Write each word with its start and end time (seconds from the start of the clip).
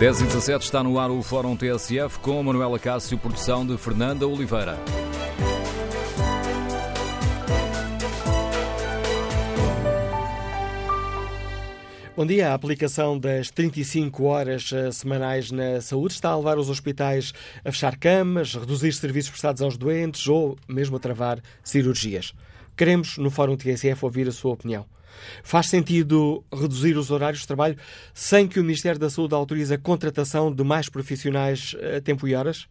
10 0.00 0.22
e 0.22 0.24
17 0.24 0.64
está 0.64 0.82
no 0.82 0.98
ar 0.98 1.10
o 1.10 1.22
Fórum 1.22 1.54
TSF 1.54 2.20
com 2.20 2.42
Manuela 2.42 2.78
Cássio, 2.78 3.18
produção 3.18 3.66
de 3.66 3.76
Fernanda 3.76 4.26
Oliveira. 4.26 4.78
Bom 12.16 12.24
dia. 12.24 12.48
A 12.48 12.54
aplicação 12.54 13.18
das 13.18 13.50
35 13.50 14.24
horas 14.24 14.72
eh, 14.72 14.90
semanais 14.90 15.50
na 15.50 15.82
saúde 15.82 16.14
está 16.14 16.30
a 16.30 16.36
levar 16.38 16.56
os 16.56 16.70
hospitais 16.70 17.34
a 17.62 17.70
fechar 17.70 17.98
camas, 17.98 18.54
reduzir 18.54 18.94
serviços 18.94 19.32
prestados 19.32 19.60
aos 19.60 19.76
doentes 19.76 20.26
ou 20.26 20.56
mesmo 20.66 20.96
a 20.96 20.98
travar 20.98 21.42
cirurgias. 21.62 22.32
Queremos, 22.74 23.18
no 23.18 23.30
Fórum 23.30 23.54
TSF, 23.54 24.02
ouvir 24.02 24.26
a 24.26 24.32
sua 24.32 24.54
opinião. 24.54 24.86
Faz 25.42 25.68
sentido 25.68 26.44
reduzir 26.52 26.96
os 26.96 27.10
horários 27.10 27.40
de 27.40 27.46
trabalho 27.46 27.76
sem 28.14 28.46
que 28.46 28.60
o 28.60 28.64
Ministério 28.64 28.98
da 28.98 29.10
Saúde 29.10 29.34
autorize 29.34 29.72
a 29.72 29.78
contratação 29.78 30.52
de 30.52 30.62
mais 30.64 30.88
profissionais 30.88 31.76
a 31.96 32.00
tempo 32.00 32.26
e 32.26 32.34
horas? 32.34 32.66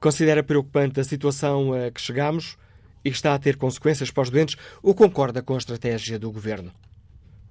Considera 0.00 0.42
preocupante 0.42 1.00
a 1.00 1.04
situação 1.04 1.72
a 1.72 1.90
que 1.90 2.00
chegamos 2.00 2.56
e 3.04 3.10
que 3.10 3.16
está 3.16 3.34
a 3.34 3.38
ter 3.38 3.56
consequências 3.56 4.10
para 4.10 4.22
os 4.22 4.30
doentes 4.30 4.56
ou 4.82 4.94
concorda 4.94 5.42
com 5.42 5.54
a 5.54 5.58
estratégia 5.58 6.18
do 6.18 6.30
Governo? 6.30 6.72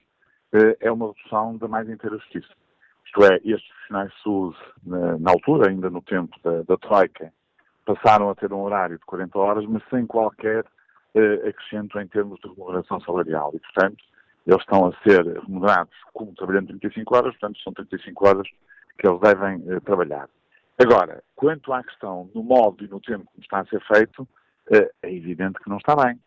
é 0.80 0.90
uma 0.90 1.08
redução 1.08 1.58
da 1.58 1.68
mais 1.68 1.90
inteira 1.90 2.18
justiça. 2.18 2.54
Isto 3.06 3.26
é, 3.26 3.36
estes 3.44 3.68
profissionais 3.68 4.12
de 4.12 4.24
saúde, 4.24 4.58
na 5.20 5.32
altura, 5.32 5.70
ainda 5.70 5.90
no 5.90 6.02
tempo 6.02 6.36
da, 6.42 6.64
da 6.64 6.78
Troika, 6.78 7.34
passaram 7.88 8.30
a 8.30 8.36
ter 8.36 8.52
um 8.52 8.62
horário 8.62 9.00
de 9.00 9.06
40 9.06 9.40
horas, 9.40 9.66
mas 9.66 9.82
sem 9.90 10.06
qualquer 10.06 10.66
uh, 10.66 11.48
acrescento 11.48 11.98
em 12.00 12.08
termos 12.08 12.38
de 12.42 12.50
remuneração 12.50 13.00
salarial. 13.00 13.54
E, 13.56 13.60
portanto, 13.60 14.04
eles 14.46 14.60
estão 14.60 14.88
a 14.88 14.94
ser 15.02 15.26
remunerados 15.40 15.96
como 16.14 16.36
trabalhando 16.36 16.68
35 16.68 17.16
horas, 17.16 17.32
portanto, 17.38 17.60
são 17.64 17.72
35 17.72 18.28
horas 18.28 18.48
que 19.00 19.08
eles 19.08 19.20
devem 19.22 19.56
uh, 19.72 19.80
trabalhar. 19.82 20.28
Agora, 20.78 21.24
quanto 21.36 21.72
à 21.72 21.82
questão 21.82 22.30
no 22.36 22.44
modo 22.44 22.84
e 22.84 22.90
no 22.90 23.00
tempo 23.00 23.26
como 23.26 23.42
está 23.42 23.62
a 23.62 23.66
ser 23.66 23.82
feito, 23.86 24.24
uh, 24.24 24.90
é 25.02 25.14
evidente 25.14 25.60
que 25.60 25.70
não 25.70 25.78
está 25.78 25.96
bem. 25.96 26.20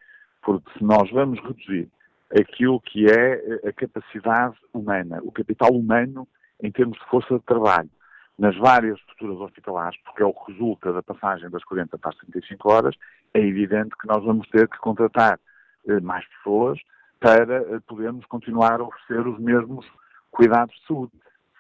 Porque 0.43 0.71
se 0.79 0.83
nós 0.83 1.11
vamos 1.11 1.39
reduzir 1.41 1.91
aquilo 2.31 2.81
que 2.81 3.05
é 3.05 3.69
a 3.69 3.73
capacidade 3.73 4.57
humana, 4.73 5.21
o 5.23 5.31
capital 5.31 5.71
humano 5.71 6.27
em 6.63 6.73
termos 6.73 6.99
de 6.99 7.05
força 7.07 7.35
de 7.35 7.45
trabalho, 7.45 7.91
nas 8.41 8.57
várias 8.57 8.99
estruturas 9.01 9.39
hospitalares, 9.39 10.01
porque 10.03 10.23
é 10.23 10.27
o 10.27 10.33
que 10.33 10.53
resulta 10.53 10.95
da 10.95 11.03
passagem 11.03 11.51
das 11.51 11.63
40 11.63 11.99
para 11.99 12.09
as 12.09 12.17
35 12.17 12.73
horas, 12.73 12.97
é 13.35 13.39
evidente 13.39 13.95
que 14.01 14.09
nós 14.09 14.25
vamos 14.25 14.49
ter 14.49 14.67
que 14.67 14.79
contratar 14.79 15.39
eh, 15.87 16.01
mais 16.01 16.27
pessoas 16.27 16.81
para 17.21 17.57
eh, 17.57 17.81
podermos 17.87 18.25
continuar 18.25 18.81
a 18.81 18.85
oferecer 18.85 19.29
os 19.29 19.39
mesmos 19.39 19.87
cuidados 20.31 20.75
de 20.75 20.87
saúde. 20.87 21.13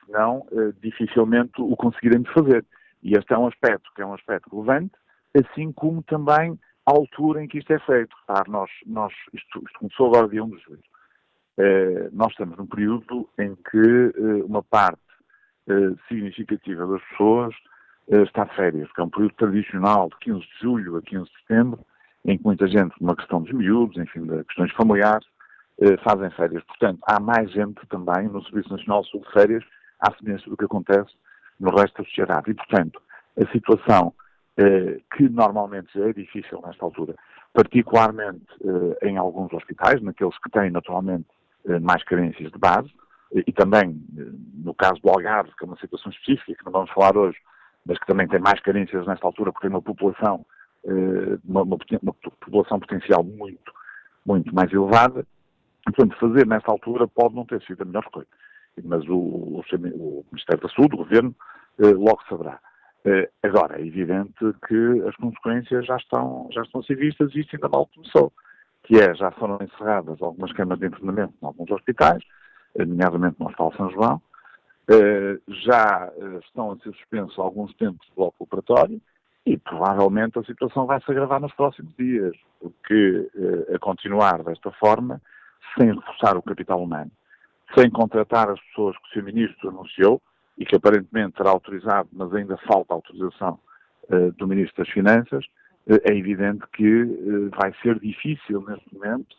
Senão, 0.06 0.46
eh, 0.52 0.72
dificilmente 0.80 1.52
o 1.60 1.76
conseguiremos 1.76 2.30
fazer. 2.32 2.64
E 3.02 3.14
este 3.14 3.34
é 3.34 3.38
um 3.38 3.46
aspecto 3.46 3.90
que 3.94 4.00
é 4.00 4.06
um 4.06 4.14
aspecto 4.14 4.48
relevante, 4.50 4.94
assim 5.36 5.70
como 5.72 6.02
também 6.02 6.58
a 6.86 6.92
altura 6.92 7.44
em 7.44 7.46
que 7.46 7.58
isto 7.58 7.74
é 7.74 7.78
feito. 7.80 8.16
Repare, 8.26 8.50
nós, 8.50 8.70
nós, 8.86 9.12
isto, 9.34 9.62
isto 9.66 9.78
começou 9.78 10.06
agora 10.06 10.30
dia 10.30 10.42
1 10.42 10.48
de 10.48 10.62
julho. 10.62 10.82
Nós 12.12 12.30
estamos 12.30 12.56
num 12.56 12.66
período 12.66 13.28
em 13.38 13.54
que 13.54 14.42
uma 14.46 14.62
parte 14.62 15.09
eh, 15.70 15.94
significativa 16.08 16.84
das 16.84 17.00
pessoas 17.10 17.54
uh, 18.08 18.22
está 18.24 18.44
de 18.44 18.56
férias, 18.56 18.90
que 18.92 19.00
é 19.00 19.04
um 19.04 19.08
período 19.08 19.34
tradicional 19.34 20.08
de 20.08 20.16
15 20.18 20.40
de 20.40 20.60
julho 20.60 20.96
a 20.96 21.02
15 21.02 21.24
de 21.24 21.38
setembro, 21.40 21.80
em 22.24 22.36
que 22.36 22.44
muita 22.44 22.66
gente, 22.66 22.92
uma 23.00 23.14
questão 23.14 23.40
dos 23.40 23.52
miúdos, 23.52 23.96
enfim, 23.96 24.26
de 24.26 24.42
questões 24.44 24.72
familiares, 24.72 25.26
uh, 25.78 25.96
fazem 26.02 26.28
férias. 26.32 26.64
Portanto, 26.64 26.98
há 27.06 27.20
mais 27.20 27.52
gente 27.52 27.80
também 27.88 28.28
no 28.28 28.42
Serviço 28.44 28.70
Nacional 28.72 29.02
de 29.02 29.32
Férias, 29.32 29.64
à 30.00 30.12
semelhança 30.14 30.50
do 30.50 30.56
que 30.56 30.64
acontece 30.64 31.10
no 31.60 31.70
resto 31.70 32.02
da 32.02 32.08
sociedade. 32.08 32.50
E, 32.50 32.54
portanto, 32.54 33.00
a 33.40 33.46
situação 33.52 34.12
que 35.16 35.26
normalmente 35.26 35.88
já 35.94 36.06
é 36.06 36.12
difícil 36.12 36.60
nesta 36.66 36.84
altura, 36.84 37.14
particularmente 37.54 38.44
em 39.02 39.16
alguns 39.16 39.50
hospitais, 39.54 40.02
naqueles 40.02 40.36
que 40.38 40.50
têm 40.50 40.70
naturalmente 40.70 41.26
mais 41.80 42.04
carências 42.04 42.52
de 42.52 42.58
base, 42.58 42.92
e 43.32 43.52
também, 43.52 44.02
no 44.54 44.74
caso 44.74 45.00
do 45.00 45.08
Algarve, 45.08 45.52
que 45.56 45.64
é 45.64 45.66
uma 45.66 45.78
situação 45.78 46.10
específica, 46.10 46.54
que 46.54 46.64
não 46.64 46.72
vamos 46.72 46.90
falar 46.90 47.16
hoje, 47.16 47.38
mas 47.86 47.98
que 47.98 48.06
também 48.06 48.26
tem 48.28 48.40
mais 48.40 48.60
carências 48.60 49.06
nesta 49.06 49.26
altura, 49.26 49.52
porque 49.52 49.66
tem 49.66 49.74
uma 49.74 49.82
população, 49.82 50.44
eh, 50.84 51.38
uma, 51.44 51.62
uma, 51.62 51.78
uma 52.02 52.14
população 52.14 52.80
potencial 52.80 53.22
muito, 53.22 53.72
muito 54.26 54.54
mais 54.54 54.72
elevada. 54.72 55.26
Portanto, 55.84 56.16
fazer 56.18 56.46
nesta 56.46 56.70
altura 56.70 57.08
pode 57.08 57.34
não 57.34 57.46
ter 57.46 57.62
sido 57.62 57.82
a 57.82 57.84
melhor 57.84 58.02
escolha. 58.04 58.26
Mas 58.84 59.04
o, 59.08 59.14
o, 59.16 59.60
o 59.60 60.26
Ministério 60.30 60.62
da 60.62 60.68
Saúde, 60.68 60.94
o 60.94 60.98
Governo, 60.98 61.34
eh, 61.78 61.92
logo 61.92 62.22
saberá. 62.28 62.58
Eh, 63.04 63.30
agora, 63.42 63.80
é 63.80 63.86
evidente 63.86 64.34
que 64.68 65.02
as 65.08 65.16
consequências 65.16 65.86
já 65.86 65.96
estão, 65.96 66.48
já 66.52 66.62
estão 66.62 66.80
a 66.80 66.84
ser 66.84 66.96
vistas 66.96 67.34
e 67.34 67.40
isso 67.40 67.50
ainda 67.54 67.68
mal 67.68 67.88
começou. 67.94 68.32
Que 68.82 68.98
é, 69.00 69.14
já 69.14 69.30
foram 69.32 69.58
encerradas 69.62 70.20
algumas 70.20 70.52
câmaras 70.52 70.80
de 70.80 70.86
internamento 70.86 71.34
em 71.40 71.46
alguns 71.46 71.70
hospitais, 71.70 72.22
nomeadamente 72.78 73.36
no 73.38 73.46
Hospital 73.46 73.72
São 73.76 73.90
João. 73.90 74.22
Eh, 74.90 75.38
já 75.46 76.10
eh, 76.16 76.40
estão 76.44 76.72
a 76.72 76.76
ser 76.78 76.92
suspensos 76.94 77.38
alguns 77.38 77.72
tempos 77.76 78.04
de 78.08 78.12
bloco 78.16 78.42
operatório 78.42 79.00
e 79.46 79.56
provavelmente 79.56 80.36
a 80.36 80.42
situação 80.42 80.84
vai 80.84 81.00
se 81.00 81.08
agravar 81.08 81.40
nos 81.40 81.54
próximos 81.54 81.94
dias, 81.96 82.36
porque 82.58 83.30
eh, 83.36 83.76
a 83.76 83.78
continuar 83.78 84.42
desta 84.42 84.72
forma, 84.72 85.22
sem 85.78 85.94
reforçar 85.94 86.36
o 86.36 86.42
capital 86.42 86.82
humano, 86.82 87.10
sem 87.78 87.88
contratar 87.88 88.50
as 88.50 88.60
pessoas 88.60 88.96
que 88.96 89.04
o 89.04 89.12
Sr. 89.12 89.26
Ministro 89.26 89.68
anunciou, 89.68 90.20
e 90.58 90.66
que 90.66 90.74
aparentemente 90.74 91.36
será 91.36 91.50
autorizado, 91.50 92.08
mas 92.12 92.34
ainda 92.34 92.58
falta 92.66 92.92
autorização 92.92 93.58
do 94.36 94.46
Ministro 94.46 94.84
das 94.84 94.92
Finanças, 94.92 95.46
é 95.86 96.14
evidente 96.14 96.66
que 96.74 97.48
vai 97.56 97.72
ser 97.80 97.98
difícil 97.98 98.62
neste 98.68 98.92
momento 98.92 99.36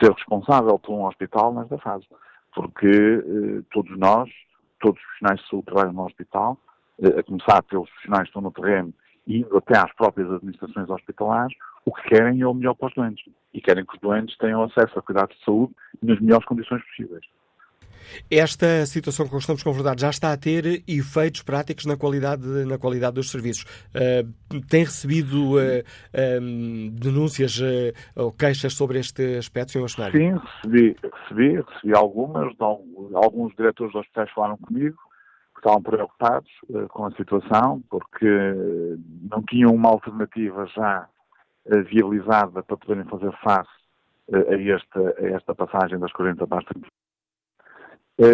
ser 0.00 0.10
responsável 0.10 0.76
por 0.78 0.92
um 0.92 1.04
hospital 1.04 1.54
nesta 1.54 1.78
fase, 1.78 2.06
porque 2.54 3.22
todos 3.70 3.96
nós, 3.98 4.28
todos 4.80 5.00
os 5.00 5.06
profissionais 5.06 5.40
de 5.40 5.48
saúde 5.48 5.66
trabalham 5.66 5.92
no 5.92 6.06
hospital, 6.06 6.58
a 7.18 7.22
começar 7.22 7.62
pelos 7.62 7.88
profissionais 7.88 8.22
que 8.24 8.28
estão 8.28 8.42
no 8.42 8.50
terreno 8.50 8.92
e 9.26 9.46
até 9.54 9.78
às 9.78 9.92
próprias 9.94 10.30
administrações 10.30 10.88
hospitalares, 10.90 11.56
o 11.84 11.92
que 11.94 12.02
querem 12.08 12.40
é 12.40 12.46
o 12.46 12.54
melhor 12.54 12.74
para 12.74 12.88
os 12.88 12.94
doentes. 12.94 13.24
E 13.54 13.60
querem 13.60 13.84
que 13.84 13.94
os 13.94 14.00
doentes 14.00 14.36
tenham 14.38 14.62
acesso 14.62 14.98
a 14.98 15.02
cuidados 15.02 15.36
de 15.38 15.44
saúde 15.44 15.74
nas 16.02 16.20
melhores 16.20 16.44
condições 16.46 16.82
possíveis. 16.84 17.24
Esta 18.30 18.86
situação 18.86 19.26
com 19.26 19.32
que 19.32 19.38
estamos 19.38 19.62
confrontados 19.62 20.00
já 20.00 20.10
está 20.10 20.32
a 20.32 20.36
ter 20.36 20.82
efeitos 20.86 21.42
práticos 21.42 21.86
na 21.86 21.96
qualidade, 21.96 22.46
na 22.66 22.78
qualidade 22.78 23.14
dos 23.14 23.30
serviços. 23.30 23.64
Uh, 23.94 24.60
tem 24.68 24.84
recebido 24.84 25.56
uh, 25.56 26.90
denúncias 26.92 27.60
ou 28.16 28.32
queixas 28.32 28.74
sobre 28.74 28.98
este 28.98 29.36
aspecto, 29.36 29.72
Sr. 29.72 29.82
Bastonário? 29.82 30.18
Sim, 30.18 30.38
recebi, 30.38 30.96
recebi, 31.02 31.62
recebi 31.62 31.94
algumas. 31.94 32.54
Alguns 33.14 33.54
diretores 33.56 33.92
de 33.92 33.98
hospitais 33.98 34.30
falaram 34.32 34.56
comigo 34.56 34.96
que 35.54 35.60
estavam 35.60 35.82
preocupados 35.82 36.50
com 36.88 37.06
a 37.06 37.10
situação 37.12 37.82
porque 37.90 38.26
não 39.30 39.42
tinham 39.42 39.72
uma 39.74 39.90
alternativa 39.90 40.66
já 40.74 41.06
viabilizada 41.90 42.62
para 42.62 42.76
poderem 42.76 43.04
fazer 43.04 43.32
face 43.42 43.80
a 44.32 44.74
esta, 44.74 45.14
a 45.18 45.26
esta 45.36 45.54
passagem 45.54 45.98
das 45.98 46.12
40 46.12 46.46
para 46.46 46.58
as 46.58 46.64
30 46.66 46.86
eh, 46.86 46.90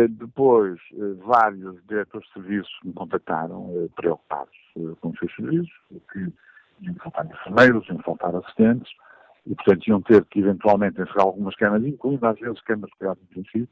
depois, 0.09 0.81
eh, 0.95 1.15
vários 1.25 1.81
diretores 1.87 2.27
de 2.27 2.35
serviços 2.35 2.73
me 2.85 2.93
contactaram 2.93 3.71
eh, 3.77 3.89
preocupados 3.95 4.55
com 5.01 5.11
os 5.11 5.19
seus 5.19 5.35
serviços, 5.37 5.73
que 6.13 6.33
iam 6.81 6.95
faltar 6.97 7.25
enfermeiros, 7.27 7.89
iam 7.89 7.99
faltar 8.01 8.35
assistentes, 8.35 8.91
e, 9.47 9.55
portanto, 9.55 9.87
iam 9.87 10.03
ter 10.03 10.25
que, 10.25 10.41
eventualmente, 10.41 11.01
encerrar 11.01 11.23
algumas 11.23 11.55
camas, 11.55 11.85
incluindo, 11.85 12.27
às 12.27 12.39
vezes, 12.39 12.61
camas 12.63 12.91
de 12.91 12.97
cuidados 12.97 13.23
intensivos, 13.31 13.69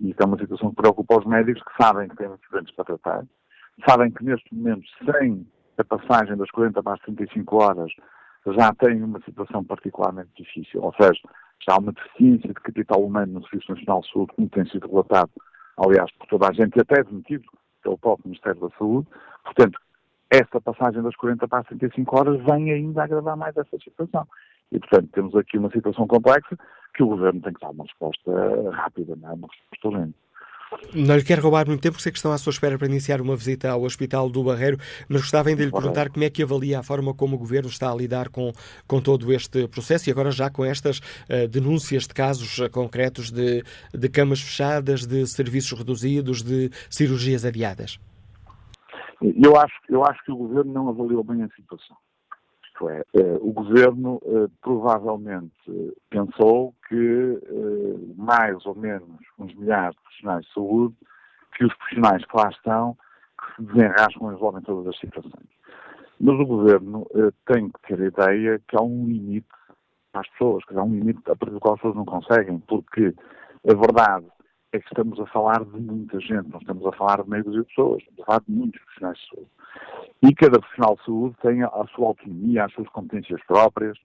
e 0.00 0.10
isto 0.10 0.22
é 0.22 0.24
uma 0.26 0.38
situação 0.38 0.70
que 0.70 0.76
preocupa 0.76 1.18
os 1.18 1.26
médicos, 1.26 1.62
que 1.62 1.82
sabem 1.82 2.08
que 2.08 2.16
têm 2.16 2.28
muitos 2.28 2.74
para 2.74 2.84
tratar, 2.86 3.26
sabem 3.86 4.10
que, 4.10 4.24
neste 4.24 4.54
momento, 4.54 4.86
sem 5.04 5.46
a 5.76 5.84
passagem 5.84 6.38
das 6.38 6.50
40 6.50 6.82
para 6.82 6.94
as 6.94 7.00
35 7.00 7.62
horas, 7.62 7.92
já 8.46 8.72
têm 8.72 9.02
uma 9.02 9.20
situação 9.20 9.62
particularmente 9.62 10.30
difícil, 10.34 10.82
ou 10.82 10.94
seja, 10.94 11.20
já 11.68 11.74
há 11.74 11.78
uma 11.78 11.92
deficiência 11.92 12.48
de 12.48 12.54
capital 12.54 13.04
humano 13.04 13.34
no 13.34 13.46
Serviço 13.46 13.72
Nacional 13.72 14.00
de 14.00 14.10
Saúde, 14.10 14.32
como 14.34 14.48
tem 14.48 14.64
sido 14.64 14.88
relatado 14.88 15.30
aliás, 15.84 16.10
por 16.12 16.26
toda 16.26 16.48
a 16.48 16.52
gente, 16.52 16.78
até 16.80 17.02
demitido 17.02 17.44
pelo 17.82 17.98
próprio 17.98 18.28
Ministério 18.28 18.60
da 18.60 18.70
Saúde. 18.76 19.08
Portanto, 19.44 19.78
esta 20.30 20.60
passagem 20.60 21.02
das 21.02 21.16
40 21.16 21.48
para 21.48 21.60
as 21.60 21.66
35 21.66 22.18
horas 22.18 22.44
vem 22.44 22.70
ainda 22.70 23.02
agravar 23.02 23.36
mais 23.36 23.56
essa 23.56 23.78
situação. 23.78 24.26
E, 24.70 24.78
portanto, 24.78 25.08
temos 25.12 25.34
aqui 25.34 25.58
uma 25.58 25.70
situação 25.70 26.06
complexa 26.06 26.56
que 26.94 27.02
o 27.02 27.08
Governo 27.08 27.40
tem 27.40 27.52
que 27.52 27.60
dar 27.60 27.70
uma 27.70 27.84
resposta 27.84 28.30
rápida, 28.70 29.16
não 29.16 29.30
é? 29.30 29.32
uma 29.32 29.48
resposta 29.48 29.88
urgente. 29.88 30.14
Não 30.94 31.16
lhe 31.16 31.24
quero 31.24 31.42
roubar 31.42 31.66
muito 31.66 31.80
tempo, 31.80 31.94
porque 31.94 32.04
sei 32.04 32.12
que 32.12 32.18
estão 32.18 32.32
à 32.32 32.38
sua 32.38 32.50
espera 32.50 32.78
para 32.78 32.86
iniciar 32.86 33.20
uma 33.20 33.36
visita 33.36 33.70
ao 33.70 33.82
Hospital 33.82 34.28
do 34.30 34.42
Barreiro, 34.42 34.78
mas 35.08 35.22
gostava 35.22 35.48
ainda 35.48 35.60
de 35.60 35.66
lhe 35.66 35.72
perguntar 35.72 36.10
como 36.10 36.24
é 36.24 36.30
que 36.30 36.42
avalia 36.42 36.78
a 36.78 36.82
forma 36.82 37.14
como 37.14 37.36
o 37.36 37.38
Governo 37.38 37.68
está 37.68 37.90
a 37.90 37.94
lidar 37.94 38.28
com, 38.28 38.52
com 38.86 39.00
todo 39.00 39.32
este 39.32 39.66
processo 39.68 40.08
e 40.08 40.12
agora 40.12 40.30
já 40.30 40.50
com 40.50 40.64
estas 40.64 40.98
uh, 40.98 41.48
denúncias 41.48 42.06
de 42.06 42.14
casos 42.14 42.58
uh, 42.58 42.70
concretos 42.70 43.30
de, 43.30 43.62
de 43.92 44.08
camas 44.08 44.40
fechadas, 44.40 45.06
de 45.06 45.26
serviços 45.26 45.78
reduzidos, 45.78 46.42
de 46.42 46.70
cirurgias 46.88 47.44
adiadas. 47.44 47.98
Eu 49.20 49.56
acho, 49.56 49.74
eu 49.88 50.04
acho 50.04 50.24
que 50.24 50.32
o 50.32 50.36
Governo 50.36 50.72
não 50.72 50.88
avaliou 50.88 51.22
bem 51.22 51.42
a 51.42 51.48
situação. 51.48 51.96
Isto 52.80 52.88
é, 52.88 53.02
eh, 53.14 53.38
o 53.42 53.52
Governo 53.52 54.20
eh, 54.24 54.48
provavelmente 54.62 55.52
pensou 56.08 56.74
que 56.88 57.38
eh, 57.42 58.14
mais 58.16 58.64
ou 58.64 58.74
menos 58.74 59.18
uns 59.38 59.54
milhares 59.54 59.94
de 59.94 60.02
profissionais 60.02 60.46
de 60.46 60.54
saúde, 60.54 60.94
que 61.54 61.64
os 61.66 61.74
profissionais 61.74 62.24
que 62.24 62.36
lá 62.36 62.48
estão, 62.48 62.96
que 63.38 63.54
se 63.56 63.62
desenrascam 63.68 64.30
e 64.30 64.34
resolvem 64.34 64.62
todas 64.62 64.86
as 64.86 64.98
situações. 64.98 65.48
Mas 66.18 66.40
o 66.40 66.46
Governo 66.46 67.06
tem 67.46 67.68
que 67.68 67.80
ter 67.86 68.00
a 68.00 68.06
ideia 68.06 68.62
que 68.66 68.76
há 68.76 68.82
um 68.82 69.06
limite 69.06 69.46
às 70.14 70.28
pessoas, 70.30 70.64
que 70.64 70.74
há 70.74 70.82
um 70.82 70.94
limite 70.94 71.20
a 71.26 71.36
partir 71.36 71.52
do 71.52 71.60
qual 71.60 71.74
as 71.74 71.80
pessoas 71.80 71.96
não 71.96 72.04
conseguem, 72.04 72.58
porque 72.60 73.14
a 73.68 73.74
verdade 73.74 74.26
é 74.72 74.78
que 74.78 74.86
estamos 74.86 75.18
a 75.18 75.26
falar 75.26 75.64
de 75.64 75.80
muita 75.80 76.20
gente, 76.20 76.48
não 76.48 76.58
estamos 76.58 76.86
a 76.86 76.92
falar 76.92 77.22
de 77.22 77.30
meio 77.30 77.44
de 77.44 77.64
pessoas, 77.64 78.02
estamos 78.02 78.20
a 78.20 78.24
falar 78.24 78.40
de 78.46 78.52
muitos 78.52 78.80
profissionais 78.82 79.18
de 79.18 79.28
saúde. 79.28 79.50
E 80.22 80.34
cada 80.34 80.60
profissional 80.60 80.96
de 80.96 81.04
saúde 81.04 81.36
tem 81.42 81.62
a 81.62 81.86
sua 81.94 82.06
autonomia, 82.08 82.64
as 82.64 82.72
suas 82.72 82.88
competências 82.90 83.42
próprias, 83.46 83.98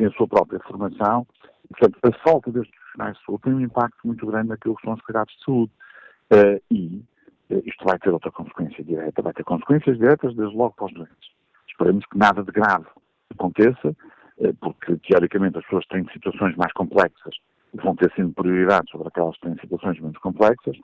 a 0.00 0.10
sua 0.12 0.26
própria 0.26 0.60
formação. 0.60 1.26
E, 1.64 1.68
portanto, 1.68 1.98
a 2.02 2.12
falta 2.22 2.50
destes 2.50 2.74
profissionais 2.74 3.18
de 3.18 3.24
saúde 3.24 3.42
tem 3.42 3.54
um 3.54 3.60
impacto 3.60 4.06
muito 4.06 4.26
grande 4.26 4.48
naquilo 4.48 4.76
que 4.76 4.82
são 4.84 4.94
os 4.94 5.02
cuidados 5.02 5.34
de 5.34 5.44
saúde. 5.44 5.72
Uh, 6.32 6.62
e 6.70 7.04
uh, 7.50 7.62
isto 7.66 7.84
vai 7.84 7.98
ter 7.98 8.10
outra 8.10 8.30
consequência 8.30 8.82
direta, 8.82 9.22
vai 9.22 9.34
ter 9.34 9.44
consequências 9.44 9.98
diretas 9.98 10.34
desde 10.34 10.56
logo 10.56 10.74
para 10.74 10.86
os 10.86 10.94
doentes. 10.94 11.30
Esperemos 11.68 12.04
que 12.06 12.16
nada 12.16 12.42
de 12.42 12.52
grave 12.52 12.86
aconteça, 13.30 13.90
uh, 14.38 14.54
porque 14.60 14.96
teoricamente 14.96 15.58
as 15.58 15.64
pessoas 15.64 15.86
têm 15.86 16.06
situações 16.10 16.56
mais 16.56 16.72
complexas 16.72 17.36
vão 17.82 17.94
ter 17.96 18.12
sempre 18.14 18.34
prioridade 18.34 18.90
sobre 18.90 19.08
aquelas 19.08 19.34
que 19.36 19.42
têm 19.42 19.58
situações 19.58 20.00
menos 20.00 20.18
complexas, 20.18 20.76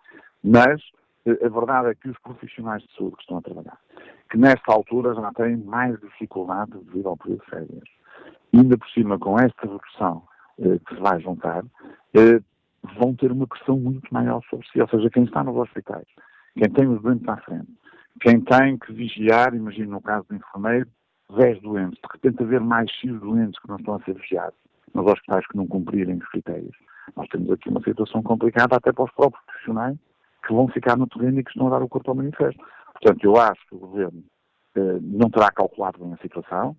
mas 0.43 0.81
eh, 1.27 1.39
a 1.45 1.49
verdade 1.49 1.89
é 1.89 1.95
que 1.95 2.09
os 2.09 2.19
profissionais 2.21 2.83
de 2.83 2.97
saúde 2.97 3.17
que 3.17 3.23
estão 3.23 3.39
a 3.39 3.43
trabalhar, 3.43 3.79
que 4.31 4.39
nesta 4.39 4.73
altura 4.73 5.15
já 5.15 5.33
têm 5.33 5.57
mais 5.57 5.99
dificuldade 6.01 6.73
devido 6.85 7.09
ao 7.09 7.17
período 7.17 7.45
de 7.45 7.51
férias, 7.51 7.89
ainda 8.55 8.77
por 8.77 8.89
cima 8.91 9.19
com 9.19 9.39
esta 9.39 9.63
redução 9.63 10.23
eh, 10.59 10.79
que 10.87 10.95
se 10.95 11.01
vai 11.01 11.21
juntar, 11.21 11.65
eh, 12.15 12.41
vão 12.99 13.15
ter 13.15 13.31
uma 13.31 13.47
pressão 13.47 13.79
muito 13.79 14.13
maior 14.13 14.43
sobre 14.51 14.67
si. 14.69 14.81
Ou 14.81 14.89
seja, 14.89 15.11
quem 15.11 15.25
está 15.25 15.45
nos 15.45 15.57
hospitais, 15.57 16.07
quem 16.57 16.71
tem 16.71 16.89
os 16.89 17.01
doentes 17.01 17.29
à 17.29 17.37
frente, 17.39 17.69
quem 18.21 18.41
tem 18.41 18.79
que 18.79 18.93
vigiar, 18.93 19.55
imagino 19.55 19.93
no 19.93 20.01
caso 20.01 20.27
do 20.29 20.37
enfermeiro, 20.37 20.89
10 21.35 21.63
doentes, 21.63 21.99
de 21.99 22.09
repente 22.13 22.43
haver 22.43 22.61
mais 22.61 22.91
X 22.91 23.19
doentes 23.21 23.59
que 23.61 23.69
não 23.69 23.77
estão 23.77 23.95
a 23.95 24.01
ser 24.01 24.15
vigiados 24.15 24.62
nos 24.95 25.07
hospitais 25.07 25.47
que 25.47 25.57
não 25.57 25.67
cumprirem 25.67 26.17
os 26.17 26.29
critérios. 26.29 26.77
Nós 27.17 27.29
temos 27.29 27.51
aqui 27.51 27.69
uma 27.69 27.83
situação 27.83 28.23
complicada 28.23 28.77
até 28.77 28.93
para 28.93 29.05
os 29.05 29.13
próprios 29.13 29.45
profissionais 29.47 29.97
que 30.47 30.53
vão 30.53 30.69
ficar 30.69 30.97
no 30.97 31.07
terreno 31.07 31.41
e 31.41 31.45
que 31.45 31.51
estão 31.51 31.69
a 31.69 31.71
dar 31.71 31.83
o 31.83 31.89
corpo 31.89 32.11
ao 32.11 32.17
manifesto. 32.17 32.63
Portanto, 32.93 33.25
eu 33.25 33.37
acho 33.37 33.61
que 33.69 33.75
o 33.75 33.79
Governo 33.79 34.23
eh, 34.77 34.99
não 35.01 35.31
terá 35.31 35.51
calculado 35.51 35.99
bem 35.99 36.13
a 36.13 36.17
situação, 36.19 36.77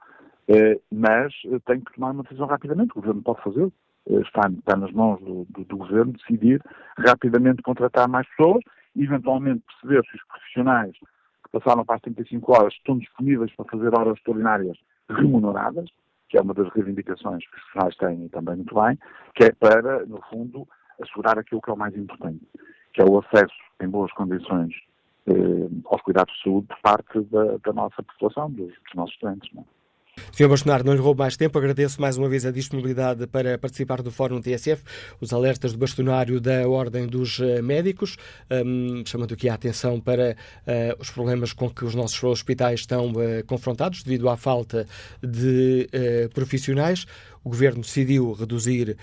eh, 0.48 0.80
mas 0.92 1.34
eh, 1.46 1.60
tem 1.66 1.80
que 1.80 1.94
tomar 1.94 2.12
uma 2.12 2.24
decisão 2.24 2.48
rapidamente. 2.48 2.92
O 2.92 3.02
Governo 3.02 3.22
pode 3.22 3.42
fazer, 3.42 3.72
eh, 4.10 4.22
está, 4.22 4.50
está, 4.50 4.76
nas 4.76 4.92
mãos 4.92 5.20
do, 5.22 5.46
do, 5.50 5.64
do, 5.64 5.78
Governo 5.78 6.14
decidir 6.14 6.62
rapidamente 6.98 7.62
contratar 7.62 8.08
mais 8.08 8.28
pessoas 8.36 8.64
eventualmente 8.96 9.64
perceber 9.66 10.04
se 10.06 10.16
os 10.16 10.24
profissionais 10.28 10.92
que 10.92 11.52
passaram 11.52 11.86
para 11.86 11.96
as 11.96 12.02
35 12.02 12.52
horas 12.52 12.74
estão 12.74 12.98
disponíveis 12.98 13.54
para 13.56 13.66
fazer 13.66 13.98
horas 13.98 14.18
extraordinárias 14.18 14.78
remuneradas, 15.10 15.90
que 16.34 16.40
é 16.40 16.42
uma 16.42 16.56
das 16.56 16.68
reivindicações 16.74 17.48
que 17.48 17.56
os 17.56 17.62
profissionais 17.62 17.96
têm 17.98 18.26
e 18.26 18.30
também 18.30 18.56
muito 18.56 18.74
bem, 18.74 18.98
que 19.36 19.44
é 19.44 19.52
para, 19.52 20.04
no 20.08 20.20
fundo, 20.32 20.68
assegurar 21.00 21.38
aquilo 21.38 21.62
que 21.62 21.70
é 21.70 21.74
o 21.74 21.78
mais 21.78 21.96
importante, 21.96 22.44
que 22.92 23.04
é 23.04 23.06
o 23.06 23.20
acesso 23.20 23.54
em 23.80 23.88
boas 23.88 24.12
condições 24.14 24.74
eh, 25.28 25.70
aos 25.86 26.02
cuidados 26.02 26.34
de 26.34 26.42
saúde 26.42 26.66
por 26.70 26.82
parte 26.82 27.22
da, 27.26 27.58
da 27.58 27.74
nossa 27.74 28.02
população, 28.02 28.50
dos, 28.50 28.70
dos 28.70 28.96
nossos 28.96 29.14
estudantes. 29.14 29.54
Não 29.54 29.62
é? 29.62 29.83
Sr. 30.36 30.48
Bolsonaro, 30.48 30.84
não 30.84 30.94
lhe 30.94 31.00
roubo 31.00 31.20
mais 31.20 31.38
tempo. 31.38 31.60
Agradeço 31.60 32.02
mais 32.02 32.18
uma 32.18 32.28
vez 32.28 32.44
a 32.44 32.50
disponibilidade 32.50 33.28
para 33.28 33.56
participar 33.56 34.02
do 34.02 34.10
Fórum 34.10 34.42
TSF, 34.42 34.82
os 35.22 35.32
alertas 35.32 35.74
do 35.74 35.78
bastonário 35.78 36.42
da 36.42 36.68
Ordem 36.68 37.06
dos 37.06 37.40
eh, 37.40 37.62
Médicos, 37.62 38.18
um, 38.50 39.04
chamando 39.06 39.36
aqui 39.36 39.48
a 39.48 39.54
atenção 39.54 40.00
para 40.00 40.32
uh, 40.32 41.00
os 41.00 41.12
problemas 41.12 41.54
com 41.54 41.70
que 41.70 41.86
os 41.86 41.94
nossos 41.94 42.24
hospitais 42.24 42.80
estão 42.80 43.12
uh, 43.12 43.46
confrontados 43.46 44.02
devido 44.02 44.28
à 44.28 44.36
falta 44.36 44.88
de 45.22 45.88
uh, 45.94 46.30
profissionais. 46.34 47.06
O 47.44 47.50
Governo 47.50 47.82
decidiu 47.82 48.32
reduzir 48.32 48.96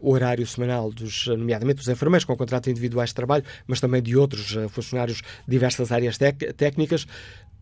o 0.00 0.12
horário 0.12 0.46
semanal 0.46 0.90
dos, 0.90 1.26
nomeadamente 1.26 1.80
dos 1.80 1.88
enfermeiros 1.88 2.24
com 2.24 2.34
contratos 2.34 2.70
individuais 2.70 3.10
de 3.10 3.14
trabalho, 3.14 3.44
mas 3.66 3.78
também 3.78 4.00
de 4.00 4.16
outros 4.16 4.56
funcionários 4.70 5.18
de 5.18 5.50
diversas 5.50 5.92
áreas 5.92 6.16
técnicas 6.56 7.06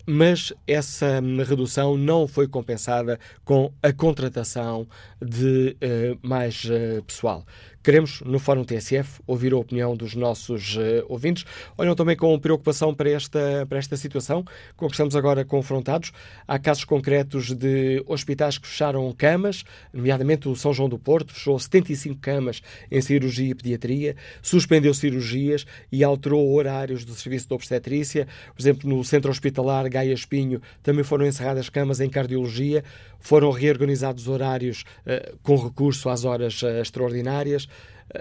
mas 0.06 0.52
essa 0.66 1.20
redução 1.46 1.96
não 1.96 2.26
foi 2.26 2.48
compensada 2.48 3.18
com 3.44 3.72
a 3.82 3.92
contratação 3.92 4.86
de 5.20 5.76
uh, 5.82 6.18
mais 6.26 6.64
uh, 6.64 7.02
pessoal. 7.04 7.44
Queremos, 7.82 8.20
no 8.20 8.38
Fórum 8.38 8.62
TSF, 8.62 9.20
ouvir 9.26 9.52
a 9.52 9.56
opinião 9.56 9.96
dos 9.96 10.14
nossos 10.14 10.76
uh, 10.76 11.04
ouvintes. 11.08 11.44
Olham 11.76 11.96
também 11.96 12.16
com 12.16 12.38
preocupação 12.38 12.94
para 12.94 13.10
esta, 13.10 13.66
para 13.68 13.76
esta 13.76 13.96
situação 13.96 14.44
com 14.76 14.86
que 14.86 14.92
estamos 14.92 15.16
agora 15.16 15.44
confrontados. 15.44 16.12
Há 16.46 16.60
casos 16.60 16.84
concretos 16.84 17.52
de 17.52 18.00
hospitais 18.06 18.56
que 18.56 18.68
fecharam 18.68 19.12
camas, 19.12 19.64
nomeadamente 19.92 20.48
o 20.48 20.54
São 20.54 20.72
João 20.72 20.88
do 20.88 20.96
Porto, 20.96 21.34
fechou 21.34 21.58
75 21.58 22.20
camas 22.20 22.62
em 22.88 23.00
cirurgia 23.00 23.50
e 23.50 23.54
pediatria, 23.54 24.14
suspendeu 24.40 24.94
cirurgias 24.94 25.66
e 25.90 26.04
alterou 26.04 26.54
horários 26.54 27.04
do 27.04 27.14
serviço 27.14 27.48
de 27.48 27.54
obstetrícia. 27.54 28.28
Por 28.54 28.62
exemplo, 28.62 28.88
no 28.88 29.02
Centro 29.02 29.28
Hospitalar 29.28 29.88
Gaia 29.88 30.14
Espinho 30.14 30.62
também 30.84 31.02
foram 31.02 31.26
encerradas 31.26 31.68
camas 31.68 31.98
em 32.00 32.08
cardiologia, 32.08 32.84
foram 33.18 33.50
reorganizados 33.50 34.28
horários 34.28 34.84
uh, 35.04 35.36
com 35.42 35.56
recurso 35.56 36.08
às 36.08 36.24
horas 36.24 36.62
uh, 36.62 36.80
extraordinárias. 36.80 37.66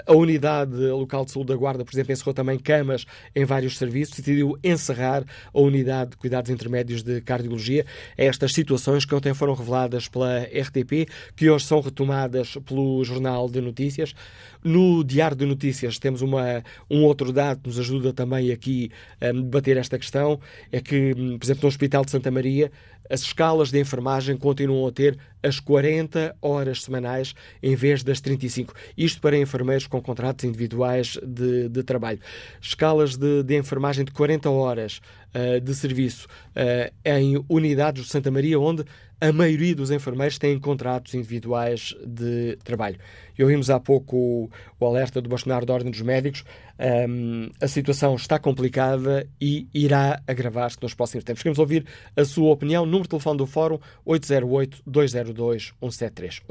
A 0.05 0.13
unidade 0.13 0.75
local 0.75 1.25
de 1.25 1.31
saúde 1.31 1.50
da 1.50 1.55
Guarda, 1.55 1.83
por 1.83 1.93
exemplo, 1.93 2.13
encerrou 2.13 2.33
também 2.33 2.57
camas 2.57 3.05
em 3.36 3.43
vários 3.45 3.77
serviços, 3.77 4.17
decidiu 4.17 4.57
encerrar 4.63 5.24
a 5.53 5.60
unidade 5.60 6.12
de 6.12 6.17
cuidados 6.17 6.50
intermédios 6.50 7.03
de 7.03 7.21
cardiologia. 7.21 7.86
É 8.17 8.25
estas 8.25 8.53
situações 8.53 9.05
que 9.05 9.13
ontem 9.13 9.33
foram 9.33 9.53
reveladas 9.53 10.07
pela 10.07 10.43
RTP, 10.43 11.10
que 11.36 11.50
hoje 11.50 11.65
são 11.65 11.81
retomadas 11.81 12.57
pelo 12.65 13.03
Jornal 13.03 13.50
de 13.50 13.60
Notícias. 13.60 14.13
No 14.63 15.03
Diário 15.03 15.36
de 15.36 15.45
Notícias 15.45 15.98
temos 15.98 16.21
uma, 16.21 16.63
um 16.89 17.03
outro 17.03 17.33
dado 17.33 17.62
que 17.62 17.67
nos 17.67 17.79
ajuda 17.79 18.13
também 18.13 18.51
aqui 18.51 18.91
a 19.19 19.31
debater 19.31 19.77
esta 19.77 19.98
questão, 19.98 20.39
é 20.71 20.79
que, 20.79 21.13
por 21.15 21.43
exemplo, 21.43 21.63
no 21.63 21.67
Hospital 21.67 22.05
de 22.05 22.12
Santa 22.12 22.29
Maria, 22.29 22.71
as 23.12 23.22
escalas 23.22 23.72
de 23.72 23.80
enfermagem 23.80 24.38
continuam 24.38 24.88
a 24.88 24.91
ter 24.91 25.18
as 25.44 25.60
40 25.60 26.34
horas 26.41 26.84
semanais 26.84 27.36
em 27.62 27.75
vez 27.75 28.03
das 28.03 28.22
35. 28.22 28.74
Isto 28.98 29.20
para 29.20 29.38
enfermeiros 29.38 29.86
com 29.86 30.01
contratos 30.01 30.46
individuais 30.46 31.20
de, 31.22 31.68
de 31.68 31.84
trabalho. 31.84 32.20
Escalas 32.62 33.18
de, 33.18 33.44
de, 33.44 33.58
enfermagem 33.58 34.06
de 34.06 34.12
40 34.12 34.50
horas 34.50 35.01
uh, 35.36 35.60
de 35.60 35.75
serviço 35.75 36.27
uh, 36.56 36.94
em 37.03 37.44
unidades 37.50 38.06
de 38.06 38.10
Santa 38.10 38.32
Maria, 38.32 38.58
onde 38.58 38.86
a 39.21 39.31
maioria 39.31 39.73
dos 39.75 39.91
enfermeiros 39.91 40.39
têm 40.39 40.59
contratos 40.59 41.13
individuais 41.13 41.95
de 42.03 42.57
trabalho. 42.63 42.97
E 43.37 43.43
ouvimos 43.43 43.69
há 43.69 43.79
pouco 43.79 44.17
o, 44.17 44.49
o 44.79 44.85
alerta 44.85 45.21
do 45.21 45.29
bastonário 45.29 45.67
da 45.67 45.75
Ordem 45.75 45.91
dos 45.91 46.01
Médicos. 46.01 46.43
Um, 47.07 47.51
a 47.61 47.67
situação 47.67 48.15
está 48.15 48.39
complicada 48.39 49.29
e 49.39 49.67
irá 49.75 50.19
agravar-se 50.27 50.79
nos 50.81 50.95
próximos 50.95 51.23
tempos. 51.23 51.43
Queremos 51.43 51.59
ouvir 51.59 51.85
a 52.17 52.25
sua 52.25 52.51
opinião. 52.51 52.83
Número 52.83 53.03
de 53.03 53.09
telefone 53.09 53.37
do 53.37 53.45
Fórum 53.45 53.77
808-202-173. 54.07 56.41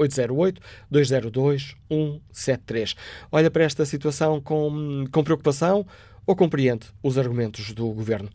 808-202-173. 0.89 2.95
Olha 3.29 3.51
para 3.51 3.65
esta 3.65 3.85
situação 3.85 4.39
com, 4.39 5.03
com 5.11 5.23
preocupação 5.25 5.85
ou 6.25 6.37
compreende 6.37 6.87
os 7.03 7.17
argumentos 7.17 7.73
do 7.73 7.91
Governo? 7.91 8.29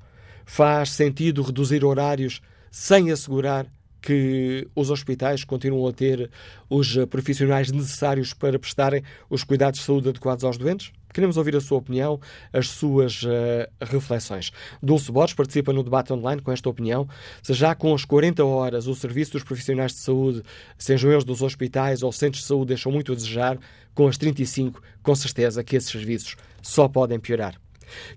Faz 0.44 0.90
sentido 0.90 1.40
reduzir 1.40 1.86
horários 1.86 2.42
sem 2.70 3.10
assegurar 3.10 3.66
que 4.06 4.68
os 4.72 4.88
hospitais 4.88 5.42
continuam 5.42 5.88
a 5.88 5.92
ter 5.92 6.30
os 6.70 6.96
profissionais 7.10 7.72
necessários 7.72 8.32
para 8.32 8.56
prestarem 8.56 9.02
os 9.28 9.42
cuidados 9.42 9.80
de 9.80 9.86
saúde 9.86 10.10
adequados 10.10 10.44
aos 10.44 10.56
doentes? 10.56 10.92
Queremos 11.12 11.36
ouvir 11.36 11.56
a 11.56 11.60
sua 11.60 11.78
opinião, 11.78 12.20
as 12.52 12.68
suas 12.68 13.24
uh, 13.24 13.66
reflexões. 13.80 14.52
Dulce 14.80 15.10
Borges 15.10 15.34
participa 15.34 15.72
no 15.72 15.82
debate 15.82 16.12
online 16.12 16.40
com 16.40 16.52
esta 16.52 16.68
opinião. 16.68 17.08
Se 17.42 17.52
já 17.52 17.74
com 17.74 17.92
as 17.92 18.04
40 18.04 18.44
horas 18.44 18.86
o 18.86 18.94
serviço 18.94 19.32
dos 19.32 19.42
profissionais 19.42 19.92
de 19.92 19.98
saúde, 19.98 20.42
sejam 20.78 21.10
eles 21.10 21.24
dos 21.24 21.42
hospitais 21.42 22.04
ou 22.04 22.12
centros 22.12 22.42
de 22.42 22.48
saúde, 22.48 22.68
deixam 22.68 22.92
muito 22.92 23.10
a 23.10 23.14
desejar, 23.14 23.58
com 23.92 24.06
as 24.06 24.16
35, 24.16 24.80
com 25.02 25.14
certeza 25.16 25.64
que 25.64 25.74
esses 25.74 25.90
serviços 25.90 26.36
só 26.62 26.86
podem 26.86 27.18
piorar. 27.18 27.58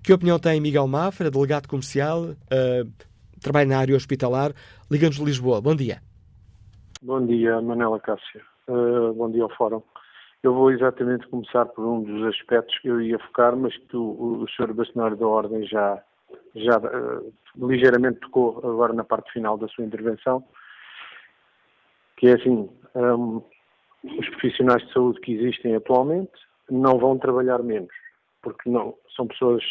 Que 0.02 0.12
opinião 0.12 0.38
tem 0.38 0.60
Miguel 0.60 0.86
Mafra, 0.86 1.30
delegado 1.30 1.66
comercial, 1.66 2.26
uh, 2.26 3.09
trabalha 3.40 3.68
na 3.68 3.78
área 3.78 3.96
hospitalar, 3.96 4.52
Liga-nos 4.90 5.16
de 5.16 5.24
Lisboa. 5.24 5.60
Bom 5.60 5.74
dia. 5.74 6.00
Bom 7.02 7.24
dia, 7.24 7.60
Manela 7.60 7.98
Cássia. 7.98 8.42
Uh, 8.68 9.12
bom 9.14 9.30
dia 9.30 9.42
ao 9.42 9.56
Fórum. 9.56 9.82
Eu 10.42 10.54
vou 10.54 10.70
exatamente 10.70 11.26
começar 11.28 11.66
por 11.66 11.84
um 11.84 12.02
dos 12.02 12.26
aspectos 12.34 12.78
que 12.78 12.88
eu 12.88 13.00
ia 13.00 13.18
focar, 13.18 13.56
mas 13.56 13.76
que 13.76 13.96
o, 13.96 14.42
o 14.42 14.46
Sr. 14.48 14.72
Bastonário 14.72 15.16
da 15.16 15.26
Ordem 15.26 15.66
já, 15.66 16.02
já 16.54 16.78
uh, 16.78 17.32
ligeiramente 17.56 18.20
tocou 18.20 18.58
agora 18.58 18.92
na 18.92 19.04
parte 19.04 19.32
final 19.32 19.58
da 19.58 19.68
sua 19.68 19.84
intervenção, 19.84 20.44
que 22.16 22.28
é 22.28 22.34
assim, 22.34 22.68
um, 22.94 23.42
os 24.04 24.28
profissionais 24.30 24.86
de 24.86 24.92
saúde 24.92 25.20
que 25.20 25.32
existem 25.32 25.74
atualmente 25.74 26.32
não 26.70 26.98
vão 26.98 27.18
trabalhar 27.18 27.62
menos, 27.62 27.92
porque 28.42 28.68
não 28.68 28.94
são 29.14 29.26
pessoas 29.26 29.62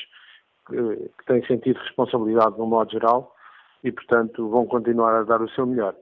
que, 0.67 0.75
que 0.75 1.25
têm 1.25 1.45
sentido 1.45 1.79
de 1.79 1.85
responsabilidade 1.85 2.57
no 2.57 2.65
modo 2.65 2.91
geral 2.91 3.35
e, 3.83 3.91
portanto, 3.91 4.49
vão 4.49 4.65
continuar 4.65 5.15
a 5.15 5.23
dar 5.23 5.41
o 5.41 5.49
seu 5.49 5.65
melhor. 5.65 5.95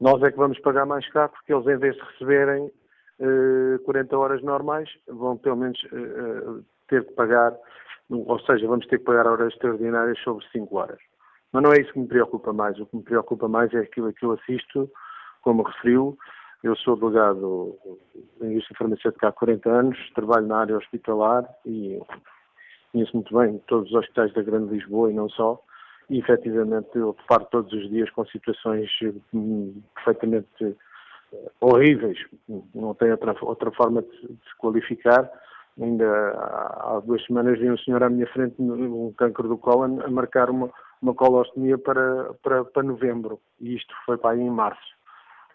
Nós 0.00 0.22
é 0.22 0.30
que 0.30 0.36
vamos 0.36 0.58
pagar 0.60 0.86
mais 0.86 1.06
caro 1.10 1.30
porque 1.30 1.52
eles, 1.52 1.66
em 1.66 1.76
vez 1.76 1.94
de 1.94 2.02
receberem 2.02 2.72
40 3.84 4.14
eh, 4.14 4.18
horas 4.18 4.42
normais, 4.42 4.88
vão 5.06 5.36
pelo 5.36 5.56
menos 5.56 5.78
eh, 5.92 5.96
eh, 5.96 6.62
ter 6.88 7.04
que 7.04 7.12
pagar, 7.12 7.54
ou 8.08 8.40
seja, 8.40 8.66
vamos 8.66 8.86
ter 8.86 8.98
que 8.98 9.04
pagar 9.04 9.26
horas 9.26 9.52
extraordinárias 9.52 10.18
sobre 10.20 10.44
5 10.50 10.74
horas. 10.76 10.98
Mas 11.52 11.62
não 11.62 11.72
é 11.72 11.80
isso 11.80 11.92
que 11.92 11.98
me 11.98 12.08
preocupa 12.08 12.52
mais. 12.52 12.78
O 12.78 12.86
que 12.86 12.96
me 12.96 13.02
preocupa 13.02 13.48
mais 13.48 13.72
é 13.74 13.80
aquilo 13.80 14.12
que 14.12 14.24
eu 14.24 14.32
assisto, 14.32 14.90
como 15.42 15.62
referiu. 15.62 16.16
Eu 16.62 16.76
sou 16.76 16.96
delegado 16.96 17.76
em 18.40 18.52
indústria 18.52 18.76
farmacêutica 18.78 19.28
há 19.28 19.32
40 19.32 19.70
anos, 19.70 20.10
trabalho 20.14 20.46
na 20.46 20.58
área 20.58 20.76
hospitalar 20.76 21.44
e 21.64 21.98
conheço 22.92 23.16
muito 23.16 23.36
bem 23.36 23.58
todos 23.66 23.90
os 23.90 23.96
hospitais 23.96 24.32
da 24.34 24.42
Grande 24.42 24.74
Lisboa 24.74 25.10
e 25.10 25.14
não 25.14 25.28
só. 25.30 25.60
E 26.10 26.18
efetivamente 26.18 26.90
eu 26.94 27.14
deparo 27.18 27.46
todos 27.46 27.72
os 27.72 27.88
dias 27.88 28.10
com 28.10 28.26
situações 28.26 28.90
hum, 29.32 29.80
perfeitamente 29.94 30.76
horríveis, 31.60 32.18
não 32.74 32.94
tem 32.94 33.12
outra, 33.12 33.36
outra 33.42 33.70
forma 33.70 34.02
de, 34.02 34.10
se 34.10 34.56
qualificar. 34.58 35.30
Ainda 35.80 36.04
há 36.32 37.00
duas 37.04 37.24
semanas 37.24 37.58
vi 37.58 37.70
um 37.70 37.78
senhor 37.78 38.02
à 38.02 38.10
minha 38.10 38.26
frente, 38.26 38.60
um 38.60 39.12
câncer 39.16 39.44
do 39.44 39.56
cólon, 39.56 40.00
a 40.04 40.10
marcar 40.10 40.50
uma, 40.50 40.68
uma 41.00 41.14
colostomia 41.14 41.78
para, 41.78 42.34
para, 42.42 42.64
para 42.64 42.82
novembro, 42.82 43.40
e 43.60 43.76
isto 43.76 43.94
foi 44.04 44.18
para 44.18 44.32
aí 44.32 44.40
em 44.40 44.50
março. 44.50 44.98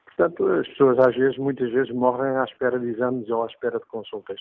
Portanto, 0.05 0.47
as 0.47 0.67
pessoas 0.69 0.97
às 0.99 1.15
vezes, 1.15 1.37
muitas 1.37 1.69
vezes, 1.71 1.93
morrem 1.93 2.37
à 2.37 2.45
espera 2.45 2.79
de 2.79 2.87
exames 2.87 3.29
ou 3.29 3.43
à 3.43 3.47
espera 3.47 3.77
de 3.77 3.85
consultas. 3.87 4.39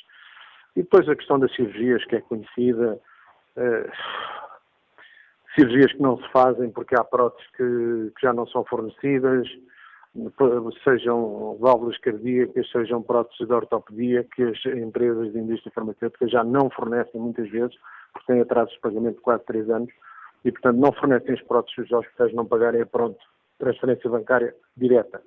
E 0.76 0.82
depois 0.82 1.08
a 1.08 1.16
questão 1.16 1.38
das 1.38 1.52
cirurgias, 1.54 2.04
que 2.04 2.16
é 2.16 2.20
conhecida, 2.20 3.00
uh, 3.56 4.43
cirurgias 5.54 5.92
que 5.92 6.02
não 6.02 6.16
se 6.18 6.28
fazem 6.30 6.70
porque 6.70 6.98
há 6.98 7.04
próteses 7.04 7.46
que, 7.52 8.12
que 8.16 8.22
já 8.22 8.32
não 8.32 8.46
são 8.46 8.64
fornecidas, 8.64 9.48
sejam 10.84 11.56
válvulas 11.60 11.98
cardíacas, 11.98 12.70
sejam 12.70 13.02
próteses 13.02 13.46
de 13.46 13.52
ortopedia, 13.52 14.24
que 14.24 14.42
as 14.42 14.64
empresas 14.66 15.32
de 15.32 15.38
indústria 15.38 15.72
farmacêutica 15.74 16.28
já 16.28 16.44
não 16.44 16.70
fornecem 16.70 17.20
muitas 17.20 17.48
vezes, 17.50 17.74
porque 18.12 18.32
têm 18.32 18.40
atrasos 18.40 18.74
de 18.74 18.80
pagamento 18.80 19.16
de 19.16 19.22
quase 19.22 19.44
3 19.44 19.70
anos, 19.70 19.92
e 20.44 20.52
portanto 20.52 20.76
não 20.76 20.92
fornecem 20.92 21.34
as 21.34 21.42
próteses 21.42 21.74
se 21.74 21.80
os 21.82 21.92
hospitais 21.92 22.32
não 22.34 22.46
pagarem 22.46 22.82
a 22.82 22.86
pronto 22.86 23.18
transferência 23.58 24.08
bancária 24.10 24.54
direta. 24.76 25.20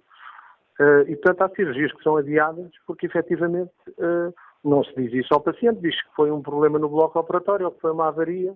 Uh, 0.79 1.01
e 1.07 1.15
portanto 1.15 1.41
há 1.41 1.55
cirurgias 1.55 1.91
que 1.91 2.03
são 2.03 2.17
adiadas 2.17 2.69
porque 2.86 3.07
efetivamente 3.07 3.72
uh, 3.98 4.34
não 4.63 4.84
se 4.84 4.93
diz 4.96 5.12
isso 5.12 5.34
ao 5.34 5.41
paciente, 5.41 5.81
diz 5.81 5.96
que 6.03 6.15
foi 6.15 6.29
um 6.29 6.41
problema 6.41 6.77
no 6.77 6.88
bloco 6.88 7.19
operatório 7.19 7.65
ou 7.65 7.72
que 7.72 7.81
foi 7.81 7.91
uma 7.91 8.10
avaria 8.10 8.53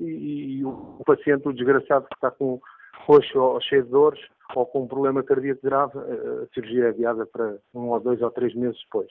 e, 0.00 0.58
e 0.58 0.64
o 0.64 1.02
paciente, 1.04 1.48
o 1.48 1.52
desgraçado 1.52 2.06
que 2.06 2.14
está 2.14 2.30
com 2.30 2.60
roxo 3.06 3.38
ou 3.38 3.60
cheio 3.60 3.84
de 3.84 3.90
dores, 3.90 4.20
ou 4.54 4.66
com 4.66 4.82
um 4.82 4.88
problema 4.88 5.22
cardíaco 5.22 5.60
grave, 5.62 5.98
a 5.98 6.46
cirurgia 6.52 6.86
é 6.86 6.88
adiada 6.88 7.26
para 7.26 7.56
um 7.74 7.88
ou 7.88 8.00
dois 8.00 8.20
ou 8.20 8.30
três 8.30 8.54
meses 8.54 8.80
depois. 8.84 9.08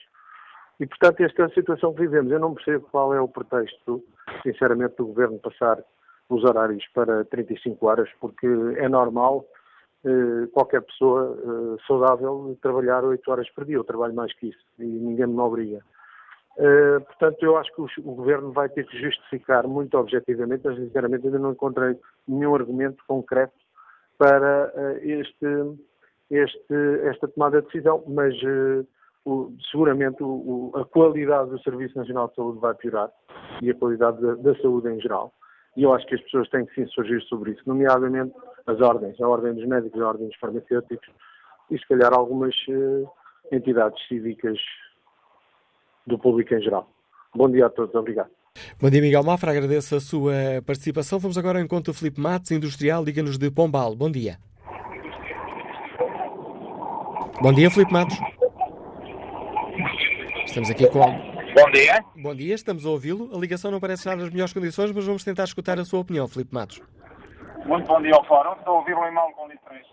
E, 0.78 0.86
portanto, 0.86 1.20
esta 1.20 1.42
é 1.42 1.44
a 1.44 1.50
situação 1.50 1.92
que 1.92 2.00
vivemos. 2.00 2.32
Eu 2.32 2.40
não 2.40 2.54
percebo 2.54 2.86
qual 2.90 3.12
é 3.12 3.20
o 3.20 3.28
pretexto, 3.28 4.02
sinceramente, 4.42 4.96
do 4.96 5.06
Governo 5.06 5.38
passar 5.38 5.82
os 6.28 6.42
horários 6.44 6.84
para 6.94 7.24
35 7.26 7.86
horas, 7.86 8.08
porque 8.18 8.46
é 8.76 8.88
normal 8.88 9.44
eh, 10.04 10.46
qualquer 10.54 10.80
pessoa 10.82 11.36
eh, 11.36 11.82
saudável 11.86 12.56
trabalhar 12.62 13.04
8 13.04 13.30
horas 13.30 13.50
por 13.50 13.66
dia. 13.66 13.76
Eu 13.76 13.84
trabalho 13.84 14.14
mais 14.14 14.32
que 14.34 14.48
isso 14.48 14.64
e 14.78 14.84
ninguém 14.84 15.26
me 15.26 15.38
obriga. 15.38 15.84
Eh, 16.62 17.00
portanto, 17.00 17.42
eu 17.42 17.56
acho 17.56 17.72
que 17.74 17.80
o, 17.80 18.14
Governo 18.14 18.52
vai 18.52 18.68
ter 18.68 18.86
que 18.86 19.00
justificar 19.00 19.66
muito 19.66 19.96
objetivamente, 19.96 20.60
mas 20.62 20.76
sinceramente 20.76 21.26
ainda 21.26 21.38
não 21.38 21.52
encontrei 21.52 21.96
nenhum 22.28 22.54
argumento 22.54 23.02
concreto 23.08 23.54
para 24.18 24.70
uh, 24.76 24.98
este, 25.02 25.46
este, 26.30 26.74
esta 27.04 27.28
tomada 27.28 27.62
de 27.62 27.66
decisão, 27.68 28.04
mas 28.06 28.34
uh, 28.42 28.86
o, 29.24 29.54
seguramente 29.70 30.22
o, 30.22 30.70
a 30.74 30.84
qualidade 30.84 31.48
do 31.48 31.62
Serviço 31.62 31.96
Nacional 31.96 32.28
de 32.28 32.34
Saúde 32.34 32.58
vai 32.58 32.74
piorar 32.74 33.10
e 33.62 33.70
a 33.70 33.74
qualidade 33.74 34.20
da, 34.20 34.34
da, 34.34 34.54
saúde 34.60 34.90
em 34.90 35.00
geral. 35.00 35.32
E 35.78 35.84
eu 35.84 35.94
acho 35.94 36.06
que 36.06 36.14
as 36.14 36.20
pessoas 36.20 36.50
têm 36.50 36.66
que 36.66 36.74
sim 36.74 36.86
surgir 36.88 37.22
sobre 37.22 37.52
isso, 37.52 37.62
nomeadamente 37.64 38.34
as 38.66 38.78
ordens, 38.82 39.18
a 39.18 39.26
ordem 39.26 39.54
dos 39.54 39.64
médicos, 39.64 39.98
a 39.98 40.08
ordem 40.08 40.26
dos 40.28 40.36
farmacêuticos 40.36 41.08
e 41.70 41.78
se 41.78 41.88
calhar 41.88 42.12
algumas 42.12 42.54
entidades 43.50 44.06
cívicas 44.06 44.58
do 46.06 46.18
público 46.18 46.54
em 46.54 46.62
geral. 46.62 46.88
Bom 47.34 47.50
dia 47.50 47.66
a 47.66 47.70
todos, 47.70 47.94
obrigado. 47.94 48.30
Bom 48.80 48.90
dia, 48.90 49.00
Miguel 49.00 49.22
Mafra, 49.22 49.52
agradeço 49.52 49.94
a 49.94 50.00
sua 50.00 50.32
participação. 50.66 51.18
Vamos 51.18 51.38
agora 51.38 51.58
ao 51.58 51.64
encontro 51.64 51.94
Filipe 51.94 52.20
Matos, 52.20 52.50
industrial, 52.50 53.04
liga-nos 53.04 53.38
de 53.38 53.50
Pombal. 53.50 53.94
Bom 53.94 54.10
dia. 54.10 54.38
Bom 57.40 57.52
dia, 57.52 57.70
Filipe 57.70 57.92
Matos. 57.92 58.18
Estamos 60.44 60.70
aqui 60.70 60.88
com. 60.88 61.00
Bom 61.00 61.70
dia. 61.72 62.04
Bom 62.16 62.34
dia, 62.34 62.54
estamos 62.54 62.84
a 62.84 62.90
ouvi-lo. 62.90 63.30
A 63.34 63.38
ligação 63.38 63.70
não 63.70 63.80
parece 63.80 64.00
estar 64.00 64.16
nas 64.16 64.30
melhores 64.30 64.52
condições, 64.52 64.92
mas 64.92 65.04
vamos 65.04 65.24
tentar 65.24 65.44
escutar 65.44 65.78
a 65.78 65.84
sua 65.84 66.00
opinião, 66.00 66.26
Filipe 66.26 66.52
Matos. 66.52 66.82
Muito 67.64 67.86
bom 67.86 68.02
dia 68.02 68.14
ao 68.14 68.24
Fórum. 68.26 68.52
Estou 68.52 68.74
a 68.74 68.78
ouvi-lo 68.78 69.04
em 69.06 69.12
mal 69.12 69.30
condições. 69.32 69.86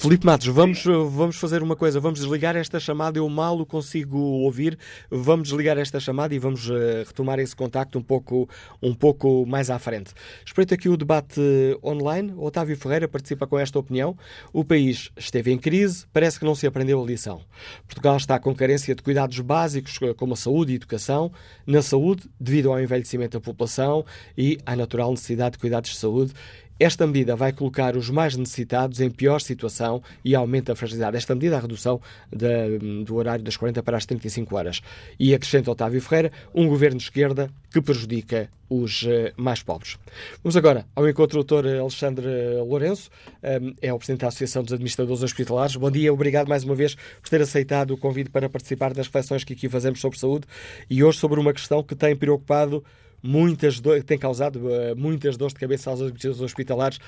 Filipe 0.00 0.24
Matos, 0.24 0.46
vamos, 0.46 0.82
vamos 0.82 1.36
fazer 1.36 1.62
uma 1.62 1.76
coisa, 1.76 2.00
vamos 2.00 2.20
desligar 2.20 2.56
esta 2.56 2.80
chamada, 2.80 3.18
eu 3.18 3.28
mal 3.28 3.60
o 3.60 3.66
consigo 3.66 4.16
ouvir, 4.16 4.78
vamos 5.10 5.50
desligar 5.50 5.76
esta 5.76 6.00
chamada 6.00 6.34
e 6.34 6.38
vamos 6.38 6.70
uh, 6.70 7.04
retomar 7.06 7.38
esse 7.38 7.54
contacto 7.54 7.98
um 7.98 8.02
pouco, 8.02 8.48
um 8.82 8.94
pouco 8.94 9.44
mais 9.44 9.68
à 9.68 9.78
frente. 9.78 10.14
Espreito 10.42 10.72
aqui 10.72 10.88
o 10.88 10.96
debate 10.96 11.38
online, 11.84 12.32
Otávio 12.38 12.78
Ferreira 12.78 13.06
participa 13.06 13.46
com 13.46 13.58
esta 13.58 13.78
opinião, 13.78 14.16
o 14.54 14.64
país 14.64 15.10
esteve 15.18 15.52
em 15.52 15.58
crise, 15.58 16.06
parece 16.14 16.38
que 16.38 16.46
não 16.46 16.54
se 16.54 16.66
aprendeu 16.66 17.02
a 17.02 17.06
lição. 17.06 17.42
Portugal 17.86 18.16
está 18.16 18.38
com 18.38 18.54
carência 18.54 18.94
de 18.94 19.02
cuidados 19.02 19.38
básicos 19.40 19.98
como 20.16 20.32
a 20.32 20.36
saúde 20.36 20.72
e 20.72 20.74
a 20.74 20.76
educação, 20.76 21.30
na 21.66 21.82
saúde, 21.82 22.22
devido 22.40 22.72
ao 22.72 22.80
envelhecimento 22.80 23.38
da 23.38 23.44
população 23.44 24.06
e 24.34 24.58
à 24.64 24.74
natural 24.74 25.10
necessidade 25.10 25.52
de 25.52 25.58
cuidados 25.58 25.90
de 25.90 25.96
saúde 25.98 26.32
esta 26.80 27.06
medida 27.06 27.36
vai 27.36 27.52
colocar 27.52 27.94
os 27.94 28.08
mais 28.08 28.34
necessitados 28.34 29.00
em 29.00 29.10
pior 29.10 29.38
situação 29.42 30.02
e 30.24 30.34
aumenta 30.34 30.72
a 30.72 30.74
fragilidade. 30.74 31.14
Esta 31.14 31.34
medida, 31.34 31.58
a 31.58 31.60
redução 31.60 32.00
de, 32.34 33.04
do 33.04 33.16
horário 33.16 33.44
das 33.44 33.54
40 33.54 33.82
para 33.82 33.98
as 33.98 34.06
35 34.06 34.56
horas. 34.56 34.80
E 35.18 35.34
acrescenta 35.34 35.70
Otávio 35.70 36.00
Ferreira, 36.00 36.32
um 36.54 36.66
governo 36.66 36.96
de 36.96 37.04
esquerda 37.04 37.50
que 37.70 37.82
prejudica 37.82 38.48
os 38.70 39.02
uh, 39.02 39.32
mais 39.36 39.62
pobres. 39.62 39.98
Vamos 40.42 40.56
agora 40.56 40.86
ao 40.96 41.06
encontro 41.06 41.42
do 41.42 41.60
Dr. 41.60 41.80
Alexandre 41.80 42.26
Lourenço, 42.66 43.10
um, 43.42 43.74
é 43.82 43.92
o 43.92 43.98
Presidente 43.98 44.20
da 44.20 44.28
Associação 44.28 44.62
dos 44.62 44.72
Administradores 44.72 45.22
Hospitalares. 45.22 45.76
Bom 45.76 45.90
dia, 45.90 46.10
obrigado 46.12 46.48
mais 46.48 46.64
uma 46.64 46.74
vez 46.74 46.94
por 46.94 47.28
ter 47.28 47.42
aceitado 47.42 47.90
o 47.90 47.98
convite 47.98 48.30
para 48.30 48.48
participar 48.48 48.94
das 48.94 49.06
reflexões 49.06 49.44
que 49.44 49.52
aqui 49.52 49.68
fazemos 49.68 50.00
sobre 50.00 50.18
saúde 50.18 50.46
e 50.88 51.04
hoje 51.04 51.18
sobre 51.18 51.38
uma 51.38 51.52
questão 51.52 51.82
que 51.82 51.94
tem 51.94 52.16
preocupado 52.16 52.82
muitas 53.22 53.80
do... 53.80 54.02
tem 54.02 54.18
causado 54.18 54.56
uh, 54.56 54.96
muitas 54.96 55.36
dores 55.36 55.54
de 55.54 55.60
cabeça 55.60 55.90
aos 55.90 56.00
hospitalares. 56.40 56.98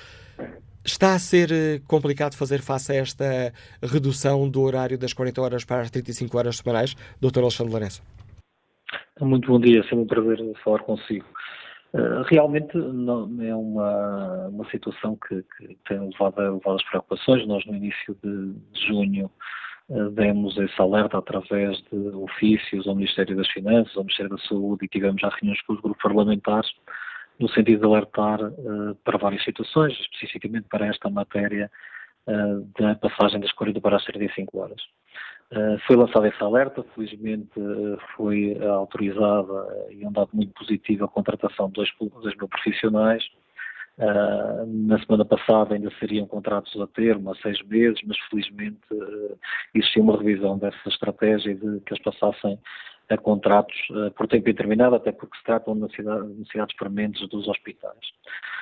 Está 0.85 1.13
a 1.13 1.19
ser 1.19 1.49
eh, 1.49 1.81
complicado 1.87 2.35
fazer 2.35 2.61
face 2.61 2.91
a 2.91 2.95
esta 2.95 3.53
redução 3.81 4.49
do 4.49 4.61
horário 4.61 4.97
das 4.97 5.13
40 5.13 5.41
horas 5.41 5.63
para 5.63 5.79
as 5.79 5.89
35 5.89 6.37
horas 6.37 6.57
semanais, 6.57 6.93
Dr. 7.21 7.39
Alexandre 7.39 7.71
Lourenço? 7.71 8.03
Muito 9.21 9.47
bom 9.47 9.61
dia, 9.61 9.79
é 9.79 9.83
sempre 9.83 9.99
um 9.99 10.07
prazer 10.07 10.39
falar 10.61 10.79
consigo. 10.79 11.25
Uh, 11.93 12.23
realmente 12.27 12.75
não, 12.75 13.29
é 13.41 13.55
uma, 13.55 14.47
uma 14.47 14.69
situação 14.71 15.15
que, 15.27 15.43
que 15.55 15.77
tem 15.87 15.99
levado 15.99 16.39
a 16.41 16.51
várias 16.65 16.83
preocupações. 16.89 17.47
Nós, 17.47 17.63
no 17.65 17.75
início 17.75 18.17
de, 18.23 18.55
junho, 18.87 19.29
eh, 19.29 19.29
demos 20.13 20.57
esse 20.57 20.81
alerta 20.81 21.17
através 21.17 21.77
de 21.91 21.97
ofícios 22.15 22.87
ao 22.87 22.95
Ministério 22.95 23.35
das 23.35 23.49
Finanças, 23.49 23.95
ao 23.95 24.03
Ministério 24.03 24.31
da 24.31 24.41
Saúde 24.43 24.85
e 24.85 24.87
tivemos 24.87 25.21
já 25.21 25.29
reuniões 25.29 25.61
com 25.63 25.73
os 25.73 25.81
grupos 25.81 26.01
parlamentares 26.01 26.69
no 27.39 27.49
sentido 27.49 27.79
de 27.79 27.85
alertar 27.85 28.41
uh, 28.41 28.95
para 29.03 29.17
várias 29.17 29.43
situações, 29.43 29.93
especificamente 29.99 30.67
para 30.69 30.87
esta 30.87 31.09
matéria 31.09 31.69
uh, 32.27 32.67
da 32.79 32.95
passagem 32.95 33.39
das 33.39 33.51
40 33.53 33.81
para 33.81 33.97
as 33.97 34.05
35 34.05 34.59
horas. 34.59 34.81
Uh, 35.51 35.77
foi 35.85 35.95
lançado 35.95 36.25
esse 36.25 36.41
alerta, 36.41 36.83
felizmente 36.95 37.51
foi 38.15 38.57
autorizada 38.65 39.87
e 39.91 40.05
um 40.05 40.11
dado 40.11 40.29
muito 40.33 40.53
positivo 40.53 41.05
a 41.05 41.07
contratação 41.07 41.67
de 41.67 41.73
2 41.73 42.37
mil 42.37 42.47
profissionais, 42.47 43.23
Uh, 43.95 44.65
na 44.65 44.97
semana 45.05 45.23
passada 45.23 45.75
ainda 45.75 45.91
seriam 45.99 46.25
contratos 46.25 46.81
a 46.81 46.87
termo, 46.87 47.29
a 47.29 47.35
seis 47.35 47.61
meses, 47.67 48.01
mas 48.07 48.17
felizmente 48.27 48.81
uh, 48.91 49.37
existia 49.75 50.01
uma 50.01 50.17
revisão 50.17 50.57
dessa 50.57 50.89
estratégia 50.89 51.53
de 51.53 51.79
que 51.81 51.93
eles 51.93 52.03
passassem 52.03 52.57
a 53.07 53.17
contratos 53.17 53.77
uh, 53.91 54.09
por 54.15 54.27
tempo 54.27 54.49
indeterminado, 54.49 54.95
até 54.95 55.11
porque 55.11 55.37
se 55.37 55.43
tratam 55.43 55.75
de 55.75 55.81
necessidades, 55.81 56.75
permanentes 56.75 57.29
dos 57.29 57.47
hospitais. 57.47 57.99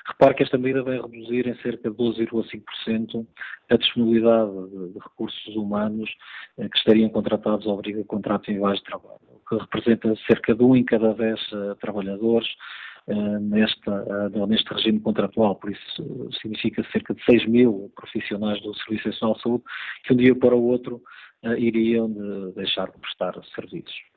Repare 0.06 0.34
que 0.34 0.44
esta 0.44 0.58
medida 0.58 0.84
vai 0.84 1.00
reduzir 1.00 1.48
em 1.48 1.56
cerca 1.62 1.90
de 1.90 1.96
12,5% 1.96 3.26
a 3.70 3.78
disponibilidade 3.78 4.52
de, 4.52 4.94
de, 4.94 5.00
recursos 5.00 5.56
humanos 5.56 6.10
que 6.58 6.78
estariam 6.78 7.08
contratados 7.08 7.66
ao 7.68 7.76
obriga 7.76 8.04
contratos 8.04 8.50
individuais 8.50 8.80
de 8.80 8.86
trabalho, 8.86 9.22
o 9.30 9.48
que 9.48 9.56
representa 9.56 10.14
cerca 10.28 10.54
de 10.54 10.62
um 10.62 10.76
em 10.76 10.84
cada 10.84 11.14
dez 11.14 11.40
trabalhadores 11.80 12.50
nesta, 13.08 14.04
uh, 14.04 14.46
neste 14.48 14.74
regime 14.74 15.00
contratual. 15.00 15.56
Por 15.56 15.72
isso, 15.72 16.30
significa 16.42 16.84
cerca 16.92 17.14
de 17.14 17.24
6 17.26 17.48
mil 17.48 17.92
profissionais 17.96 18.62
do 18.62 18.74
Serviço 18.76 19.08
Nacional 19.10 19.36
de 19.36 19.42
Saúde 19.42 19.64
que, 20.04 20.14
um 20.14 20.18
dia 20.18 20.36
para 20.36 20.56
o 20.56 20.64
outro, 20.64 21.02
iriam 21.58 22.12
de 22.12 22.54
deixar 22.54 22.92
de 22.92 23.00
prestar 23.00 23.34
serviços. 23.56 24.11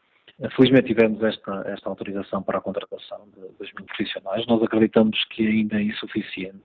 Felizmente 0.57 0.89
tivemos 0.89 1.23
esta, 1.23 1.63
esta 1.69 1.89
autorização 1.89 2.43
para 2.43 2.59
a 2.59 2.61
contratação 2.61 3.25
de 3.37 3.41
2 3.57 3.73
mil 3.75 3.87
profissionais. 3.87 4.45
Nós 4.49 4.61
acreditamos 4.65 5.25
que 5.27 5.47
ainda 5.47 5.77
é 5.77 5.83
insuficiente 5.85 6.65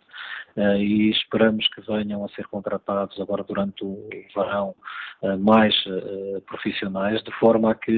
uh, 0.57 0.75
e 0.77 1.11
esperamos 1.11 1.67
que 1.67 1.81
venham 1.81 2.25
a 2.25 2.29
ser 2.29 2.47
contratados 2.47 3.19
agora 3.21 3.43
durante 3.43 3.83
o 3.83 4.09
verão 4.35 4.73
uh, 5.21 5.37
mais 5.37 5.75
uh, 5.85 6.41
profissionais, 6.47 7.21
de 7.21 7.31
forma 7.33 7.71
a 7.71 7.75
que 7.75 7.91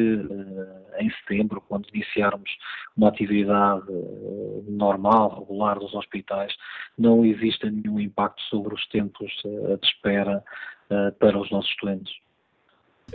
em 0.99 1.09
setembro, 1.21 1.61
quando 1.61 1.87
iniciarmos 1.93 2.49
uma 2.97 3.07
atividade 3.07 3.85
normal, 4.67 5.39
regular 5.39 5.79
dos 5.79 5.93
hospitais, 5.93 6.53
não 6.97 7.25
exista 7.25 7.71
nenhum 7.71 7.97
impacto 7.97 8.41
sobre 8.43 8.73
os 8.73 8.85
tempos 8.89 9.31
de 9.41 9.87
espera 9.87 10.43
para 11.17 11.39
os 11.39 11.49
nossos 11.49 11.73
doentes. 11.81 12.11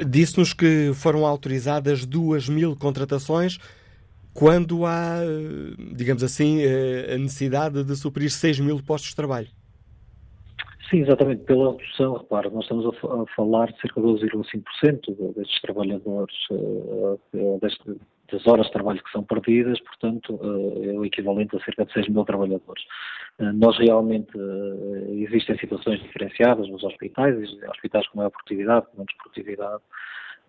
Disse-nos 0.05 0.53
que 0.53 0.93
foram 0.95 1.25
autorizadas 1.25 2.05
duas 2.05 2.49
mil 2.49 2.77
contratações 2.77 3.59
quando 4.35 4.85
há, 4.85 5.21
digamos 5.95 6.23
assim, 6.23 6.61
eh, 6.61 7.15
a 7.15 7.19
necessidade 7.19 7.83
de 7.83 7.97
suprir 7.97 8.31
6 8.31 8.61
mil 8.61 8.83
postos 8.83 9.11
de 9.11 9.17
trabalho. 9.17 9.49
Sim, 10.91 11.01
exatamente. 11.01 11.43
Pela 11.45 11.73
redução, 11.73 12.17
repare, 12.17 12.51
nós 12.51 12.65
estamos 12.65 12.87
a, 12.87 13.35
falar 13.35 13.73
de 13.73 13.81
cerca 13.81 14.01
de 14.01 14.07
12,5% 14.07 15.35
destes 15.35 15.61
trabalhadores, 15.61 16.37
uh, 16.51 17.59
deste, 17.61 17.97
das 18.31 18.47
horas 18.47 18.67
de 18.67 18.73
trabalho 18.73 19.03
que 19.03 19.11
são 19.11 19.23
perdidas, 19.23 19.81
portanto, 19.81 20.35
uh, 20.35 20.85
é 20.85 20.93
o 20.99 21.05
equivalente 21.05 21.57
a 21.57 21.61
cerca 21.61 21.85
de 21.85 21.93
6 21.93 22.09
mil 22.09 22.25
trabalhadores. 22.25 22.83
Uh, 23.39 23.53
nós 23.53 23.79
realmente, 23.79 24.33
existem 25.09 25.59
situações 25.59 26.01
diferenciadas 26.03 26.69
nos 26.69 26.83
hospitais, 26.83 27.37
hospitais 27.69 28.07
com 28.09 28.19
maior 28.19 28.31
produtividade, 28.31 28.87
com 28.87 28.99
menos 28.99 29.15
produtividade, 29.15 29.83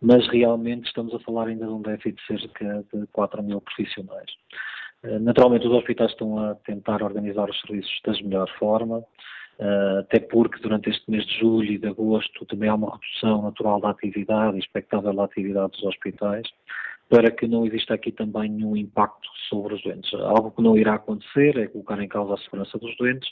mas 0.01 0.27
realmente 0.29 0.87
estamos 0.87 1.13
a 1.13 1.19
falar 1.19 1.47
ainda 1.47 1.65
de 1.65 1.71
um 1.71 1.81
déficit 1.81 2.15
de 2.15 2.39
cerca 2.39 2.85
de 2.93 3.07
4 3.07 3.43
mil 3.43 3.61
profissionais. 3.61 4.31
Naturalmente, 5.21 5.67
os 5.67 5.73
hospitais 5.73 6.11
estão 6.11 6.37
a 6.39 6.55
tentar 6.55 7.01
organizar 7.03 7.49
os 7.49 7.59
serviços 7.61 7.99
da 8.03 8.13
melhor 8.13 8.49
forma, 8.57 9.03
até 9.99 10.19
porque 10.19 10.59
durante 10.59 10.89
este 10.89 11.09
mês 11.09 11.25
de 11.25 11.39
julho 11.39 11.71
e 11.71 11.77
de 11.77 11.87
agosto 11.87 12.45
também 12.45 12.69
há 12.69 12.75
uma 12.75 12.91
redução 12.91 13.41
natural 13.41 13.79
da 13.79 13.89
atividade, 13.89 14.59
expectável 14.59 15.13
da 15.13 15.23
atividade 15.23 15.71
dos 15.71 15.83
hospitais, 15.83 16.47
para 17.09 17.31
que 17.31 17.47
não 17.47 17.65
exista 17.65 17.93
aqui 17.93 18.11
também 18.11 18.49
nenhum 18.49 18.75
impacto 18.75 19.29
sobre 19.49 19.75
os 19.75 19.81
doentes. 19.81 20.13
Algo 20.13 20.51
que 20.51 20.61
não 20.61 20.77
irá 20.77 20.95
acontecer 20.95 21.57
é 21.57 21.67
colocar 21.67 22.01
em 22.01 22.07
causa 22.07 22.33
a 22.33 22.37
segurança 22.37 22.77
dos 22.77 22.95
doentes 22.97 23.29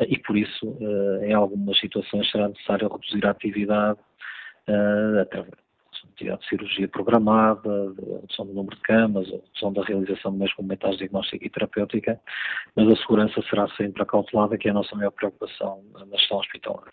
uh, 0.00 0.04
e 0.08 0.18
por 0.18 0.36
isso, 0.36 0.66
uh, 0.66 1.24
em 1.24 1.32
algumas 1.32 1.78
situações, 1.78 2.30
será 2.30 2.48
necessário 2.48 2.88
reduzir 2.88 3.24
a 3.26 3.30
atividade 3.30 3.98
através 5.20 5.64
atividade 6.14 6.42
de 6.42 6.48
cirurgia 6.48 6.88
programada, 6.88 7.92
de 7.92 8.12
redução 8.20 8.46
do 8.46 8.54
número 8.54 8.76
de 8.76 8.82
camas, 8.82 9.26
a 9.28 9.32
redução 9.32 9.72
da 9.72 9.82
realização 9.82 10.32
de 10.32 10.38
meios 10.38 10.54
complementares 10.54 10.98
diagnóstica 10.98 11.44
e 11.44 11.50
terapêutica, 11.50 12.20
mas 12.76 12.88
a 12.88 12.96
segurança 12.96 13.42
será 13.48 13.68
sempre 13.76 14.02
acautelada, 14.02 14.56
que 14.56 14.68
é 14.68 14.70
a 14.70 14.74
nossa 14.74 14.94
maior 14.94 15.10
preocupação 15.10 15.82
na 15.92 16.16
gestão 16.16 16.38
hospitalar. 16.38 16.90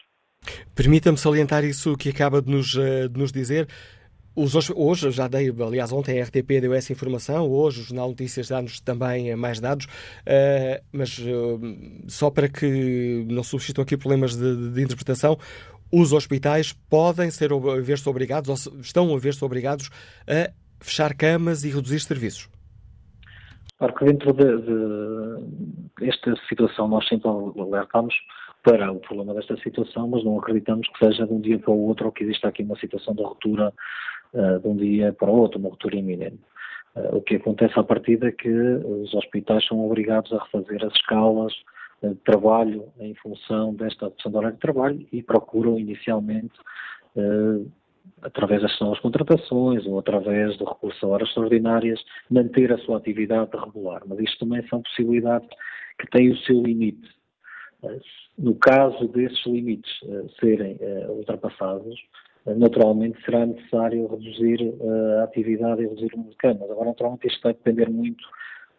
Permita-me 0.75 1.17
salientar 1.17 1.63
isso 1.63 1.95
que 1.95 2.09
acaba 2.09 2.41
de 2.41 2.49
nos, 2.51 2.75
eh, 2.75 3.07
de 3.07 3.19
nos 3.19 3.31
dizer. 3.31 3.67
Os, 4.33 4.69
hoje, 4.69 5.11
já 5.11 5.27
dei, 5.27 5.49
aliás, 5.49 5.91
ontem 5.91 6.21
a 6.21 6.23
RTP 6.23 6.61
deu 6.61 6.73
essa 6.73 6.93
informação, 6.93 7.49
hoje 7.49 7.81
o 7.81 7.83
Jornal 7.83 8.09
Notícias 8.09 8.47
dá-nos 8.47 8.79
também 8.79 9.35
mais 9.35 9.59
dados, 9.59 9.85
uh, 9.85 10.81
mas 10.93 11.19
uh, 11.19 11.59
só 12.07 12.29
para 12.29 12.47
que 12.47 13.25
não 13.29 13.43
subsistam 13.43 13.81
aqui 13.81 13.97
problemas 13.97 14.35
de, 14.37 14.71
de 14.71 14.81
interpretação, 14.81 15.37
os 15.91 16.13
hospitais 16.13 16.71
podem 16.89 17.29
ser 17.29 17.49
ver-se 17.83 18.07
obrigados, 18.07 18.49
ou 18.49 18.79
estão 18.79 19.13
a 19.13 19.19
ver-se 19.19 19.43
obrigados 19.43 19.89
a 20.25 20.49
fechar 20.79 21.13
camas 21.13 21.65
e 21.65 21.69
reduzir 21.69 21.99
serviços? 21.99 22.49
Claro 23.77 23.95
que 23.95 24.05
dentro 24.05 24.31
de, 24.31 24.57
de 25.99 26.47
situação 26.47 26.87
nós 26.87 27.05
sempre 27.09 27.27
alertamos 27.27 28.15
para 28.63 28.91
o 28.91 28.99
problema 28.99 29.33
desta 29.33 29.57
situação, 29.57 30.07
mas 30.07 30.23
não 30.23 30.39
acreditamos 30.39 30.87
que 30.87 31.05
seja 31.05 31.25
de 31.25 31.33
um 31.33 31.41
dia 31.41 31.59
para 31.59 31.71
o 31.71 31.87
outro 31.87 32.05
ou 32.05 32.11
que 32.11 32.23
exista 32.23 32.47
aqui 32.47 32.63
uma 32.63 32.77
situação 32.77 33.13
de 33.15 33.23
ruptura 33.23 33.73
de 34.33 34.67
um 34.67 34.75
dia 34.75 35.13
para 35.13 35.29
o 35.29 35.37
outro, 35.37 35.59
uma 35.59 35.69
ruptura 35.69 35.95
iminente. 35.95 36.39
o 37.13 37.21
que 37.21 37.35
acontece 37.35 37.77
à 37.77 37.83
partida 37.83 38.27
é 38.27 38.31
que 38.31 38.49
os 38.49 39.13
hospitais 39.13 39.65
são 39.67 39.85
obrigados 39.85 40.31
a 40.33 40.43
refazer 40.43 40.83
as 40.85 40.93
escalas 40.93 41.53
de 42.01 42.15
trabalho 42.23 42.85
em 42.99 43.13
função 43.15 43.73
desta 43.73 44.05
redução 44.05 44.31
do 44.31 44.37
horário 44.37 44.55
de 44.55 44.61
trabalho 44.61 45.07
e 45.11 45.21
procuram 45.21 45.77
inicialmente 45.77 46.53
através 48.21 48.61
das 48.61 48.75
suas 48.77 48.99
contratações 48.99 49.85
ou 49.85 49.99
através 49.99 50.57
do 50.57 50.65
recurso 50.65 51.05
a 51.05 51.09
horas 51.09 51.27
extraordinárias, 51.29 51.99
manter 52.29 52.71
a 52.71 52.77
sua 52.79 52.97
atividade 52.97 53.51
regular. 53.57 54.01
Mas 54.05 54.19
isto 54.19 54.39
também 54.39 54.65
são 54.67 54.81
possibilidades 54.81 55.49
que 55.99 56.07
têm 56.09 56.31
o 56.31 56.37
seu 56.39 56.61
limite. 56.61 57.09
Eh, 57.83 57.99
no 58.37 58.55
caso 58.55 59.07
desses 59.07 59.43
limites 59.45 59.91
serem 60.39 60.77
ultrapassados, 61.09 61.99
naturalmente 62.45 63.23
será 63.23 63.45
necessário 63.45 64.07
reduzir 64.07 64.73
a 65.19 65.23
atividade 65.23 65.81
e 65.81 65.87
reduzir 65.87 66.13
o 66.13 66.17
número 66.17 66.31
de 66.31 66.37
camas. 66.37 66.69
Agora, 66.71 66.89
naturalmente, 66.89 67.27
isto 67.27 67.41
vai 67.43 67.53
depender 67.53 67.89
muito 67.89 68.23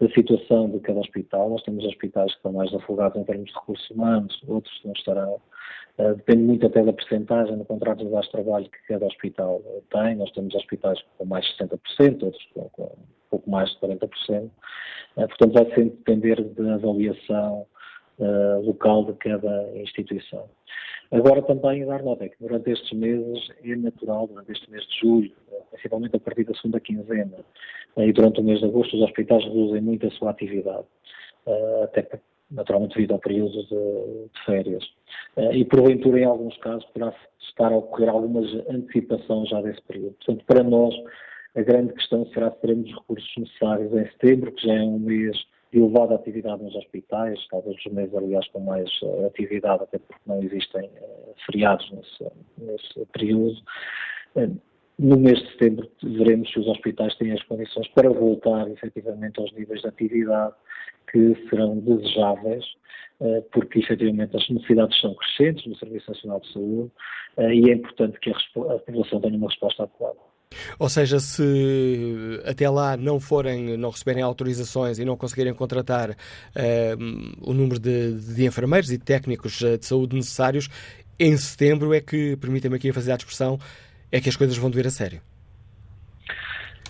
da 0.02 0.08
situação 0.10 0.68
de 0.68 0.80
cada 0.80 0.98
hospital. 0.98 1.50
Nós 1.50 1.62
temos 1.62 1.84
hospitais 1.84 2.32
que 2.32 2.38
estão 2.38 2.52
mais 2.52 2.74
afogados 2.74 3.20
em 3.20 3.24
termos 3.24 3.46
de 3.46 3.54
recursos 3.54 3.88
humanos, 3.90 4.42
outros 4.48 4.80
não 4.84 4.92
estarão. 4.92 5.40
Uh, 5.98 6.14
depende 6.16 6.42
muito 6.42 6.66
até 6.66 6.82
da 6.82 6.92
percentagem 6.92 7.56
no 7.56 7.64
contrato 7.64 8.04
de 8.04 8.10
baixo 8.10 8.32
trabalho 8.32 8.64
que 8.64 8.78
cada 8.88 9.06
hospital 9.06 9.62
tem. 9.90 10.16
Nós 10.16 10.30
temos 10.32 10.54
hospitais 10.54 10.98
com 11.16 11.24
mais 11.24 11.44
de 11.44 11.64
60%, 11.64 12.22
outros 12.22 12.48
com, 12.54 12.68
com 12.70 12.82
um 12.84 13.06
pouco 13.30 13.48
mais 13.48 13.70
de 13.70 13.76
40%. 13.78 14.42
Uh, 14.42 14.50
portanto, 15.14 15.52
vai 15.52 15.66
sempre 15.66 15.90
depender 15.90 16.42
da 16.42 16.74
avaliação 16.74 17.66
uh, 18.18 18.60
local 18.64 19.04
de 19.04 19.12
cada 19.14 19.70
instituição. 19.76 20.48
Agora 21.10 21.42
também 21.42 21.84
dar 21.84 22.02
nota 22.02 22.28
que 22.28 22.36
durante 22.40 22.70
estes 22.70 22.92
meses 22.98 23.50
é 23.62 23.76
natural, 23.76 24.26
durante 24.26 24.52
este 24.52 24.70
mês 24.70 24.82
de 24.86 25.00
julho, 25.00 25.32
principalmente 25.70 26.16
a 26.16 26.20
partir 26.20 26.44
da 26.44 26.54
segunda 26.54 26.80
quinzena, 26.80 27.36
e 27.98 28.12
durante 28.12 28.40
o 28.40 28.44
mês 28.44 28.60
de 28.60 28.64
agosto 28.64 28.96
os 28.96 29.02
hospitais 29.02 29.44
reduzem 29.44 29.82
muito 29.82 30.06
a 30.06 30.10
sua 30.12 30.30
atividade, 30.30 30.86
até 31.84 32.18
naturalmente 32.50 32.94
devido 32.94 33.12
ao 33.12 33.18
período 33.18 33.62
de, 33.64 34.28
de 34.32 34.44
férias. 34.46 34.84
E 35.52 35.64
porventura, 35.66 36.18
em 36.18 36.24
alguns 36.24 36.56
casos, 36.58 36.84
poderá 36.86 37.14
estar 37.40 37.72
a 37.72 37.76
ocorrer 37.76 38.08
algumas 38.08 38.50
antecipações 38.70 39.50
já 39.50 39.60
desse 39.60 39.82
período. 39.82 40.14
Portanto, 40.14 40.44
para 40.46 40.62
nós, 40.62 40.94
a 41.54 41.60
grande 41.60 41.92
questão 41.92 42.26
será 42.28 42.50
se 42.50 42.60
teremos 42.60 42.88
os 42.88 42.96
recursos 42.96 43.30
necessários 43.36 43.92
em 43.92 44.06
setembro, 44.12 44.52
que 44.52 44.66
já 44.66 44.74
é 44.74 44.82
um 44.82 44.98
mês 44.98 45.36
de 45.72 45.78
elevada 45.78 46.14
atividade 46.14 46.62
nos 46.62 46.74
hospitais, 46.76 47.38
talvez 47.50 47.76
os 47.76 47.92
meses, 47.92 48.14
aliás, 48.14 48.46
com 48.48 48.60
mais 48.60 48.90
uh, 49.02 49.26
atividade, 49.26 49.82
até 49.82 49.98
porque 49.98 50.20
não 50.26 50.42
existem 50.42 50.84
uh, 50.84 51.34
feriados 51.46 51.90
nesse, 51.90 52.32
nesse 52.58 53.06
período. 53.12 53.56
Uh, 54.36 54.60
no 54.98 55.16
mês 55.18 55.40
de 55.40 55.50
setembro 55.52 55.90
veremos 56.02 56.52
se 56.52 56.60
os 56.60 56.66
hospitais 56.68 57.16
têm 57.16 57.32
as 57.32 57.42
condições 57.44 57.88
para 57.88 58.10
voltar 58.10 58.70
efetivamente 58.70 59.40
aos 59.40 59.50
níveis 59.52 59.80
de 59.80 59.88
atividade 59.88 60.54
que 61.10 61.34
serão 61.48 61.78
desejáveis, 61.78 62.64
porque 63.52 63.80
efetivamente 63.80 64.36
as 64.36 64.48
necessidades 64.48 65.00
são 65.00 65.14
crescentes 65.14 65.66
no 65.66 65.74
Serviço 65.76 66.10
Nacional 66.10 66.40
de 66.40 66.52
Saúde 66.52 66.90
e 67.38 67.70
é 67.70 67.74
importante 67.74 68.20
que 68.20 68.30
a 68.30 68.78
população 68.78 69.20
tenha 69.20 69.36
uma 69.36 69.48
resposta 69.48 69.82
adequada. 69.82 70.18
Ou 70.78 70.88
seja, 70.88 71.18
se 71.20 72.40
até 72.44 72.68
lá 72.68 72.96
não 72.96 73.20
forem, 73.20 73.76
não 73.76 73.90
receberem 73.90 74.22
autorizações 74.22 74.98
e 74.98 75.04
não 75.04 75.16
conseguirem 75.16 75.54
contratar 75.54 76.10
uh, 76.10 76.14
o 77.40 77.52
número 77.52 77.78
de, 77.80 78.12
de, 78.34 78.44
enfermeiros 78.44 78.90
e 78.90 78.98
técnicos 78.98 79.62
eh, 79.62 79.76
de 79.76 79.86
saúde 79.86 80.16
necessários, 80.16 80.68
em 81.18 81.36
setembro 81.36 81.94
é 81.94 82.00
que, 82.00 82.36
permitam-me 82.36 82.76
aqui 82.76 82.92
fazer 82.92 83.12
a 83.12 83.16
expressão, 83.16 83.58
é 84.10 84.20
que 84.20 84.28
as 84.28 84.36
coisas 84.36 84.56
vão 84.56 84.70
doer 84.70 84.86
a 84.86 84.90
sério. 84.90 85.20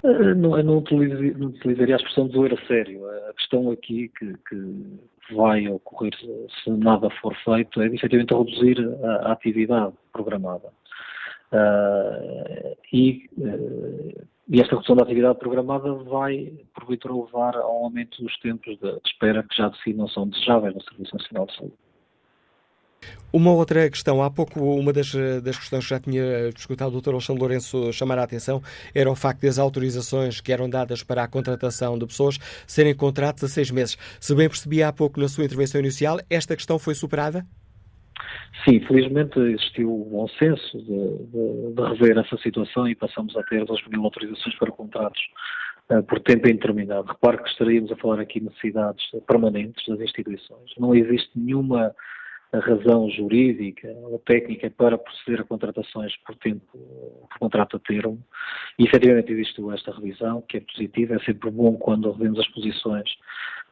Uh, 0.03 0.35
não, 0.35 0.57
eu 0.57 0.65
não, 0.65 0.79
utilizaria, 0.79 1.35
não 1.37 1.49
utilizaria 1.49 1.95
a 1.95 1.99
expressão 1.99 2.27
de 2.27 2.33
doer 2.33 2.55
a 2.55 2.67
sério. 2.67 3.07
A 3.29 3.35
questão 3.35 3.71
aqui 3.71 4.11
que, 4.19 4.35
que 4.49 5.35
vai 5.35 5.69
ocorrer 5.69 6.13
se 6.63 6.71
nada 6.71 7.09
for 7.21 7.35
feito 7.45 7.81
é 7.81 7.87
efetivamente 7.87 8.35
reduzir 8.35 8.79
a, 9.05 9.29
a 9.29 9.33
atividade 9.33 9.93
programada. 10.13 10.71
Uh, 11.53 12.75
e, 12.91 13.29
uh, 13.37 14.27
e, 14.49 14.61
esta 14.61 14.75
redução 14.75 14.97
da 14.97 15.03
atividade 15.03 15.39
programada 15.39 15.93
vai, 15.93 16.51
porventura, 16.75 17.15
levar 17.15 17.57
ao 17.57 17.85
aumento 17.85 18.23
dos 18.23 18.39
tempos 18.39 18.79
de, 18.79 18.99
espera 19.05 19.43
que 19.43 19.55
já 19.57 19.69
de 19.69 19.81
si 19.83 19.93
não 19.93 20.09
são 20.09 20.27
desejáveis 20.27 20.75
no 20.75 20.83
Serviço 20.83 21.15
Nacional 21.15 21.47
de 21.47 21.57
Saúde. 21.57 21.75
Uma 23.33 23.51
outra 23.51 23.91
questão, 23.91 24.23
há 24.23 24.31
pouco 24.31 24.61
uma 24.61 24.93
das, 24.93 25.13
das 25.43 25.59
questões 25.59 25.85
que 25.85 25.91
já 25.91 25.99
tinha 25.99 26.49
escutado 26.49 26.97
o 26.97 27.01
Dr. 27.01 27.11
Alexandre 27.11 27.41
Lourenço 27.41 27.93
chamar 27.93 28.19
a 28.19 28.23
atenção 28.23 28.63
era 28.95 29.11
o 29.11 29.17
facto 29.17 29.43
das 29.43 29.59
autorizações 29.59 30.41
que 30.41 30.53
eram 30.53 30.71
dadas 30.71 31.03
para 31.03 31.25
a 31.25 31.29
contratação 31.29 31.99
de 31.99 32.07
pessoas 32.07 32.39
serem 32.67 32.95
contratos 32.95 33.43
a 33.43 33.49
seis 33.49 33.71
meses. 33.71 33.97
Se 34.21 34.35
bem 34.35 34.49
percebi 34.49 34.83
há 34.83 34.93
pouco 34.93 35.19
na 35.19 35.29
sua 35.29 35.45
intervenção 35.45 35.81
inicial, 35.81 36.19
esta 36.31 36.55
questão 36.55 36.79
foi 36.79 36.95
superada? 36.95 37.45
Sim, 38.65 38.81
felizmente 38.81 39.39
existiu 39.41 39.91
o 39.91 40.05
bom 40.05 40.29
senso 40.29 40.79
de, 40.79 40.85
de, 40.85 41.75
de, 41.75 41.83
rever 41.83 42.19
essa 42.19 42.37
situação 42.37 42.87
e 42.87 42.95
passamos 42.95 43.37
a 43.37 43.43
ter 43.45 43.65
2 43.65 43.89
mil 43.89 44.05
autorizações 44.05 44.55
para 44.57 44.71
contratos 44.71 45.21
uh, 45.91 46.03
por 46.03 46.21
tempo 46.21 46.49
indeterminado. 46.49 47.09
Repare 47.09 47.39
que 47.39 47.49
estaríamos 47.49 47.91
a 47.91 47.97
falar 47.97 48.21
aqui 48.21 48.39
de 48.39 48.47
necessidades 48.47 49.05
permanentes 49.27 49.85
das 49.89 50.01
instituições. 50.01 50.71
Não 50.79 50.95
existe 50.95 51.31
nenhuma 51.35 51.95
razão 52.61 53.09
jurídica 53.09 53.89
ou 54.03 54.19
técnica 54.19 54.71
para 54.71 54.99
proceder 54.99 55.41
a 55.41 55.45
contratações 55.45 56.15
por 56.19 56.37
tempo, 56.37 56.67
por 56.73 57.39
contrato 57.39 57.79
a 57.79 57.81
termo. 57.81 58.23
E 58.79 58.85
efetivamente 58.85 59.33
existe 59.33 59.63
esta 59.73 59.91
revisão, 59.93 60.43
que 60.43 60.59
é 60.59 60.61
positiva. 60.61 61.15
É 61.15 61.19
sempre 61.21 61.51
bom 61.51 61.75
quando 61.77 62.13
revemos 62.13 62.39
as 62.39 62.49
posições 62.49 63.09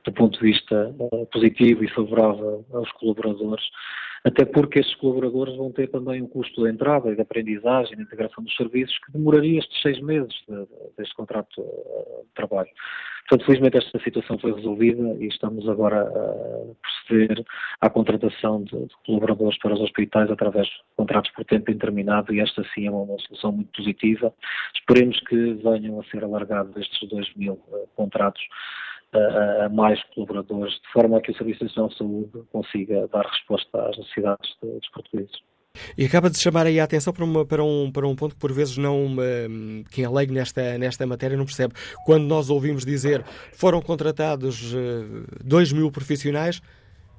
do 0.05 0.12
ponto 0.12 0.38
de 0.40 0.51
vista 0.51 0.95
uh, 0.99 1.27
positivo 1.27 1.85
e 1.85 1.90
favorável 1.90 2.64
aos 2.73 2.90
colaboradores 2.93 3.64
até 4.24 4.44
porque 4.44 4.80
estes 4.80 4.94
colaboradores 4.96 5.56
vão 5.56 5.72
ter 5.72 5.88
também 5.88 6.20
um 6.22 6.28
custo 6.28 6.62
de 6.62 6.70
entrada 6.70 7.11
e 7.11 7.14
de 7.14 7.22
aprendizagem, 7.22 7.96
de 7.96 8.02
integração 8.02 8.44
dos 8.44 8.54
serviços, 8.54 8.96
que 8.98 9.12
demoraria 9.12 9.59
estes 9.59 9.80
seis 9.80 10.00
meses 10.00 10.35
de, 10.48 10.66
deste 10.98 11.14
contrato 11.14 11.61
eh, 11.61 12.22
de 12.24 12.35
trabalho. 12.35 12.68
Portanto, 13.28 13.46
felizmente 13.46 13.78
esta 13.78 13.98
situação 14.00 14.38
foi 14.38 14.52
resolvida 14.52 15.02
e 15.20 15.28
estamos 15.28 15.68
agora 15.68 16.02
a 16.02 16.74
proceder 16.83 17.44
à 17.80 17.88
contratação 17.88 18.64
de, 18.64 18.76
de 18.76 18.94
colaboradores 19.06 19.56
para 19.59 19.74
os 19.74 19.80
hospitais 19.80 20.30
através 20.30 20.66
de 20.66 20.74
contratos 20.96 21.30
por 21.30 21.44
tempo 21.44 21.70
indeterminado 21.70 22.35
e 22.35 22.40
esta 22.40 22.64
sim 22.74 22.88
é 22.88 22.90
uma, 22.90 23.02
uma 23.02 23.18
solução 23.20 23.52
muito 23.52 23.70
positiva. 23.70 24.35
Esperemos 24.74 25.20
que 25.20 25.54
venham 25.54 26.00
a 26.00 26.04
ser 26.04 26.24
alargados 26.24 26.76
estes 26.76 27.09
dois 27.09 27.33
mil 27.37 27.52
uh, 27.52 27.88
contratos 27.94 28.42
a, 29.12 29.68
mais 29.68 30.03
colaboradores, 30.14 30.75
de 30.75 30.92
forma 30.92 31.18
a 31.18 31.20
que 31.20 31.31
o 31.31 31.37
Serviço 31.37 31.64
Nacional 31.64 31.90
de 31.90 31.99
Saúde 31.99 32.42
consiga 32.53 33.09
dar 33.09 33.27
resposta 33.27 33.88
às 33.88 33.99
necessidades 33.99 34.51
de, 34.62 34.70
dos 34.70 34.88
portugueses. 34.90 35.51
E 35.96 36.05
acaba 36.05 36.29
de 36.29 36.38
chamar 36.38 36.66
aí 36.66 36.81
a 36.81 36.85
atenção 36.85 37.12
para, 37.12 37.25
uma, 37.25 37.46
para, 37.46 37.62
um, 37.62 37.90
para 37.92 38.07
um 38.07 38.16
ponto 38.16 38.35
que 38.35 38.40
por 38.40 38.53
vezes 38.53 38.77
não 38.77 39.07
um, 39.07 39.85
quem 39.90 40.05
é 40.05 40.09
leigo 40.09 40.33
nesta, 40.33 40.77
nesta 40.79 41.07
matéria 41.07 41.37
não 41.37 41.44
percebe. 41.44 41.75
Quando 42.05 42.25
nós 42.25 42.51
ouvimos 42.51 42.85
dizer 42.85 43.25
foram 43.53 43.81
contratados 43.81 44.75
uh, 44.75 45.44
2 45.44 45.73
mil 45.73 45.90
profissionais, 45.90 46.61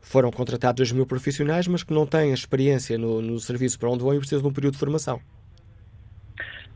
foram 0.02 0.32
contratados 0.32 0.80
2 0.80 0.92
mil 0.92 1.06
profissionais, 1.06 1.68
mas 1.68 1.84
que 1.84 1.94
não 1.94 2.06
têm 2.06 2.34
experiência 2.34 2.98
no, 2.98 3.22
no 3.22 3.40
serviço 3.40 3.80
para 3.80 3.90
onde 3.90 4.04
vão 4.04 4.14
e 4.14 4.18
precisam 4.18 4.42
de 4.42 4.48
um 4.48 4.54
período 4.54 4.74
de 4.74 4.80
formação. 4.80 5.22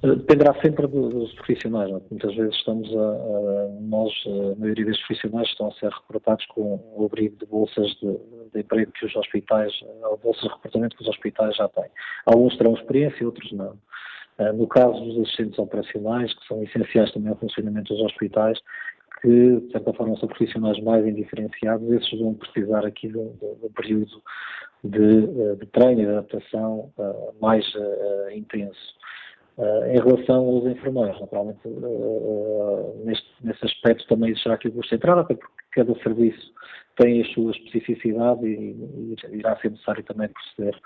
Dependerá 0.01 0.53
sempre 0.61 0.87
dos 0.87 1.33
profissionais. 1.33 1.89
Não? 1.89 1.97
É? 1.97 2.01
Muitas 2.11 2.35
vezes 2.35 2.55
estamos 2.55 2.87
a, 2.95 2.99
a, 2.99 3.67
nós, 3.81 4.11
a 4.27 4.59
maioria 4.59 4.85
destes 4.85 5.05
profissionais 5.07 5.47
estão 5.49 5.67
a 5.67 5.71
ser 5.73 5.89
recrutados 5.89 6.45
com 6.47 6.79
o 6.95 7.05
abrigo 7.05 7.37
de 7.37 7.45
bolsas 7.45 7.87
de, 8.01 8.17
de 8.53 8.59
emprego 8.59 8.91
que 8.91 9.05
os 9.05 9.15
hospitais, 9.15 9.73
ou 10.03 10.17
bolsas 10.17 10.43
de 10.43 10.49
recrutamento 10.49 10.95
que 10.95 11.03
os 11.03 11.09
hospitais 11.09 11.55
já 11.55 11.67
têm. 11.69 11.89
Alguns 12.25 12.55
terão 12.57 12.73
experiência, 12.73 13.25
outros 13.25 13.51
não. 13.51 13.77
Ah, 14.37 14.51
no 14.51 14.67
caso 14.67 14.99
dos 15.05 15.19
assistentes 15.19 15.57
operacionais, 15.57 16.33
que 16.33 16.47
são 16.47 16.61
essenciais 16.61 17.11
também 17.11 17.29
ao 17.29 17.37
funcionamento 17.37 17.93
dos 17.93 18.03
hospitais, 18.03 18.59
que 19.21 19.59
de 19.61 19.71
certa 19.71 19.93
forma 19.93 20.17
são 20.17 20.27
profissionais 20.27 20.77
mais 20.83 21.05
indiferenciados, 21.05 21.89
esses 21.91 22.19
vão 22.19 22.33
precisar 22.33 22.85
aqui 22.85 23.07
de, 23.07 23.17
um 23.17 23.71
período 23.73 24.21
de, 24.83 25.55
de 25.55 25.65
treino 25.67 26.01
e 26.01 26.05
de 26.05 26.11
adaptação 26.11 26.91
uh, 26.97 27.33
mais 27.41 27.65
uh, 27.75 28.31
intenso. 28.31 28.95
Uh, 29.57 29.85
em 29.85 29.99
relação 30.01 30.45
aos 30.45 30.65
enfermeiros, 30.65 31.17
naturalmente, 31.21 31.65
uh, 31.65 31.69
uh, 31.69 33.05
neste, 33.05 33.25
nesse 33.41 33.65
aspecto 33.65 34.05
também 34.07 34.31
existirá 34.31 34.55
aqui 34.55 34.69
de 34.69 34.95
entrada, 34.95 35.21
até 35.21 35.33
porque 35.33 35.53
cada 35.71 35.95
serviço 35.99 36.53
tem 36.97 37.21
a 37.21 37.25
sua 37.33 37.51
especificidade 37.51 38.45
e, 38.45 38.75
e 39.31 39.37
irá 39.37 39.55
ser 39.61 39.71
necessário 39.71 40.03
também 40.03 40.27
proceder 40.27 40.77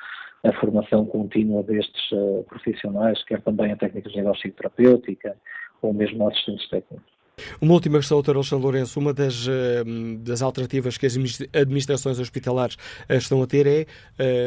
à 0.43 0.53
formação 0.53 1.03
contínua 1.05 1.63
destes 1.63 2.09
profissionais, 2.47 3.23
quer 3.23 3.41
também 3.41 3.71
a 3.71 3.75
técnicos 3.75 4.11
de 4.11 4.19
nível 4.19 4.33
psicoterapêutica 4.33 5.35
ou 5.81 5.91
mesmo 5.91 6.27
assistentes 6.27 6.69
técnicos. 6.69 7.18
Uma 7.61 7.73
última 7.73 7.97
questão, 7.97 8.21
Dr. 8.21 8.35
Alexandre 8.35 8.63
Lourenço. 8.63 8.99
Uma 8.99 9.13
das, 9.13 9.47
eh, 9.47 9.83
das 10.19 10.41
alternativas 10.41 10.97
que 10.97 11.05
as 11.05 11.15
administrações 11.53 12.19
hospitalares 12.19 12.77
eh, 13.07 13.17
estão 13.17 13.41
a 13.41 13.47
ter 13.47 13.67
é 13.67 13.85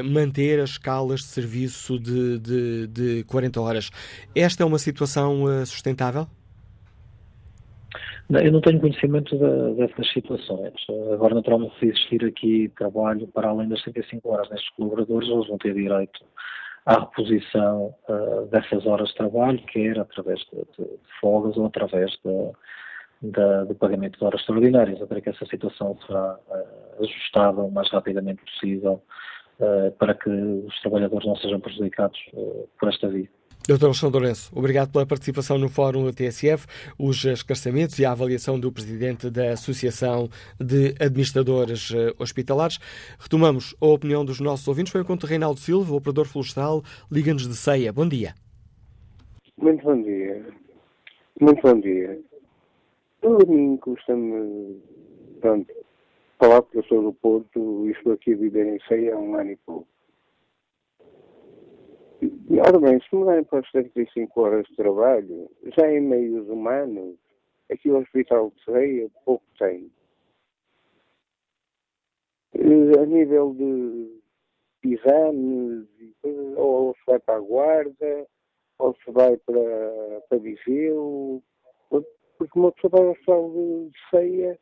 uh, 0.01 0.05
manter 0.05 0.61
as 0.61 0.71
escalas 0.71 1.21
de 1.21 1.27
serviço 1.27 1.99
de, 1.99 2.39
de, 2.39 2.87
de 2.87 3.25
40 3.25 3.61
horas. 3.61 3.91
Esta 4.35 4.63
é 4.63 4.67
uma 4.67 4.79
situação 4.79 5.45
sustentável? 5.67 6.27
Não, 8.29 8.41
eu 8.41 8.53
não 8.53 8.61
tenho 8.61 8.81
conhecimento 8.81 9.37
dessas 9.77 10.11
situações. 10.13 10.73
Agora, 11.13 11.35
naturalmente, 11.35 11.79
se 11.79 11.87
existir 11.87 12.25
aqui 12.25 12.71
trabalho 12.79 13.27
para 13.29 13.49
além 13.49 13.69
das 13.69 13.83
35 13.83 14.29
horas 14.31 14.49
nestes 14.51 14.71
colaboradores, 14.71 15.29
eles 15.29 15.49
vão 15.49 15.59
ter 15.59 15.75
direito 15.75 16.25
à 16.87 17.01
reposição 17.01 17.95
uh, 18.09 18.47
dessas 18.51 18.87
horas 18.87 19.09
de 19.09 19.15
trabalho, 19.17 19.63
quer 19.67 19.99
através 19.99 20.41
de, 20.53 20.57
de, 20.57 20.91
de 20.91 21.21
folgas 21.21 21.57
ou 21.57 21.67
através 21.67 22.11
de, 22.25 22.51
de, 23.23 23.65
do 23.67 23.75
pagamento 23.77 24.19
de 24.19 24.25
horas 24.25 24.41
extraordinárias. 24.41 25.01
Eu 25.01 25.07
creio 25.07 25.23
que 25.23 25.31
essa 25.31 25.47
situação 25.47 25.97
será 26.07 26.39
uh, 26.49 27.03
ajustada 27.05 27.63
o 27.63 27.71
mais 27.71 27.89
rapidamente 27.91 28.43
possível 28.43 29.01
uh, 29.61 29.93
para 29.93 30.15
que 30.15 30.29
os 30.29 30.81
trabalhadores 30.81 31.27
não 31.27 31.37
sejam 31.37 31.61
prejudicados 31.61 32.19
por 32.79 32.89
esta 32.89 33.09
via. 33.09 33.29
Dr. 33.69 33.85
Alexandre 33.85 34.19
Lourenço, 34.19 34.51
obrigado 34.59 34.91
pela 34.91 35.07
participação 35.07 35.57
no 35.57 35.69
Fórum 35.69 36.11
TSF, 36.11 36.67
os 36.99 37.25
esclarecimentos 37.25 37.97
e 38.01 38.05
a 38.05 38.11
avaliação 38.11 38.59
do 38.59 38.73
Presidente 38.73 39.31
da 39.31 39.53
Associação 39.53 40.29
de 40.59 40.97
Administradores 40.99 41.93
Hospitalares. 42.19 42.81
Retomamos 43.21 43.73
a 43.81 43.87
opinião 43.87 44.25
dos 44.25 44.41
nossos 44.41 44.67
ouvintes. 44.67 44.91
Foi 44.91 45.03
o 45.03 45.05
conto 45.05 45.29
Reinaldo 45.29 45.61
Silva, 45.61 45.95
operador 45.95 46.27
florestal, 46.27 46.83
Liga-nos 47.09 47.47
de 47.47 47.55
Ceia. 47.55 47.93
Bom 47.93 48.09
dia. 48.09 48.35
Muito 49.57 49.85
bom 49.85 50.03
dia. 50.03 50.45
Muito 51.41 51.63
bom 51.63 51.81
dia. 51.81 52.19
A 53.25 53.47
mim 53.47 53.77
custa-me, 53.77 54.83
pronto, 55.41 55.73
falar 56.41 56.61
porque 56.63 56.79
eu 56.79 56.85
sou 56.85 57.03
do 57.03 57.13
Porto 57.13 57.87
e 57.87 57.93
estou 57.93 58.15
aqui 58.15 58.33
a 58.33 58.37
viver 58.37 58.67
em 58.67 58.81
Ceia 58.89 59.15
há 59.15 59.19
um 59.19 59.37
ano 59.37 59.53
e 59.53 59.57
pouco. 59.59 59.87
Ora 62.67 62.81
bem, 62.81 63.01
se 63.01 63.15
mudarem 63.15 63.45
para 63.45 63.61
as 63.61 63.71
75 63.71 64.41
horas 64.41 64.67
de 64.67 64.75
trabalho, 64.75 65.49
já 65.77 65.89
em 65.89 66.01
meios 66.01 66.49
humanos, 66.49 67.17
aqui 67.71 67.91
o 67.91 67.99
Hospital 67.99 68.51
de 68.51 68.65
Serreia 68.65 69.11
pouco 69.25 69.45
tem. 69.57 69.89
Eh, 72.55 73.01
a 73.01 73.07
nível 73.07 73.55
de 73.55 74.21
exames, 74.85 75.87
ou 76.57 76.93
se 76.95 77.01
vai 77.07 77.21
para 77.21 77.37
a 77.37 77.41
guarda, 77.41 78.27
ou 78.81 78.97
se 78.97 79.11
vai 79.13 79.37
para, 79.37 80.21
para 80.29 80.39
Viseu, 80.39 81.41
porque 82.43 82.59
uma 82.59 82.73
pessoa 82.73 82.91
para 82.91 83.11
Hospital 83.11 83.51
de 83.51 84.11
Ceia, 84.11 84.59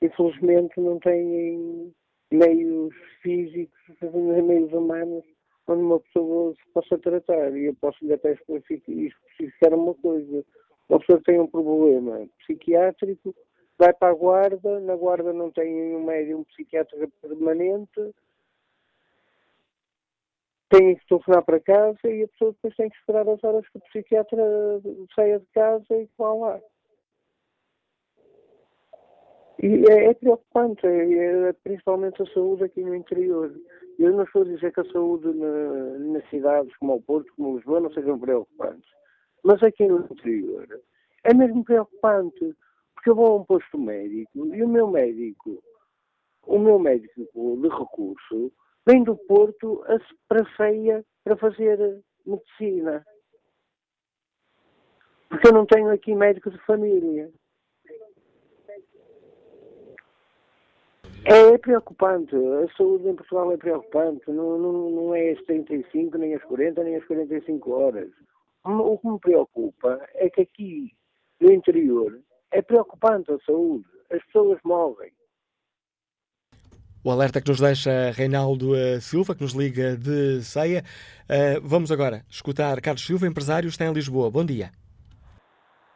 infelizmente, 0.00 0.80
não 0.80 0.98
tem 1.00 1.92
meios 2.30 2.94
físicos, 3.20 3.72
meios 4.44 4.72
humanos 4.72 5.24
onde 5.66 5.82
uma 5.82 5.98
pessoa 5.98 6.54
se 6.54 6.72
possa 6.72 6.98
tratar. 6.98 7.56
E 7.56 7.64
eu 7.66 7.74
posso 7.80 8.04
lhe 8.06 8.12
até 8.12 8.32
especificar 8.32 9.74
uma 9.74 9.94
coisa. 9.94 10.44
Uma 10.88 11.00
pessoa 11.00 11.20
tem 11.24 11.40
um 11.40 11.48
problema 11.48 12.28
psiquiátrico, 12.38 13.34
vai 13.76 13.92
para 13.92 14.12
a 14.12 14.14
guarda, 14.14 14.78
na 14.78 14.94
guarda 14.94 15.32
não 15.32 15.50
tem 15.50 15.74
nenhum 15.74 16.04
médium 16.04 16.44
psiquiátrico 16.44 17.12
permanente, 17.20 18.14
tem 20.68 20.94
que 20.94 21.06
telefonar 21.08 21.44
para 21.44 21.58
casa 21.58 21.98
e 22.04 22.22
a 22.22 22.28
pessoa 22.28 22.52
depois 22.52 22.76
tem 22.76 22.88
que 22.88 22.96
esperar 22.96 23.28
as 23.28 23.42
horas 23.42 23.68
que 23.68 23.78
o 23.78 23.80
psiquiatra 23.80 24.42
saia 25.12 25.40
de 25.40 25.46
casa 25.46 25.86
e 25.90 26.08
vá 26.16 26.32
lá. 26.32 26.60
E 29.66 29.84
é, 29.90 30.10
é 30.10 30.14
preocupante, 30.14 30.86
é, 30.86 31.48
é, 31.48 31.52
principalmente 31.52 32.22
a 32.22 32.26
saúde 32.26 32.62
aqui 32.62 32.84
no 32.84 32.94
interior. 32.94 33.52
Eu 33.98 34.12
não 34.12 34.22
estou 34.22 34.42
a 34.42 34.44
dizer 34.44 34.72
que 34.72 34.78
a 34.78 34.92
saúde 34.92 35.26
na, 35.34 35.98
nas 35.98 36.30
cidades 36.30 36.76
como 36.76 36.94
o 36.94 37.02
Porto, 37.02 37.32
como 37.34 37.56
Lisboa, 37.56 37.80
não 37.80 37.92
sejam 37.92 38.16
preocupantes. 38.16 38.88
Mas 39.42 39.60
aqui 39.64 39.88
no 39.88 40.04
interior 40.04 40.68
é 41.24 41.34
mesmo 41.34 41.64
preocupante, 41.64 42.54
porque 42.94 43.10
eu 43.10 43.16
vou 43.16 43.26
a 43.26 43.36
um 43.38 43.44
posto 43.44 43.76
médico 43.76 44.54
e 44.54 44.62
o 44.62 44.68
meu 44.68 44.86
médico, 44.86 45.60
o 46.44 46.60
meu 46.60 46.78
médico 46.78 47.26
de 47.34 47.68
recurso, 47.68 48.52
vem 48.86 49.02
do 49.02 49.16
Porto 49.16 49.84
para 50.28 50.44
Feia 50.56 51.04
para 51.24 51.36
fazer 51.36 52.04
medicina. 52.24 53.04
Porque 55.28 55.48
eu 55.48 55.52
não 55.52 55.66
tenho 55.66 55.90
aqui 55.90 56.14
médico 56.14 56.52
de 56.52 56.58
família. 56.58 57.32
É 61.28 61.58
preocupante, 61.58 62.36
a 62.36 62.76
saúde 62.76 63.08
em 63.08 63.16
Portugal 63.16 63.50
é 63.50 63.56
preocupante, 63.56 64.22
não, 64.30 64.56
não, 64.56 64.90
não 64.90 65.14
é 65.14 65.30
as 65.30 65.42
35, 65.42 66.16
nem 66.18 66.36
as 66.36 66.44
40, 66.44 66.84
nem 66.84 66.94
as 66.94 67.04
45 67.04 67.72
horas. 67.72 68.08
O 68.64 68.96
que 68.96 69.08
me 69.08 69.18
preocupa 69.18 70.00
é 70.14 70.30
que 70.30 70.42
aqui 70.42 70.92
no 71.40 71.50
interior 71.50 72.16
é 72.52 72.62
preocupante 72.62 73.32
a 73.32 73.38
saúde, 73.44 73.84
as 74.08 74.24
pessoas 74.26 74.60
morrem. 74.64 75.10
O 77.04 77.10
alerta 77.10 77.40
que 77.40 77.48
nos 77.48 77.60
deixa 77.60 78.12
Reinaldo 78.12 78.76
eh, 78.76 79.00
Silva, 79.00 79.34
que 79.34 79.42
nos 79.42 79.52
liga 79.52 79.96
de 79.96 80.42
Ceia. 80.42 80.84
Uh, 81.24 81.60
vamos 81.60 81.90
agora 81.90 82.24
escutar 82.30 82.80
Carlos 82.80 83.04
Silva, 83.04 83.26
empresário, 83.26 83.68
está 83.68 83.84
em 83.84 83.92
Lisboa. 83.92 84.30
Bom 84.30 84.44
dia. 84.44 84.70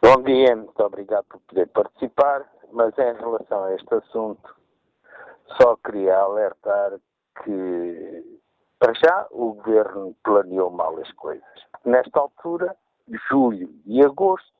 Bom 0.02 0.22
dia, 0.24 0.56
muito 0.56 0.80
obrigado 0.82 1.24
por 1.28 1.40
poder 1.42 1.68
participar, 1.68 2.50
mas 2.72 2.92
em 2.98 3.14
relação 3.16 3.64
a 3.64 3.74
este 3.76 3.94
assunto, 3.94 4.59
só 5.56 5.76
queria 5.76 6.18
alertar 6.18 6.98
que, 7.42 8.40
para 8.78 8.92
já, 8.94 9.26
o 9.30 9.54
governo 9.54 10.14
planeou 10.22 10.70
mal 10.70 10.96
as 10.98 11.10
coisas. 11.12 11.44
Nesta 11.84 12.20
altura, 12.20 12.76
julho 13.28 13.70
e 13.86 14.04
agosto, 14.04 14.50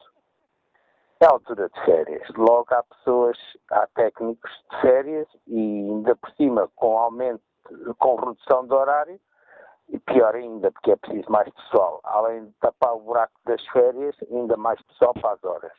é 1.21 1.27
a 1.27 1.31
altura 1.31 1.69
de 1.69 1.85
férias. 1.85 2.27
Logo 2.37 2.67
há 2.71 2.83
pessoas, 2.83 3.39
há 3.71 3.87
técnicos 3.89 4.51
de 4.71 4.81
férias 4.81 5.29
e 5.47 5.59
ainda 5.59 6.17
por 6.17 6.31
cima 6.33 6.69
com 6.75 6.99
aumento, 6.99 7.43
com 7.99 8.17
redução 8.17 8.67
de 8.67 8.73
horário, 8.73 9.21
e 9.93 9.99
pior 9.99 10.35
ainda, 10.35 10.71
porque 10.71 10.93
é 10.93 10.97
preciso 10.97 11.31
mais 11.31 11.49
pessoal. 11.53 12.01
Além 12.05 12.47
de 12.47 12.53
tapar 12.61 12.95
o 12.95 13.01
buraco 13.01 13.33
das 13.45 13.65
férias, 13.69 14.17
ainda 14.31 14.57
mais 14.57 14.81
pessoal 14.83 15.13
para 15.15 15.33
as 15.33 15.45
horas. 15.45 15.73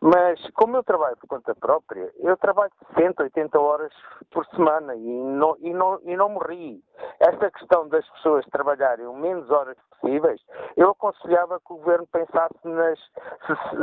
Mas, 0.00 0.40
como 0.54 0.76
eu 0.76 0.82
trabalho 0.82 1.16
por 1.16 1.28
conta 1.28 1.54
própria, 1.54 2.12
eu 2.18 2.36
trabalho 2.36 2.72
60, 2.94 3.22
80 3.22 3.60
horas 3.60 3.92
por 4.30 4.44
semana 4.46 4.94
e 4.96 5.00
não, 5.00 5.56
e 5.60 5.72
não, 5.72 6.00
e 6.02 6.16
não 6.16 6.28
morri. 6.28 6.82
Esta 7.20 7.50
questão 7.50 7.88
das 7.88 8.06
pessoas 8.10 8.44
trabalharem 8.46 9.06
o 9.06 9.14
menos 9.14 9.48
horas 9.50 9.76
possíveis, 9.90 10.40
eu 10.76 10.90
aconselhava 10.90 11.60
que 11.60 11.72
o 11.72 11.76
governo 11.76 12.06
pensasse 12.08 12.56
nas, 12.64 12.98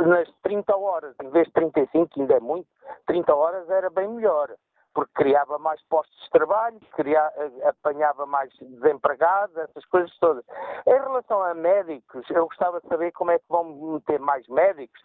nas 0.06 0.28
30 0.42 0.76
horas, 0.76 1.14
em 1.22 1.30
vez 1.30 1.46
de 1.46 1.54
35, 1.54 2.08
que 2.08 2.20
ainda 2.20 2.34
é 2.34 2.40
muito, 2.40 2.68
30 3.06 3.34
horas 3.34 3.70
era 3.70 3.88
bem 3.88 4.08
melhor 4.08 4.50
porque 4.94 5.12
criava 5.14 5.58
mais 5.58 5.80
postos 5.88 6.16
de 6.24 6.30
trabalho, 6.30 6.78
criava, 6.92 7.32
eh, 7.36 7.68
apanhava 7.68 8.26
mais 8.26 8.50
desempregados, 8.60 9.56
essas 9.56 9.84
coisas 9.86 10.16
todas. 10.18 10.44
Em 10.86 11.00
relação 11.00 11.42
a 11.42 11.54
médicos, 11.54 12.28
eu 12.30 12.46
gostava 12.46 12.80
de 12.80 12.88
saber 12.88 13.12
como 13.12 13.30
é 13.30 13.38
que 13.38 13.44
vão 13.48 13.64
meter 13.64 14.20
mais 14.20 14.46
médicos, 14.48 15.00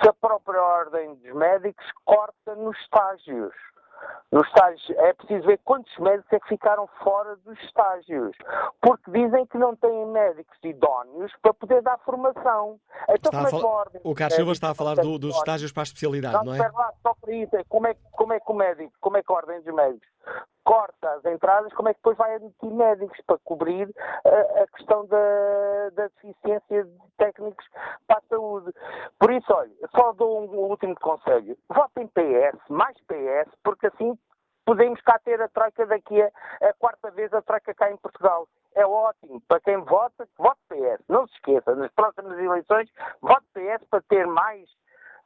se 0.00 0.08
a 0.08 0.12
própria 0.12 0.62
ordem 0.62 1.14
dos 1.16 1.34
médicos 1.34 1.84
corta 2.04 2.54
nos 2.54 2.78
estágios. 2.80 3.54
Nos 4.32 4.46
estágios, 4.48 4.90
é 4.98 5.12
preciso 5.12 5.46
ver 5.46 5.60
quantos 5.64 5.96
médicos 5.98 6.32
é 6.32 6.40
que 6.40 6.48
ficaram 6.48 6.88
fora 7.04 7.36
dos 7.36 7.58
estágios. 7.60 8.36
Porque 8.80 9.10
dizem 9.10 9.46
que 9.46 9.56
não 9.56 9.76
têm 9.76 10.06
médicos 10.06 10.58
idóneos 10.64 11.32
para 11.40 11.54
poder 11.54 11.82
dar 11.82 11.98
formação. 11.98 12.80
Então, 13.08 13.30
como 13.30 13.46
é 13.46 13.50
que 13.50 13.60
fal... 13.60 13.86
O 14.02 14.14
Carlos 14.14 14.34
Silva 14.34 14.52
está 14.52 14.70
a 14.70 14.74
falar 14.74 14.96
do, 14.96 15.18
dos 15.18 15.36
estágios 15.36 15.72
para 15.72 15.82
a 15.82 15.84
especialidade, 15.84 16.34
não, 16.34 16.44
não 16.44 16.54
é? 16.54 16.68
Lá, 16.68 16.92
só 17.02 17.14
para 17.14 17.32
isso. 17.32 17.52
Como 17.68 17.86
é, 17.86 17.94
como 18.12 18.32
é 18.32 18.40
que 18.40 18.50
o 18.50 18.54
médico, 18.54 18.92
como 19.00 19.16
é 19.16 19.22
que 19.22 19.32
a 19.32 19.36
ordem 19.36 19.60
dos 19.60 19.74
médicos 19.74 20.08
corta 20.64 21.10
as 21.10 21.24
entradas, 21.26 21.72
como 21.74 21.88
é 21.88 21.94
que 21.94 22.00
depois 22.00 22.16
vai 22.16 22.34
admitir 22.34 22.70
médicos 22.70 23.20
para 23.26 23.38
cobrir 23.44 23.88
a, 24.24 24.66
questão 24.76 25.06
da, 25.06 25.90
da, 25.92 26.08
deficiência 26.08 26.84
de 26.84 26.98
técnicos 27.18 27.66
para 28.06 28.18
a 28.18 28.22
saúde. 28.28 28.72
Por 29.18 29.30
isso, 29.30 29.52
olha, 29.52 29.70
só 29.94 30.12
dou 30.12 30.40
um, 30.40 30.50
um 30.50 30.70
último 30.70 30.94
conselho. 30.96 31.56
Votem 31.68 32.08
PS, 32.08 32.58
mais 32.68 32.96
PS, 33.02 33.52
porque 33.62 33.86
assim 33.86 34.18
podemos 34.64 35.00
cá 35.02 35.18
ter 35.18 35.40
a 35.40 35.48
troika 35.48 35.86
daqui 35.86 36.20
a, 36.20 36.30
a 36.62 36.72
quarta 36.78 37.10
vez 37.10 37.32
a 37.32 37.42
troika 37.42 37.74
cá 37.74 37.90
em 37.90 37.96
Portugal. 37.98 38.48
É 38.74 38.84
ótimo. 38.84 39.40
Para 39.46 39.60
quem 39.60 39.76
vota, 39.78 40.26
vote 40.36 40.60
PS. 40.68 41.04
Não 41.08 41.26
se 41.26 41.34
esqueça, 41.34 41.74
nas 41.76 41.92
próximas 41.92 42.38
eleições, 42.38 42.90
vote 43.20 43.46
PS 43.52 43.84
para 43.88 44.02
ter 44.08 44.26
mais 44.26 44.68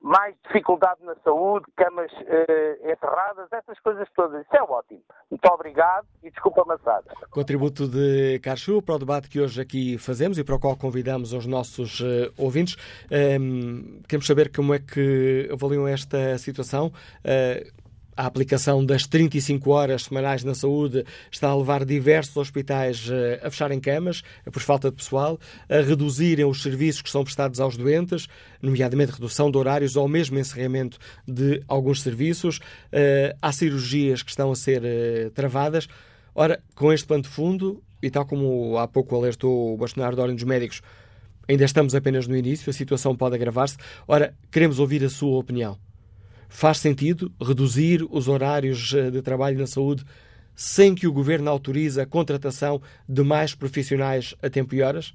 mais 0.01 0.35
dificuldade 0.47 1.01
na 1.05 1.15
saúde, 1.25 1.67
camas 1.77 2.11
uh, 2.13 2.91
enterradas, 2.91 3.49
essas 3.53 3.79
coisas 3.81 4.09
todas. 4.15 4.45
Isso 4.45 4.57
é 4.57 4.63
ótimo. 4.63 5.03
Muito 5.31 5.47
obrigado 5.47 6.07
e 6.23 6.31
desculpa 6.31 6.63
a 6.63 6.65
maçada. 6.65 7.13
Contributo 7.31 7.89
de 7.89 8.39
Carchu 8.41 8.81
para 8.81 8.95
o 8.95 8.99
debate 8.99 9.29
que 9.29 9.41
hoje 9.41 9.61
aqui 9.61 9.99
fazemos 9.99 10.39
e 10.39 10.45
para 10.45 10.55
o 10.55 10.61
qual 10.61 10.77
convidamos 10.77 11.33
os 11.33 11.47
nossos 11.47 12.01
uh, 12.01 12.33
ouvintes. 12.39 12.77
Um, 13.11 13.17
ehm, 13.17 14.03
queremos 14.09 14.27
saber 14.27 14.53
como 14.55 14.73
é 14.73 14.79
que 14.79 15.49
avaliam 15.53 15.87
esta 15.87 16.39
situação. 16.39 16.87
Uh, 16.87 17.78
a 18.19 18.27
aplicação 18.27 18.85
das 18.85 19.07
35 19.07 19.71
horas 19.71 20.03
semanais 20.03 20.43
na 20.43 20.53
saúde 20.53 21.05
está 21.31 21.51
a 21.51 21.57
levar 21.57 21.85
diversos 21.85 22.37
hospitais 22.37 23.09
eh, 23.09 23.41
a 23.45 23.49
fecharem 23.49 23.79
camas 23.79 24.25
por 24.51 24.61
falta 24.61 24.91
de 24.91 24.97
pessoal, 24.97 25.39
a 25.69 25.77
reduzirem 25.77 26.45
os 26.45 26.61
serviços 26.61 27.01
que 27.01 27.11
são 27.11 27.23
prestados 27.23 27.61
aos 27.61 27.77
doentes, 27.77 28.27
nomeadamente 28.61 29.13
redução 29.13 29.53
de 29.53 29.57
horários 29.57 29.95
ou 29.95 30.09
mesmo 30.09 30.37
encerramento 30.37 30.99
de 31.29 31.63
alguns 31.69 32.03
serviços. 32.03 32.59
Eh, 32.91 33.37
há 33.41 33.53
cirurgias 33.53 34.21
que 34.21 34.31
estão 34.31 34.51
a 34.51 34.57
ser 34.57 34.83
eh, 34.85 35.31
travadas. 35.33 35.87
Ora, 36.35 36.61
com 36.75 36.93
este 36.93 37.07
pano 37.07 37.23
de 37.23 37.29
fundo, 37.29 37.81
e 38.03 38.11
tal 38.11 38.27
como 38.27 38.79
há 38.79 38.89
pouco 38.89 39.15
alertou 39.15 39.75
o 39.75 39.77
bastonário 39.77 40.17
da 40.17 40.23
Ordem 40.25 40.35
dos 40.35 40.45
Médicos, 40.45 40.83
ainda 41.47 41.65
estamos 41.65 41.95
apenas 41.95 42.27
no 42.27 42.37
início, 42.37 42.69
a 42.69 42.73
situação 42.73 43.15
pode 43.15 43.37
agravar-se. 43.37 43.77
Ora, 44.09 44.35
queremos 44.51 44.81
ouvir 44.81 45.05
a 45.05 45.09
sua 45.09 45.39
opinião. 45.39 45.79
Faz 46.49 46.79
sentido 46.79 47.31
reduzir 47.41 48.05
os 48.11 48.27
horários 48.27 48.93
eh, 48.95 49.11
de 49.11 49.23
trabalho 49.23 49.59
na 49.59 49.67
saúde 49.67 50.05
sem 50.57 50.95
que 50.95 51.07
o 51.07 51.13
governo 51.13 51.51
autorize 51.51 52.01
a 52.01 52.07
contratação 52.07 52.83
de 53.09 53.23
mais 53.23 53.55
profissionais 53.55 54.35
a 54.43 54.51
tempo 54.51 54.75
e 54.75 54.83
horas? 54.83 55.15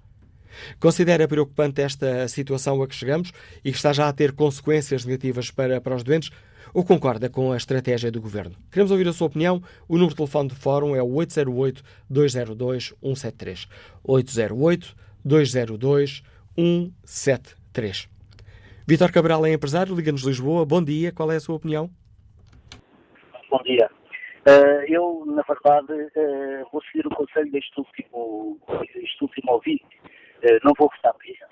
Considera 0.80 1.28
preocupante 1.28 1.82
esta 1.82 2.28
situação 2.28 2.80
a 2.82 2.88
que 2.88 2.96
chegamos 2.96 3.32
e 3.63 3.72
que 3.72 3.78
está 3.78 3.91
já 3.91 4.08
a 4.08 4.13
ter 4.13 4.34
consequências 4.34 5.04
negativas 5.04 5.50
para, 5.52 5.82
para 5.82 5.96
os 5.96 6.04
doentes? 6.04 6.30
Ou 6.74 6.84
concorda 6.84 7.30
com 7.30 7.52
a 7.52 7.58
estratégia 7.58 8.12
do 8.12 8.22
governo? 8.22 8.56
Queremos 8.72 8.91
ouvir 8.91 9.08
a 9.08 9.13
sua 9.13 9.28
opinião. 9.28 9.62
O 9.88 9.93
número 9.96 10.12
de 10.12 10.17
telefone 10.17 10.50
do 10.50 10.56
Fórum 10.56 10.96
é 10.96 11.04
o 11.04 11.10
808-202-173. 11.10 13.67
808-202-173. 15.26 18.12
Vitor 18.86 19.13
Cabral 19.13 19.46
é 19.46 19.54
empresário, 19.54 19.96
Liga-nos 19.96 20.24
Lisboa. 20.24 20.65
Bom 20.65 20.84
dia, 20.84 21.10
qual 21.13 21.32
é 21.32 21.38
a 21.38 21.39
sua 21.39 21.56
opinião? 21.56 21.89
Bom 23.50 23.63
dia. 23.63 23.89
Uh, 24.46 24.84
eu, 24.89 25.24
na 25.26 25.41
verdade, 25.43 25.93
uh, 25.93 26.69
vou 26.69 26.84
seguir 26.91 27.08
o 27.08 27.15
conselho 27.15 27.50
deste 27.50 27.80
último, 27.80 28.60
este 28.96 29.24
último 29.24 29.54
ouvinte. 29.54 29.86
Uh, 30.43 30.60
não 30.65 30.74
vou 30.78 30.91
votar 30.93 31.13
PS. 31.13 31.48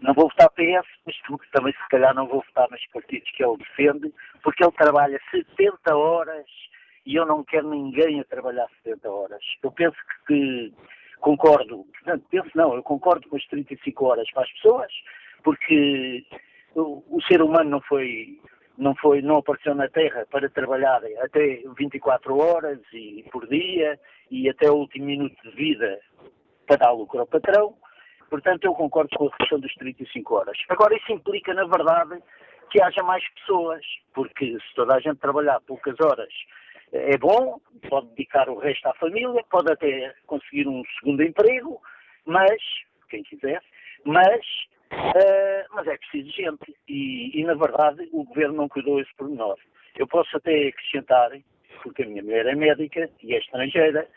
Não 0.00 0.12
vou 0.12 0.28
votar 0.28 0.50
PS, 0.50 0.88
mas 1.06 1.14
também 1.52 1.72
se 1.72 1.88
calhar 1.88 2.12
não 2.16 2.26
vou 2.26 2.42
votar 2.44 2.68
nos 2.68 2.84
partidos 2.88 3.30
que 3.30 3.44
ele 3.44 3.58
defende, 3.58 4.12
porque 4.42 4.64
ele 4.64 4.72
trabalha 4.72 5.20
70 5.30 5.96
horas 5.96 6.46
e 7.06 7.14
eu 7.14 7.24
não 7.24 7.44
quero 7.44 7.70
ninguém 7.70 8.18
a 8.18 8.24
trabalhar 8.24 8.66
70 8.82 9.08
horas. 9.08 9.42
Eu 9.62 9.70
penso 9.70 9.96
que, 10.26 10.34
que 10.34 10.72
concordo, 11.20 11.86
portanto, 11.92 12.26
penso 12.28 12.50
não, 12.56 12.74
eu 12.74 12.82
concordo 12.82 13.28
com 13.28 13.36
as 13.36 13.46
35 13.46 14.04
horas 14.04 14.28
para 14.32 14.42
as 14.42 14.52
pessoas, 14.54 14.92
porque 15.44 16.26
o, 16.76 17.20
ser 17.26 17.42
humano 17.42 17.70
não 17.70 17.80
foi 17.80 18.38
não 18.76 18.94
foi 18.96 19.22
não 19.22 19.38
apareceu 19.38 19.74
na 19.74 19.88
Terra 19.88 20.26
para 20.30 20.50
trabalhar 20.50 21.00
até 21.22 21.62
24 21.78 22.36
horas 22.36 22.78
e 22.92 23.24
por 23.32 23.46
dia 23.48 23.98
e 24.30 24.48
até 24.48 24.70
o 24.70 24.76
último 24.76 25.06
minuto 25.06 25.36
de 25.42 25.56
vida 25.56 25.98
para 26.66 26.76
dar 26.76 26.92
lucro 26.92 27.20
ao 27.20 27.26
patrão. 27.26 27.74
Portanto, 28.28 28.64
eu 28.64 28.74
concordo 28.74 29.16
com 29.16 29.28
a 29.28 29.36
questão 29.36 29.60
dos 29.60 29.72
35 29.74 30.34
horas. 30.34 30.58
Agora, 30.68 30.96
isso 30.96 31.12
implica, 31.12 31.54
na 31.54 31.64
verdade, 31.64 32.20
que 32.70 32.82
haja 32.82 33.02
mais 33.02 33.26
pessoas, 33.34 33.84
porque 34.12 34.58
se 34.58 34.74
toda 34.74 34.96
a 34.96 35.00
gente 35.00 35.18
trabalhar 35.18 35.60
poucas 35.60 35.94
horas 36.00 36.32
é 36.92 37.16
bom, 37.16 37.60
pode 37.88 38.08
dedicar 38.08 38.48
o 38.48 38.58
resto 38.58 38.86
à 38.88 38.94
família, 38.94 39.42
pode 39.50 39.72
até 39.72 40.14
conseguir 40.26 40.68
um 40.68 40.82
segundo 40.98 41.22
emprego, 41.22 41.80
mas, 42.24 42.60
quem 43.08 43.22
quiser, 43.22 43.62
mas 44.04 44.44
Uh, 44.92 45.66
mas 45.74 45.86
é 45.88 45.96
preciso 45.96 46.30
gente 46.30 46.74
e, 46.88 47.40
e, 47.40 47.44
na 47.44 47.54
verdade, 47.54 48.08
o 48.12 48.24
governo 48.24 48.56
não 48.56 48.68
cuidou 48.68 49.00
esse 49.00 49.14
pormenor. 49.16 49.56
Eu 49.96 50.06
posso 50.06 50.36
até 50.36 50.68
acrescentar, 50.68 51.30
porque 51.82 52.02
a 52.02 52.06
minha 52.06 52.22
mulher 52.22 52.46
é 52.46 52.54
médica 52.54 53.10
e 53.22 53.34
é 53.34 53.38
estrangeira, 53.38 54.08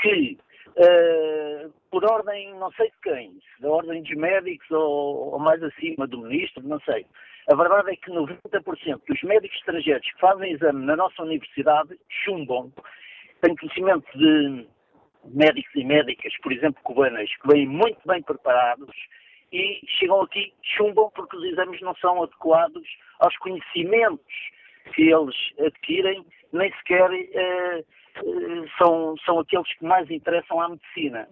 que 0.00 0.38
uh, 0.68 1.72
por 1.90 2.04
ordem, 2.04 2.54
não 2.54 2.70
sei 2.72 2.90
de 2.90 2.96
quem, 3.02 3.38
da 3.60 3.70
ordem 3.70 4.02
dos 4.02 4.16
médicos 4.16 4.70
ou, 4.70 5.32
ou, 5.32 5.38
mais 5.38 5.62
acima 5.62 6.06
do 6.06 6.22
ministro, 6.22 6.62
não 6.62 6.80
sei. 6.80 7.06
A 7.50 7.54
verdade 7.54 7.92
é 7.92 7.96
que 7.96 8.10
90% 8.10 9.00
dos 9.08 9.22
médicos 9.22 9.56
estrangeiros 9.58 10.10
que 10.12 10.20
fazem 10.20 10.52
exame 10.52 10.84
na 10.84 10.96
nossa 10.96 11.22
universidade 11.22 11.98
chumbam. 12.24 12.70
Tenho 13.40 13.56
conhecimento 13.56 14.06
de 14.18 14.66
médicos 15.24 15.74
e 15.74 15.84
médicas, 15.84 16.36
por 16.42 16.52
exemplo, 16.52 16.82
cubanas, 16.82 17.30
que 17.36 17.48
vêm 17.48 17.66
muito 17.66 18.00
bem 18.06 18.22
preparados 18.22 18.94
e 19.52 19.80
chegam 19.98 20.22
aqui, 20.22 20.52
chumbam 20.62 21.10
porque 21.14 21.36
os 21.36 21.44
exames 21.44 21.80
não 21.80 21.94
são 21.96 22.22
adequados 22.22 22.86
aos 23.20 23.36
conhecimentos 23.38 24.34
que 24.94 25.10
eles 25.10 25.34
adquirem, 25.58 26.24
nem 26.52 26.72
sequer 26.76 27.10
eh, 27.12 27.84
eh, 28.16 28.64
são, 28.78 29.16
são 29.24 29.38
aqueles 29.40 29.72
que 29.74 29.84
mais 29.84 30.10
interessam 30.10 30.60
à 30.60 30.68
medicina. 30.68 31.28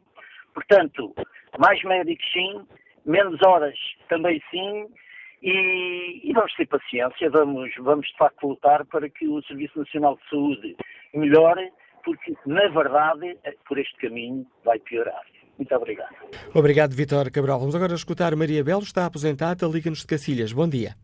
Portanto, 0.55 1.15
mais 1.59 1.83
médicos 1.85 2.25
sim, 2.33 2.67
menos 3.05 3.41
horas 3.43 3.79
também 4.09 4.43
sim, 4.51 4.87
e, 5.43 6.23
e, 6.25 6.33
vamos 6.33 6.55
ter 6.55 6.67
paciência, 6.67 7.31
vamos, 7.31 7.71
vamos 7.79 8.07
de 8.07 8.17
facto 8.17 8.49
lutar 8.49 8.85
para 8.87 9.09
que 9.09 9.29
o 9.29 9.43
Serviço 9.43 9.79
Nacional 9.79 10.17
de 10.17 10.29
Saúde 10.31 10.77
melhore, 11.15 11.71
porque 12.03 12.35
na 12.47 12.67
verdade, 12.69 13.39
por 13.69 13.79
este 13.79 13.95
caminho, 13.97 14.47
vai 14.65 14.79
piorar. 14.79 15.23
Muito 15.59 15.75
obrigado. 15.75 16.15
Obrigado, 16.55 16.95
Vitor 16.95 17.31
Cabral. 17.31 17.59
Vamos 17.59 17.75
agora 17.75 17.95
escutar 17.95 18.35
Maria 18.37 18.63
Belo, 18.63 18.83
está 18.83 19.07
aposentada, 19.07 19.67
liga-nos 19.67 20.01
de 20.01 20.07
Cacilhas. 20.07 20.53
Bom 20.53 20.69
dia. 20.69 20.95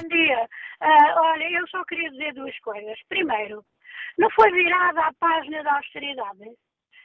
Bom 0.00 0.08
dia. 0.08 0.48
Uh, 0.80 1.20
olha, 1.20 1.50
eu 1.50 1.66
só 1.68 1.84
queria 1.84 2.10
dizer 2.10 2.34
duas 2.34 2.56
coisas. 2.60 2.96
Primeiro, 3.08 3.64
não 4.16 4.30
foi 4.30 4.50
virada 4.52 5.00
a 5.00 5.12
página 5.18 5.62
da 5.64 5.76
austeridade. 5.76 6.56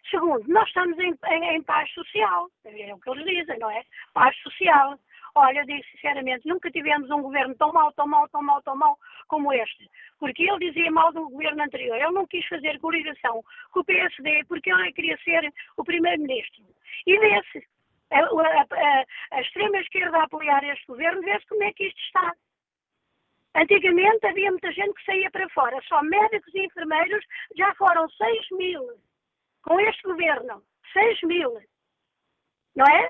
Segundo, 0.09 0.47
nós 0.47 0.67
estamos 0.67 0.97
em, 0.99 1.13
em, 1.31 1.55
em 1.55 1.63
paz 1.63 1.89
social. 1.91 2.47
É 2.65 2.93
o 2.93 2.99
que 2.99 3.09
eles 3.09 3.25
dizem, 3.25 3.57
não 3.57 3.71
é? 3.71 3.81
Paz 4.13 4.35
social. 4.43 4.99
Olha, 5.35 5.59
eu 5.59 5.65
digo 5.65 5.83
sinceramente, 5.91 6.47
nunca 6.47 6.69
tivemos 6.69 7.09
um 7.09 7.21
governo 7.21 7.55
tão 7.55 7.73
mau, 7.73 7.91
tão 7.93 8.07
mau, 8.07 8.29
tão 8.29 8.43
mau, 8.43 8.61
tão 8.61 8.75
mau 8.75 8.97
como 9.27 9.51
este. 9.51 9.89
Porque 10.19 10.43
ele 10.43 10.71
dizia 10.71 10.91
mal 10.91 11.11
do 11.11 11.27
governo 11.27 11.63
anterior. 11.63 11.95
Ele 11.97 12.11
não 12.11 12.27
quis 12.27 12.45
fazer 12.47 12.79
coligação 12.79 13.43
com 13.71 13.79
o 13.79 13.85
PSD 13.85 14.45
porque 14.45 14.71
ele 14.71 14.93
queria 14.93 15.17
ser 15.23 15.51
o 15.75 15.83
primeiro-ministro. 15.83 16.63
E 17.07 17.17
vê-se. 17.17 17.67
A, 18.11 18.19
a, 18.19 18.61
a, 18.61 19.05
a 19.31 19.41
extrema-esquerda 19.41 20.19
a 20.19 20.23
apoiar 20.25 20.63
este 20.65 20.85
governo, 20.85 21.23
vê-se 21.23 21.47
como 21.47 21.63
é 21.63 21.73
que 21.73 21.87
isto 21.87 21.99
está. 21.99 22.33
Antigamente 23.55 24.27
havia 24.27 24.51
muita 24.51 24.71
gente 24.71 24.93
que 24.93 25.05
saía 25.05 25.31
para 25.31 25.49
fora, 25.49 25.79
só 25.87 26.01
médicos 26.03 26.53
e 26.53 26.65
enfermeiros 26.65 27.25
já 27.55 27.73
foram 27.75 28.07
6 28.07 28.47
mil 28.51 28.87
com 29.63 29.79
este 29.79 30.03
governo. 30.03 30.63
6 30.91 31.21
mil. 31.23 31.59
Não 32.75 32.85
é? 32.85 33.09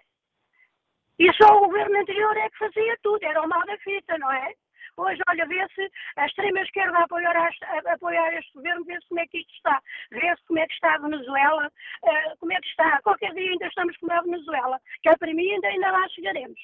E 1.23 1.31
só 1.41 1.55
o 1.55 1.67
governo 1.67 1.97
anterior 2.01 2.36
é 2.36 2.49
que 2.49 2.57
fazia 2.57 2.97
tudo, 3.01 3.23
era 3.23 3.41
o 3.41 3.47
mal 3.47 3.65
da 3.65 3.77
fita, 3.77 4.17
não 4.17 4.29
é? 4.29 4.53
Hoje, 4.97 5.21
olha, 5.29 5.45
vê-se 5.45 5.89
a 6.17 6.25
extrema-esquerda 6.25 6.97
a 6.97 7.03
apoiar, 7.03 7.33
a, 7.38 7.89
a 7.89 7.93
apoiar 7.93 8.33
este 8.33 8.51
governo, 8.53 8.83
vê-se 8.83 9.07
como 9.07 9.21
é 9.21 9.27
que 9.27 9.38
isto 9.38 9.53
está. 9.53 9.81
Vê-se 10.12 10.45
como 10.45 10.59
é 10.59 10.67
que 10.67 10.73
está 10.73 10.95
a 10.95 10.97
Venezuela, 10.97 11.71
uh, 12.03 12.38
como 12.41 12.51
é 12.51 12.59
que 12.59 12.67
está. 12.67 13.01
Qualquer 13.03 13.33
dia 13.36 13.51
ainda 13.51 13.67
estamos 13.67 13.95
como 13.99 14.12
a 14.12 14.21
Venezuela, 14.21 14.77
que 15.01 15.09
é 15.09 15.15
para 15.15 15.33
mim 15.33 15.49
ainda, 15.49 15.67
ainda 15.69 15.91
lá 15.91 16.09
chegaremos. 16.09 16.59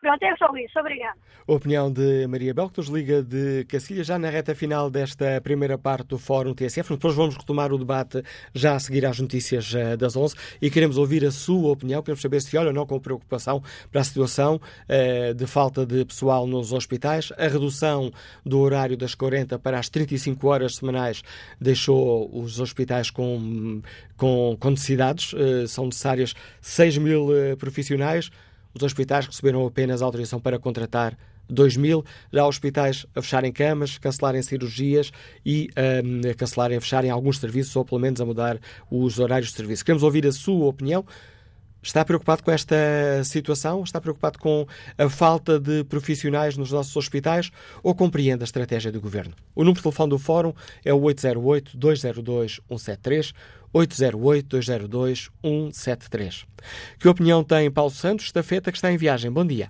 Pronto, 0.00 0.22
é 0.22 0.36
só 0.36 0.46
isso. 0.56 0.78
Obrigado. 0.78 1.18
A 1.46 1.52
opinião 1.52 1.90
de 1.90 2.26
Maria 2.28 2.54
Bel, 2.54 2.70
que 2.70 2.78
nos 2.78 2.88
liga 2.88 3.20
de 3.20 3.64
Cacilha, 3.64 4.04
já 4.04 4.16
na 4.16 4.30
reta 4.30 4.54
final 4.54 4.88
desta 4.88 5.40
primeira 5.40 5.76
parte 5.76 6.08
do 6.08 6.18
Fórum 6.18 6.54
TSF. 6.54 6.90
Depois 6.90 7.14
vamos 7.14 7.36
retomar 7.36 7.72
o 7.72 7.78
debate 7.78 8.22
já 8.54 8.76
a 8.76 8.78
seguir 8.78 9.04
às 9.04 9.18
notícias 9.18 9.74
eh, 9.74 9.96
das 9.96 10.14
11 10.14 10.36
e 10.62 10.70
queremos 10.70 10.98
ouvir 10.98 11.24
a 11.24 11.32
sua 11.32 11.72
opinião. 11.72 12.00
Queremos 12.00 12.22
saber 12.22 12.40
se 12.40 12.56
olha 12.56 12.68
ou 12.68 12.72
não 12.72 12.86
com 12.86 13.00
preocupação 13.00 13.60
para 13.90 14.00
a 14.00 14.04
situação 14.04 14.56
uh, 14.56 15.34
de 15.34 15.46
falta 15.46 15.84
de 15.84 16.04
pessoal 16.04 16.46
nos 16.46 16.72
hospitais. 16.72 17.32
A 17.36 17.48
redução 17.48 18.12
do 18.46 18.60
horário 18.60 18.96
das 18.96 19.16
40 19.16 19.58
para 19.58 19.80
as 19.80 19.88
35 19.88 20.46
horas 20.46 20.76
semanais 20.76 21.22
deixou 21.60 22.30
os 22.32 22.60
hospitais 22.60 23.10
com, 23.10 23.82
com, 24.16 24.56
com 24.60 24.70
necessidades. 24.70 25.32
Uh, 25.32 25.66
são 25.66 25.86
necessárias 25.86 26.34
6 26.60 26.98
mil 26.98 27.28
profissionais. 27.58 28.30
Os 28.78 28.84
hospitais 28.84 29.26
receberam 29.26 29.66
apenas 29.66 30.02
autorização 30.02 30.40
para 30.40 30.56
contratar 30.56 31.18
2 31.50 31.76
mil, 31.76 32.04
já 32.32 32.46
hospitais 32.46 33.04
a 33.14 33.20
fecharem 33.20 33.50
camas, 33.50 33.98
cancelarem 33.98 34.40
cirurgias 34.40 35.10
e 35.44 35.68
um, 35.76 36.30
a 36.30 36.34
cancelarem, 36.34 36.76
a 36.76 36.80
fecharem 36.80 37.10
alguns 37.10 37.38
serviços 37.38 37.74
ou 37.74 37.84
pelo 37.84 38.00
menos 38.00 38.20
a 38.20 38.24
mudar 38.24 38.60
os 38.88 39.18
horários 39.18 39.50
de 39.50 39.56
serviço. 39.56 39.84
Queremos 39.84 40.04
ouvir 40.04 40.24
a 40.26 40.32
sua 40.32 40.66
opinião. 40.66 41.04
Está 41.82 42.04
preocupado 42.04 42.40
com 42.42 42.52
esta 42.52 42.76
situação? 43.24 43.82
Está 43.82 44.00
preocupado 44.00 44.38
com 44.38 44.64
a 44.96 45.08
falta 45.08 45.58
de 45.58 45.82
profissionais 45.84 46.56
nos 46.56 46.70
nossos 46.70 46.94
hospitais 46.96 47.50
ou 47.82 47.94
compreende 47.94 48.42
a 48.42 48.44
estratégia 48.44 48.92
do 48.92 49.00
Governo? 49.00 49.34
O 49.54 49.60
número 49.60 49.78
de 49.78 49.82
telefone 49.82 50.10
do 50.10 50.18
Fórum 50.18 50.52
é 50.84 50.92
o 50.92 51.00
808-202-173, 51.00 53.32
808-202-173. 53.74 56.46
Que 56.98 57.08
opinião 57.08 57.44
tem 57.44 57.70
Paulo 57.72 57.90
Santos, 57.90 58.26
estafeta, 58.26 58.70
que 58.70 58.78
está 58.78 58.90
em 58.90 58.96
viagem? 58.96 59.30
Bom 59.30 59.46
dia. 59.46 59.68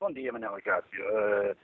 Bom 0.00 0.12
dia, 0.12 0.32
Manuel 0.32 0.58
Cássio. 0.62 1.04
Uh, 1.04 1.56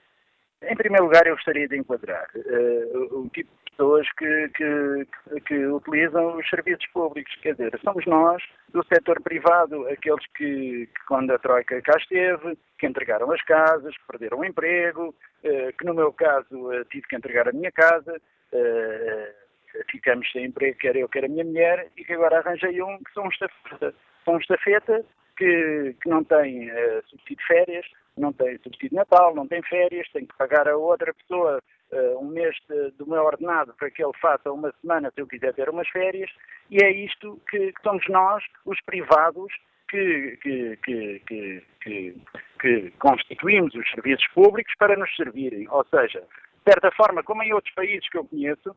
em 0.63 0.75
primeiro 0.75 1.05
lugar, 1.05 1.25
eu 1.27 1.35
gostaria 1.35 1.67
de 1.67 1.77
enquadrar 1.77 2.27
uh, 2.35 3.19
o 3.19 3.29
tipo 3.29 3.49
de 3.49 3.71
pessoas 3.71 4.07
que, 4.17 4.49
que, 4.49 5.07
que, 5.41 5.67
utilizam 5.67 6.35
os 6.37 6.49
serviços 6.49 6.85
públicos. 6.87 7.33
Quer 7.41 7.53
dizer, 7.53 7.79
somos 7.83 8.05
nós, 8.05 8.43
do 8.69 8.83
setor 8.85 9.21
privado, 9.21 9.87
aqueles 9.87 10.25
que, 10.35 10.87
que 10.87 11.05
quando 11.07 11.31
a 11.31 11.39
Troika 11.39 11.81
cá 11.81 11.97
esteve, 11.97 12.57
que 12.79 12.87
entregaram 12.87 13.31
as 13.31 13.41
casas, 13.43 13.95
que 13.95 14.07
perderam 14.07 14.39
o 14.39 14.45
emprego, 14.45 15.09
uh, 15.09 15.73
que 15.77 15.85
no 15.85 15.93
meu 15.93 16.11
caso 16.11 16.69
tive 16.89 17.07
que 17.07 17.15
entregar 17.15 17.47
a 17.47 17.53
minha 17.53 17.71
casa, 17.71 18.19
ficamos 19.89 20.31
sem 20.31 20.45
emprego, 20.45 20.77
quer 20.77 20.95
eu, 20.95 21.09
quer 21.09 21.25
a 21.25 21.29
minha 21.29 21.43
mulher, 21.43 21.87
e 21.97 22.03
que 22.03 22.13
agora 22.13 22.39
arranjei 22.39 22.81
um 22.81 22.97
que 22.97 23.13
são 23.13 23.25
um 23.25 23.29
estafeta. 23.29 23.93
São 24.25 24.35
um 24.35 24.39
estafeta 24.39 25.05
que, 25.37 25.95
que 26.01 26.09
não 26.09 26.23
tem 26.23 26.69
uh, 26.69 27.03
subsídio 27.07 27.37
de 27.37 27.47
férias, 27.47 27.85
não 28.17 28.31
tem 28.31 28.57
subsídio 28.59 28.89
de 28.89 28.95
Natal, 28.95 29.35
não 29.35 29.47
tem 29.47 29.61
férias, 29.63 30.09
tem 30.11 30.25
que 30.25 30.37
pagar 30.37 30.67
a 30.67 30.77
outra 30.77 31.13
pessoa 31.13 31.61
uh, 31.91 32.19
um 32.19 32.27
mês 32.27 32.55
de, 32.69 32.91
do 32.91 33.07
meu 33.07 33.23
ordenado 33.23 33.73
para 33.73 33.89
que 33.89 34.03
ele 34.03 34.13
faça 34.21 34.51
uma 34.51 34.73
semana 34.81 35.11
se 35.13 35.21
eu 35.21 35.27
quiser 35.27 35.53
ter 35.53 35.69
umas 35.69 35.87
férias, 35.89 36.29
e 36.69 36.83
é 36.83 36.91
isto 36.91 37.39
que, 37.49 37.73
que 37.73 37.81
somos 37.81 38.07
nós, 38.09 38.43
os 38.65 38.79
privados, 38.81 39.51
que, 39.93 40.37
que, 40.41 40.77
que, 40.83 41.63
que, 42.59 42.91
constituímos 42.97 43.75
os 43.75 43.87
serviços 43.91 44.25
públicos 44.33 44.73
para 44.79 44.97
nos 44.97 45.15
servirem. 45.15 45.67
Ou 45.69 45.85
seja, 45.85 46.21
de 46.21 46.71
certa 46.71 46.91
forma, 46.91 47.21
como 47.23 47.43
em 47.43 47.53
outros 47.53 47.73
países 47.75 48.09
que 48.09 48.17
eu 48.17 48.25
conheço, 48.25 48.75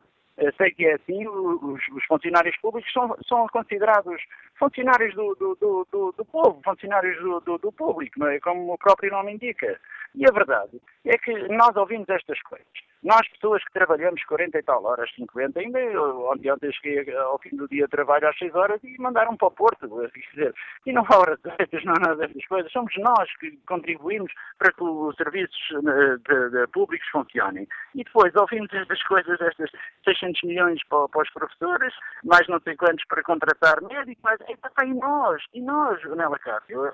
sei 0.55 0.71
que 0.71 0.85
é 0.85 0.93
assim, 0.93 1.27
os, 1.27 1.81
os 1.89 2.05
funcionários 2.05 2.55
públicos 2.57 2.91
são, 2.91 3.17
são 3.27 3.47
considerados 3.47 4.21
funcionários 4.55 5.13
do, 5.15 5.35
do, 5.35 5.87
do, 5.91 6.11
do 6.11 6.25
povo, 6.25 6.61
funcionários 6.63 7.17
do, 7.43 7.71
público, 7.71 8.19
não 8.19 8.27
é? 8.27 8.39
como 8.39 8.73
o 8.73 8.77
próprio 8.77 9.11
nome 9.11 9.33
indica. 9.33 9.79
E 10.15 10.25
a 10.25 10.31
verdade 10.31 10.79
é 11.05 11.17
que 11.17 11.33
nós 11.49 11.75
ouvimos 11.75 12.07
estas 12.09 12.41
coisas. 12.43 12.67
Nós, 13.03 13.27
pessoas 13.29 13.63
que 13.63 13.73
trabalhamos 13.73 14.23
40 14.23 14.57
e 14.57 14.63
tal 14.63 14.83
horas, 14.83 15.09
50, 15.15 15.59
ainda 15.59 15.79
ontem, 16.01 16.51
ontem 16.51 16.71
cheguei 16.73 17.15
ao 17.15 17.37
fim 17.39 17.55
do 17.55 17.67
dia 17.67 17.85
de 17.85 17.91
trabalho 17.91 18.27
às 18.27 18.37
6 18.37 18.55
horas 18.55 18.83
e 18.83 18.99
mandaram 18.99 19.37
para 19.37 19.47
o 19.47 19.51
Porto. 19.51 19.87
Dizer, 20.33 20.53
e 20.85 20.91
não 20.91 21.05
há 21.07 21.17
horas 21.17 21.39
extras, 21.59 21.83
não 21.85 21.93
há 21.93 21.99
nada 21.99 22.27
dessas 22.27 22.45
coisas. 22.47 22.71
Somos 22.71 22.93
nós 22.97 23.31
que 23.37 23.57
contribuímos 23.67 24.31
para 24.57 24.71
que 24.71 24.83
os 24.83 25.15
serviços 25.15 25.57
eh, 25.71 26.17
de, 26.27 26.49
de, 26.49 26.67
públicos 26.67 27.07
funcionem. 27.09 27.67
E 27.95 28.03
depois 28.03 28.35
ouvimos 28.35 28.73
estas 28.73 29.01
coisas, 29.03 29.39
estas 29.41 29.69
600 30.03 30.43
milhões 30.43 30.83
para, 30.87 31.07
para 31.09 31.21
os 31.21 31.29
professores, 31.31 31.93
mais 32.23 32.47
não 32.47 32.59
sei 32.61 32.75
quantos 32.75 33.05
para 33.05 33.23
contratar 33.23 33.81
médicos, 33.81 34.23
mas 34.23 34.41
é, 34.41 34.85
e 34.85 34.93
nós, 34.93 35.43
e 35.53 35.61
nós, 35.61 36.03
Nela 36.03 36.39
Cássio, 36.39 36.91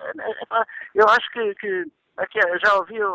eu 0.95 1.08
acho 1.08 1.32
que, 1.32 1.56
que 1.56 1.86
Aqui, 2.16 2.39
já 2.64 2.76
ouviu, 2.76 3.09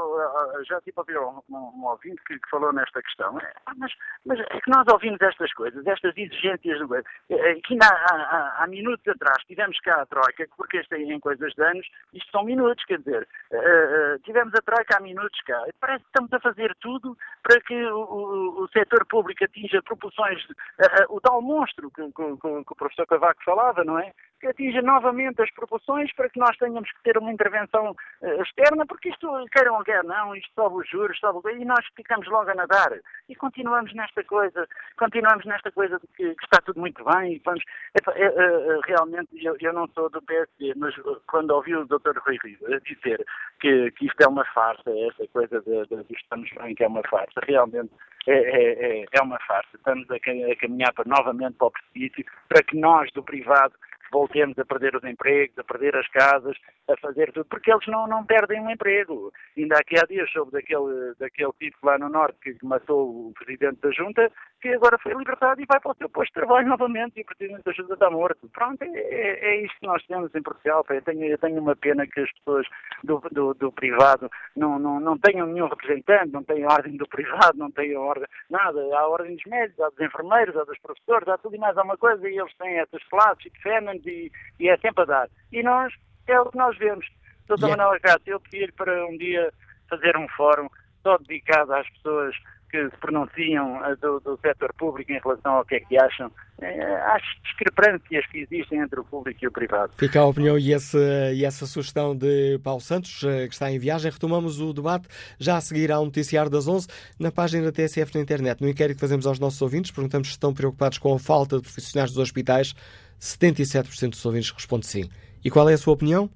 já 0.69 0.81
tipo 0.81 1.01
ouviu 1.01 1.43
um, 1.49 1.57
um, 1.57 1.85
ouvinte 1.85 2.21
que, 2.27 2.37
que, 2.37 2.51
falou 2.51 2.73
nesta 2.73 3.01
questão, 3.01 3.39
é, 3.39 3.53
mas, 3.77 3.93
mas, 4.27 4.41
é 4.41 4.61
que 4.61 4.69
nós 4.69 4.85
ouvimos 4.93 5.21
estas 5.21 5.53
coisas, 5.53 5.87
estas 5.87 6.17
exigências 6.17 6.79
do 6.81 6.89
governo, 6.89 7.09
é, 7.31 7.53
é, 7.53 7.55
que 7.61 7.79
há, 7.81 7.87
há, 7.87 8.65
há, 8.65 8.67
minutos 8.67 9.07
atrás 9.07 9.39
tivemos 9.47 9.79
cá 9.81 10.03
a 10.03 10.07
Troika, 10.07 10.49
porque 10.57 10.81
isto 10.81 10.93
em 10.97 11.21
coisas 11.21 11.53
de 11.55 11.63
anos, 11.63 11.87
isto 12.13 12.29
são 12.33 12.43
minutos, 12.43 12.85
quer 12.87 12.99
dizer, 12.99 13.29
uh, 13.53 13.57
uh, 13.57 14.19
tivemos 14.25 14.53
a 14.55 14.63
Troika 14.63 14.97
há 14.97 15.01
minutos 15.01 15.41
cá, 15.43 15.65
parece 15.81 16.03
que 16.03 16.11
estamos 16.11 16.33
a 16.33 16.41
fazer 16.41 16.75
tudo 16.81 17.17
para 17.45 17.61
que 17.61 17.81
o, 17.87 18.01
o, 18.01 18.65
o 18.65 18.69
setor 18.71 19.07
público 19.07 19.45
atinja 19.45 19.81
proporções, 19.81 20.45
uh, 20.45 21.07
o 21.11 21.21
tal 21.21 21.41
monstro 21.41 21.89
que, 21.93 22.03
que, 22.03 22.37
que 22.37 22.73
o 22.73 22.77
professor 22.77 23.07
Cavaco 23.07 23.45
falava, 23.45 23.85
não 23.85 23.97
é? 23.97 24.13
Que 24.39 24.47
atinja 24.47 24.83
novamente 24.83 25.43
as 25.43 25.51
proporções 25.53 26.13
para 26.15 26.29
que 26.29 26.39
nós 26.39 26.57
tenhamos 26.57 26.91
que 26.93 27.03
ter 27.03 27.19
uma 27.19 27.33
intervenção 27.33 27.91
uh, 28.23 28.43
externa, 28.43 28.87
porque 28.87 29.09
isto, 29.09 29.29
queiram 29.53 29.77
ou 29.77 29.85
quer 29.85 30.05
não, 30.05 30.35
isto 30.35 30.53
sobe 30.55 30.77
os 30.77 30.89
juros, 30.89 31.19
sobe 31.19 31.39
e 31.53 31.65
nós 31.65 31.85
ficamos 31.95 32.27
logo 32.29 32.51
a 32.51 32.55
nadar. 32.55 32.99
E 33.29 33.35
continuamos 33.35 33.93
nesta 33.95 34.23
coisa, 34.25 34.67
continuamos 34.97 35.45
nesta 35.45 35.71
coisa 35.71 35.99
de 35.99 36.07
que, 36.09 36.35
que 36.35 36.45
está 36.45 36.61
tudo 36.65 36.81
muito 36.81 37.05
bem. 37.05 37.35
E 37.35 37.43
vamos, 37.45 37.63
é, 37.95 38.25
é, 38.25 38.81
realmente, 38.85 39.29
eu, 39.45 39.57
eu, 39.61 39.73
não 39.73 39.89
sou 39.89 40.09
do 40.11 40.23
PSD, 40.23 40.75
mas 40.77 40.95
quando 41.27 41.51
ouvi 41.51 41.75
o 41.75 41.87
Dr. 41.87 42.19
Rui 42.25 42.39
Rio 42.43 42.81
dizer 42.81 43.25
que, 43.61 43.91
que 43.93 44.07
isto 44.07 44.21
é 44.21 44.29
uma 44.29 44.45
farsa, 44.47 44.91
essa 44.91 45.27
coisa 45.29 45.61
de, 45.61 45.87
de, 45.87 46.05
de 46.05 46.15
estamos 46.15 46.51
bem 46.61 46.75
que 46.75 46.85
é 46.85 46.89
uma 46.89 47.03
farsa, 47.09 47.41
realmente 47.47 47.91
é, 48.27 48.33
é, 48.33 49.01
é, 49.01 49.05
é 49.13 49.23
uma 49.23 49.39
farsa. 49.41 49.71
Estamos 49.75 50.09
a, 50.11 50.15
a 50.15 50.57
caminhar 50.57 50.93
para, 50.93 51.09
novamente 51.09 51.57
para 51.57 51.69
o 51.69 51.71
precipício, 51.71 52.25
para 52.49 52.63
que 52.63 52.77
nós, 52.77 53.11
do 53.13 53.23
privado, 53.23 53.75
voltemos 54.11 54.59
a 54.59 54.65
perder 54.65 54.97
os 54.97 55.05
empregos, 55.05 55.59
a 55.59 55.65
perder 55.65 55.97
as 55.97 56.09
casas, 56.09 56.57
a 56.89 56.97
fazer 56.97 57.33
tudo, 57.33 57.47
porque 57.47 57.71
eles 57.71 57.87
não, 57.87 58.07
não 58.07 58.25
perdem 58.25 58.61
um 58.61 58.71
emprego. 58.71 59.33
Ainda 59.57 59.77
aqui 59.79 59.99
há 59.99 60.05
dias 60.07 60.31
soube 60.31 60.53
daquele, 60.53 61.15
daquele 61.19 61.53
tipo 61.59 61.79
lá 61.83 61.99
no 61.99 62.09
Norte 62.09 62.39
que 62.41 62.65
matou 62.65 63.29
o 63.29 63.33
Presidente 63.35 63.81
da 63.81 63.91
Junta, 63.91 64.31
que 64.61 64.69
agora 64.69 64.99
foi 64.99 65.15
libertado 65.15 65.61
e 65.61 65.67
vai 65.67 65.81
para 65.81 65.93
o 65.93 65.97
seu 65.97 66.09
posto 66.09 66.29
de 66.29 66.41
trabalho 66.41 66.69
novamente 66.69 67.19
e 67.19 67.23
o 67.23 67.27
Presidente 67.27 67.65
da 67.65 67.73
Junta 67.73 67.95
está 67.95 68.11
morto. 68.11 68.49
Pronto, 68.53 68.83
é, 68.83 68.89
é, 68.89 69.51
é 69.51 69.65
isto 69.65 69.79
que 69.81 69.87
nós 69.87 70.05
temos 70.07 70.35
em 70.35 70.43
Portugal. 70.43 70.85
Eu 70.89 71.03
tenho, 71.03 71.25
eu 71.25 71.39
tenho 71.39 71.61
uma 71.61 71.77
pena 71.77 72.07
que 72.07 72.21
as 72.21 72.33
pessoas 72.33 72.67
do, 73.05 73.21
do, 73.31 73.55
do 73.55 73.73
privado 73.73 74.31
não, 74.57 74.79
não, 74.79 75.01
não 75.01 75.19
tenham 75.19 75.47
nenhum 75.47 75.69
representante, 75.69 76.33
não 76.33 76.43
tenham 76.43 76.71
ordem 76.71 76.97
do 76.97 77.09
privado, 77.09 77.57
não 77.57 77.71
tenham 77.71 78.03
ordem, 78.03 78.27
nada. 78.51 78.81
Há 78.97 79.09
ordem 79.09 79.37
dos 79.37 79.45
médicos, 79.45 79.81
há 79.81 79.89
dos 79.91 80.01
enfermeiros, 80.01 80.57
há 80.57 80.65
dos 80.65 80.79
professores, 80.79 81.29
há 81.29 81.39
tudo 81.39 81.55
e 81.55 81.59
mais 81.59 81.77
alguma 81.77 81.97
coisa 81.97 82.29
e 82.29 82.39
eles 82.39 82.55
têm 82.57 82.79
essas 82.79 83.03
classes 83.05 83.47
e 83.47 83.51
defendem 83.51 83.98
e, 84.07 84.31
e 84.61 84.69
é 84.69 84.77
sempre 84.79 85.03
a 85.03 85.07
dar. 85.07 85.29
E 85.53 85.63
nós, 85.63 85.93
é 86.27 86.41
o 86.41 86.51
que 86.51 86.59
nós 86.59 86.77
vemos. 86.79 87.07
Doutor 87.47 87.67
yeah. 87.69 87.83
Manuel 87.83 87.97
Acácio, 87.97 88.33
eu 88.33 88.41
pedi-lhe 88.41 88.73
para 88.73 89.07
um 89.07 89.17
dia 89.17 89.53
fazer 89.89 90.17
um 90.17 90.29
fórum 90.29 90.69
só 91.03 91.17
dedicado 91.19 91.73
às 91.73 91.89
pessoas 91.91 92.35
que 92.71 92.91
se 92.91 92.97
pronunciam 92.99 93.85
eh, 93.85 93.97
do, 93.97 94.21
do 94.21 94.39
setor 94.41 94.73
público 94.75 95.11
em 95.11 95.19
relação 95.19 95.55
ao 95.55 95.65
que 95.65 95.77
é 95.77 95.81
que 95.81 95.99
acham, 95.99 96.31
é, 96.61 96.97
às 97.07 97.23
discrepâncias 97.43 98.27
que 98.27 98.41
existem 98.41 98.81
entre 98.81 99.01
o 99.01 99.05
público 99.05 99.39
e 99.43 99.49
o 99.49 99.53
privado. 99.53 99.93
Fica 99.97 100.21
a 100.21 100.27
opinião 100.27 100.59
e 100.59 100.73
essa, 100.73 100.99
e 101.33 101.45
essa 101.45 101.67
sugestão 101.67 102.15
de 102.15 102.59
Paulo 102.63 102.81
Santos, 102.81 103.23
eh, 103.25 103.47
que 103.49 103.55
está 103.55 103.71
em 103.71 103.79
viagem. 103.79 104.11
Retomamos 104.11 104.61
o 104.61 104.73
debate 104.73 105.09
já 105.39 105.57
a 105.57 105.61
seguir 105.61 105.91
ao 105.91 106.05
noticiário 106.05 106.51
das 106.51 106.69
11 106.69 106.89
na 107.19 107.33
página 107.33 107.65
da 107.65 107.73
TSF 107.73 108.15
na 108.15 108.21
internet. 108.21 108.61
No 108.61 108.69
inquérito 108.69 108.97
que 108.97 109.01
fazemos 109.01 109.27
aos 109.27 109.39
nossos 109.39 109.61
ouvintes, 109.63 109.91
perguntamos 109.91 110.29
se 110.29 110.33
estão 110.33 110.53
preocupados 110.53 110.99
com 110.99 111.15
a 111.15 111.19
falta 111.19 111.57
de 111.57 111.63
profissionais 111.63 112.11
dos 112.11 112.19
hospitais. 112.19 112.75
77% 113.21 114.11
dos 114.11 114.25
ouvintes 114.25 114.51
respondem 114.51 114.89
sim. 114.89 115.11
E 115.45 115.51
qual 115.51 115.69
é 115.69 115.75
a 115.75 115.79
sua 115.79 115.95
opinião? 115.95 116.31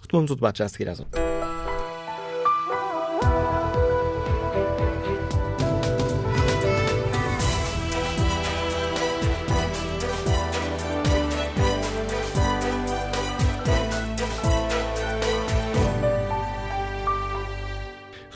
Retomamos 0.00 0.30
o 0.30 0.34
debate 0.34 0.58
já 0.58 0.66
a 0.66 0.68
seguir 0.68 0.88
às 0.88 1.00
11. 1.00 1.35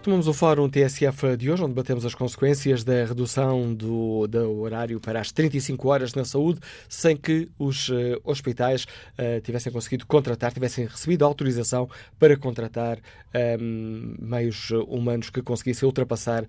Retomamos 0.00 0.26
o 0.28 0.32
Fórum 0.32 0.66
TSF 0.66 1.36
de 1.36 1.50
hoje, 1.50 1.62
onde 1.62 1.74
debatemos 1.74 2.06
as 2.06 2.14
consequências 2.14 2.82
da 2.82 3.04
redução 3.04 3.74
do, 3.74 4.26
do 4.26 4.60
horário 4.60 4.98
para 4.98 5.20
as 5.20 5.30
35 5.30 5.88
horas 5.90 6.14
na 6.14 6.24
saúde, 6.24 6.58
sem 6.88 7.14
que 7.14 7.50
os 7.58 7.90
uh, 7.90 8.18
hospitais 8.24 8.84
uh, 8.84 9.42
tivessem 9.42 9.70
conseguido 9.70 10.06
contratar, 10.06 10.54
tivessem 10.54 10.86
recebido 10.86 11.22
autorização 11.22 11.86
para 12.18 12.34
contratar 12.34 12.96
um, 12.96 13.00
ehm, 13.34 14.14
meios 14.18 14.70
humanos 14.88 15.28
que 15.28 15.42
conseguissem 15.42 15.86
ultrapassar 15.86 16.46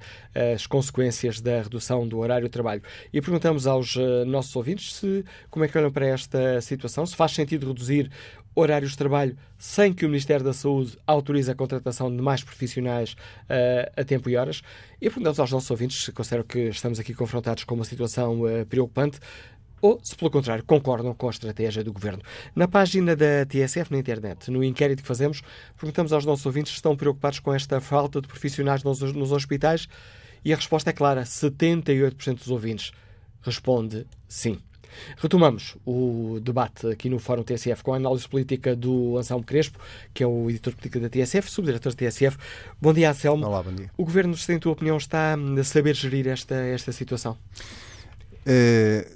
as 0.53 0.65
consequências 0.65 1.41
da 1.41 1.63
redução 1.63 2.07
do 2.07 2.19
horário 2.19 2.47
de 2.47 2.51
trabalho. 2.51 2.81
E 3.11 3.19
perguntamos 3.19 3.67
aos 3.67 3.97
uh, 3.97 4.23
nossos 4.25 4.55
ouvintes 4.55 4.93
se, 4.93 5.25
como 5.49 5.65
é 5.65 5.67
que 5.67 5.77
olham 5.77 5.91
para 5.91 6.05
esta 6.05 6.61
situação, 6.61 7.05
se 7.05 7.17
faz 7.17 7.33
sentido 7.33 7.67
reduzir 7.67 8.09
horários 8.55 8.91
de 8.91 8.97
trabalho 8.97 9.37
sem 9.57 9.93
que 9.93 10.05
o 10.05 10.09
Ministério 10.09 10.43
da 10.43 10.53
Saúde 10.53 10.97
autorize 11.05 11.49
a 11.49 11.55
contratação 11.55 12.13
de 12.13 12.21
mais 12.21 12.43
profissionais 12.43 13.13
uh, 13.13 13.91
a 13.95 14.03
tempo 14.03 14.29
e 14.29 14.35
horas. 14.35 14.61
E 14.99 15.09
perguntamos 15.09 15.39
aos 15.39 15.51
nossos 15.51 15.71
ouvintes 15.71 16.03
se 16.03 16.11
consideram 16.11 16.43
que 16.43 16.69
estamos 16.69 16.99
aqui 16.99 17.13
confrontados 17.13 17.63
com 17.63 17.75
uma 17.75 17.85
situação 17.85 18.41
uh, 18.41 18.65
preocupante 18.65 19.19
ou, 19.81 19.99
se 20.03 20.15
pelo 20.15 20.29
contrário, 20.29 20.63
concordam 20.63 21.13
com 21.13 21.27
a 21.27 21.31
estratégia 21.31 21.83
do 21.83 21.91
Governo. 21.91 22.21
Na 22.55 22.67
página 22.67 23.15
da 23.15 23.45
TSF 23.47 23.91
na 23.91 23.97
internet, 23.97 24.51
no 24.51 24.63
inquérito 24.63 25.01
que 25.01 25.07
fazemos, 25.07 25.41
perguntamos 25.75 26.13
aos 26.13 26.23
nossos 26.23 26.45
ouvintes 26.45 26.71
se 26.71 26.75
estão 26.75 26.95
preocupados 26.95 27.39
com 27.39 27.53
esta 27.53 27.81
falta 27.81 28.21
de 28.21 28.27
profissionais 28.27 28.83
nos, 28.83 29.01
nos 29.01 29.31
hospitais 29.31 29.87
e 30.45 30.53
a 30.53 30.55
resposta 30.55 30.91
é 30.91 30.93
clara: 30.93 31.23
78% 31.23 32.35
dos 32.35 32.49
ouvintes 32.49 32.91
responde 33.41 34.05
sim. 34.27 34.59
Retomamos 35.17 35.77
o 35.85 36.39
debate 36.41 36.87
aqui 36.87 37.09
no 37.09 37.19
Fórum 37.19 37.43
TSF 37.43 37.83
com 37.83 37.93
a 37.93 37.97
análise 37.97 38.27
política 38.27 38.75
do 38.75 39.17
Anselmo 39.17 39.43
Crespo, 39.43 39.79
que 40.13 40.23
é 40.23 40.27
o 40.27 40.49
editor 40.49 40.73
político 40.73 40.99
da 40.99 41.09
TSF, 41.09 41.49
subdiretor 41.49 41.93
da 41.93 41.97
TSF. 41.97 42.37
Bom 42.81 42.93
dia, 42.93 43.09
Anselmo. 43.11 43.45
Olá, 43.45 43.63
bom 43.63 43.73
dia. 43.73 43.89
O 43.97 44.03
Governo, 44.03 44.35
em 44.49 44.59
tua 44.59 44.71
opinião, 44.71 44.97
está 44.97 45.35
a 45.35 45.63
saber 45.63 45.95
gerir 45.95 46.27
esta, 46.27 46.55
esta 46.55 46.91
situação? 46.91 47.37
Uh, 48.41 49.09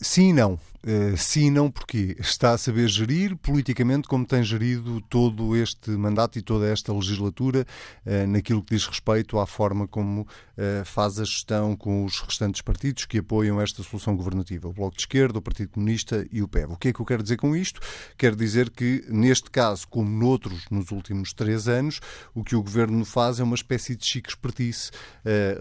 sim 0.00 0.30
e 0.30 0.32
não. 0.32 0.58
Uh, 0.86 1.16
sim, 1.16 1.50
não, 1.50 1.70
porque 1.70 2.14
está 2.20 2.52
a 2.52 2.58
saber 2.58 2.88
gerir 2.88 3.34
politicamente 3.38 4.06
como 4.06 4.26
tem 4.26 4.42
gerido 4.42 5.00
todo 5.08 5.56
este 5.56 5.88
mandato 5.92 6.38
e 6.38 6.42
toda 6.42 6.68
esta 6.68 6.92
legislatura 6.92 7.64
uh, 8.04 8.26
naquilo 8.26 8.62
que 8.62 8.74
diz 8.74 8.86
respeito 8.86 9.38
à 9.38 9.46
forma 9.46 9.88
como 9.88 10.20
uh, 10.20 10.84
faz 10.84 11.18
a 11.18 11.24
gestão 11.24 11.74
com 11.74 12.04
os 12.04 12.20
restantes 12.20 12.60
partidos 12.60 13.06
que 13.06 13.16
apoiam 13.16 13.58
esta 13.62 13.82
solução 13.82 14.14
governativa, 14.14 14.68
o 14.68 14.74
Bloco 14.74 14.94
de 14.94 15.04
Esquerda, 15.04 15.38
o 15.38 15.42
Partido 15.42 15.70
Comunista 15.70 16.26
e 16.30 16.42
o 16.42 16.48
PEV. 16.48 16.72
O 16.72 16.76
que 16.76 16.88
é 16.88 16.92
que 16.92 17.00
eu 17.00 17.06
quero 17.06 17.22
dizer 17.22 17.38
com 17.38 17.56
isto? 17.56 17.80
Quero 18.18 18.36
dizer 18.36 18.68
que, 18.68 19.06
neste 19.08 19.50
caso, 19.50 19.88
como 19.88 20.10
noutros 20.10 20.66
nos 20.70 20.90
últimos 20.90 21.32
três 21.32 21.66
anos, 21.66 21.98
o 22.34 22.44
que 22.44 22.54
o 22.54 22.62
Governo 22.62 23.06
faz 23.06 23.40
é 23.40 23.42
uma 23.42 23.54
espécie 23.54 23.96
de 23.96 24.04
chique 24.04 24.28
espertice, 24.28 24.90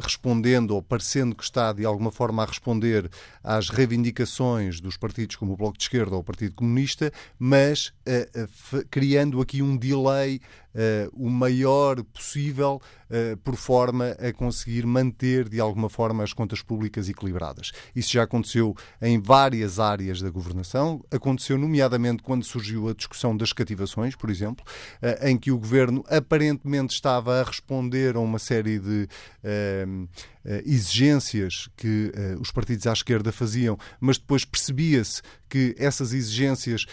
respondendo 0.02 0.72
ou 0.72 0.82
parecendo 0.82 1.34
que 1.34 1.44
está, 1.44 1.72
de 1.72 1.86
alguma 1.86 2.12
forma, 2.12 2.44
a 2.44 2.46
responder 2.46 3.10
às 3.42 3.70
reivindicações 3.70 4.82
dos 4.82 4.98
partidos 4.98 5.13
partidos 5.14 5.36
como 5.36 5.54
o 5.54 5.56
Bloco 5.56 5.78
de 5.78 5.84
Esquerda 5.84 6.16
ou 6.16 6.22
o 6.22 6.24
Partido 6.24 6.56
Comunista, 6.56 7.14
mas 7.38 7.94
uh, 8.08 8.78
uh, 8.78 8.86
criando 8.90 9.40
aqui 9.40 9.62
um 9.62 9.78
delay 9.78 10.42
uh, 10.74 11.10
o 11.14 11.30
maior 11.30 12.04
possível 12.04 12.82
uh, 13.10 13.38
por 13.38 13.56
forma 13.56 14.12
a 14.20 14.32
conseguir 14.34 14.86
manter 14.86 15.48
de 15.48 15.60
alguma 15.60 15.90
forma 15.90 16.24
as 16.24 16.34
contas 16.34 16.62
públicas 16.62 17.10
equilibradas. 17.10 17.72
Isso 17.96 18.12
já 18.12 18.24
aconteceu 18.24 18.76
em 19.02 19.20
várias 19.20 19.80
áreas 19.80 20.22
da 20.22 20.30
governação, 20.30 21.04
aconteceu 21.12 21.58
nomeadamente 21.58 22.24
quando 22.24 22.44
surgiu 22.44 22.90
a 22.90 22.94
discussão 22.94 23.36
das 23.36 23.54
cativações, 23.54 24.16
por 24.16 24.30
exemplo, 24.30 24.66
uh, 25.02 25.28
em 25.28 25.38
que 25.38 25.52
o 25.52 25.60
governo 25.60 26.04
aparentemente 26.08 26.94
estava 26.94 27.40
a 27.40 27.44
responder 27.44 28.16
a 28.16 28.20
uma 28.20 28.40
série 28.40 28.80
de 28.80 29.08
exigências 30.66 31.70
que 31.76 32.12
os 32.40 32.52
partidos 32.52 32.88
à 32.88 32.94
esquerda 32.94 33.32
faziam, 33.32 33.78
mas 34.00 34.18
depois 34.18 34.46
percebia-se 34.46 35.22
que 35.54 35.76
essas 35.78 36.14
exigências, 36.14 36.88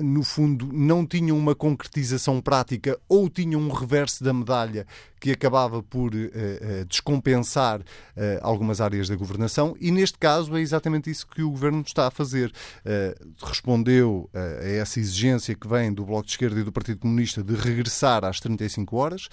no 0.00 0.22
fundo, 0.22 0.72
não 0.72 1.04
tinham 1.04 1.36
uma 1.36 1.56
concretização 1.56 2.40
prática 2.40 2.96
ou 3.08 3.28
tinham 3.28 3.60
um 3.60 3.72
reverso 3.72 4.22
da 4.22 4.32
medalha 4.32 4.86
que 5.18 5.30
acabava 5.30 5.80
por 5.82 6.12
uh, 6.12 6.84
descompensar 6.88 7.80
algumas 8.40 8.80
áreas 8.80 9.08
da 9.08 9.14
governação 9.14 9.76
e 9.80 9.90
neste 9.92 10.18
caso 10.18 10.56
é 10.56 10.60
exatamente 10.60 11.08
isso 11.10 11.26
que 11.26 11.42
o 11.42 11.50
governo 11.50 11.82
está 11.84 12.08
a 12.08 12.10
fazer. 12.10 12.52
respondeu 13.40 14.28
a 14.34 14.66
essa 14.66 15.00
exigência 15.00 15.54
que 15.54 15.66
vem 15.66 15.92
do 15.92 16.04
Bloco 16.04 16.26
de 16.26 16.32
Esquerda 16.32 16.60
e 16.60 16.64
do 16.64 16.72
Partido 16.72 17.00
Comunista 17.00 17.42
de 17.42 17.54
regressar 17.54 18.24
às 18.24 18.38
35 18.40 18.96
horas, 18.96 19.28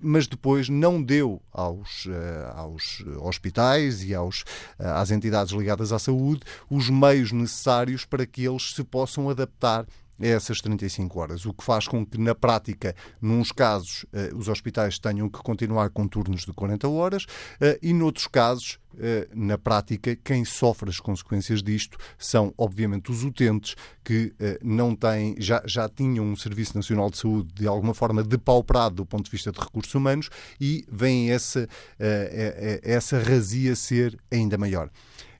mas 0.00 0.26
depois 0.26 0.68
não 0.68 1.02
deu 1.02 1.40
aos, 1.52 2.08
aos 2.54 3.04
hospitais 3.20 4.02
e 4.04 4.14
aos, 4.14 4.44
às 4.78 5.10
entidades 5.10 5.52
ligadas 5.52 5.92
à 5.92 5.98
saúde 5.98 6.42
os 6.70 6.88
meios 6.88 7.32
necessários 7.44 8.04
para 8.04 8.26
que 8.26 8.44
eles 8.44 8.74
se 8.74 8.82
possam 8.82 9.30
adaptar 9.30 9.86
é 10.20 10.28
essas 10.28 10.60
35 10.60 11.18
horas, 11.18 11.44
o 11.44 11.52
que 11.52 11.64
faz 11.64 11.88
com 11.88 12.06
que, 12.06 12.18
na 12.18 12.34
prática, 12.34 12.94
nos 13.20 13.50
casos, 13.50 14.06
eh, 14.12 14.30
os 14.34 14.48
hospitais 14.48 14.98
tenham 14.98 15.28
que 15.28 15.40
continuar 15.40 15.90
com 15.90 16.06
turnos 16.06 16.44
de 16.44 16.52
40 16.52 16.88
horas 16.88 17.26
eh, 17.60 17.78
e, 17.82 17.92
noutros 17.92 18.28
casos, 18.28 18.78
eh, 18.96 19.26
na 19.34 19.58
prática, 19.58 20.14
quem 20.14 20.44
sofre 20.44 20.88
as 20.88 21.00
consequências 21.00 21.62
disto 21.62 21.98
são, 22.16 22.54
obviamente, 22.56 23.10
os 23.10 23.24
utentes 23.24 23.74
que 24.04 24.32
não 24.62 24.94
têm, 24.94 25.34
já, 25.38 25.62
já 25.66 25.88
tinham 25.88 26.24
um 26.24 26.36
Serviço 26.36 26.76
Nacional 26.76 27.10
de 27.10 27.16
Saúde 27.18 27.52
de 27.54 27.66
alguma 27.66 27.94
forma 27.94 28.22
depauperado 28.22 28.96
do 28.96 29.06
ponto 29.06 29.24
de 29.24 29.30
vista 29.30 29.50
de 29.50 29.58
recursos 29.58 29.94
humanos 29.94 30.28
e 30.60 30.84
vem 30.90 31.30
essa, 31.30 31.66
essa 32.82 33.18
razia 33.18 33.74
ser 33.74 34.18
ainda 34.30 34.58
maior 34.58 34.90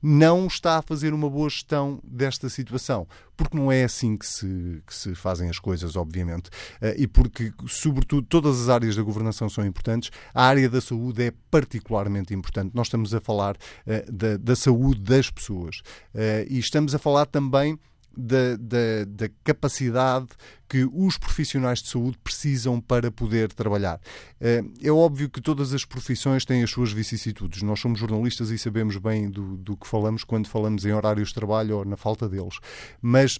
não 0.07 0.47
está 0.47 0.77
a 0.77 0.83
fazer 0.83 1.15
uma 1.15 1.31
boa 1.31 1.49
gestão 1.49 1.99
desta 2.05 2.51
situação. 2.51 3.09
Porque 3.35 3.57
não 3.57 3.73
é 3.73 3.85
assim 3.85 4.19
que 4.19 4.27
se, 4.27 4.83
que 4.87 4.95
se 4.95 5.15
fazem 5.15 5.49
as 5.49 5.59
coisas, 5.59 5.97
obviamente. 5.97 6.51
Eh, 6.79 6.97
e 6.99 7.07
porque, 7.07 7.51
sobretudo, 7.67 8.27
todas 8.29 8.61
as 8.61 8.69
áreas 8.69 8.97
da 8.97 9.03
governação 9.03 9.49
são 9.49 9.65
importantes. 9.65 10.11
A 10.35 10.45
área 10.45 10.69
da 10.69 10.83
saúde 10.83 11.23
é 11.23 11.33
particularmente 11.51 12.35
importante. 12.35 12.73
Nós 12.75 12.89
estamos 12.89 13.15
a 13.15 13.21
falar 13.21 13.57
uh, 13.57 14.13
da, 14.13 14.37
da 14.37 14.55
saúde 14.55 15.01
das 15.01 15.31
pessoas. 15.31 15.79
Uh, 16.15 16.45
e 16.51 16.59
estamos 16.59 16.95
a 16.95 16.99
falar 16.99 17.25
também 17.25 17.79
da, 18.17 18.57
da, 18.57 19.05
da, 19.07 19.29
capacidade 19.43 20.29
que 20.69 20.89
os 20.93 21.17
profissionais 21.17 21.81
de 21.81 21.89
saúde 21.89 22.19
precisam 22.23 22.81
para 22.81 23.11
poder 23.11 23.53
trabalhar. 23.53 24.01
Eh, 24.41 24.65
é 24.83 24.91
óbvio 24.91 25.31
que 25.31 25.41
todas 25.41 25.73
as 25.73 25.85
profissões 25.85 26.45
têm 26.45 26.63
as 26.63 26.71
suas 26.71 26.93
vicissitudes. 26.93 27.63
Nós 27.63 27.81
somos 27.81 27.99
jornalistas 27.99 28.51
e 28.51 28.59
sabemos 28.59 28.97
bem 28.97 29.31
do, 29.31 29.57
do 29.57 29.77
que 29.77 29.87
falamos 29.87 30.25
quando 30.25 30.49
falamos 30.49 30.85
em 30.85 30.93
horários 30.93 31.29
de 31.29 31.35
trabalho 31.35 31.79
ou 31.79 31.85
na 31.85 31.97
falta 31.97 32.29
deles. 32.29 32.59
Mas 33.01 33.39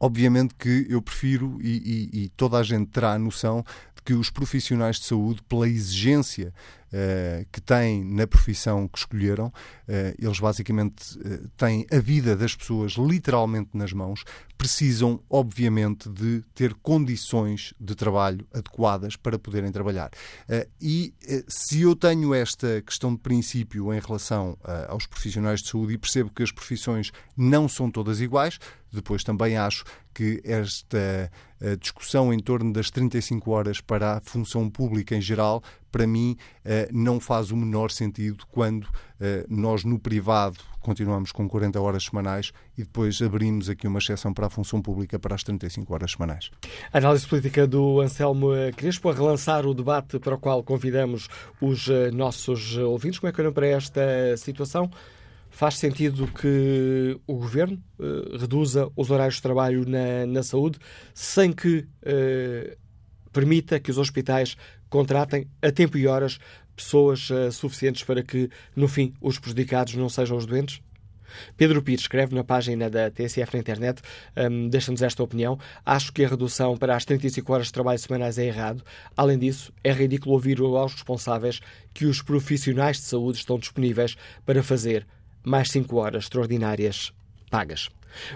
Obviamente 0.00 0.54
que 0.54 0.86
eu 0.88 1.02
prefiro, 1.02 1.58
e, 1.60 2.08
e, 2.12 2.22
e, 2.22 2.28
toda 2.30 2.56
a 2.58 2.62
gente 2.62 2.88
terá 2.90 3.14
a 3.14 3.18
noção, 3.18 3.64
de 3.96 4.02
que 4.04 4.14
os 4.14 4.30
profissionais 4.30 4.96
de 4.96 5.06
saúde, 5.06 5.42
pela 5.48 5.68
exigência 5.68 6.54
uh, 6.88 7.46
que 7.52 7.60
têm 7.60 8.04
na 8.04 8.26
profissão 8.26 8.88
que 8.88 8.98
escolheram. 8.98 9.46
Uh, 9.46 10.14
eles 10.18 10.38
basicamente 10.38 11.18
uh, 11.18 11.48
têm 11.56 11.86
a 11.90 11.98
vida 11.98 12.36
das 12.36 12.54
pessoas 12.54 12.92
literalmente 12.92 13.70
nas 13.74 13.92
mãos, 13.92 14.24
precisam, 14.56 15.22
obviamente, 15.30 16.08
de 16.08 16.42
ter 16.54 16.74
condições 16.74 17.72
de 17.78 17.94
trabalho 17.94 18.46
adequadas 18.52 19.14
para 19.14 19.38
poderem 19.38 19.70
trabalhar. 19.70 20.10
e 20.80 21.14
se 21.46 21.82
eu 21.82 21.94
tenho 21.94 22.34
esta 22.34 22.82
questão 22.82 23.14
de 23.14 23.20
princípio 23.20 23.94
em 23.94 24.00
relação 24.00 24.58
aos 24.88 25.06
profissionais 25.06 25.62
de 25.62 25.68
saúde 25.68 25.92
e 25.92 25.98
percebo 25.98 26.30
que 26.30 26.42
as 26.42 26.50
profissões 26.50 27.12
não 27.36 27.68
são 27.68 27.88
todas 27.88 28.20
iguais, 28.20 28.58
depois 28.92 29.22
também 29.22 29.56
acho 29.56 29.84
que 30.12 30.40
esta 30.44 31.30
discussão 31.78 32.32
em 32.32 32.40
torno 32.40 32.72
das 32.72 32.90
35 32.90 33.48
horas 33.52 33.80
para 33.80 34.16
a 34.16 34.20
função 34.20 34.68
pública 34.68 35.14
em 35.14 35.20
geral 35.20 35.62
para 35.90 36.06
mim, 36.06 36.36
eh, 36.64 36.88
não 36.92 37.18
faz 37.18 37.50
o 37.50 37.56
menor 37.56 37.90
sentido 37.90 38.44
quando 38.50 38.86
eh, 39.20 39.44
nós, 39.48 39.84
no 39.84 39.98
privado, 39.98 40.58
continuamos 40.80 41.32
com 41.32 41.48
40 41.48 41.80
horas 41.80 42.04
semanais 42.04 42.52
e 42.76 42.82
depois 42.82 43.20
abrimos 43.20 43.68
aqui 43.68 43.86
uma 43.86 43.98
exceção 43.98 44.32
para 44.32 44.46
a 44.46 44.50
função 44.50 44.80
pública 44.80 45.18
para 45.18 45.34
as 45.34 45.42
35 45.42 45.92
horas 45.92 46.12
semanais. 46.12 46.50
Análise 46.92 47.26
política 47.26 47.66
do 47.66 48.00
Anselmo 48.00 48.48
Crespo 48.76 49.10
a 49.10 49.14
relançar 49.14 49.66
o 49.66 49.74
debate 49.74 50.18
para 50.18 50.34
o 50.34 50.38
qual 50.38 50.62
convidamos 50.62 51.28
os 51.60 51.88
eh, 51.88 52.10
nossos 52.10 52.76
ouvintes. 52.76 53.18
Como 53.18 53.30
é 53.30 53.32
que 53.32 53.40
olham 53.40 53.52
para 53.52 53.66
esta 53.66 54.36
situação? 54.36 54.90
Faz 55.50 55.78
sentido 55.78 56.26
que 56.26 57.18
o 57.26 57.34
governo 57.34 57.82
reduza 58.38 58.90
os 58.94 59.10
horários 59.10 59.36
de 59.36 59.42
trabalho 59.42 59.88
na, 59.88 60.26
na 60.26 60.42
saúde 60.42 60.78
sem 61.14 61.54
que 61.54 61.88
permita 63.32 63.78
que 63.78 63.90
os 63.90 63.98
hospitais 63.98 64.56
contratem 64.88 65.46
a 65.62 65.70
tempo 65.70 65.96
e 65.96 66.06
horas 66.06 66.38
pessoas 66.74 67.28
uh, 67.30 67.50
suficientes 67.50 68.04
para 68.04 68.22
que, 68.22 68.48
no 68.74 68.88
fim, 68.88 69.12
os 69.20 69.38
prejudicados 69.38 69.94
não 69.94 70.08
sejam 70.08 70.36
os 70.36 70.46
doentes? 70.46 70.80
Pedro 71.56 71.82
Pires 71.82 72.02
escreve 72.02 72.34
na 72.34 72.44
página 72.44 72.88
da 72.88 73.10
TSF 73.10 73.54
na 73.54 73.60
internet, 73.60 74.00
um, 74.36 74.68
deixa-nos 74.68 75.02
esta 75.02 75.22
opinião. 75.22 75.58
Acho 75.84 76.12
que 76.12 76.24
a 76.24 76.28
redução 76.28 76.76
para 76.76 76.96
as 76.96 77.04
35 77.04 77.52
horas 77.52 77.66
de 77.66 77.72
trabalho 77.72 77.98
semanais 77.98 78.38
é 78.38 78.46
errado. 78.46 78.82
Além 79.16 79.38
disso, 79.38 79.72
é 79.82 79.92
ridículo 79.92 80.34
ouvir 80.34 80.60
aos 80.60 80.94
responsáveis 80.94 81.60
que 81.92 82.06
os 82.06 82.22
profissionais 82.22 82.96
de 82.96 83.04
saúde 83.04 83.38
estão 83.38 83.58
disponíveis 83.58 84.16
para 84.44 84.62
fazer 84.62 85.06
mais 85.44 85.70
5 85.70 85.96
horas 85.96 86.24
extraordinárias 86.24 87.12
pagas. 87.50 87.88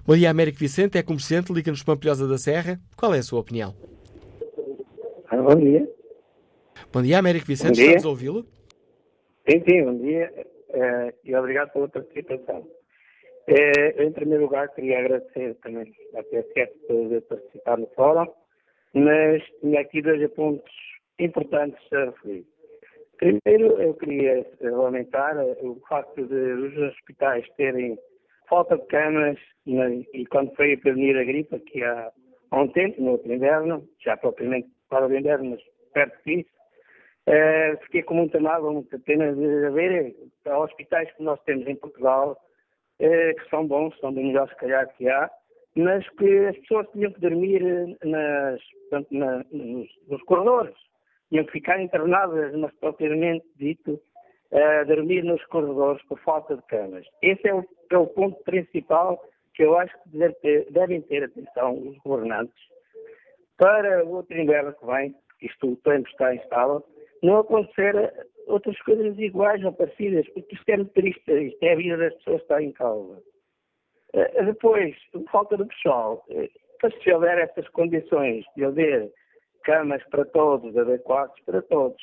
Bom 0.06 0.14
dia, 0.14 0.30
Américo 0.30 0.58
Vicente, 0.58 0.98
é 0.98 1.02
comerciante, 1.02 1.52
liga-nos 1.52 1.82
Pampilhosa 1.82 2.28
da 2.28 2.38
Serra. 2.38 2.78
Qual 2.96 3.14
é 3.14 3.18
a 3.18 3.22
sua 3.22 3.40
opinião? 3.40 3.74
Ah, 5.28 5.36
bom 5.36 5.56
dia. 5.56 5.88
Bom 6.92 7.00
dia, 7.00 7.18
Américo 7.18 7.46
Vicente, 7.46 7.80
estamos 7.80 8.04
a 8.04 8.08
ouvi-lo? 8.10 8.44
Sim, 9.48 9.62
sim, 9.66 9.82
bom 9.82 9.96
dia 9.96 10.30
uh, 10.68 11.12
e 11.24 11.34
obrigado 11.34 11.72
pela 11.72 11.88
participação. 11.88 12.68
Uh, 13.48 14.02
em 14.02 14.12
primeiro 14.12 14.42
lugar, 14.44 14.68
queria 14.74 14.98
agradecer 14.98 15.54
também 15.62 15.90
à 16.14 16.22
TSF 16.22 16.70
por 16.86 17.22
participar 17.22 17.78
no 17.78 17.86
fórum, 17.94 18.30
mas 18.92 19.42
tinha 19.62 19.80
aqui 19.80 20.02
dois 20.02 20.30
pontos 20.32 20.70
importantes 21.18 21.80
a 21.94 22.04
referir. 22.04 22.46
Primeiro, 23.16 23.80
eu 23.80 23.94
queria 23.94 24.46
lamentar 24.60 25.34
o 25.62 25.80
facto 25.88 26.26
de 26.26 26.34
os 26.34 26.76
hospitais 26.76 27.48
terem 27.56 27.98
falta 28.50 28.76
de 28.76 28.86
camas 28.88 29.38
né, 29.64 30.04
e 30.12 30.26
quando 30.26 30.54
foi 30.56 30.74
a 30.74 30.78
prevenir 30.78 31.16
a 31.16 31.24
gripe, 31.24 31.56
aqui 31.56 31.82
há, 31.82 32.12
há 32.50 32.60
um 32.60 32.68
tempo, 32.68 33.00
no 33.00 33.12
outro 33.12 33.32
inverno, 33.32 33.88
já 34.04 34.14
propriamente 34.14 34.68
para 34.90 35.06
o 35.06 35.16
inverno, 35.16 35.52
mas 35.52 35.60
perto 35.94 36.18
disso, 36.26 36.50
Uh, 37.28 37.76
fiquei 37.84 38.02
com 38.02 38.14
muita 38.14 38.40
mágoa, 38.40 38.72
muita 38.72 38.98
pena 38.98 39.32
de 39.32 39.66
haver 39.66 40.14
uh, 40.46 40.56
hospitais 40.56 41.10
que 41.12 41.22
nós 41.22 41.40
temos 41.44 41.66
em 41.68 41.76
Portugal 41.76 42.36
eh, 43.02 43.34
que 43.34 43.50
são 43.50 43.66
bons, 43.66 43.98
são 43.98 44.12
dos 44.12 44.22
melhores, 44.22 44.50
se 44.52 44.56
calhar, 44.58 44.86
que 44.96 45.08
há, 45.08 45.28
mas 45.74 46.08
que 46.10 46.46
as 46.46 46.56
pessoas 46.58 46.86
tinham 46.92 47.10
que 47.10 47.20
dormir 47.20 47.60
nas, 48.04 48.62
portanto, 48.82 49.08
na, 49.10 49.44
nos, 49.50 49.88
nos, 50.06 50.22
corredores, 50.22 50.74
tinham 51.28 51.44
que 51.46 51.50
ficar 51.50 51.80
internadas, 51.80 52.54
mas 52.54 52.72
propriamente 52.74 53.44
dito, 53.56 54.00
uh, 54.52 54.86
dormir 54.86 55.24
nos 55.24 55.44
corredores 55.46 56.00
por 56.04 56.16
falta 56.20 56.54
de 56.56 56.62
camas. 56.66 57.04
Esse 57.22 57.48
é 57.48 57.54
o, 57.54 57.64
é 57.90 57.98
o 57.98 58.06
ponto 58.06 58.40
principal 58.44 59.20
que 59.54 59.64
eu 59.64 59.76
acho 59.76 59.92
que 60.04 60.16
deve 60.16 60.34
ter, 60.34 60.70
devem 60.70 61.00
ter 61.02 61.24
atenção 61.24 61.76
os 61.88 61.98
governantes 61.98 62.54
para 63.56 64.04
o 64.04 64.12
outro 64.12 64.38
inverno 64.38 64.72
que 64.74 64.86
vem, 64.86 65.12
isto 65.40 65.72
o 65.72 65.76
tempo 65.76 66.08
está 66.08 66.32
instável, 66.34 66.84
não 67.22 67.38
acontecer 67.38 68.12
outras 68.46 68.78
coisas 68.82 69.16
iguais 69.18 69.64
ou 69.64 69.72
parecidas, 69.72 70.28
porque 70.30 70.54
isto 70.54 70.68
é 70.68 70.76
muito 70.76 70.92
triste, 70.92 71.32
isto 71.32 71.62
é 71.62 71.72
a 71.72 71.76
vida 71.76 71.96
das 71.96 72.14
pessoas 72.16 72.38
que 72.38 72.42
está 72.42 72.62
em 72.62 72.72
causa. 72.72 73.22
Uh, 74.14 74.44
depois, 74.44 74.94
falta 75.30 75.56
de 75.56 75.64
pessoal. 75.64 76.24
Uh, 76.28 76.48
se 77.02 77.12
houver 77.12 77.38
essas 77.38 77.68
condições 77.68 78.44
de 78.56 78.64
haver 78.64 79.12
camas 79.64 80.02
para 80.10 80.24
todos, 80.24 80.76
haver 80.76 81.00
quartos 81.02 81.40
para 81.44 81.62
todos, 81.62 82.02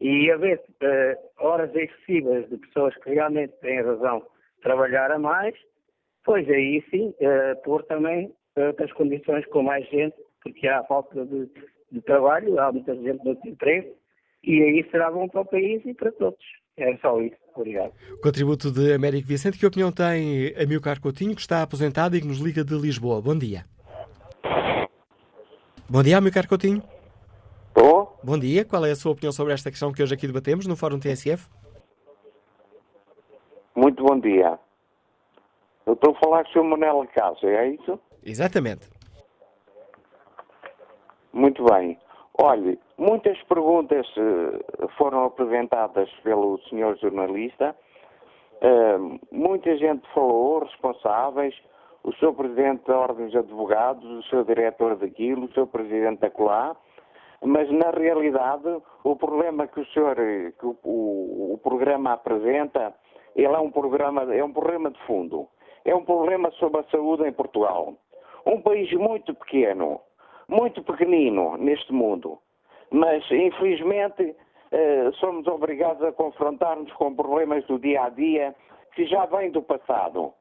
e 0.00 0.30
haver 0.30 0.58
uh, 0.58 1.44
horas 1.44 1.74
excessivas 1.74 2.48
de 2.48 2.56
pessoas 2.56 2.96
que 2.98 3.10
realmente 3.10 3.52
têm 3.60 3.82
razão 3.82 4.20
de 4.20 4.62
trabalhar 4.62 5.10
a 5.10 5.18
mais, 5.18 5.54
pois 6.24 6.48
aí 6.48 6.82
sim, 6.90 7.14
uh, 7.20 7.60
pôr 7.62 7.82
também 7.84 8.32
outras 8.56 8.92
condições 8.92 9.44
com 9.46 9.62
mais 9.62 9.86
gente, 9.88 10.16
porque 10.42 10.66
há 10.68 10.82
falta 10.84 11.24
de, 11.26 11.50
de 11.92 12.00
trabalho, 12.02 12.58
há 12.58 12.72
muita 12.72 12.94
gente 12.94 13.24
no 13.24 13.32
emprego, 13.44 13.94
e 14.42 14.62
aí 14.62 14.88
será 14.90 15.10
bom 15.10 15.28
para 15.28 15.42
o 15.42 15.44
país 15.44 15.82
e 15.84 15.94
para 15.94 16.10
todos. 16.12 16.44
É 16.76 16.96
só 16.98 17.20
isso. 17.20 17.36
Obrigado. 17.54 17.92
Contributo 18.22 18.70
de 18.70 18.94
Américo 18.94 19.28
Vicente. 19.28 19.58
Que 19.58 19.66
opinião 19.66 19.92
tem 19.92 20.54
Amilcar 20.56 21.00
Coutinho, 21.00 21.34
que 21.34 21.40
está 21.40 21.62
aposentado 21.62 22.16
e 22.16 22.20
que 22.20 22.26
nos 22.26 22.38
liga 22.38 22.64
de 22.64 22.74
Lisboa? 22.74 23.20
Bom 23.20 23.36
dia. 23.36 23.64
Bom 25.88 26.02
dia, 26.02 26.18
Amilcar 26.18 26.48
Coutinho. 26.48 26.82
Estou. 27.68 28.18
Bom 28.22 28.38
dia. 28.38 28.64
Qual 28.64 28.84
é 28.86 28.92
a 28.92 28.96
sua 28.96 29.12
opinião 29.12 29.32
sobre 29.32 29.52
esta 29.52 29.70
questão 29.70 29.92
que 29.92 30.02
hoje 30.02 30.14
aqui 30.14 30.26
debatemos 30.26 30.66
no 30.66 30.76
Fórum 30.76 30.98
TSF? 30.98 31.48
Muito 33.74 34.02
bom 34.04 34.18
dia. 34.18 34.58
Eu 35.86 35.94
estou 35.94 36.14
a 36.14 36.18
falar 36.20 36.44
com 36.44 36.50
o 36.50 36.52
Sr. 36.52 36.64
Manela 36.64 37.06
Casa, 37.08 37.46
é 37.46 37.70
isso? 37.70 37.98
Exatamente. 38.24 38.88
Muito 41.32 41.64
bem. 41.64 41.98
Olhe, 42.42 42.78
muitas 42.96 43.36
perguntas 43.42 44.06
uh, 44.16 44.88
foram 44.96 45.24
apresentadas 45.24 46.08
pelo 46.22 46.58
senhor 46.70 46.96
jornalista. 46.96 47.76
Uh, 48.62 49.20
muita 49.30 49.76
gente 49.76 50.08
falou, 50.14 50.60
responsáveis, 50.60 51.54
o 52.02 52.14
seu 52.14 52.32
presidente 52.32 52.86
da 52.86 52.98
Ordem 52.98 53.26
dos 53.26 53.36
Advogados, 53.36 54.04
o 54.04 54.22
seu 54.30 54.42
diretor 54.42 54.96
daquilo, 54.96 55.44
o 55.44 55.52
seu 55.52 55.66
presidente 55.66 56.20
da 56.20 56.30
COLA, 56.30 56.74
mas 57.44 57.70
na 57.70 57.90
realidade 57.90 58.82
o 59.04 59.14
problema 59.16 59.66
que 59.66 59.80
o 59.80 59.86
senhor, 59.88 60.16
que 60.16 60.64
o, 60.64 60.78
o, 60.82 61.54
o 61.54 61.58
programa 61.62 62.14
apresenta, 62.14 62.94
ele 63.36 63.54
é 63.54 63.58
um 63.58 63.70
programa, 63.70 64.34
é 64.34 64.42
um 64.42 64.52
problema 64.52 64.90
de 64.90 64.98
fundo. 65.00 65.46
É 65.84 65.94
um 65.94 66.06
problema 66.06 66.50
sobre 66.52 66.80
a 66.80 66.84
saúde 66.84 67.28
em 67.28 67.32
Portugal. 67.32 67.92
Um 68.46 68.62
país 68.62 68.90
muito 68.94 69.34
pequeno, 69.34 70.00
muito 70.50 70.82
pequenino 70.82 71.56
neste 71.56 71.92
mundo, 71.92 72.38
mas 72.90 73.24
infelizmente 73.30 74.36
eh, 74.72 75.10
somos 75.20 75.46
obrigados 75.46 76.02
a 76.02 76.12
confrontar-nos 76.12 76.92
com 76.94 77.14
problemas 77.14 77.64
do 77.66 77.78
dia 77.78 78.04
a 78.04 78.08
dia 78.08 78.54
que 78.94 79.06
já 79.06 79.24
vêm 79.26 79.50
do 79.50 79.62
passado. 79.62 80.34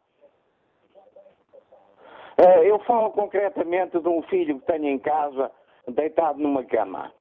Eh, 2.37 2.69
eu 2.69 2.79
falo 2.79 3.11
concretamente 3.11 3.99
de 3.99 4.09
um 4.09 4.23
filho 4.23 4.59
que 4.59 4.65
tenho 4.65 4.87
em 4.87 4.97
casa 4.97 5.51
deitado 5.87 6.39
numa 6.39 6.63
cama. 6.63 7.13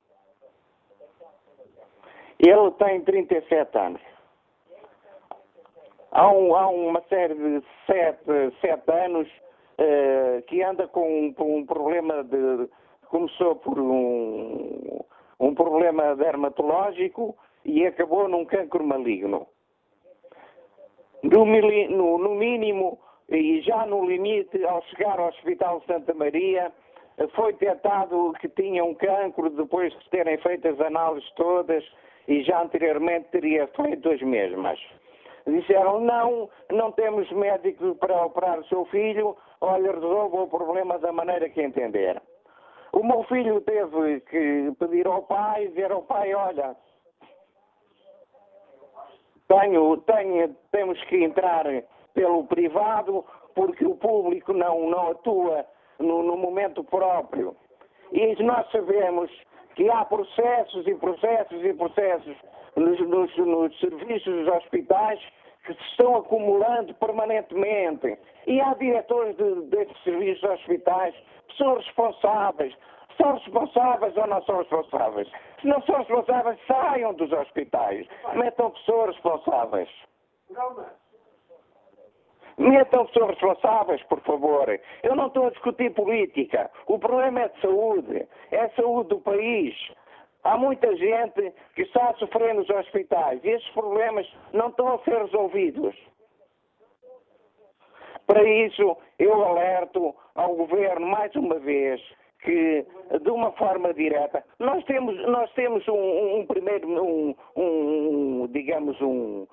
Ele 2.38 2.70
tem 2.78 3.02
37 3.02 3.78
anos. 3.78 4.00
Há, 6.10 6.32
um, 6.32 6.56
há 6.56 6.68
uma 6.68 7.02
série 7.02 7.34
de 7.34 7.62
7, 7.86 8.56
7 8.60 8.90
anos 8.92 9.28
uh, 9.78 10.42
que 10.42 10.62
anda 10.62 10.86
com, 10.88 11.32
com, 11.34 11.58
um 11.58 11.66
problema 11.66 12.24
de. 12.24 12.68
Começou 13.08 13.56
por 13.56 13.78
um, 13.78 15.00
um 15.40 15.54
problema 15.54 16.14
dermatológico 16.14 17.36
e 17.64 17.86
acabou 17.86 18.28
num 18.28 18.44
cancro 18.44 18.84
maligno. 18.84 19.46
No, 21.22 21.44
no, 21.44 22.18
no 22.18 22.34
mínimo, 22.34 22.98
e 23.30 23.60
já 23.62 23.86
no 23.86 24.04
limite, 24.06 24.62
ao 24.64 24.82
chegar 24.82 25.18
ao 25.18 25.28
Hospital 25.28 25.82
Santa 25.86 26.12
Maria, 26.14 26.70
foi 27.34 27.52
detectado 27.54 28.32
que 28.40 28.48
tinha 28.48 28.84
um 28.84 28.94
cancro 28.94 29.50
depois 29.50 29.92
de 29.92 30.10
terem 30.10 30.38
feito 30.38 30.68
as 30.68 30.80
análises 30.80 31.28
todas 31.32 31.84
e 32.28 32.42
já 32.42 32.62
anteriormente 32.62 33.28
teria 33.30 33.66
feito 33.68 34.08
as 34.10 34.20
mesmas. 34.22 34.78
Disseram, 35.46 36.00
não, 36.00 36.48
não 36.70 36.92
temos 36.92 37.30
médico 37.32 37.94
para 37.96 38.24
operar 38.24 38.60
o 38.60 38.64
seu 38.66 38.84
filho, 38.86 39.36
olha, 39.60 39.92
resolva 39.92 40.42
o 40.42 40.48
problema 40.48 40.98
da 40.98 41.12
maneira 41.12 41.48
que 41.48 41.62
entender. 41.62 42.20
O 42.92 43.04
meu 43.04 43.22
filho 43.24 43.60
teve 43.60 44.20
que 44.20 44.72
pedir 44.78 45.06
ao 45.06 45.22
pai, 45.22 45.68
dizer 45.68 45.92
ao 45.92 46.02
pai, 46.02 46.34
olha, 46.34 46.74
tenho, 49.46 49.96
tenho, 49.98 50.56
temos 50.70 51.02
que 51.04 51.22
entrar 51.22 51.64
pelo 52.14 52.44
privado 52.44 53.24
porque 53.54 53.84
o 53.84 53.96
público 53.96 54.52
não, 54.52 54.88
não 54.88 55.10
atua 55.10 55.66
no, 55.98 56.22
no 56.22 56.36
momento 56.36 56.82
próprio. 56.84 57.56
E 58.12 58.42
nós 58.42 58.70
sabemos 58.70 59.30
que 59.74 59.88
há 59.90 60.04
processos 60.04 60.86
e 60.86 60.94
processos 60.94 61.64
e 61.64 61.72
processos 61.74 62.36
nos, 62.76 63.00
nos, 63.00 63.36
nos 63.36 63.80
serviços 63.80 64.34
dos 64.34 64.48
hospitais 64.48 65.20
que 65.68 65.74
se 65.74 65.90
estão 65.90 66.16
acumulando 66.16 66.94
permanentemente. 66.94 68.18
E 68.46 68.60
há 68.60 68.72
diretores 68.74 69.36
de, 69.36 69.66
desses 69.66 70.02
serviços 70.02 70.42
hospitais 70.42 71.14
são 71.58 71.76
responsáveis. 71.76 72.74
São 73.20 73.34
responsáveis 73.34 74.16
ou 74.16 74.26
não 74.26 74.42
são 74.44 74.58
responsáveis? 74.58 75.28
Se 75.60 75.66
não 75.66 75.82
são 75.82 75.96
responsáveis, 75.96 76.58
saiam 76.66 77.12
dos 77.14 77.30
hospitais. 77.32 78.06
Metam 78.34 78.70
pessoas 78.70 79.14
responsáveis. 79.14 79.88
Metam 82.56 83.06
pessoas 83.06 83.30
responsáveis, 83.30 84.02
por 84.04 84.20
favor. 84.20 84.80
Eu 85.02 85.14
não 85.14 85.26
estou 85.26 85.46
a 85.46 85.50
discutir 85.50 85.92
política. 85.92 86.70
O 86.86 86.98
problema 86.98 87.42
é 87.42 87.48
de 87.48 87.60
saúde. 87.60 88.26
É 88.50 88.60
a 88.62 88.70
saúde 88.70 89.10
do 89.10 89.20
país. 89.20 89.74
Há 90.48 90.56
muita 90.56 90.96
gente 90.96 91.52
que 91.74 91.82
está 91.82 92.08
a 92.08 92.14
sofrer 92.14 92.54
nos 92.54 92.70
hospitais 92.70 93.38
e 93.44 93.50
esses 93.50 93.68
problemas 93.72 94.26
não 94.54 94.68
estão 94.68 94.94
a 94.94 94.98
ser 95.00 95.18
resolvidos. 95.18 95.94
Para 98.26 98.42
isso, 98.42 98.96
eu 99.18 99.44
alerto 99.44 100.14
ao 100.34 100.54
Governo, 100.54 101.06
mais 101.06 101.34
uma 101.36 101.58
vez, 101.58 102.00
que, 102.40 102.86
de 103.22 103.30
uma 103.30 103.52
forma 103.52 103.92
direta, 103.92 104.42
nós 104.58 104.82
temos, 104.86 105.14
nós 105.26 105.52
temos 105.52 105.86
um, 105.86 106.38
um 106.38 106.46
primeiro, 106.46 106.88
um, 106.88 107.34
um, 107.54 108.46
digamos, 108.50 108.98
um, 109.02 109.46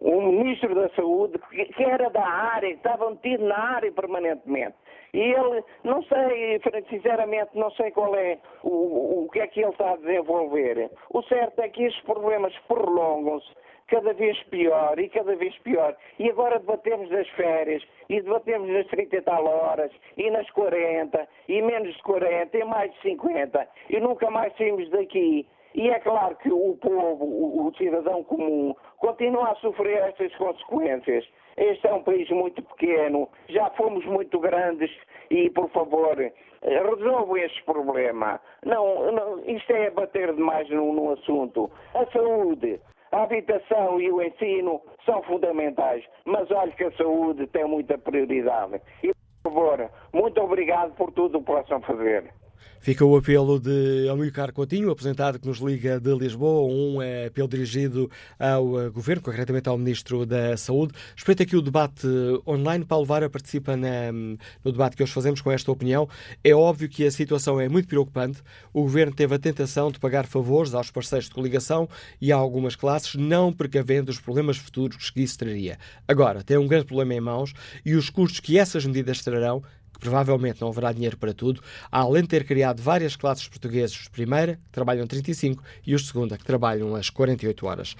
um 0.00 0.22
ministro 0.22 0.72
da 0.72 0.88
Saúde 0.90 1.36
que 1.50 1.82
era 1.82 2.10
da 2.10 2.24
área, 2.24 2.68
estava 2.68 3.10
metido 3.10 3.44
na 3.44 3.58
área 3.58 3.90
permanentemente. 3.90 4.76
E 5.12 5.20
ele, 5.20 5.64
não 5.84 6.02
sei, 6.02 6.60
sinceramente, 6.88 7.50
não 7.54 7.70
sei 7.72 7.90
qual 7.90 8.14
é 8.14 8.38
o, 8.62 9.24
o 9.24 9.30
que 9.30 9.40
é 9.40 9.46
que 9.46 9.60
ele 9.60 9.70
está 9.70 9.92
a 9.92 9.96
desenvolver. 9.96 10.90
O 11.10 11.22
certo 11.22 11.60
é 11.60 11.68
que 11.68 11.84
estes 11.84 12.02
problemas 12.04 12.54
prolongam-se 12.66 13.48
cada 13.88 14.12
vez 14.12 14.40
pior 14.44 14.98
e 14.98 15.08
cada 15.08 15.34
vez 15.34 15.56
pior. 15.58 15.96
E 16.18 16.30
agora 16.30 16.58
debatemos 16.58 17.08
das 17.08 17.28
férias, 17.30 17.82
e 18.08 18.20
debatemos 18.20 18.68
nas 18.68 18.86
30 18.88 19.16
e 19.16 19.22
tal 19.22 19.46
horas, 19.46 19.90
e 20.16 20.30
nas 20.30 20.48
40, 20.50 21.26
e 21.48 21.62
menos 21.62 21.94
de 21.94 22.02
40, 22.02 22.56
e 22.56 22.64
mais 22.64 22.92
de 22.92 23.00
50, 23.00 23.68
e 23.90 24.00
nunca 24.00 24.30
mais 24.30 24.54
saímos 24.56 24.88
daqui. 24.90 25.46
E 25.74 25.90
é 25.90 25.98
claro 26.00 26.36
que 26.36 26.50
o 26.50 26.76
povo, 26.76 27.24
o, 27.24 27.66
o 27.66 27.74
cidadão 27.76 28.24
comum, 28.24 28.74
continua 28.98 29.50
a 29.50 29.54
sofrer 29.56 29.98
estas 30.04 30.34
consequências. 30.36 31.26
Este 31.56 31.86
é 31.88 31.92
um 31.92 32.02
país 32.02 32.28
muito 32.30 32.62
pequeno, 32.62 33.28
já 33.48 33.68
fomos 33.70 34.04
muito 34.06 34.38
grandes 34.38 34.90
e, 35.30 35.50
por 35.50 35.68
favor, 35.70 36.16
resolvam 36.62 37.36
este 37.36 37.62
problema. 37.64 38.40
Não, 38.64 39.12
não, 39.12 39.40
isto 39.44 39.72
é 39.72 39.90
bater 39.90 40.32
demais 40.34 40.68
no, 40.70 40.92
no 40.92 41.12
assunto. 41.12 41.70
A 41.94 42.06
saúde, 42.12 42.80
a 43.10 43.22
habitação 43.22 44.00
e 44.00 44.10
o 44.10 44.22
ensino 44.22 44.80
são 45.04 45.22
fundamentais, 45.22 46.04
mas 46.24 46.50
olhe 46.50 46.72
que 46.72 46.84
a 46.84 46.92
saúde 46.92 47.46
tem 47.48 47.64
muita 47.64 47.98
prioridade. 47.98 48.80
E, 49.02 49.12
por 49.42 49.52
favor, 49.52 49.90
muito 50.12 50.40
obrigado 50.40 50.94
por 50.94 51.10
tudo 51.12 51.38
o 51.38 51.40
que 51.40 51.46
possam 51.46 51.80
fazer. 51.82 52.32
Fica 52.80 53.04
o 53.04 53.16
apelo 53.16 53.58
de 53.58 54.08
Amilcar 54.08 54.52
Coutinho, 54.52 54.90
apresentado 54.90 55.38
que 55.38 55.46
nos 55.46 55.58
liga 55.58 56.00
de 56.00 56.14
Lisboa, 56.14 56.72
um 56.72 57.02
é 57.02 57.26
apelo 57.26 57.48
dirigido 57.48 58.10
ao 58.38 58.80
eh, 58.80 58.88
Governo, 58.88 59.20
concretamente 59.20 59.68
ao 59.68 59.76
Ministro 59.76 60.24
da 60.24 60.56
Saúde. 60.56 60.94
Respeito 61.14 61.42
aqui 61.42 61.56
o 61.56 61.60
debate 61.60 62.06
online. 62.46 62.84
Paulo 62.84 63.04
Vara 63.04 63.28
participa 63.28 63.76
na, 63.76 64.12
no 64.12 64.72
debate 64.72 64.96
que 64.96 65.02
hoje 65.02 65.12
fazemos 65.12 65.40
com 65.40 65.50
esta 65.50 65.70
opinião. 65.70 66.08
É 66.42 66.54
óbvio 66.54 66.88
que 66.88 67.04
a 67.04 67.10
situação 67.10 67.60
é 67.60 67.68
muito 67.68 67.88
preocupante. 67.88 68.42
O 68.72 68.82
Governo 68.82 69.14
teve 69.14 69.34
a 69.34 69.38
tentação 69.38 69.90
de 69.90 69.98
pagar 69.98 70.26
favores 70.26 70.72
aos 70.72 70.90
parceiros 70.90 71.28
de 71.28 71.34
coligação 71.34 71.88
e 72.20 72.32
a 72.32 72.36
algumas 72.36 72.76
classes, 72.76 73.16
não 73.16 73.52
precavendo 73.52 74.10
os 74.10 74.20
problemas 74.20 74.56
futuros 74.56 75.10
que 75.10 75.20
isso 75.20 75.36
traria. 75.36 75.78
Agora, 76.06 76.42
tem 76.42 76.56
um 76.56 76.66
grande 76.66 76.86
problema 76.86 77.12
em 77.12 77.20
mãos 77.20 77.52
e 77.84 77.94
os 77.96 78.08
custos 78.08 78.40
que 78.40 78.56
essas 78.56 78.86
medidas 78.86 79.22
trarão 79.22 79.62
que 79.98 80.02
provavelmente 80.04 80.60
não 80.60 80.68
haverá 80.68 80.92
dinheiro 80.92 81.16
para 81.16 81.34
tudo, 81.34 81.60
além 81.90 82.22
de 82.22 82.28
ter 82.28 82.44
criado 82.44 82.80
várias 82.80 83.16
classes 83.16 83.48
portugueses, 83.48 84.08
primeira, 84.08 84.54
que 84.54 84.72
trabalham 84.72 85.06
35, 85.06 85.62
e 85.86 85.94
os 85.94 86.06
segunda, 86.06 86.38
que 86.38 86.44
trabalham 86.44 86.94
as 86.94 87.10
48 87.10 87.66
horas, 87.66 87.96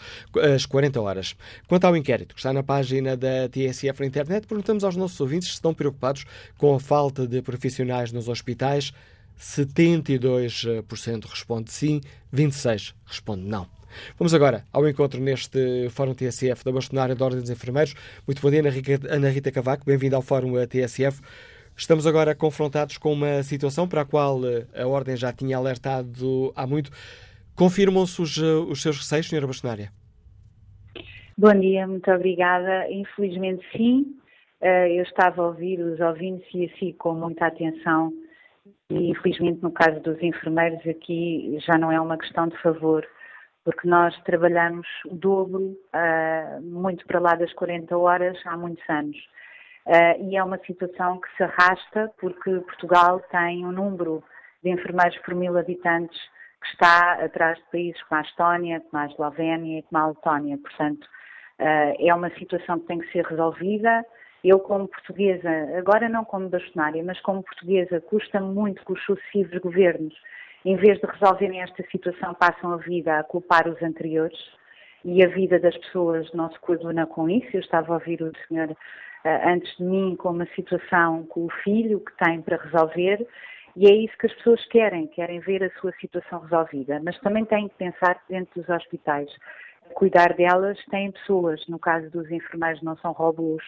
as 0.55 0.65
40 0.65 1.01
horas. 1.01 1.35
Quanto 1.67 1.85
ao 1.85 1.97
inquérito 1.97 2.35
que 2.35 2.41
está 2.41 2.53
na 2.53 2.63
página 2.63 3.17
da 3.17 3.49
TSF 3.49 4.01
na 4.01 4.07
internet, 4.07 4.47
perguntamos 4.47 4.85
aos 4.85 4.97
nossos 4.97 5.21
ouvintes 5.21 5.49
se 5.49 5.55
estão 5.55 5.75
preocupados 5.75 6.25
com 6.57 6.75
a 6.75 6.81
falta 6.81 7.27
de 7.27 7.43
profissionais 7.43 8.13
nos 8.13 8.29
hospitais. 8.29 8.93
72% 9.39 11.25
responde 11.27 11.73
sim, 11.73 12.01
26% 12.35 12.95
responde 13.07 13.45
não. 13.45 13.67
Vamos 14.19 14.35
agora 14.35 14.65
ao 14.73 14.89
encontro 14.89 15.21
neste 15.21 15.89
Fórum 15.91 16.15
TSF 16.15 16.65
da 16.65 16.73
Bastonária 16.73 17.15
da 17.15 17.25
Ordem 17.25 17.41
dos 17.41 17.51
Enfermeiros. 17.51 17.95
Muito 18.27 18.41
bom 18.43 18.51
dia, 18.51 18.63
Ana 19.09 19.31
Rita 19.31 19.51
Cavaco. 19.51 19.85
Bem-vinda 19.85 20.17
ao 20.17 20.23
Fórum 20.23 20.55
TSF. 20.67 21.21
Estamos 21.79 22.09
agora 22.09 22.35
confrontados 22.35 22.99
com 22.99 23.13
uma 23.13 23.41
situação 23.45 23.89
para 23.89 24.01
a 24.01 24.05
qual 24.05 24.45
eh, 24.45 24.67
a 24.83 24.85
Ordem 24.85 25.17
já 25.17 25.33
tinha 25.33 25.57
alertado 25.57 26.53
há 26.57 26.67
muito. 26.67 26.91
Confirmam-se 27.55 28.21
os, 28.21 28.37
eh, 28.37 28.43
os 28.69 28.83
seus 28.83 28.99
receios, 28.99 29.27
Sra. 29.27 29.47
Bastonária? 29.47 29.93
Bom 31.39 31.55
dia, 31.55 31.87
muito 31.87 32.11
obrigada. 32.11 32.91
Infelizmente, 32.91 33.65
sim. 33.71 34.07
Eh, 34.61 34.99
eu 34.99 35.05
estava 35.05 35.41
a 35.41 35.47
ouvir 35.47 35.79
os 35.79 36.01
ouvintes 36.01 36.53
e 36.53 36.65
assim 36.65 36.93
com 36.95 37.15
muita 37.15 37.47
atenção. 37.47 38.13
E, 38.91 39.13
infelizmente, 39.13 39.63
no 39.63 39.71
caso 39.71 40.01
dos 40.01 40.21
enfermeiros, 40.21 40.85
aqui 40.85 41.59
já 41.65 41.79
não 41.79 41.93
é 41.93 42.01
uma 42.01 42.19
questão 42.19 42.49
de 42.49 42.61
favor, 42.61 43.07
porque 43.65 43.87
nós 43.87 44.21
trabalhamos 44.25 44.89
o 45.07 45.15
dobro, 45.15 45.79
muito 46.61 47.07
para 47.07 47.21
lá 47.21 47.37
das 47.37 47.53
40 47.53 47.97
horas, 47.97 48.37
há 48.47 48.57
muitos 48.57 48.83
anos. 48.91 49.17
Uh, 49.89 50.23
e 50.23 50.37
é 50.37 50.45
uma 50.45 50.59
situação 50.59 51.19
que 51.19 51.35
se 51.35 51.43
arrasta 51.43 52.13
porque 52.21 52.51
Portugal 52.61 53.21
tem 53.31 53.65
um 53.65 53.73
número 53.73 54.23
de 54.63 54.69
enfermeiros 54.69 55.17
por 55.21 55.35
mil 55.35 55.57
habitantes 55.57 56.21
que 56.61 56.69
está 56.73 57.15
atrás 57.25 57.57
de 57.57 57.65
países 57.73 58.03
como 58.03 58.21
a 58.21 58.25
Estónia, 58.25 58.81
como 58.83 59.03
a 59.03 59.07
Eslovénia 59.07 59.79
e 59.79 59.83
como 59.85 60.03
a 60.03 60.09
Letónia. 60.09 60.59
Portanto, 60.59 61.05
uh, 61.05 62.07
é 62.07 62.15
uma 62.15 62.29
situação 62.33 62.79
que 62.81 62.87
tem 62.87 62.99
que 62.99 63.11
ser 63.13 63.25
resolvida. 63.25 64.05
Eu, 64.45 64.61
como 64.61 64.89
portuguesa, 64.89 65.49
agora 65.79 66.07
não 66.07 66.23
como 66.23 66.51
bastonária, 66.51 67.03
mas 67.03 67.19
como 67.23 67.43
portuguesa, 67.43 67.99
custa 68.03 68.41
muito 68.43 68.85
que 68.85 68.93
os 68.93 69.03
sucessivos 69.07 69.59
governos, 69.59 70.15
em 70.67 70.77
vez 70.77 71.01
de 71.01 71.07
resolverem 71.07 71.63
esta 71.63 71.83
situação, 71.91 72.35
passam 72.35 72.75
a 72.75 72.77
vida 72.77 73.19
a 73.19 73.25
culpar 73.25 73.67
os 73.67 73.83
anteriores 73.83 74.39
e 75.03 75.25
a 75.25 75.29
vida 75.29 75.59
das 75.59 75.77
pessoas 75.79 76.31
não 76.35 76.53
se 76.53 76.59
coaduna 76.59 77.07
com 77.07 77.31
isso. 77.31 77.49
Eu 77.55 77.61
estava 77.61 77.95
a 77.95 77.95
ouvir 77.95 78.23
o 78.23 78.31
senhor 78.47 78.77
antes 79.25 79.77
de 79.77 79.85
mim 79.85 80.17
com 80.17 80.31
uma 80.31 80.47
situação 80.55 81.25
com 81.27 81.47
o 81.47 81.51
filho 81.63 82.01
que 82.01 82.17
tem 82.25 82.41
para 82.41 82.57
resolver 82.57 83.27
e 83.77 83.87
é 83.87 83.95
isso 83.95 84.17
que 84.19 84.27
as 84.27 84.35
pessoas 84.35 84.65
querem, 84.67 85.07
querem 85.07 85.39
ver 85.41 85.63
a 85.63 85.71
sua 85.81 85.93
situação 86.01 86.41
resolvida, 86.41 87.01
mas 87.05 87.17
também 87.21 87.45
têm 87.45 87.69
que 87.69 87.77
pensar 87.77 88.17
que 88.17 88.33
dentro 88.33 88.61
dos 88.61 88.69
hospitais, 88.69 89.31
cuidar 89.95 90.35
delas 90.35 90.77
têm 90.87 91.13
pessoas, 91.13 91.65
no 91.69 91.79
caso 91.79 92.11
dos 92.11 92.29
enfermeiros 92.31 92.83
não 92.83 92.97
são 92.97 93.13
robôs 93.13 93.63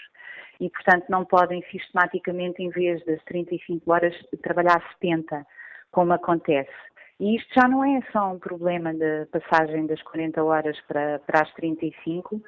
e 0.59 0.69
portanto 0.69 1.07
não 1.09 1.25
podem 1.25 1.63
sistematicamente 1.71 2.63
em 2.63 2.71
vez 2.71 3.05
das 3.05 3.23
35 3.23 3.93
horas 3.93 4.15
trabalhar 4.43 4.83
70, 5.01 5.47
como 5.93 6.13
acontece. 6.13 6.73
E 7.21 7.37
isto 7.37 7.55
já 7.55 7.69
não 7.69 7.85
é 7.85 8.01
só 8.11 8.33
um 8.33 8.39
problema 8.39 8.93
de 8.93 9.27
passagem 9.27 9.87
das 9.87 10.03
40 10.03 10.43
horas 10.43 10.81
para, 10.89 11.21
para 11.21 11.43
as 11.43 11.53
35, 11.55 12.43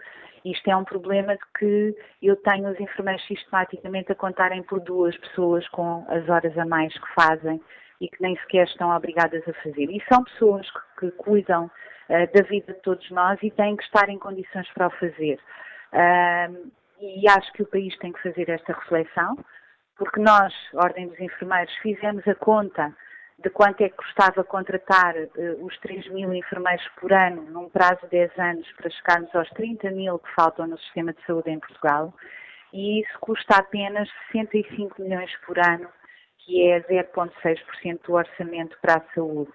isto 0.44 0.68
é 0.68 0.76
um 0.76 0.84
problema 0.84 1.36
de 1.36 1.42
que 1.58 1.96
eu 2.20 2.36
tenho 2.36 2.68
os 2.70 2.80
enfermeiros 2.80 3.24
sistematicamente 3.26 4.10
a 4.10 4.14
contarem 4.14 4.62
por 4.62 4.80
duas 4.80 5.16
pessoas 5.18 5.66
com 5.68 6.04
as 6.08 6.28
horas 6.28 6.56
a 6.58 6.66
mais 6.66 6.92
que 6.92 7.14
fazem 7.14 7.60
e 8.00 8.08
que 8.08 8.20
nem 8.20 8.36
sequer 8.38 8.66
estão 8.66 8.94
obrigadas 8.94 9.46
a 9.48 9.52
fazer. 9.62 9.88
E 9.90 10.02
são 10.12 10.24
pessoas 10.24 10.68
que, 10.70 10.80
que 11.00 11.10
cuidam 11.12 11.66
uh, 11.66 12.32
da 12.34 12.42
vida 12.48 12.72
de 12.72 12.80
todos 12.80 13.08
nós 13.10 13.38
e 13.42 13.50
têm 13.50 13.76
que 13.76 13.84
estar 13.84 14.08
em 14.08 14.18
condições 14.18 14.68
para 14.72 14.88
o 14.88 14.90
fazer. 14.90 15.38
Uh, 15.92 16.72
e 17.00 17.28
acho 17.28 17.52
que 17.52 17.62
o 17.62 17.66
país 17.66 17.96
tem 17.98 18.12
que 18.12 18.22
fazer 18.22 18.48
esta 18.48 18.72
reflexão, 18.72 19.36
porque 19.96 20.20
nós, 20.20 20.52
Ordem 20.74 21.08
dos 21.08 21.20
Enfermeiros, 21.20 21.72
fizemos 21.76 22.26
a 22.26 22.34
conta 22.34 22.92
de 23.42 23.50
quanto 23.50 23.82
é 23.82 23.88
que 23.88 23.96
custava 23.96 24.44
contratar 24.44 25.16
uh, 25.16 25.64
os 25.64 25.76
3 25.80 26.08
mil 26.10 26.32
enfermeiros 26.32 26.86
por 27.00 27.12
ano 27.12 27.42
num 27.50 27.68
prazo 27.68 28.00
de 28.02 28.10
10 28.10 28.38
anos 28.38 28.72
para 28.72 28.90
chegarmos 28.90 29.34
aos 29.34 29.48
30 29.50 29.90
mil 29.90 30.18
que 30.18 30.34
faltam 30.34 30.66
no 30.66 30.78
sistema 30.78 31.12
de 31.12 31.24
saúde 31.26 31.50
em 31.50 31.58
Portugal 31.58 32.14
e 32.72 33.00
isso 33.00 33.18
custa 33.20 33.56
apenas 33.56 34.08
65 34.32 35.02
milhões 35.02 35.30
por 35.44 35.58
ano, 35.58 35.88
que 36.38 36.70
é 36.70 36.80
0,6% 36.80 38.00
do 38.06 38.14
orçamento 38.14 38.78
para 38.80 38.96
a 38.96 39.14
saúde. 39.14 39.52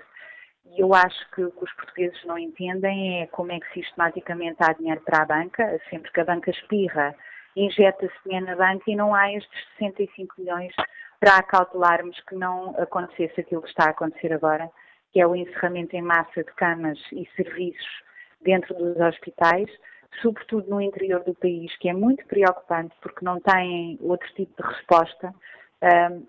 E 0.65 0.81
eu 0.81 0.93
acho 0.93 1.31
que 1.31 1.43
o 1.43 1.51
que 1.51 1.63
os 1.63 1.73
portugueses 1.73 2.23
não 2.25 2.38
entendem 2.38 3.23
é 3.23 3.27
como 3.27 3.51
é 3.51 3.59
que 3.59 3.73
sistematicamente 3.73 4.57
há 4.59 4.73
dinheiro 4.73 5.01
para 5.01 5.23
a 5.23 5.25
banca, 5.25 5.81
sempre 5.89 6.11
que 6.11 6.19
a 6.19 6.25
banca 6.25 6.51
espirra, 6.51 7.15
injeta-se 7.55 8.13
dinheiro 8.23 8.45
na 8.45 8.55
banca 8.55 8.83
e 8.88 8.95
não 8.95 9.15
há 9.15 9.33
estes 9.33 9.67
65 9.79 10.35
milhões 10.38 10.73
para 11.20 11.38
acautelarmos 11.38 12.20
que 12.22 12.36
não 12.36 12.76
acontecesse 12.80 13.41
aquilo 13.41 13.61
que 13.61 13.70
está 13.70 13.86
a 13.86 13.89
acontecer 13.89 14.32
agora, 14.34 14.70
que 15.11 15.20
é 15.20 15.26
o 15.28 15.36
encerramento 15.36 15.95
em 15.95 16.01
massa 16.01 16.43
de 16.43 16.53
camas 16.53 16.99
e 17.11 17.28
serviços 17.36 18.03
dentro 18.41 18.76
dos 18.76 18.97
hospitais, 18.97 19.70
sobretudo 20.22 20.70
no 20.70 20.82
interior 20.82 21.24
do 21.24 21.34
país, 21.34 21.76
que 21.78 21.89
é 21.89 21.93
muito 21.93 22.26
preocupante 22.28 22.95
porque 23.01 23.26
não 23.26 23.39
têm 23.39 23.97
outro 24.01 24.28
tipo 24.36 24.61
de 24.61 24.68
resposta. 24.68 25.34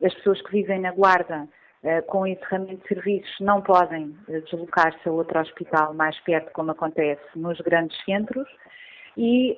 As 0.04 0.14
pessoas 0.14 0.40
que 0.42 0.52
vivem 0.52 0.80
na 0.80 0.92
Guarda 0.92 1.48
ah, 1.84 2.02
com 2.02 2.22
o 2.22 2.26
encerramento 2.26 2.82
de 2.82 2.88
serviços 2.88 3.40
não 3.40 3.62
podem 3.62 4.16
ah, 4.28 4.40
deslocar-se 4.40 5.08
a 5.08 5.12
outro 5.12 5.38
hospital 5.40 5.94
mais 5.94 6.18
perto, 6.20 6.50
como 6.52 6.72
acontece 6.72 7.22
nos 7.36 7.60
grandes 7.60 7.96
centros, 8.04 8.48
e 9.16 9.56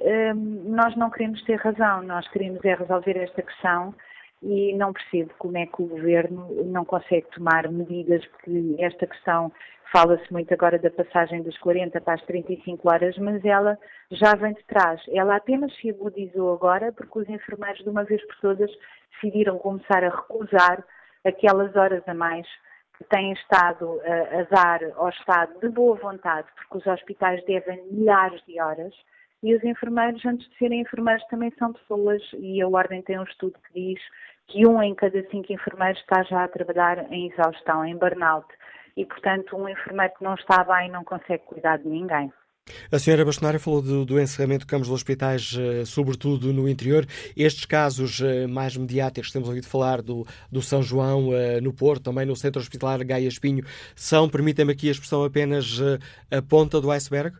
nós 0.65 0.97
não 0.97 1.11
queremos 1.11 1.43
ter 1.45 1.57
razão, 1.57 2.03
nós 2.03 2.27
queremos 2.29 2.65
é 2.65 2.75
resolver 2.75 3.19
esta 3.19 3.43
questão 3.43 3.95
e 4.43 4.75
não 4.75 4.93
percebo 4.93 5.33
como 5.39 5.59
é 5.59 5.67
que 5.67 5.83
o 5.83 5.87
governo 5.87 6.65
não 6.65 6.85
consegue 6.85 7.27
tomar 7.31 7.71
medidas, 7.71 8.25
porque 8.27 8.77
esta 8.79 9.07
questão 9.07 9.53
fala-se 9.93 10.33
muito 10.33 10.53
agora 10.55 10.79
da 10.79 10.91
passagem 10.91 11.43
das 11.43 11.57
40 11.59 12.01
para 12.01 12.15
as 12.15 12.23
35 12.23 12.91
horas, 12.91 13.19
mas 13.19 13.45
ela 13.45 13.79
já 14.11 14.35
vem 14.35 14.55
de 14.55 14.65
trás. 14.65 15.01
Ela 15.09 15.37
apenas 15.37 15.75
se 15.77 15.91
agudizou 15.91 16.53
agora 16.55 16.93
porque 16.93 17.19
os 17.19 17.29
enfermeiros, 17.29 17.83
de 17.83 17.89
uma 17.89 18.05
vez 18.05 18.25
por 18.27 18.37
todas, 18.37 18.71
decidiram 19.15 19.59
começar 19.59 20.05
a 20.05 20.09
recusar 20.09 20.85
aquelas 21.25 21.75
horas 21.77 22.03
a 22.07 22.15
mais 22.15 22.47
que 22.97 23.05
têm 23.05 23.33
estado 23.33 24.01
a, 24.05 24.41
a 24.41 24.43
dar 24.45 24.81
ao 24.97 25.09
Estado 25.09 25.59
de 25.59 25.69
boa 25.69 25.97
vontade, 25.97 26.47
porque 26.55 26.79
os 26.79 26.87
hospitais 26.87 27.45
devem 27.45 27.83
milhares 27.91 28.43
de 28.47 28.61
horas. 28.61 28.95
E 29.43 29.55
os 29.55 29.65
enfermeiros, 29.65 30.25
antes 30.27 30.49
de 30.51 30.59
serem 30.59 30.83
enfermeiros, 30.83 31.25
também 31.29 31.51
são 31.59 31.73
pessoas, 31.73 32.23
e 32.39 32.61
a 32.61 32.69
Ordem 32.69 33.01
tem 33.03 33.19
um 33.19 33.25
estudo 33.25 33.55
que 33.67 33.81
diz 33.95 34.01
que 34.49 34.67
um 34.67 34.83
em 34.83 34.95
cada 34.95 35.23
cinco 35.31 35.53
enfermeiros 35.53 35.99
está 36.01 36.23
já 36.25 36.45
a 36.45 36.49
trabalhar 36.49 37.11
em 37.11 37.31
exaustão, 37.31 37.85
em 37.85 37.97
burnout. 37.97 38.47
E, 38.97 39.07
portanto, 39.07 39.57
um 39.57 39.69
enfermeiro 39.69 40.13
que 40.19 40.25
não 40.25 40.35
está 40.35 40.63
bem 40.65 40.91
não 40.91 41.05
consegue 41.05 41.45
cuidar 41.45 41.79
de 41.79 41.89
ninguém. 41.89 42.31
A 42.93 42.99
senhora 42.99 43.25
Bastonária 43.25 43.59
falou 43.59 43.81
do, 43.81 44.05
do, 44.05 44.21
encerramento 44.21 44.61
de 44.61 44.67
camas 44.67 44.87
de 44.87 44.93
hospitais, 44.93 45.53
uh, 45.53 45.87
sobretudo 45.87 46.53
no 46.53 46.69
interior. 46.69 47.07
Estes 47.37 47.65
casos 47.65 48.21
uh, 48.21 48.49
mais 48.49 48.77
mediáticos, 48.77 49.33
temos 49.33 49.49
ouvido 49.49 49.67
falar 49.67 50.03
do, 50.03 50.27
do 50.53 50.61
São 50.61 50.83
João 50.83 51.29
uh, 51.29 51.61
no 51.63 51.73
Porto, 51.73 52.05
também 52.05 52.27
no 52.27 52.37
Centro 52.37 52.61
Hospitalar 52.61 53.03
Gaia 53.05 53.27
Espinho, 53.27 53.65
são, 53.97 54.29
permitem-me 54.29 54.73
aqui 54.73 54.89
a 54.89 54.93
expressão, 54.93 55.25
apenas 55.25 55.81
a 56.31 56.43
ponta 56.43 56.81
do 56.81 56.91
iceberg? 56.91 57.37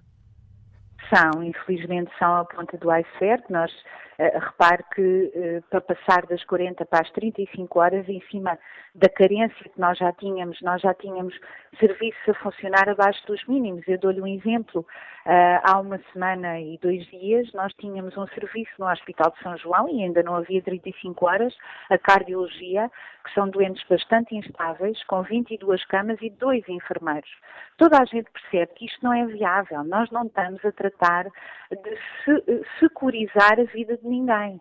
São, 1.13 1.43
infelizmente 1.43 2.11
são 2.19 2.37
a 2.37 2.45
ponta 2.45 2.79
do 2.79 2.91
iceberg. 2.91 3.45
Nós 3.51 3.73
Uh, 4.21 4.39
repare 4.39 4.85
que 4.95 5.01
uh, 5.01 5.63
para 5.71 5.81
passar 5.81 6.27
das 6.27 6.45
40 6.45 6.85
para 6.85 7.01
as 7.01 7.11
35 7.13 7.81
horas, 7.81 8.07
em 8.07 8.21
cima 8.31 8.59
da 8.95 9.09
carência 9.09 9.71
que 9.71 9.81
nós 9.81 9.97
já 9.99 10.13
tínhamos, 10.13 10.61
nós 10.63 10.81
já 10.83 10.93
tínhamos 10.95 11.35
serviços 11.79 12.29
a 12.29 12.35
funcionar 12.35 12.89
abaixo 12.89 13.25
dos 13.27 13.45
mínimos. 13.47 13.87
Eu 13.87 13.99
dou-lhe 13.99 14.21
um 14.21 14.27
exemplo. 14.27 14.85
Uh, 15.27 15.61
há 15.63 15.79
uma 15.79 16.01
semana 16.13 16.59
e 16.59 16.79
dois 16.79 17.07
dias, 17.07 17.53
nós 17.53 17.73
tínhamos 17.75 18.17
um 18.17 18.27
serviço 18.29 18.73
no 18.79 18.91
Hospital 18.91 19.31
de 19.33 19.43
São 19.43 19.57
João 19.59 19.89
e 19.89 20.03
ainda 20.03 20.23
não 20.23 20.35
havia 20.35 20.63
35 20.63 21.27
horas, 21.27 21.55
a 21.91 21.99
cardiologia, 21.99 22.91
que 23.23 23.35
são 23.35 23.49
doentes 23.49 23.85
bastante 23.87 24.35
instáveis, 24.35 25.05
com 25.05 25.23
22 25.23 25.85
camas 25.85 26.19
e 26.23 26.31
dois 26.31 26.67
enfermeiros. 26.69 27.31
Toda 27.77 28.01
a 28.01 28.05
gente 28.07 28.31
percebe 28.31 28.73
que 28.75 28.87
isto 28.87 29.05
não 29.05 29.13
é 29.13 29.27
viável. 29.27 29.85
Nós 29.85 30.11
não 30.11 30.25
estamos 30.25 30.65
a 30.65 30.73
tratar 30.73 31.25
de 31.25 32.65
securizar 32.79 33.61
a 33.61 33.65
vida 33.65 33.99
de 33.99 34.09
ninguém. 34.09 34.61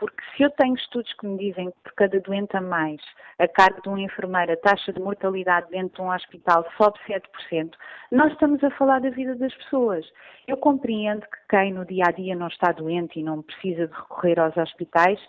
Porque 0.00 0.22
se 0.34 0.42
eu 0.42 0.50
tenho 0.52 0.74
estudos 0.76 1.12
que 1.12 1.26
me 1.26 1.36
dizem 1.36 1.70
que 1.70 1.76
por 1.84 1.92
cada 1.92 2.18
doente 2.20 2.56
a 2.56 2.60
mais, 2.62 3.02
a 3.38 3.46
cargo 3.46 3.82
de 3.82 3.88
um 3.90 3.98
enfermeiro, 3.98 4.50
a 4.50 4.56
taxa 4.56 4.94
de 4.94 4.98
mortalidade 4.98 5.70
dentro 5.70 5.96
de 5.96 6.00
um 6.00 6.10
hospital 6.10 6.66
sobe 6.78 6.98
7%, 7.06 7.74
nós 8.10 8.32
estamos 8.32 8.64
a 8.64 8.70
falar 8.70 9.02
da 9.02 9.10
vida 9.10 9.34
das 9.34 9.54
pessoas. 9.56 10.10
Eu 10.48 10.56
compreendo 10.56 11.20
que 11.20 11.38
quem 11.50 11.74
no 11.74 11.84
dia 11.84 12.04
a 12.06 12.12
dia 12.12 12.34
não 12.34 12.48
está 12.48 12.72
doente 12.72 13.20
e 13.20 13.22
não 13.22 13.42
precisa 13.42 13.88
de 13.88 13.92
recorrer 13.92 14.40
aos 14.40 14.56
hospitais, 14.56 15.20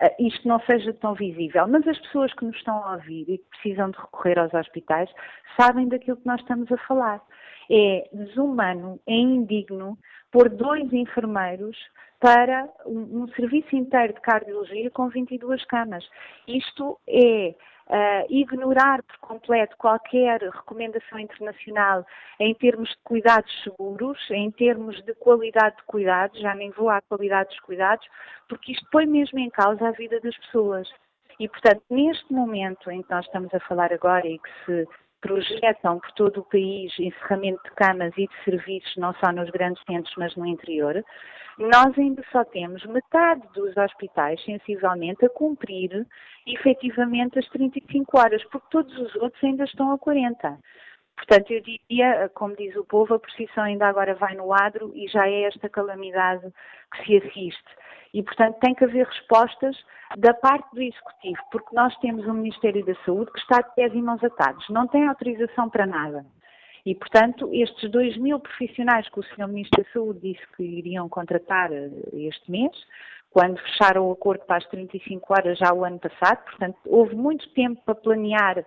eh, 0.00 0.16
isto 0.18 0.48
não 0.48 0.58
seja 0.60 0.94
tão 0.94 1.12
visível. 1.12 1.68
Mas 1.68 1.86
as 1.86 1.98
pessoas 1.98 2.32
que 2.32 2.46
nos 2.46 2.56
estão 2.56 2.82
a 2.82 2.92
ouvir 2.92 3.28
e 3.28 3.36
que 3.36 3.44
precisam 3.50 3.90
de 3.90 3.98
recorrer 3.98 4.38
aos 4.38 4.54
hospitais 4.54 5.10
sabem 5.60 5.86
daquilo 5.86 6.16
que 6.16 6.26
nós 6.26 6.40
estamos 6.40 6.72
a 6.72 6.78
falar. 6.78 7.20
É 7.70 8.08
desumano, 8.10 8.98
é 9.06 9.14
indigno 9.14 9.98
pôr 10.32 10.48
dois 10.48 10.90
enfermeiros 10.94 11.76
para 12.24 12.66
um, 12.86 13.24
um, 13.24 13.28
serviço 13.36 13.76
inteiro 13.76 14.14
de 14.14 14.20
cardiologia 14.22 14.90
com 14.90 15.10
22 15.10 15.62
camas. 15.66 16.08
Isto 16.48 16.98
é 17.06 17.54
uh, 17.86 18.26
ignorar 18.30 19.02
por 19.02 19.18
completo 19.18 19.76
qualquer 19.76 20.40
recomendação 20.40 21.18
internacional 21.18 22.06
em 22.40 22.54
termos 22.54 22.88
de 22.88 22.96
cuidados 23.04 23.52
seguros, 23.62 24.18
em 24.30 24.50
termos 24.50 25.02
de 25.02 25.12
qualidade 25.16 25.76
de 25.76 25.82
cuidados, 25.82 26.40
já 26.40 26.54
nem 26.54 26.70
vou 26.70 26.88
à 26.88 27.02
qualidade 27.02 27.50
dos 27.50 27.60
cuidados, 27.60 28.06
porque 28.48 28.72
isto 28.72 28.88
põe 28.90 29.04
mesmo 29.04 29.38
em 29.38 29.50
causa 29.50 29.86
a 29.86 29.92
vida 29.92 30.18
das 30.18 30.36
pessoas. 30.38 30.88
E, 31.38 31.46
portanto, 31.46 31.82
neste 31.90 32.32
momento 32.32 32.90
em 32.90 33.02
que 33.02 33.10
nós 33.10 33.26
estamos 33.26 33.52
a 33.52 33.60
falar 33.60 33.92
agora 33.92 34.26
e 34.26 34.38
que 34.38 34.50
se 34.64 34.88
projetam 35.24 35.98
por 36.00 36.12
todo 36.12 36.40
o 36.40 36.44
país 36.44 36.92
encerramento 36.98 37.62
de 37.64 37.70
camas 37.70 38.12
e 38.18 38.28
de 38.28 38.44
serviços, 38.44 38.94
não 38.98 39.14
só 39.14 39.32
nos 39.32 39.48
grandes 39.48 39.82
centros, 39.84 40.14
mas 40.18 40.36
no 40.36 40.44
interior, 40.44 41.02
nós 41.58 41.98
ainda 41.98 42.22
só 42.30 42.44
temos 42.44 42.84
metade 42.84 43.42
dos 43.54 43.74
hospitais, 43.74 44.38
sensivelmente, 44.44 45.24
a 45.24 45.30
cumprir 45.30 46.06
efetivamente 46.46 47.38
as 47.38 47.48
35 47.48 48.18
horas, 48.18 48.44
porque 48.50 48.66
todos 48.70 48.94
os 48.98 49.16
outros 49.16 49.42
ainda 49.42 49.64
estão 49.64 49.92
a 49.92 49.98
40. 49.98 50.58
Portanto, 51.16 51.52
eu 51.52 51.60
diria, 51.62 52.28
como 52.34 52.56
diz 52.56 52.74
o 52.76 52.84
povo, 52.84 53.14
a 53.14 53.18
procissão 53.18 53.64
ainda 53.64 53.86
agora 53.86 54.14
vai 54.14 54.34
no 54.34 54.52
adro 54.52 54.92
e 54.94 55.06
já 55.08 55.28
é 55.28 55.44
esta 55.44 55.68
calamidade 55.68 56.52
que 56.92 57.04
se 57.04 57.16
assiste. 57.18 57.64
E, 58.12 58.22
portanto, 58.22 58.58
tem 58.60 58.74
que 58.74 58.84
haver 58.84 59.06
respostas 59.06 59.76
da 60.16 60.34
parte 60.34 60.72
do 60.74 60.82
Executivo, 60.82 61.38
porque 61.50 61.74
nós 61.74 61.96
temos 61.98 62.26
um 62.26 62.34
Ministério 62.34 62.84
da 62.84 62.94
Saúde 63.04 63.32
que 63.32 63.38
está 63.38 63.60
de 63.60 63.74
pés 63.74 63.92
e 63.92 64.02
mãos 64.02 64.22
atados, 64.22 64.68
não 64.68 64.86
tem 64.86 65.06
autorização 65.06 65.68
para 65.68 65.86
nada. 65.86 66.24
E, 66.86 66.94
portanto, 66.94 67.48
estes 67.52 67.90
2 67.90 68.18
mil 68.18 68.38
profissionais 68.38 69.08
que 69.08 69.18
o 69.18 69.22
Sr. 69.22 69.48
Ministro 69.48 69.82
da 69.82 69.90
Saúde 69.90 70.20
disse 70.20 70.46
que 70.54 70.62
iriam 70.62 71.08
contratar 71.08 71.72
eh, 71.72 71.90
este 72.12 72.50
mês, 72.50 72.72
quando 73.30 73.58
fecharam 73.58 74.06
o 74.06 74.12
acordo 74.12 74.44
para 74.44 74.58
as 74.58 74.66
35 74.68 75.32
horas 75.32 75.58
já 75.58 75.72
o 75.72 75.84
ano 75.84 75.98
passado, 75.98 76.44
portanto, 76.44 76.78
houve 76.84 77.16
muito 77.16 77.48
tempo 77.54 77.80
para 77.84 77.94
planear 77.94 78.64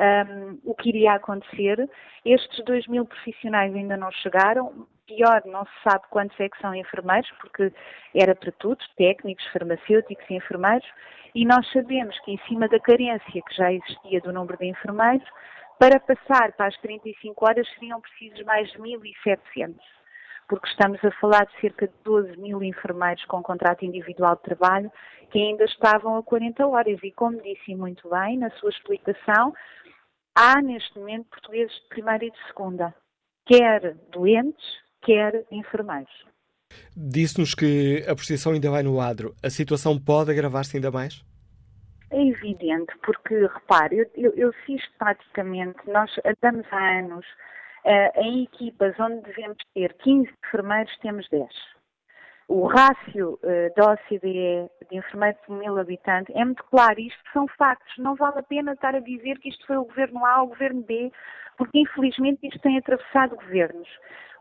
um, 0.00 0.58
o 0.64 0.74
que 0.74 0.88
iria 0.88 1.12
acontecer. 1.12 1.88
Estes 2.24 2.64
2 2.64 2.86
mil 2.88 3.04
profissionais 3.04 3.74
ainda 3.74 3.96
não 3.96 4.10
chegaram, 4.10 4.86
pior, 5.06 5.42
não 5.44 5.64
se 5.64 5.72
sabe 5.84 6.04
quantos 6.10 6.38
é 6.40 6.48
que 6.48 6.60
são 6.60 6.74
enfermeiros, 6.74 7.30
porque 7.40 7.72
era 8.14 8.34
para 8.34 8.52
tudo, 8.52 8.78
técnicos, 8.96 9.46
farmacêuticos 9.52 10.24
e 10.30 10.34
enfermeiros, 10.34 10.86
e 11.34 11.44
nós 11.44 11.70
sabemos 11.72 12.18
que 12.20 12.32
em 12.32 12.38
cima 12.48 12.68
da 12.68 12.80
carência 12.80 13.42
que 13.42 13.54
já 13.54 13.72
existia 13.72 14.20
do 14.20 14.32
número 14.32 14.58
de 14.58 14.66
enfermeiros, 14.66 15.28
para 15.78 15.98
passar 15.98 16.52
para 16.52 16.66
as 16.66 16.76
35 16.78 17.44
horas 17.44 17.68
seriam 17.74 18.00
precisos 18.00 18.42
mais 18.44 18.70
de 18.70 18.78
1.700, 18.78 19.74
porque 20.48 20.68
estamos 20.68 21.02
a 21.04 21.10
falar 21.12 21.46
de 21.46 21.60
cerca 21.60 21.86
de 21.86 21.94
12 22.04 22.36
mil 22.36 22.62
enfermeiros 22.62 23.24
com 23.24 23.42
contrato 23.42 23.84
individual 23.84 24.36
de 24.36 24.42
trabalho 24.42 24.92
que 25.30 25.38
ainda 25.38 25.64
estavam 25.64 26.16
a 26.16 26.22
40 26.22 26.66
horas. 26.66 26.98
E 27.02 27.10
como 27.12 27.40
disse 27.40 27.74
muito 27.74 28.10
bem 28.10 28.36
na 28.36 28.50
sua 28.50 28.70
explicação, 28.70 29.54
há 30.34 30.60
neste 30.60 30.98
momento 30.98 31.26
portugueses 31.30 31.74
de 31.74 31.88
primeira 31.88 32.24
e 32.24 32.30
de 32.30 32.46
segunda, 32.46 32.94
quer 33.46 33.94
doentes, 34.12 34.64
quer 35.02 35.44
enfermeiros. 35.50 36.12
Disse-nos 36.96 37.54
que 37.54 38.02
a 38.02 38.14
prostituição 38.14 38.52
ainda 38.52 38.70
vai 38.70 38.82
no 38.82 39.00
adro. 39.00 39.34
A 39.42 39.50
situação 39.50 39.98
pode 39.98 40.30
agravar-se 40.30 40.76
ainda 40.76 40.90
mais? 40.90 41.24
É 42.10 42.26
evidente, 42.26 42.92
porque, 43.04 43.34
repare, 43.46 43.98
eu, 43.98 44.10
eu, 44.16 44.34
eu 44.34 44.52
sistematicamente, 44.66 45.78
nós 45.86 46.10
andamos 46.24 46.66
há 46.72 46.98
anos 46.98 47.24
uh, 47.84 48.20
em 48.20 48.44
equipas 48.44 48.98
onde 48.98 49.22
devemos 49.22 49.58
ter 49.74 49.92
15 49.94 50.28
enfermeiros, 50.44 50.98
temos 50.98 51.28
10. 51.30 51.48
O 52.52 52.66
rácio 52.66 53.38
uh, 53.44 53.74
da 53.76 53.92
OCDE 53.92 54.68
de 54.90 54.96
enfermeiro 54.96 55.38
por 55.46 55.56
mil 55.56 55.78
habitantes 55.78 56.34
é 56.34 56.44
muito 56.44 56.64
claro. 56.64 56.98
Isto 56.98 57.22
são 57.32 57.46
factos. 57.46 57.96
Não 57.96 58.16
vale 58.16 58.40
a 58.40 58.42
pena 58.42 58.72
estar 58.72 58.92
a 58.92 58.98
dizer 58.98 59.38
que 59.38 59.50
isto 59.50 59.64
foi 59.68 59.76
o 59.76 59.84
governo 59.84 60.26
A 60.26 60.40
ou 60.40 60.46
o 60.46 60.48
governo 60.48 60.82
B, 60.82 61.12
porque 61.56 61.78
infelizmente 61.78 62.44
isto 62.44 62.58
tem 62.58 62.76
atravessado 62.76 63.36
governos. 63.36 63.88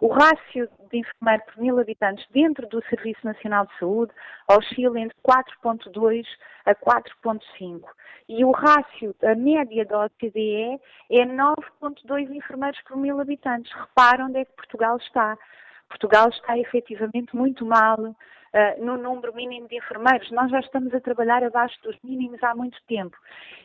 O 0.01 0.07
rácio 0.07 0.67
de 0.89 0.97
enfermeiro 0.97 1.43
por 1.53 1.61
mil 1.61 1.79
habitantes 1.79 2.25
dentro 2.31 2.67
do 2.67 2.83
Serviço 2.85 3.23
Nacional 3.23 3.67
de 3.67 3.77
Saúde 3.77 4.11
oscila 4.49 4.99
entre 4.99 5.15
4,2 5.23 6.25
a 6.65 6.73
4,5. 6.73 7.81
E 8.27 8.43
o 8.43 8.49
rácio, 8.49 9.15
a 9.21 9.35
média 9.35 9.85
da 9.85 10.05
OCDE 10.05 10.81
é 11.11 11.25
9,2 11.27 12.27
enfermeiros 12.31 12.81
por 12.87 12.97
mil 12.97 13.19
habitantes. 13.21 13.71
Repara 13.71 14.25
onde 14.25 14.39
é 14.39 14.45
que 14.45 14.55
Portugal 14.55 14.97
está. 14.97 15.37
Portugal 15.89 16.29
está 16.29 16.57
efetivamente 16.57 17.35
muito 17.35 17.65
mal 17.65 17.99
uh, 17.99 18.85
no 18.85 18.97
número 18.97 19.35
mínimo 19.35 19.67
de 19.67 19.77
enfermeiros. 19.77 20.31
Nós 20.31 20.49
já 20.51 20.59
estamos 20.59 20.93
a 20.93 21.01
trabalhar 21.01 21.43
abaixo 21.43 21.77
dos 21.83 21.97
mínimos 22.03 22.41
há 22.43 22.55
muito 22.55 22.77
tempo. 22.87 23.17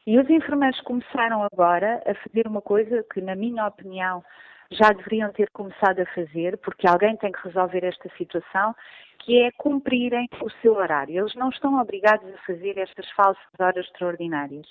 E 0.06 0.18
os 0.18 0.28
enfermeiros 0.28 0.80
começaram 0.80 1.46
agora 1.52 2.02
a 2.06 2.14
fazer 2.14 2.46
uma 2.46 2.62
coisa 2.62 3.04
que, 3.12 3.20
na 3.20 3.34
minha 3.34 3.66
opinião, 3.66 4.24
já 4.70 4.88
deveriam 4.88 5.30
ter 5.32 5.48
começado 5.50 6.00
a 6.00 6.06
fazer, 6.06 6.58
porque 6.58 6.88
alguém 6.88 7.16
tem 7.16 7.30
que 7.30 7.46
resolver 7.46 7.84
esta 7.84 8.08
situação, 8.16 8.74
que 9.20 9.42
é 9.42 9.50
cumprirem 9.52 10.28
o 10.42 10.50
seu 10.62 10.74
horário. 10.74 11.18
Eles 11.18 11.34
não 11.34 11.48
estão 11.48 11.80
obrigados 11.80 12.26
a 12.34 12.38
fazer 12.46 12.76
estas 12.78 13.08
falsas 13.10 13.42
horas 13.58 13.86
extraordinárias. 13.86 14.66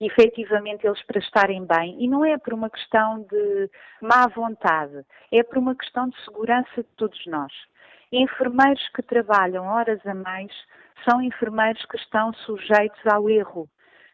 Efetivamente, 0.00 0.86
eles 0.86 1.02
para 1.04 1.20
estarem 1.20 1.64
bem, 1.64 1.96
e 2.02 2.08
não 2.08 2.24
é 2.24 2.36
por 2.38 2.52
uma 2.52 2.68
questão 2.68 3.22
de 3.22 3.70
má 4.00 4.26
vontade, 4.26 5.04
é 5.30 5.42
por 5.42 5.58
uma 5.58 5.74
questão 5.76 6.08
de 6.08 6.24
segurança 6.24 6.82
de 6.82 6.88
todos 6.96 7.24
nós. 7.26 7.52
Enfermeiros 8.10 8.86
que 8.90 9.02
trabalham 9.02 9.64
horas 9.66 10.04
a 10.06 10.14
mais 10.14 10.52
são 11.08 11.22
enfermeiros 11.22 11.84
que 11.86 11.96
estão 11.96 12.32
sujeitos 12.34 13.00
ao 13.06 13.30
erro 13.30 13.68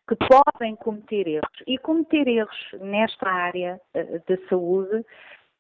que 0.09 0.17
podem 0.17 0.75
cometer 0.77 1.29
erros. 1.29 1.63
E 1.67 1.77
cometer 1.79 2.27
erros 2.27 2.71
nesta 2.81 3.29
área 3.29 3.79
uh, 3.95 4.23
da 4.27 4.49
saúde 4.49 5.05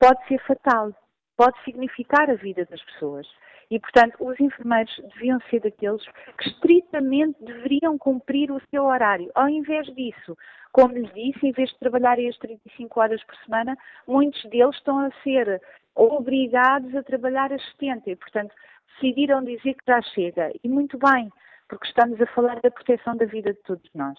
pode 0.01 0.26
ser 0.26 0.40
fatal, 0.46 0.92
pode 1.36 1.62
significar 1.64 2.30
a 2.30 2.34
vida 2.34 2.64
das 2.64 2.82
pessoas. 2.82 3.28
E, 3.70 3.78
portanto, 3.78 4.16
os 4.20 4.40
enfermeiros 4.40 4.94
deviam 5.14 5.38
ser 5.50 5.60
daqueles 5.60 6.02
que 6.38 6.48
estritamente 6.48 7.36
deveriam 7.44 7.98
cumprir 7.98 8.50
o 8.50 8.60
seu 8.70 8.84
horário. 8.84 9.30
Ao 9.34 9.48
invés 9.48 9.86
disso, 9.94 10.36
como 10.72 10.94
lhes 10.94 11.12
disse, 11.12 11.46
em 11.46 11.52
vez 11.52 11.68
de 11.70 11.78
trabalharem 11.78 12.28
as 12.28 12.38
35 12.38 13.00
horas 13.00 13.22
por 13.24 13.36
semana, 13.44 13.76
muitos 14.06 14.42
deles 14.44 14.76
estão 14.76 14.98
a 15.00 15.10
ser 15.22 15.60
obrigados 15.94 16.94
a 16.94 17.02
trabalhar 17.02 17.52
as 17.52 17.62
70 17.72 18.10
e, 18.10 18.16
portanto, 18.16 18.54
decidiram 18.94 19.44
dizer 19.44 19.74
que 19.74 19.84
já 19.86 20.00
chega. 20.00 20.50
E 20.62 20.68
muito 20.68 20.98
bem, 20.98 21.30
porque 21.68 21.86
estamos 21.86 22.20
a 22.20 22.26
falar 22.28 22.60
da 22.60 22.70
proteção 22.70 23.16
da 23.16 23.26
vida 23.26 23.52
de 23.52 23.60
todos 23.60 23.90
nós. 23.94 24.18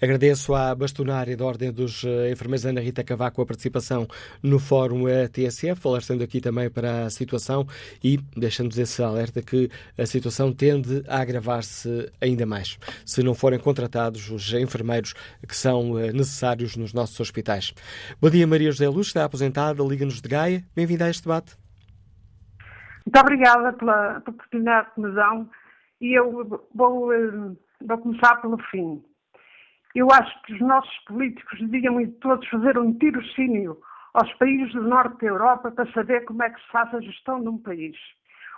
Agradeço 0.00 0.54
à 0.54 0.74
bastonária 0.74 1.36
da 1.36 1.44
Ordem 1.44 1.72
dos 1.72 2.04
eh, 2.04 2.30
Enfermeiros 2.30 2.66
Ana 2.66 2.80
Rita 2.80 3.04
Cavaco 3.04 3.42
a 3.42 3.46
participação 3.46 4.06
no 4.42 4.58
Fórum 4.58 5.04
TSF, 5.32 5.86
alertando 5.86 6.22
aqui 6.24 6.40
também 6.40 6.70
para 6.70 7.06
a 7.06 7.10
situação 7.10 7.66
e 8.02 8.18
deixando-nos 8.36 8.78
esse 8.78 9.02
alerta 9.02 9.42
que 9.42 9.70
a 9.96 10.06
situação 10.06 10.52
tende 10.52 11.04
a 11.08 11.20
agravar-se 11.20 12.10
ainda 12.20 12.44
mais, 12.46 12.78
se 13.04 13.22
não 13.22 13.34
forem 13.34 13.58
contratados 13.58 14.30
os 14.30 14.52
enfermeiros 14.52 15.14
que 15.46 15.56
são 15.56 15.98
eh, 15.98 16.12
necessários 16.12 16.76
nos 16.76 16.92
nossos 16.92 17.18
hospitais. 17.20 17.74
Bom 18.20 18.30
dia, 18.30 18.46
Maria 18.46 18.70
José 18.70 18.88
Luz, 18.88 19.08
está 19.08 19.24
aposentada, 19.24 19.82
Liga-nos 19.82 20.20
de 20.20 20.28
Gaia. 20.28 20.64
Bem-vinda 20.74 21.04
a 21.06 21.10
este 21.10 21.22
debate. 21.22 21.56
Muito 23.06 23.20
obrigada 23.20 23.72
pela 23.74 24.18
oportunidade 24.18 24.88
que 24.94 25.00
me 25.00 25.10
dão 25.12 25.48
e 26.00 26.18
eu 26.18 26.64
vou, 26.74 27.12
eh, 27.12 27.56
vou 27.86 27.98
começar 27.98 28.36
pelo 28.36 28.58
fim. 28.70 29.02
Eu 29.94 30.08
acho 30.10 30.42
que 30.42 30.54
os 30.54 30.60
nossos 30.60 30.98
políticos 31.04 31.60
deviam 31.60 32.04
todos 32.20 32.48
fazer 32.48 32.76
um 32.78 32.92
tirocínio 32.98 33.78
aos 34.14 34.32
países 34.34 34.72
do 34.72 34.82
norte 34.82 35.20
da 35.20 35.28
Europa 35.28 35.70
para 35.70 35.90
saber 35.92 36.24
como 36.24 36.42
é 36.42 36.50
que 36.50 36.60
se 36.60 36.68
faz 36.68 36.92
a 36.94 37.00
gestão 37.00 37.40
de 37.40 37.48
um 37.48 37.58
país. 37.58 37.96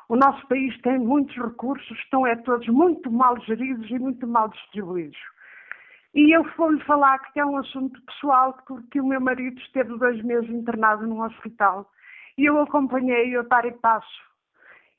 O 0.09 0.16
nosso 0.16 0.47
país 0.47 0.78
tem 0.82 0.99
muitos 0.99 1.37
recursos, 1.37 1.99
estão 1.99 2.26
é 2.26 2.37
todos 2.37 2.66
muito 2.68 3.11
mal 3.11 3.39
geridos 3.41 3.91
e 3.91 3.99
muito 3.99 4.26
mal 4.26 4.49
distribuídos. 4.49 5.18
E 6.14 6.34
eu 6.34 6.43
vou-lhe 6.57 6.82
falar 6.84 7.18
que 7.18 7.41
é 7.41 7.45
um 7.45 7.59
assunto 7.59 8.01
pessoal, 8.03 8.57
porque 8.66 8.99
o 8.99 9.07
meu 9.07 9.20
marido 9.20 9.61
esteve 9.61 9.99
dois 9.99 10.22
meses 10.22 10.49
internado 10.49 11.07
num 11.07 11.20
hospital 11.20 11.91
e 12.39 12.47
eu 12.47 12.59
acompanhei-o 12.61 13.41
a 13.41 13.45
par 13.45 13.66
e 13.66 13.72
passo. 13.72 14.24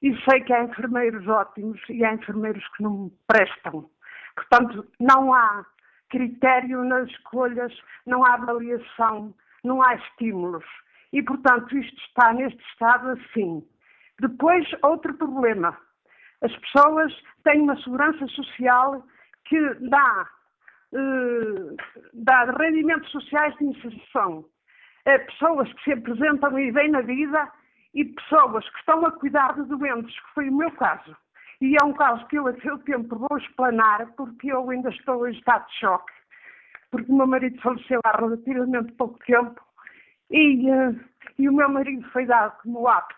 E 0.04 0.16
sei 0.30 0.42
que 0.42 0.54
há 0.54 0.64
enfermeiros 0.64 1.28
ótimos 1.28 1.82
e 1.90 2.06
há 2.06 2.14
enfermeiros 2.14 2.64
que 2.76 2.84
não 2.84 3.12
prestam. 3.26 3.90
Portanto, 4.36 4.86
não 5.00 5.34
há 5.34 5.66
critério 6.10 6.84
nas 6.84 7.10
escolhas, 7.10 7.74
não 8.06 8.26
há 8.26 8.34
avaliação, 8.34 9.34
não 9.64 9.82
há 9.82 9.96
estímulos. 9.96 10.66
E, 11.14 11.22
portanto, 11.24 11.78
isto 11.78 12.02
está 12.02 12.34
neste 12.34 12.62
estado 12.72 13.10
assim. 13.10 13.64
Depois, 14.20 14.68
outro 14.84 15.14
problema. 15.14 15.78
As 16.42 16.56
pessoas 16.58 17.14
têm 17.44 17.62
uma 17.62 17.78
segurança 17.82 18.28
social 18.28 19.04
que 19.46 19.74
dá 19.90 20.28
eh, 20.94 21.76
dá 22.14 22.46
rendimentos 22.46 23.12
sociais 23.12 23.56
de 23.58 23.66
inserção. 23.66 24.46
É, 25.06 25.18
pessoas 25.20 25.72
que 25.74 25.84
se 25.84 25.94
apresentam 25.94 26.58
e 26.60 26.72
vêm 26.72 26.92
na 26.92 27.02
vida 27.02 27.52
e 27.94 28.06
pessoas 28.06 28.68
que 28.70 28.80
estão 28.80 29.06
a 29.06 29.12
cuidar 29.12 29.54
de 29.56 29.64
doentes, 29.64 30.14
que 30.14 30.34
foi 30.34 30.50
o 30.50 30.56
meu 30.56 30.72
caso. 30.72 31.16
E 31.60 31.76
é 31.76 31.84
um 31.84 31.94
caso 31.94 32.26
que 32.28 32.38
eu 32.38 32.48
a 32.48 32.54
seu 32.62 32.78
tempo 32.80 33.16
vou 33.16 33.38
explanar, 33.38 34.06
porque 34.16 34.52
eu 34.52 34.70
ainda 34.70 34.90
estou 34.90 35.28
em 35.28 35.32
estado 35.32 35.66
de 35.68 35.80
choque, 35.80 36.14
porque 36.92 37.12
o 37.12 37.16
meu 37.16 37.28
marido 37.28 37.60
faleceu 37.62 38.00
há 38.04 38.18
relativamente 38.18 38.92
pouco 38.94 39.18
tempo 39.26 39.60
e, 40.30 40.70
uh, 40.70 41.00
e 41.40 41.50
o 41.50 41.54
meu 41.54 41.70
marido 41.70 42.08
foi 42.12 42.26
dado 42.26 42.56
como 42.62 42.88
apto. 42.88 43.16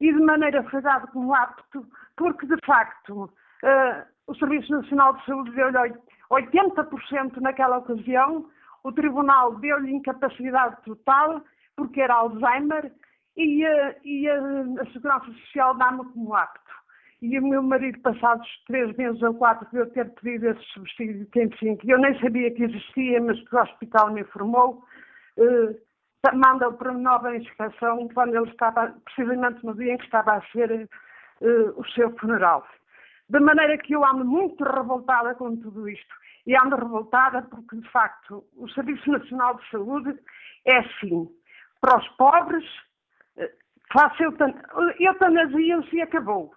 E 0.00 0.12
de 0.12 0.20
maneira 0.20 0.62
foi 0.64 0.82
dado 0.82 1.06
como 1.08 1.34
apto, 1.34 1.86
porque 2.16 2.46
de 2.46 2.56
facto 2.66 3.24
uh, 3.24 4.04
o 4.26 4.34
Serviço 4.34 4.70
Nacional 4.72 5.14
de 5.14 5.24
Saúde 5.24 5.50
deu-lhe 5.52 5.94
80% 6.30 7.40
naquela 7.40 7.78
ocasião, 7.78 8.46
o 8.82 8.92
tribunal 8.92 9.54
deu-lhe 9.56 9.90
incapacidade 9.90 10.76
total, 10.84 11.42
porque 11.76 12.00
era 12.02 12.14
Alzheimer, 12.14 12.92
e, 13.36 13.64
a, 13.66 13.94
e 14.04 14.28
a 14.28 14.92
Segurança 14.92 15.26
Social 15.26 15.74
dá-me 15.74 16.04
como 16.12 16.34
apto. 16.34 16.63
E 17.24 17.38
o 17.38 17.42
meu 17.42 17.62
marido, 17.62 17.98
passados 18.00 18.46
três 18.66 18.94
meses 18.98 19.22
ou 19.22 19.32
quatro, 19.32 19.66
de 19.70 19.78
eu 19.78 19.90
ter 19.92 20.10
pedido 20.10 20.50
esse 20.50 20.62
subsídio 20.74 21.24
de 21.24 21.30
105, 21.32 21.80
que 21.80 21.90
eu 21.90 21.98
nem 21.98 22.20
sabia 22.20 22.50
que 22.50 22.64
existia, 22.64 23.18
mas 23.18 23.40
que 23.48 23.56
o 23.56 23.62
hospital 23.62 24.12
me 24.12 24.20
informou, 24.20 24.84
eh, 25.38 25.74
manda 26.34 26.70
para 26.70 26.92
nova 26.92 27.34
inspeção 27.34 28.08
quando 28.12 28.36
ele 28.36 28.50
estava, 28.50 28.94
precisamente 29.06 29.64
no 29.64 29.74
dia 29.74 29.94
em 29.94 29.96
que 29.96 30.04
estava 30.04 30.34
a 30.34 30.42
ser 30.52 30.70
eh, 31.40 31.72
o 31.76 31.84
seu 31.94 32.14
funeral. 32.18 32.62
De 33.30 33.40
maneira 33.40 33.78
que 33.78 33.94
eu 33.94 34.04
ando 34.04 34.26
muito 34.26 34.62
revoltada 34.62 35.34
com 35.34 35.56
tudo 35.56 35.88
isto. 35.88 36.14
E 36.46 36.54
ando 36.54 36.76
revoltada 36.76 37.40
porque, 37.40 37.76
de 37.76 37.90
facto, 37.90 38.44
o 38.54 38.68
Serviço 38.68 39.10
Nacional 39.10 39.54
de 39.54 39.70
Saúde 39.70 40.14
é 40.66 40.76
assim. 40.76 41.26
Para 41.80 41.96
os 41.96 42.08
pobres, 42.18 42.66
eh, 43.38 43.50
classe 43.88 44.22
eutanasia-se 45.00 45.96
e 45.96 46.02
acabou. 46.02 46.52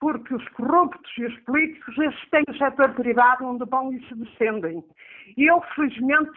Porque 0.00 0.34
os 0.34 0.48
corruptos 0.50 1.12
e 1.18 1.26
os 1.26 1.38
políticos, 1.40 1.96
esses 1.98 2.30
têm 2.30 2.42
o 2.48 2.56
setor 2.56 2.94
privado 2.94 3.44
onde 3.44 3.64
vão 3.66 3.92
e 3.92 4.02
se 4.08 4.14
defendem. 4.14 4.82
E 5.36 5.44
eu, 5.44 5.60
felizmente, 5.74 6.30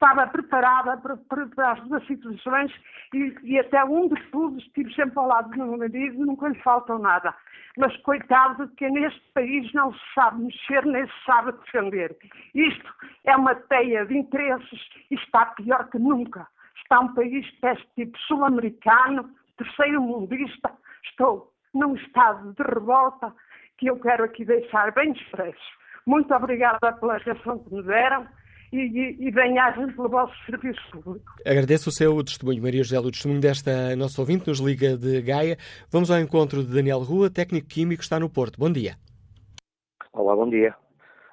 estava 0.00 0.26
preparada 0.28 0.96
para, 0.96 1.16
para, 1.18 1.72
as 1.72 1.80
duas 1.86 2.04
situações 2.06 2.72
e, 3.12 3.36
e 3.42 3.58
até 3.58 3.84
um 3.84 4.08
dos 4.08 4.30
tudo 4.30 4.58
estive 4.58 4.92
sempre 4.94 5.18
ao 5.18 5.26
lado 5.26 5.50
do 5.50 5.58
meu 5.58 5.76
marido 5.76 6.24
nunca 6.24 6.48
lhe 6.48 6.58
faltou 6.62 6.98
nada. 6.98 7.34
Mas 7.76 7.94
coitado 7.98 8.66
de 8.66 8.74
quem 8.76 8.90
neste 8.90 9.20
país 9.32 9.70
não 9.74 9.92
se 9.92 10.00
sabe 10.14 10.42
mexer 10.42 10.84
nem 10.86 11.06
se 11.06 11.24
sabe 11.26 11.52
defender. 11.52 12.16
Isto 12.54 12.94
é 13.24 13.36
uma 13.36 13.54
teia 13.54 14.06
de 14.06 14.16
interesses 14.16 14.88
e 15.10 15.14
está 15.14 15.46
pior 15.46 15.88
que 15.90 15.98
nunca. 15.98 16.48
Está 16.76 17.00
um 17.00 17.14
país 17.14 17.46
deste 17.60 17.86
tipo 17.94 18.18
sul-americano, 18.20 19.30
terceiro 19.58 20.00
mundista. 20.00 20.72
Estou 21.04 21.52
num 21.74 21.94
estado 21.96 22.52
de 22.52 22.62
revolta 22.62 23.32
que 23.78 23.86
eu 23.86 23.98
quero 23.98 24.24
aqui 24.24 24.44
deixar 24.44 24.92
bem 24.92 25.12
expresso. 25.12 25.80
Muito 26.06 26.32
obrigada 26.34 26.92
pela 26.94 27.16
atenção 27.16 27.58
que 27.58 27.74
me 27.74 27.82
deram 27.82 28.26
e, 28.72 28.78
e, 28.78 29.28
e 29.28 29.30
bem-ajas 29.30 29.94
pelo 29.94 30.08
vosso 30.08 30.34
serviço 30.46 30.80
público. 30.90 31.32
Agradeço 31.46 31.88
o 31.88 31.92
seu 31.92 32.22
testemunho, 32.22 32.62
Maria 32.62 32.82
José, 32.82 32.98
o 32.98 33.10
testemunho 33.10 33.40
desta 33.40 33.96
nossa 33.96 34.20
ouvinte, 34.20 34.48
nos 34.48 34.60
Liga 34.60 34.96
de 34.96 35.20
Gaia. 35.22 35.56
Vamos 35.90 36.10
ao 36.10 36.18
encontro 36.18 36.62
de 36.62 36.72
Daniel 36.72 37.00
Rua, 37.00 37.30
técnico 37.30 37.68
químico, 37.68 38.02
está 38.02 38.18
no 38.18 38.30
Porto. 38.30 38.58
Bom 38.58 38.70
dia. 38.70 38.94
Olá, 40.12 40.34
bom 40.34 40.48
dia. 40.48 40.74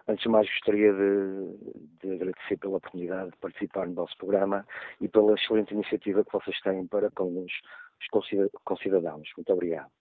Antes 0.08 0.24
de 0.24 0.30
mais, 0.30 0.48
gostaria 0.48 0.94
de, 0.94 1.98
de, 2.02 2.14
agradecer 2.14 2.58
pela 2.58 2.78
oportunidade 2.78 3.32
de 3.32 3.38
participar 3.38 3.88
no 3.88 3.96
vosso 3.96 4.16
programa 4.18 4.66
e 5.02 5.08
pela 5.10 5.34
excelente 5.34 5.74
iniciativa 5.74 6.24
que 6.24 6.32
vocês 6.32 6.58
têm 6.62 6.88
para 6.88 7.12
com 7.12 7.44
os, 7.44 7.52
os 8.00 8.50
concidadãos. 8.64 9.28
Muito 9.36 9.52
obrigado. 9.52 9.92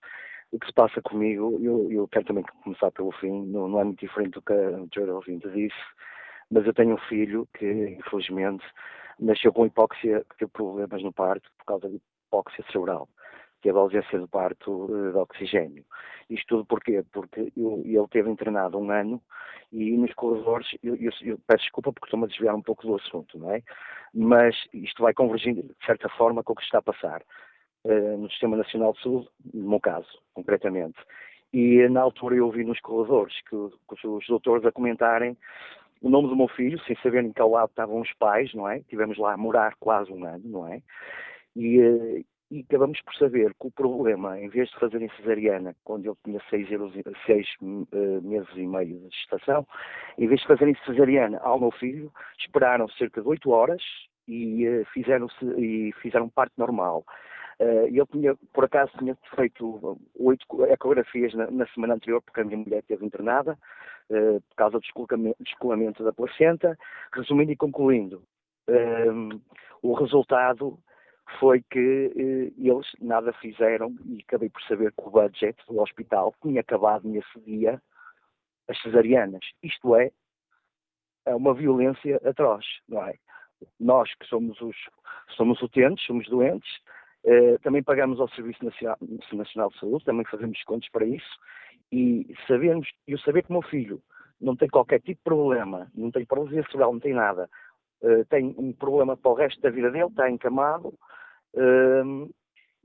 O 0.53 0.59
que 0.59 0.67
se 0.67 0.73
passa 0.73 1.03
comigo, 1.03 1.59
eu, 1.61 1.91
eu 1.91 2.09
quero 2.09 2.25
também 2.25 2.45
começar 2.63 2.91
pelo 2.93 3.13
fim, 3.13 3.47
não, 3.47 3.69
não 3.69 3.81
é 3.81 3.85
muito 3.85 4.01
diferente 4.01 4.35
do 4.35 4.43
que 4.43 4.53
a 4.53 5.15
ouvinte 5.15 5.49
disse 5.51 5.75
mas 6.51 6.67
eu 6.67 6.75
tenho 6.75 6.95
um 6.95 6.99
filho 7.09 7.49
que, 7.59 7.67
infelizmente, 7.67 8.65
nasceu 9.19 9.53
com 9.53 9.67
hipóxia, 9.67 10.25
que 10.31 10.39
teve 10.39 10.51
problemas 10.53 11.03
no 11.03 11.13
parto 11.13 11.51
por 11.59 11.65
causa 11.65 11.89
de 11.89 12.01
hipóxia 12.29 12.65
cerebral. 12.71 13.09
Teve 13.63 13.79
ausência 13.79 14.19
de 14.19 14.29
parto 14.29 14.87
eh, 14.91 15.13
de 15.13 15.19
oxigênio. 15.19 15.85
Isto 16.31 16.47
tudo 16.49 16.67
porquê? 16.67 17.05
Porque 17.13 17.53
eu, 17.57 17.83
ele 17.85 18.07
teve 18.11 18.31
internado 18.31 18.79
um 18.79 18.91
ano 18.91 19.21
e 19.73 19.97
nos 19.97 20.13
corredores, 20.15 20.69
eu, 20.83 20.95
eu, 20.97 21.11
eu 21.23 21.39
peço 21.47 21.65
desculpa 21.65 21.93
porque 21.93 22.07
estou-me 22.07 22.27
a 22.27 22.29
desviar 22.29 22.55
um 22.55 22.63
pouco 22.63 22.87
do 22.87 22.95
assunto, 22.95 23.39
não 23.39 23.53
é? 23.53 23.63
Mas 24.15 24.55
isto 24.73 25.03
vai 25.03 25.13
convergindo, 25.15 25.63
de 25.63 25.87
certa 25.87 26.09
forma, 26.11 26.45
com 26.45 26.53
o 26.53 26.57
que 26.57 26.63
está 26.63 26.79
a 26.79 26.83
passar 26.83 27.23
uh, 27.87 28.19
no 28.19 28.29
Sistema 28.31 28.57
Nacional 28.57 28.93
de 28.93 29.03
Saúde, 29.03 29.29
no 29.55 29.71
meu 29.71 29.81
caso, 29.81 30.09
concretamente. 30.35 30.99
E 31.53 31.89
na 31.89 32.03
altura 32.03 32.37
eu 32.37 32.47
ouvi 32.47 32.65
nos 32.65 32.81
corredores 32.81 33.35
que, 33.49 33.57
que 33.97 34.07
os 34.07 34.27
doutores 34.27 34.65
a 34.67 34.73
comentarem 34.73 35.37
o 36.03 36.11
nome 36.11 36.29
do 36.29 36.37
meu 36.37 36.49
filho, 36.49 36.79
sem 36.85 36.97
saber 36.97 37.25
em 37.25 37.33
que 37.33 37.43
lado 37.43 37.71
estavam 37.71 38.01
os 38.01 38.13
pais, 38.15 38.53
não 38.55 38.69
é? 38.69 38.81
Tivemos 38.81 39.17
lá 39.19 39.33
a 39.33 39.37
morar 39.37 39.75
quase 39.81 40.13
um 40.13 40.25
ano, 40.25 40.43
não 40.45 40.69
é? 40.69 40.83
E, 41.55 41.81
eh, 41.81 42.23
e 42.51 42.61
acabamos 42.61 43.01
por 43.01 43.15
saber 43.15 43.53
que 43.59 43.67
o 43.67 43.71
problema, 43.71 44.39
em 44.39 44.49
vez 44.49 44.69
de 44.69 44.79
fazerem 44.79 45.11
cesariana, 45.17 45.75
quando 45.83 46.07
ele 46.07 46.17
tinha 46.25 46.41
seis, 46.49 46.69
seis 47.25 47.47
uh, 47.61 48.23
meses 48.23 48.49
e 48.55 48.67
meio 48.67 49.01
de 49.01 49.17
gestação, 49.17 49.67
em 50.17 50.29
vez 50.29 50.41
de 50.41 50.47
fazerem 50.47 50.77
cesariana 50.85 51.39
ao 51.39 51.59
meu 51.59 51.73
filho, 51.73 52.13
esperaram 52.39 52.89
cerca 52.91 53.21
de 53.21 53.29
oito 53.29 53.51
horas 53.51 53.83
e, 54.29 54.65
fizeram, 54.93 55.27
e 55.59 55.93
fizeram 56.01 56.29
parte 56.29 56.53
normal. 56.57 57.05
Uh, 57.59 58.07
tinha, 58.13 58.37
por 58.53 58.65
acaso, 58.65 58.93
tinha 58.99 59.17
feito 59.35 59.99
oito 60.19 60.65
ecografias 60.67 61.33
na, 61.33 61.51
na, 61.51 61.67
semana 61.69 61.95
anterior, 61.95 62.21
porque 62.21 62.41
a 62.41 62.45
minha 62.45 62.59
mulher 62.59 62.81
esteve 62.81 63.07
internada, 63.07 63.59
uh, 64.11 64.41
por 64.41 64.57
causa 64.57 64.79
do 64.79 65.35
descolamento 65.41 66.05
da 66.05 66.13
placenta. 66.13 66.79
Resumindo 67.15 67.53
e 67.53 67.57
concluindo, 67.57 68.23
uh, 68.69 69.41
o 69.83 69.95
resultado 69.95 70.79
foi 71.41 71.63
que 71.71 72.53
eles 72.57 72.87
nada 73.01 73.33
fizeram 73.33 73.97
e 74.05 74.23
acabei 74.27 74.49
por 74.49 74.63
saber 74.63 74.93
que 74.93 75.03
o 75.03 75.11
budget 75.11 75.57
do 75.67 75.81
hospital 75.81 76.33
tinha 76.41 76.61
acabado 76.61 77.09
nesse 77.09 77.41
dia 77.41 77.83
as 78.69 78.81
cesarianas. 78.83 79.41
Isto 79.63 79.97
é, 79.97 80.11
é 81.25 81.35
uma 81.35 81.55
violência 81.55 82.21
atroz, 82.25 82.65
não 82.89 83.03
é? 83.03 83.15
Nós 83.81 84.13
que 84.15 84.27
somos 84.27 84.61
os 84.61 84.77
somos 85.37 85.61
utentes, 85.63 86.05
somos 86.07 86.29
doentes, 86.29 86.69
eh, 87.27 87.59
também 87.59 87.83
pagamos 87.83 88.21
ao 88.21 88.29
Serviço 88.29 88.65
Nacional, 88.65 89.71
de 89.71 89.81
Saúde, 89.81 90.05
também 90.05 90.25
fazemos 90.27 90.57
descontos 90.57 90.89
para 90.91 91.05
isso, 91.05 91.39
e 91.91 92.33
sabemos, 92.47 92.89
eu 93.07 93.19
saber 93.19 93.43
que 93.43 93.51
o 93.51 93.55
meu 93.55 93.63
filho 93.63 94.01
não 94.41 94.55
tem 94.55 94.69
qualquer 94.69 95.01
tipo 95.01 95.19
de 95.19 95.25
problema, 95.25 95.91
não 95.93 96.13
tem 96.13 96.25
paralisia 96.25 96.63
cerebral, 96.65 96.93
não 96.93 97.01
tem 97.01 97.13
nada, 97.13 97.51
uh, 98.03 98.25
tem 98.27 98.55
um 98.57 98.73
problema 98.73 99.17
para 99.17 99.31
o 99.33 99.35
resto 99.35 99.61
da 99.61 99.71
vida 99.71 99.91
dele, 99.91 100.07
está 100.07 100.31
encamado, 100.31 100.95
uh, 101.55 102.33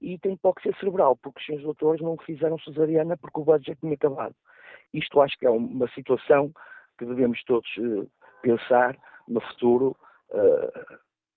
e 0.02 0.18
tem 0.18 0.34
hipóxia 0.34 0.76
cerebral, 0.80 1.16
porque 1.18 1.40
os 1.40 1.46
seus 1.46 1.62
doutores 1.62 2.02
não 2.02 2.18
fizeram 2.18 2.58
cesariana 2.60 3.16
porque 3.18 3.40
o 3.40 3.46
budget 3.46 3.80
tinha 3.80 3.94
acabado. 3.94 4.34
Isto 4.92 5.22
acho 5.22 5.38
que 5.38 5.46
é 5.46 5.52
uma 5.52 5.88
situação 5.90 6.52
que 6.98 7.06
devemos 7.06 7.44
todos 7.44 7.70
uh, 7.78 8.10
pensar 8.42 8.98
no 9.28 9.40
futuro, 9.40 9.96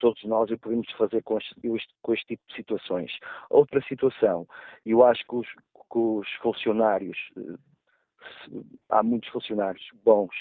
todos 0.05 0.23
nós 0.25 0.51
e 0.51 0.57
podemos 0.59 0.91
fazer 0.99 1.23
com 1.23 1.39
este, 1.39 1.55
com 2.03 2.13
este, 2.13 2.27
tipo 2.27 2.43
de 2.47 2.55
situações. 2.57 3.11
Outra 3.49 3.81
situação, 3.89 4.47
eu 4.85 5.03
acho 5.03 5.25
que 5.27 5.35
os, 5.35 5.49
que 5.49 5.99
os 5.99 6.29
funcionários 6.43 7.17
eh, 7.39 8.61
há 8.91 9.03
muitos 9.03 9.31
funcionários 9.31 9.83
bons, 10.05 10.35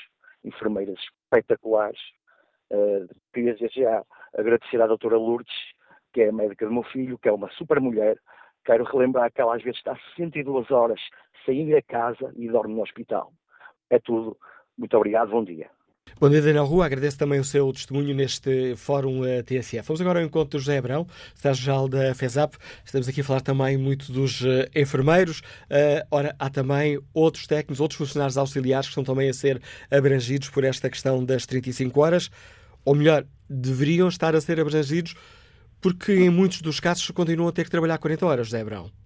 enfermeiras 0.43 0.99
espetaculares. 0.99 2.01
Uh, 2.69 3.07
queria 3.33 3.55
já 3.55 4.03
agradecer 4.37 4.81
à 4.81 4.87
doutora 4.87 5.15
Lourdes, 5.15 5.55
que 6.11 6.23
é 6.23 6.29
a 6.29 6.33
médica 6.33 6.65
do 6.65 6.73
meu 6.73 6.83
filho, 6.83 7.17
que 7.17 7.29
é 7.29 7.31
uma 7.31 7.49
super 7.51 7.79
mulher. 7.79 8.17
Quero 8.65 8.83
relembrar 8.83 9.31
que 9.31 9.39
ela 9.39 9.55
às 9.55 9.63
vezes 9.63 9.77
está 9.77 9.95
62 10.15 10.71
horas 10.71 10.99
sem 11.45 11.69
ir 11.69 11.75
a 11.77 11.81
casa 11.81 12.33
e 12.35 12.49
dorme 12.49 12.73
no 12.75 12.81
hospital. 12.81 13.31
É 13.89 13.97
tudo. 13.97 14.37
Muito 14.77 14.97
obrigado, 14.97 15.29
bom 15.29 15.43
dia. 15.45 15.69
Bom 16.23 16.29
dia, 16.29 16.41
Daniel 16.41 16.63
Rua. 16.63 16.85
Agradeço 16.85 17.17
também 17.17 17.37
o 17.37 17.43
seu 17.43 17.73
testemunho 17.73 18.15
neste 18.15 18.77
Fórum 18.77 19.25
eh, 19.25 19.43
TSF. 19.43 19.85
Vamos 19.85 19.99
agora 19.99 20.21
ao 20.21 20.25
encontro 20.25 20.57
do 20.57 20.59
José 20.61 20.77
Abrão, 20.77 21.05
Estado-Geral 21.35 21.89
da 21.89 22.15
FESAP. 22.15 22.55
Estamos 22.85 23.09
aqui 23.09 23.19
a 23.19 23.23
falar 23.25 23.41
também 23.41 23.75
muito 23.75 24.09
dos 24.09 24.39
uh, 24.39 24.65
enfermeiros. 24.73 25.39
Uh, 25.39 26.07
ora, 26.09 26.33
há 26.39 26.49
também 26.49 26.97
outros 27.13 27.45
técnicos, 27.45 27.81
outros 27.81 27.97
funcionários 27.97 28.37
auxiliares 28.37 28.87
que 28.87 28.91
estão 28.91 29.03
também 29.03 29.29
a 29.29 29.33
ser 29.33 29.61
abrangidos 29.91 30.49
por 30.49 30.63
esta 30.63 30.89
questão 30.89 31.25
das 31.25 31.45
35 31.45 31.99
horas. 31.99 32.31
Ou 32.85 32.95
melhor, 32.95 33.25
deveriam 33.49 34.07
estar 34.07 34.33
a 34.33 34.39
ser 34.39 34.61
abrangidos 34.61 35.15
porque 35.81 36.13
em 36.13 36.29
muitos 36.29 36.61
dos 36.61 36.79
casos 36.79 37.05
continuam 37.11 37.49
a 37.49 37.51
ter 37.51 37.65
que 37.65 37.69
trabalhar 37.69 37.97
40 37.97 38.25
horas, 38.25 38.47
José 38.47 38.61
Abrão. 38.61 39.02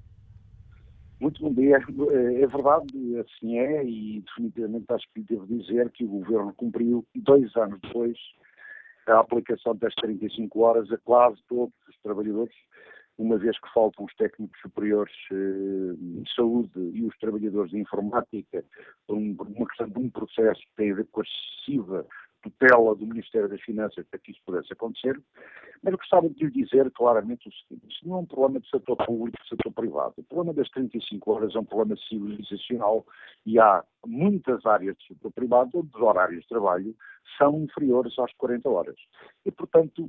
Muito 1.20 1.42
bom 1.42 1.52
dia. 1.52 1.78
É 1.78 2.48
verdade, 2.48 3.20
assim 3.20 3.58
é, 3.58 3.84
e 3.84 4.22
definitivamente 4.22 4.86
acho 4.90 5.08
que 5.14 5.22
devo 5.22 5.48
dizer 5.48 5.90
que 5.92 6.04
o 6.04 6.08
Governo 6.08 6.54
cumpriu, 6.54 7.04
dois 7.16 7.56
anos 7.56 7.80
depois, 7.82 8.18
a 9.08 9.20
aplicação 9.20 9.76
das 9.76 9.96
35 9.96 10.60
horas 10.60 10.92
a 10.92 10.98
quase 11.00 11.42
todos 11.48 11.74
os 11.90 11.98
trabalhadores, 12.04 12.54
uma 13.18 13.36
vez 13.36 13.60
que 13.60 13.74
faltam 13.74 14.06
os 14.06 14.14
técnicos 14.14 14.60
superiores 14.62 15.14
eh, 15.32 15.96
de 15.98 16.36
saúde 16.36 16.72
e 16.94 17.04
os 17.04 17.18
trabalhadores 17.18 17.72
de 17.72 17.80
informática, 17.80 18.64
por, 19.08 19.18
uma 19.18 19.68
questão 19.68 19.90
de 19.90 19.98
um 19.98 20.10
processo 20.12 20.62
que 20.62 20.76
tem 20.76 20.92
a 20.92 20.96
ver 20.96 21.08
com 21.12 21.22
a 21.22 21.24
excessiva 21.24 22.06
tutela 22.50 22.96
do 22.96 23.06
Ministério 23.06 23.50
das 23.50 23.62
Finanças 23.62 24.06
para 24.10 24.20
que 24.20 24.32
isso 24.32 24.42
pudesse 24.46 24.72
acontecer, 24.74 25.20
mas 25.82 25.94
gostava 25.96 26.30
de 26.30 26.46
lhe 26.46 26.52
dizer 26.52 26.90
claramente 26.92 27.48
o 27.48 27.52
seguinte: 27.52 27.88
isto 27.90 28.08
não 28.08 28.18
é 28.18 28.20
um 28.20 28.26
problema 28.26 28.60
de 28.60 28.70
setor 28.70 28.98
público 29.06 29.38
e 29.44 29.50
setor 29.50 29.72
privado. 29.72 30.14
O 30.18 30.24
problema 30.24 30.54
das 30.54 30.70
35 30.70 31.32
horas 31.32 31.56
é 31.56 31.60
um 31.60 31.66
problema 31.66 32.00
civilizacional 32.08 33.06
e 33.46 33.60
há 33.60 33.84
muitas 34.06 34.66
áreas 34.66 34.96
do 34.98 35.04
setor 35.04 35.32
privado 35.32 35.72
onde 35.74 35.90
os 35.94 36.02
horários 36.02 36.42
de 36.42 36.48
trabalho 36.48 36.96
são 37.38 37.62
inferiores 37.62 38.18
às 38.20 38.32
40 38.34 38.70
horas. 38.70 38.96
E, 39.46 39.52
portanto, 39.52 40.08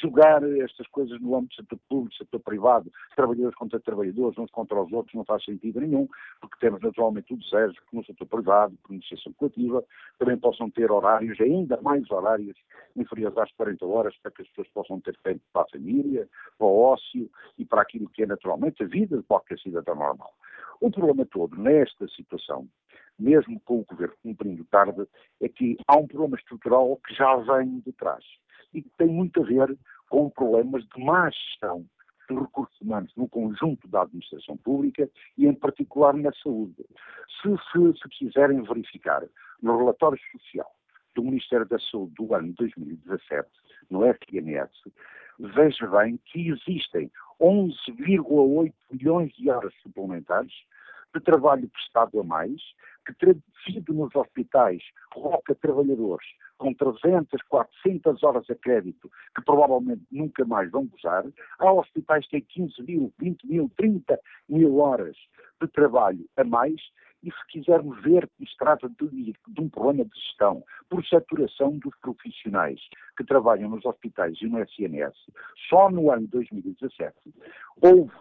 julgar 0.00 0.42
estas 0.60 0.86
coisas 0.88 1.20
no 1.20 1.36
âmbito 1.36 1.56
do 1.56 1.62
setor 1.62 1.78
público, 1.88 2.16
setor 2.16 2.40
privado, 2.40 2.92
trabalhadores 3.14 3.56
contra 3.56 3.80
trabalhadores, 3.80 4.38
uns 4.38 4.50
contra 4.50 4.80
os 4.80 4.92
outros, 4.92 5.14
não 5.14 5.24
faz 5.24 5.44
sentido 5.44 5.80
nenhum, 5.80 6.08
porque 6.40 6.56
temos 6.60 6.80
naturalmente 6.80 7.32
o 7.32 7.36
desejo 7.36 7.74
que 7.88 7.96
no 7.96 8.04
setor 8.04 8.26
privado, 8.26 8.76
por 8.82 8.92
iniciação 8.92 9.32
coletiva, 9.34 9.84
também 10.18 10.36
possam 10.36 10.70
ter 10.70 10.90
horários, 10.90 11.40
ainda 11.40 11.80
mais 11.80 12.10
horários, 12.10 12.56
inferiores 12.96 13.38
às 13.38 13.52
40 13.52 13.86
horas, 13.86 14.16
para 14.18 14.32
que 14.32 14.42
as 14.42 14.48
pessoas 14.48 14.68
possam 14.68 15.00
ter 15.00 15.16
tempo 15.22 15.40
para 15.52 15.62
a 15.62 15.68
família, 15.68 16.28
para 16.58 16.66
o 16.66 16.80
ócio 16.80 17.30
e 17.56 17.64
para 17.64 17.82
aquilo 17.82 18.08
que 18.08 18.22
é 18.22 18.26
naturalmente 18.26 18.82
a 18.82 18.86
vida 18.86 19.16
de 19.16 19.22
qualquer 19.22 19.58
cidadão 19.58 19.94
normal. 19.94 20.32
O 20.80 20.90
problema 20.90 21.26
todo 21.26 21.56
nesta 21.56 22.06
situação 22.08 22.68
mesmo 23.18 23.60
com 23.60 23.80
o 23.80 23.84
governo 23.84 24.14
cumprindo 24.22 24.64
tarde, 24.66 25.06
é 25.40 25.48
que 25.48 25.76
há 25.86 25.96
um 25.96 26.06
problema 26.06 26.36
estrutural 26.36 26.96
que 27.06 27.14
já 27.14 27.36
vem 27.36 27.80
de 27.80 27.92
trás 27.92 28.24
e 28.72 28.82
que 28.82 28.90
tem 28.96 29.08
muito 29.08 29.42
a 29.42 29.44
ver 29.44 29.76
com 30.08 30.30
problemas 30.30 30.84
de 30.84 31.04
má 31.04 31.28
gestão 31.30 31.84
de 32.28 32.36
recursos 32.38 32.78
humanos 32.80 33.12
no 33.16 33.28
conjunto 33.28 33.88
da 33.88 34.02
administração 34.02 34.56
pública 34.58 35.08
e, 35.36 35.46
em 35.46 35.54
particular, 35.54 36.14
na 36.14 36.32
saúde. 36.42 36.84
Se, 37.40 37.48
se, 37.48 37.98
se 37.98 38.08
quiserem 38.10 38.62
verificar 38.62 39.24
no 39.62 39.78
relatório 39.78 40.18
social 40.32 40.70
do 41.14 41.22
Ministério 41.24 41.66
da 41.66 41.78
Saúde 41.78 42.14
do 42.14 42.34
ano 42.34 42.52
2017, 42.58 43.48
no 43.90 44.02
FNS, 44.04 44.70
veja 45.38 45.86
bem 45.86 46.18
que 46.26 46.50
existem 46.50 47.10
11,8 47.40 48.72
milhões 48.90 49.32
de 49.32 49.50
horas 49.50 49.72
suplementares 49.82 50.52
de 51.14 51.20
trabalho 51.20 51.68
prestado 51.68 52.20
a 52.20 52.24
mais, 52.24 52.60
que 53.08 53.14
traduzido 53.14 53.94
nos 53.94 54.14
hospitais 54.14 54.82
coloca 55.10 55.54
trabalhadores 55.54 56.26
com 56.58 56.74
300, 56.74 57.40
400 57.42 58.22
horas 58.22 58.50
a 58.50 58.54
crédito, 58.54 59.10
que 59.34 59.42
provavelmente 59.42 60.02
nunca 60.10 60.44
mais 60.44 60.70
vão 60.70 60.86
gozar. 60.86 61.24
Há 61.58 61.72
hospitais 61.72 62.26
que 62.26 62.32
têm 62.32 62.68
15 62.68 62.82
mil, 62.82 63.12
20 63.18 63.46
mil, 63.46 63.70
30 63.76 64.20
mil 64.48 64.76
horas 64.76 65.16
de 65.60 65.68
trabalho 65.68 66.28
a 66.36 66.44
mais. 66.44 66.80
E 67.22 67.32
se 67.32 67.46
quisermos 67.48 68.00
ver 68.02 68.28
que 68.38 68.46
se 68.46 68.56
trata 68.56 68.88
de, 68.88 69.32
de 69.32 69.60
um 69.60 69.68
problema 69.68 70.04
de 70.04 70.20
gestão, 70.20 70.62
por 70.88 71.04
saturação 71.04 71.76
dos 71.78 71.96
profissionais 72.00 72.80
que 73.16 73.24
trabalham 73.24 73.70
nos 73.70 73.84
hospitais 73.84 74.40
e 74.40 74.46
no 74.46 74.62
SNS, 74.62 75.16
só 75.68 75.90
no 75.90 76.12
ano 76.12 76.28
2017 76.28 77.16
houve 77.82 78.12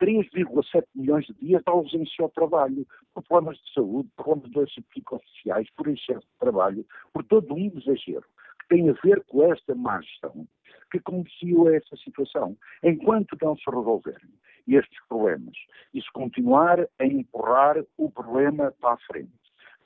3,7 0.00 0.84
milhões 0.94 1.26
de 1.26 1.34
dias 1.34 1.62
de 1.62 1.70
ausência 1.70 2.22
ao 2.22 2.30
trabalho, 2.30 2.86
por 3.14 3.22
problemas 3.24 3.58
de 3.58 3.72
saúde, 3.72 4.08
por 4.16 4.24
problemas 4.24 4.48
de 4.48 4.54
doenças 4.54 4.84
psicossociais, 4.90 5.68
por 5.76 5.88
excesso 5.88 6.20
de 6.20 6.38
trabalho, 6.38 6.86
por 7.12 7.24
todo 7.24 7.54
um 7.54 7.70
exagero 7.76 8.24
que 8.60 8.68
tem 8.68 8.88
a 8.88 8.94
ver 9.04 9.22
com 9.26 9.52
esta 9.52 9.74
má 9.74 10.00
gestão 10.00 10.46
que 10.90 11.00
conduziu 11.00 11.68
a 11.68 11.76
essa 11.76 11.96
situação. 11.96 12.56
Enquanto 12.82 13.36
não 13.40 13.56
se 13.56 13.64
resolverem 13.66 14.30
estes 14.66 14.98
problemas 15.08 15.56
e 15.94 16.00
se 16.00 16.10
continuar 16.12 16.86
a 16.98 17.04
empurrar 17.04 17.76
o 17.96 18.10
problema 18.10 18.72
para 18.80 18.94
a 18.94 18.98
frente, 18.98 19.39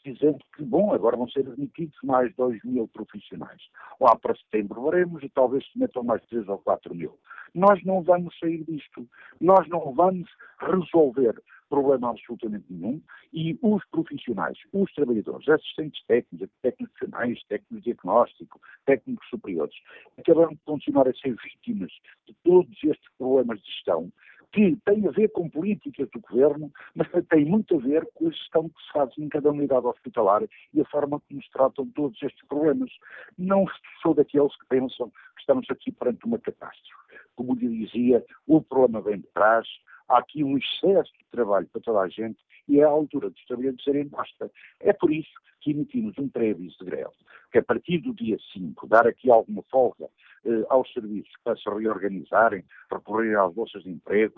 dizendo 0.05 0.39
que, 0.55 0.63
bom, 0.63 0.93
agora 0.93 1.17
vão 1.17 1.29
ser 1.29 1.47
admitidos 1.49 1.97
mais 2.03 2.35
2 2.37 2.63
mil 2.65 2.87
profissionais. 2.89 3.63
Lá 4.01 4.15
para 4.17 4.37
setembro 4.37 4.91
veremos 4.91 5.23
e 5.23 5.29
talvez 5.29 5.65
se 5.71 5.79
metam 5.79 6.03
mais 6.03 6.23
3 6.27 6.49
ou 6.49 6.59
4 6.59 6.95
mil. 6.95 7.19
Nós 7.55 7.83
não 7.85 8.03
vamos 8.03 8.39
sair 8.39 8.65
disto. 8.65 9.09
Nós 9.41 9.67
não 9.69 9.93
vamos 9.95 10.29
resolver 10.59 11.35
problema 11.69 12.11
absolutamente 12.11 12.67
nenhum 12.71 13.01
e 13.33 13.59
os 13.63 13.85
profissionais, 13.87 14.57
os 14.73 14.93
trabalhadores, 14.93 15.49
assistentes 15.49 16.05
técnicos, 16.07 16.49
técnicos 16.63 17.45
técnicos 17.49 17.79
de 17.79 17.83
diagnóstico, 17.83 18.61
técnicos 18.87 19.29
superiores, 19.29 19.75
acabaram 20.17 20.51
de 20.51 20.61
continuar 20.65 21.09
a 21.09 21.15
ser 21.15 21.35
vítimas 21.43 21.91
de 22.29 22.35
todos 22.45 22.77
estes 22.85 23.09
problemas 23.19 23.61
de 23.61 23.67
gestão 23.73 24.13
que 24.55 24.77
tem 24.85 25.05
a 25.09 25.11
ver 25.11 25.33
com 25.33 25.51
políticas 25.51 26.09
do 26.11 26.21
governo, 26.21 26.73
mas 26.95 27.09
tem 27.29 27.45
muito 27.45 27.75
a 27.75 27.81
ver 27.81 28.09
com 28.15 28.29
a 28.29 28.31
gestão 28.31 28.69
que 28.69 28.81
se 28.85 28.93
faz 28.93 29.11
em 29.19 29.29
cada 29.29 29.51
unidade 29.51 29.85
hospitalar 29.85 30.45
e 30.73 30.81
a 30.81 30.85
forma 30.85 31.21
como 31.21 31.43
se 31.43 31.51
tratam 31.51 31.91
todos 31.91 32.23
estes 32.23 32.47
problemas. 32.47 32.89
Não 33.37 33.65
sou 34.01 34.15
daqueles 34.15 34.57
que 34.57 34.67
pensam 34.69 35.11
que 35.11 35.41
estamos 35.41 35.67
aqui 35.69 35.91
perante 35.91 36.25
uma 36.25 36.39
catástrofe. 36.39 36.95
Como 37.35 37.57
lhe 37.57 37.85
dizia, 37.85 38.25
o 38.47 38.63
problema 38.63 39.01
vem 39.01 39.19
de 39.19 39.27
trás, 39.35 39.67
há 40.09 40.19
aqui 40.19 40.45
um 40.45 40.57
excesso 40.57 41.13
de 41.19 41.25
trabalho 41.33 41.67
para 41.67 41.81
toda 41.81 41.99
a 42.03 42.09
gente 42.09 42.39
e 42.69 42.81
é 42.81 42.85
a 42.85 42.89
altura 42.89 43.31
trabalhadores 43.47 43.85
dizerem 43.85 44.09
basta. 44.09 44.51
É 44.81 44.93
por 44.93 45.13
isso 45.13 45.33
que 45.61 45.71
emitimos 45.71 46.17
um 46.19 46.29
prévio 46.29 46.69
de 46.69 46.85
greve, 46.85 47.13
que 47.51 47.59
a 47.59 47.63
partir 47.63 47.99
do 47.99 48.15
dia 48.15 48.37
5 48.53 48.87
dar 48.87 49.07
aqui 49.07 49.31
alguma 49.31 49.63
folga 49.71 50.09
eh, 50.45 50.65
aos 50.69 50.93
serviços 50.93 51.33
para 51.43 51.57
se 51.57 51.69
reorganizarem, 51.69 52.63
recorrerem 52.93 53.37
às 53.37 53.55
bolsas 53.55 53.83
de 53.83 53.91
emprego, 53.91 54.35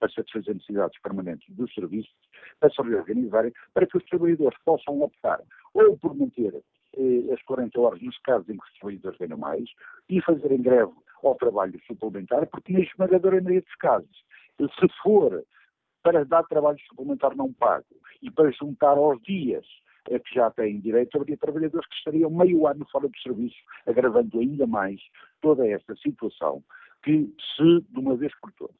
para 0.00 0.10
satisfazer 0.10 0.54
necessidades 0.54 0.98
permanentes 1.02 1.54
dos 1.54 1.72
serviços, 1.74 2.14
para 2.58 2.70
se 2.70 2.80
reorganizarem, 2.80 3.52
para 3.74 3.86
que 3.86 3.98
os 3.98 4.04
trabalhadores 4.04 4.58
possam 4.64 5.02
optar 5.02 5.40
ou 5.74 5.96
por 5.98 6.14
manter 6.16 6.54
eh, 6.96 7.32
as 7.32 7.42
40 7.42 7.78
horas 7.78 8.00
nos 8.00 8.18
casos 8.18 8.48
em 8.48 8.56
que 8.56 8.64
os 8.64 8.72
trabalhadores 8.78 9.18
ganham 9.18 9.38
mais 9.38 9.68
e 10.08 10.22
fazerem 10.22 10.62
greve 10.62 10.92
ao 11.22 11.34
trabalho 11.34 11.78
suplementar, 11.86 12.46
porque 12.46 12.72
na 12.72 12.80
esmagadora 12.80 13.40
maioria 13.40 13.60
dos 13.60 13.74
casos, 13.76 14.24
se 14.58 14.88
for 15.02 15.44
para 16.02 16.24
dar 16.24 16.42
trabalho 16.44 16.78
suplementar 16.88 17.36
não 17.36 17.52
pago 17.52 17.86
e 18.22 18.30
para 18.30 18.50
juntar 18.50 18.96
aos 18.96 19.20
dias 19.22 19.64
é 20.10 20.18
que 20.18 20.34
já 20.34 20.50
têm 20.50 20.80
direito, 20.80 21.16
haveria 21.16 21.36
trabalhadores 21.36 21.88
que 21.88 21.94
estariam 21.94 22.30
meio 22.30 22.66
ano 22.66 22.84
fora 22.90 23.08
do 23.08 23.18
serviço, 23.20 23.56
agravando 23.86 24.40
ainda 24.40 24.66
mais 24.66 25.00
toda 25.40 25.66
esta 25.66 25.94
situação, 25.96 26.62
que 27.04 27.32
se, 27.56 27.80
de 27.88 27.98
uma 27.98 28.16
vez 28.16 28.32
por 28.40 28.50
todas, 28.52 28.74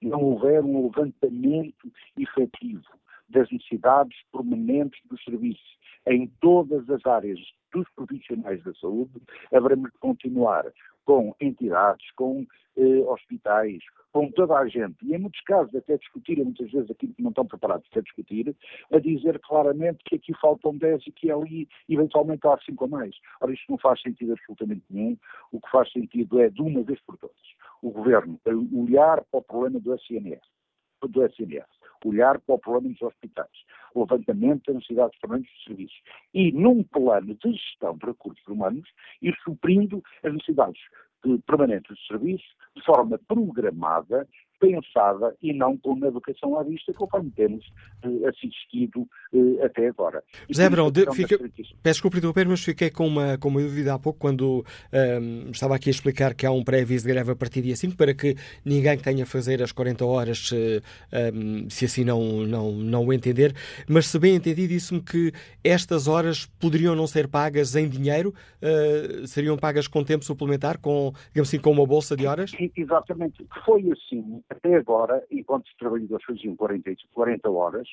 não 0.00 0.22
houver 0.22 0.62
um 0.62 0.84
levantamento 0.86 1.90
efetivo 2.16 2.84
das 3.28 3.50
necessidades 3.50 4.16
permanentes 4.32 5.00
dos 5.08 5.22
serviços 5.24 5.78
em 6.06 6.26
todas 6.40 6.88
as 6.88 7.04
áreas 7.06 7.38
dos 7.72 7.86
profissionais 7.94 8.62
da 8.64 8.72
saúde, 8.74 9.20
haveremos 9.52 9.90
de 9.92 9.98
continuar 9.98 10.64
com 11.04 11.34
entidades, 11.40 12.10
com 12.12 12.46
eh, 12.76 13.00
hospitais, 13.06 13.82
com 14.12 14.30
toda 14.30 14.56
a 14.56 14.66
gente, 14.68 14.96
e 15.02 15.14
em 15.14 15.18
muitos 15.18 15.40
casos 15.42 15.74
até 15.74 15.96
discutirem 15.98 16.44
muitas 16.44 16.70
vezes 16.70 16.90
aquilo 16.90 17.14
que 17.14 17.22
não 17.22 17.30
estão 17.30 17.46
preparados 17.46 17.86
para 17.88 18.02
discutir, 18.02 18.54
a 18.90 18.98
dizer 18.98 19.38
claramente 19.40 20.02
que 20.04 20.16
aqui 20.16 20.32
faltam 20.40 20.76
10 20.76 21.06
e 21.06 21.12
que 21.12 21.30
ali 21.30 21.68
eventualmente 21.88 22.46
há 22.46 22.58
5 22.58 22.84
a 22.84 22.88
mais. 22.88 23.14
Ora, 23.40 23.52
isto 23.52 23.70
não 23.70 23.78
faz 23.78 24.00
sentido 24.00 24.32
absolutamente 24.32 24.84
nenhum. 24.90 25.16
O 25.52 25.60
que 25.60 25.70
faz 25.70 25.90
sentido 25.92 26.40
é, 26.40 26.48
de 26.48 26.62
uma 26.62 26.82
vez 26.82 27.00
por 27.02 27.18
todas, 27.18 27.36
o 27.82 27.90
Governo 27.90 28.40
olhar 28.72 29.22
para 29.30 29.40
o 29.40 29.42
problema 29.42 29.80
do 29.80 29.94
SNS, 29.94 30.40
do 31.02 31.24
SNS 31.24 31.77
olhar 32.04 32.40
para 32.40 32.54
o 32.54 32.58
problema 32.58 32.92
dos 32.92 33.02
hospitais, 33.02 33.50
o 33.94 34.00
levantamento 34.00 34.66
das 34.66 34.76
necessidades 34.76 35.18
permanentes 35.18 35.52
de 35.58 35.64
serviços 35.64 36.02
e, 36.34 36.52
num 36.52 36.82
plano 36.82 37.34
de 37.34 37.52
gestão 37.52 37.96
de 37.96 38.06
recursos 38.06 38.46
humanos, 38.46 38.88
ir 39.22 39.36
suprindo 39.42 40.02
as 40.22 40.32
necessidades 40.32 40.80
permanentes 41.46 41.96
de 41.96 42.06
serviços 42.06 42.56
de 42.76 42.84
forma 42.84 43.18
programada 43.26 44.28
pensada 44.58 45.34
e 45.42 45.52
não 45.52 45.76
com 45.76 45.92
uma 45.92 46.08
educação 46.08 46.58
à 46.58 46.62
vista, 46.62 46.92
conforme 46.92 47.30
temos 47.30 47.64
eh, 48.02 48.28
assistido 48.28 49.08
eh, 49.32 49.64
até 49.64 49.88
agora. 49.88 50.22
E 50.48 50.52
José 50.52 50.66
Abrão, 50.66 50.90
fica... 51.12 51.38
peço 51.38 51.72
desculpa 51.82 52.18
interromper, 52.18 52.48
mas 52.48 52.62
fiquei 52.62 52.90
com 52.90 53.06
uma, 53.06 53.38
com 53.38 53.48
uma 53.48 53.60
dúvida 53.60 53.94
há 53.94 53.98
pouco 53.98 54.18
quando 54.18 54.64
um, 54.92 54.96
ehm, 54.96 55.50
estava 55.50 55.76
aqui 55.76 55.88
a 55.88 55.92
explicar 55.92 56.34
que 56.34 56.46
há 56.46 56.50
um 56.50 56.62
pré-aviso 56.62 57.06
de 57.06 57.12
greve 57.12 57.32
a 57.32 57.36
partir 57.36 57.62
dia 57.62 57.76
5 57.76 57.96
para 57.96 58.14
que 58.14 58.36
ninguém 58.64 58.98
tenha 58.98 59.24
a 59.24 59.26
fazer 59.26 59.62
as 59.62 59.72
40 59.72 60.04
horas 60.04 60.48
se, 60.48 60.82
um, 61.12 61.16
ehm, 61.16 61.68
se 61.68 61.84
assim 61.84 62.04
não, 62.04 62.46
não, 62.46 62.72
não 62.72 63.06
o 63.06 63.12
entender, 63.12 63.54
mas 63.88 64.06
se 64.06 64.18
bem 64.18 64.34
entendi, 64.34 64.66
disse-me 64.66 65.00
que 65.00 65.32
estas 65.62 66.08
horas 66.08 66.46
poderiam 66.58 66.94
não 66.94 67.06
ser 67.06 67.28
pagas 67.28 67.74
em 67.76 67.88
dinheiro, 67.88 68.34
uh, 68.62 69.26
seriam 69.26 69.56
pagas 69.56 69.86
com 69.86 70.02
tempo 70.02 70.24
suplementar, 70.24 70.78
com, 70.78 71.12
digamos 71.28 71.48
assim, 71.48 71.58
com 71.58 71.70
uma 71.70 71.86
bolsa 71.86 72.16
de 72.16 72.26
horas? 72.26 72.52
Exatamente, 72.76 73.46
foi 73.64 73.90
assim 73.90 74.42
até 74.50 74.74
agora, 74.76 75.24
enquanto 75.30 75.66
os 75.66 75.76
trabalhadores 75.76 76.24
faziam 76.24 76.56
40, 76.56 76.90
40 77.12 77.50
horas, 77.50 77.88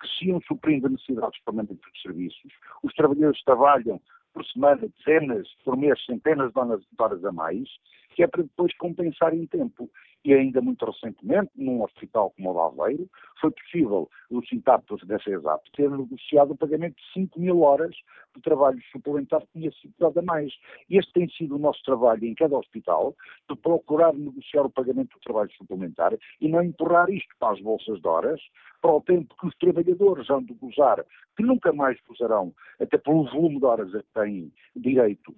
que 0.00 0.08
se 0.08 0.26
iam 0.26 0.40
suprindo 0.42 0.88
necessidades 0.88 1.40
permanentes 1.44 1.92
de 1.92 2.02
serviços, 2.02 2.52
os 2.82 2.92
trabalhadores 2.94 3.42
trabalham 3.44 4.00
por 4.32 4.44
semana 4.46 4.88
dezenas, 4.98 5.48
por 5.64 5.76
mês 5.76 6.04
centenas 6.04 6.52
de 6.52 6.58
horas 6.98 7.24
a 7.24 7.32
mais, 7.32 7.68
que 8.14 8.22
é 8.22 8.26
para 8.26 8.42
depois 8.42 8.76
compensar 8.76 9.32
em 9.32 9.46
tempo. 9.46 9.88
E 10.24 10.32
ainda 10.32 10.62
muito 10.62 10.84
recentemente, 10.86 11.50
num 11.54 11.82
hospital 11.82 12.30
como 12.30 12.50
o 12.50 12.54
de 12.54 12.82
Aveiro, 12.82 13.10
foi 13.40 13.50
possível 13.50 14.08
o 14.30 14.42
sindicato 14.46 14.96
da 15.06 15.18
CESAP 15.18 15.70
ter 15.72 15.90
negociado 15.90 16.52
o 16.52 16.56
pagamento 16.56 16.96
de 16.96 17.12
5 17.12 17.38
mil 17.38 17.60
horas 17.60 17.94
de 18.34 18.40
trabalho 18.40 18.80
suplementar 18.90 19.42
que 19.42 19.58
tinha 19.58 19.70
sido 19.72 19.92
dado 19.98 20.18
a 20.18 20.22
mais. 20.22 20.52
Este 20.88 21.12
tem 21.12 21.28
sido 21.28 21.56
o 21.56 21.58
nosso 21.58 21.82
trabalho 21.84 22.24
em 22.24 22.34
cada 22.34 22.56
hospital, 22.56 23.14
de 23.48 23.56
procurar 23.56 24.14
negociar 24.14 24.62
o 24.62 24.70
pagamento 24.70 25.14
do 25.14 25.20
trabalho 25.20 25.50
suplementar 25.58 26.16
e 26.40 26.48
não 26.48 26.62
empurrar 26.62 27.10
isto 27.10 27.34
para 27.38 27.52
as 27.52 27.60
bolsas 27.60 28.00
de 28.00 28.08
horas, 28.08 28.40
para 28.84 28.96
o 28.96 29.00
tempo 29.00 29.34
que 29.40 29.46
os 29.46 29.56
trabalhadores 29.56 30.28
hão 30.28 30.42
de 30.42 30.52
gozar, 30.52 31.02
que 31.34 31.42
nunca 31.42 31.72
mais 31.72 31.98
gozarão, 32.06 32.52
até 32.78 32.98
pelo 32.98 33.24
volume 33.30 33.58
de 33.58 33.64
horas 33.64 33.94
a 33.94 34.02
que 34.02 34.12
têm 34.12 34.52
direito 34.76 35.34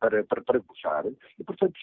para, 0.00 0.24
para, 0.24 0.42
para 0.42 0.58
gozar, 0.58 1.04
e 1.06 1.44
portanto, 1.44 1.74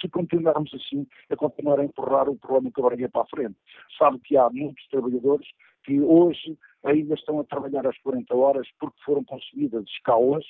se 0.00 0.08
continuarmos 0.08 0.72
assim, 0.72 1.04
a 1.28 1.34
continuar 1.34 1.80
a 1.80 1.84
empurrar 1.84 2.28
o 2.28 2.36
problema 2.36 2.70
que 2.70 2.80
agora 2.80 3.08
para 3.08 3.22
a 3.22 3.26
frente. 3.26 3.56
Sabe 3.98 4.20
que 4.20 4.36
há 4.36 4.48
muitos 4.48 4.86
trabalhadores 4.86 5.48
que 5.82 6.00
hoje 6.00 6.56
ainda 6.84 7.14
estão 7.14 7.40
a 7.40 7.44
trabalhar 7.44 7.84
às 7.84 7.98
40 7.98 8.32
horas 8.36 8.68
porque 8.78 9.02
foram 9.04 9.24
conseguidas 9.24 9.82
escalas 9.88 10.44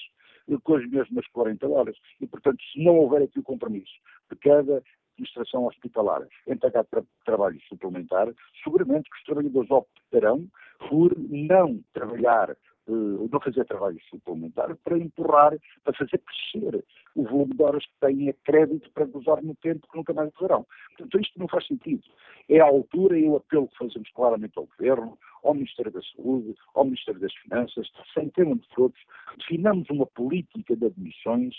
com 0.62 0.74
as 0.74 0.86
mesmas 0.90 1.26
40 1.28 1.66
horas. 1.68 1.96
E, 2.20 2.26
portanto, 2.26 2.62
se 2.70 2.84
não 2.84 2.98
houver 2.98 3.22
aqui 3.22 3.38
o 3.38 3.42
compromisso 3.42 3.94
de 4.30 4.36
cada 4.36 4.82
administração 5.16 5.66
hospitalar 5.66 6.26
entregar 6.46 6.84
tra 6.84 7.02
trabalho 7.24 7.58
suplementar, 7.68 8.28
seguramente 8.62 9.10
que 9.10 9.16
os 9.16 9.24
trabalhadores 9.24 9.70
optarão 9.70 10.46
por 10.88 11.12
não 11.18 11.82
trabalhar 11.92 12.50
uh, 12.86 13.28
não 13.30 13.40
fazer 13.40 13.64
trabalho 13.64 13.98
suplementar 14.08 14.74
para 14.76 14.98
empurrar, 14.98 15.56
para 15.84 15.94
fazer 15.94 16.18
crescer 16.18 16.84
o 17.14 17.24
volume 17.24 17.54
de 17.54 17.62
horas 17.62 17.84
que 17.84 17.92
têm 18.00 18.28
a 18.28 18.34
crédito 18.44 18.90
para 18.92 19.06
gozar 19.06 19.42
no 19.42 19.54
tempo 19.56 19.86
que 19.90 19.96
nunca 19.96 20.12
mais 20.12 20.30
gozarão. 20.34 20.66
Portanto, 20.88 21.20
isto 21.20 21.38
não 21.38 21.48
faz 21.48 21.66
sentido. 21.66 22.02
É 22.48 22.60
a 22.60 22.66
altura 22.66 23.18
e 23.18 23.28
o 23.28 23.36
apelo 23.36 23.68
que 23.68 23.78
fazemos 23.78 24.10
claramente 24.10 24.52
ao 24.56 24.66
Governo, 24.66 25.18
ao 25.42 25.54
Ministério 25.54 25.90
da 25.90 26.00
Saúde, 26.14 26.54
ao 26.74 26.84
Ministério 26.84 27.20
das 27.20 27.34
Finanças, 27.34 27.88
sem 28.14 28.28
termos 28.30 28.66
de 28.68 28.80
outros, 28.80 29.02
definamos 29.38 29.88
uma 29.90 30.06
política 30.06 30.76
de 30.76 30.86
admissões 30.86 31.54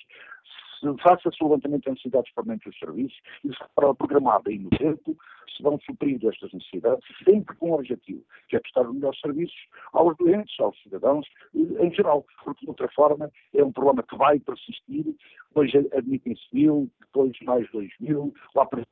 faça-se 1.01 1.43
o 1.43 1.47
levantamento 1.47 1.85
das 1.85 1.95
necessidades 1.95 2.33
permanentes 2.33 2.71
dos 2.71 2.79
serviços 2.79 3.17
e 3.43 3.49
para 3.75 3.93
programar 3.93 4.41
bem 4.41 4.59
no 4.59 4.69
tempo 4.69 5.15
se 5.55 5.63
vão 5.63 5.79
suprir 5.79 6.19
estas 6.23 6.53
necessidades, 6.53 7.03
sempre 7.23 7.55
com 7.55 7.71
o 7.71 7.75
objetivo, 7.75 8.23
que 8.47 8.55
é 8.55 8.59
prestar 8.59 8.83
melhores 8.83 9.19
serviços 9.19 9.57
aos 9.93 10.15
doentes, 10.17 10.57
aos 10.59 10.79
cidadãos, 10.83 11.25
em 11.55 11.91
geral, 11.93 12.25
porque 12.43 12.65
de 12.65 12.69
outra 12.69 12.87
forma 12.89 13.31
é 13.53 13.63
um 13.63 13.71
problema 13.71 14.03
que 14.03 14.15
vai 14.15 14.39
persistir, 14.39 15.15
hoje 15.55 15.77
admitem-se 15.93 16.43
mil, 16.53 16.89
depois 16.99 17.35
mais 17.41 17.69
dois 17.71 17.89
mil, 17.99 18.33
lá 18.55 18.65
para 18.65 18.85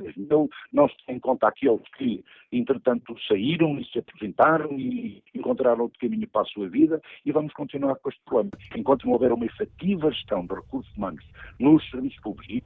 3 0.00 0.16
mil, 0.16 0.48
não 0.72 0.88
se 0.88 0.96
tem 1.06 1.16
em 1.16 1.20
conta 1.20 1.48
aqueles 1.48 1.82
que, 1.96 2.24
entretanto, 2.52 3.16
saíram 3.26 3.78
e 3.78 3.84
se 3.86 3.98
apresentaram 3.98 4.78
e 4.78 5.22
encontraram 5.34 5.82
outro 5.82 5.98
caminho 5.98 6.28
para 6.28 6.42
a 6.42 6.46
sua 6.46 6.68
vida 6.68 7.00
e 7.24 7.32
vamos 7.32 7.52
continuar 7.52 7.96
com 7.96 8.08
este 8.08 8.22
problema. 8.24 8.50
Enquanto 8.76 9.04
não 9.04 9.12
houver 9.12 9.32
uma 9.32 9.46
efetiva 9.46 10.10
gestão 10.10 10.46
de 10.46 10.54
recursos 10.54 10.94
humanos 10.96 11.24
nos 11.58 11.88
serviços 11.90 12.20
públicos 12.20 12.62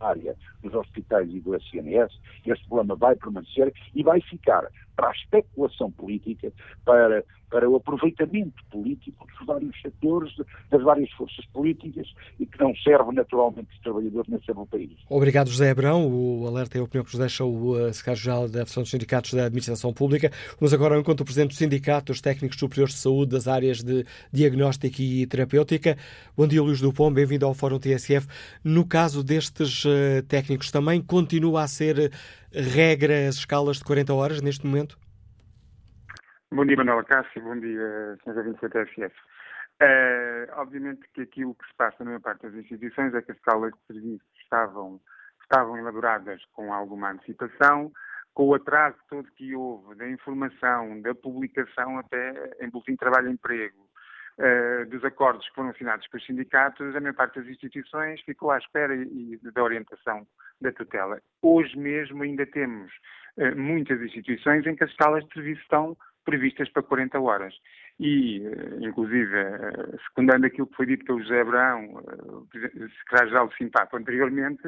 área 0.00 0.34
dos 0.62 0.74
hospitais 0.74 1.28
e 1.30 1.40
do 1.40 1.54
SNS, 1.54 2.12
este 2.46 2.66
problema 2.68 2.96
vai 2.96 3.14
permanecer 3.16 3.72
e 3.94 4.02
vai 4.02 4.20
ficar 4.22 4.66
para 5.00 5.08
a 5.08 5.12
especulação 5.12 5.90
política, 5.90 6.52
para, 6.84 7.24
para 7.48 7.68
o 7.68 7.76
aproveitamento 7.76 8.62
político 8.70 9.26
dos 9.26 9.46
vários 9.46 9.80
setores, 9.80 10.30
das 10.68 10.82
várias 10.82 11.10
forças 11.12 11.42
políticas 11.46 12.06
e 12.38 12.44
que 12.44 12.60
não 12.60 12.74
serve 12.76 13.10
naturalmente 13.12 13.68
os 13.72 13.80
trabalhadores 13.80 14.28
nem 14.28 14.42
serve 14.42 14.60
o 14.60 14.66
país. 14.66 14.90
Obrigado, 15.08 15.48
José 15.48 15.70
Abrão. 15.70 16.06
O 16.06 16.46
alerta 16.46 16.76
é 16.76 16.80
a 16.82 16.84
opinião 16.84 17.02
que 17.02 17.12
nos 17.12 17.18
deixa 17.18 17.44
o 17.44 17.70
uh, 17.72 17.94
secretário-geral 17.94 18.42
da 18.42 18.48
Federação 18.48 18.82
dos 18.82 18.90
Sindicatos 18.90 19.32
da 19.32 19.46
Administração 19.46 19.94
Pública. 19.94 20.30
Vamos 20.58 20.74
agora 20.74 20.94
ao 20.94 21.00
encontro 21.00 21.24
do 21.24 21.26
Presidente 21.26 21.52
do 21.52 21.56
Sindicato 21.56 22.12
dos 22.12 22.20
Técnicos 22.20 22.58
Superiores 22.58 22.94
de 22.94 23.00
Saúde 23.00 23.32
das 23.32 23.48
áreas 23.48 23.82
de 23.82 24.04
diagnóstica 24.30 25.02
e 25.02 25.26
terapêutica. 25.26 25.96
Bom 26.36 26.46
dia, 26.46 26.62
Luís 26.62 26.78
Dupont. 26.82 27.14
Bem-vindo 27.14 27.46
ao 27.46 27.54
Fórum 27.54 27.78
TSF. 27.78 28.26
No 28.62 28.84
caso 28.86 29.24
destes 29.24 29.82
uh, 29.86 30.22
técnicos, 30.28 30.70
também 30.70 31.00
continua 31.00 31.62
a 31.62 31.68
ser 31.68 32.12
regra 32.52 33.28
as 33.28 33.36
escalas 33.36 33.78
de 33.78 33.84
40 33.84 34.12
horas 34.14 34.42
neste 34.42 34.66
momento? 34.66 34.98
Bom 36.52 36.66
dia, 36.66 36.76
Manuela 36.76 37.04
Cássio. 37.04 37.42
Bom 37.42 37.58
dia, 37.58 38.18
Sr. 38.24 38.42
27 38.42 38.72
TSF. 38.72 39.14
Uh, 39.82 40.60
obviamente 40.60 41.08
que 41.14 41.22
aquilo 41.22 41.54
que 41.54 41.66
se 41.66 41.74
passa 41.74 41.96
na 42.00 42.06
maior 42.06 42.20
parte 42.20 42.42
das 42.42 42.54
instituições 42.54 43.14
é 43.14 43.22
que 43.22 43.32
as 43.32 43.38
escalas 43.38 43.72
de 43.72 43.94
serviço 43.94 44.24
estavam, 44.42 45.00
estavam 45.42 45.78
elaboradas 45.78 46.44
com 46.52 46.74
alguma 46.74 47.12
antecipação, 47.12 47.90
com 48.34 48.48
o 48.48 48.54
atraso 48.54 48.98
todo 49.08 49.30
que 49.32 49.54
houve 49.54 49.94
da 49.94 50.10
informação, 50.10 51.00
da 51.00 51.14
publicação 51.14 51.98
até 51.98 52.56
em 52.60 52.68
boletim 52.68 52.92
de 52.92 52.98
trabalho 52.98 53.28
e 53.28 53.32
emprego, 53.32 53.88
uh, 54.38 54.88
dos 54.88 55.04
acordos 55.04 55.48
que 55.48 55.54
foram 55.54 55.70
assinados 55.70 56.06
com 56.08 56.16
os 56.16 56.26
sindicatos, 56.26 56.94
a 56.94 57.00
maior 57.00 57.14
parte 57.14 57.40
das 57.40 57.48
instituições 57.48 58.20
ficou 58.22 58.50
à 58.50 58.58
espera 58.58 58.94
e, 58.94 59.38
e 59.42 59.50
da 59.52 59.62
orientação 59.62 60.26
da 60.60 60.72
tutela. 60.72 61.20
Hoje 61.42 61.76
mesmo 61.78 62.22
ainda 62.22 62.46
temos 62.46 62.92
uh, 63.36 63.56
muitas 63.56 64.00
instituições 64.00 64.66
em 64.66 64.74
que 64.74 64.84
as 64.84 64.90
escalas 64.90 65.24
de 65.24 65.32
serviço 65.32 65.62
estão 65.62 65.96
previstas 66.24 66.68
para 66.68 66.82
40 66.82 67.20
horas. 67.20 67.54
E, 67.98 68.40
uh, 68.40 68.84
inclusive, 68.86 69.30
secundando 70.08 70.46
aquilo 70.46 70.66
que 70.66 70.76
foi 70.76 70.86
dito 70.86 71.04
pelo 71.04 71.22
José 71.22 71.40
Abrão, 71.40 72.02
secretário-geral 72.98 73.48
do 73.48 73.54
Simpapo 73.54 73.96
anteriormente, 73.96 74.62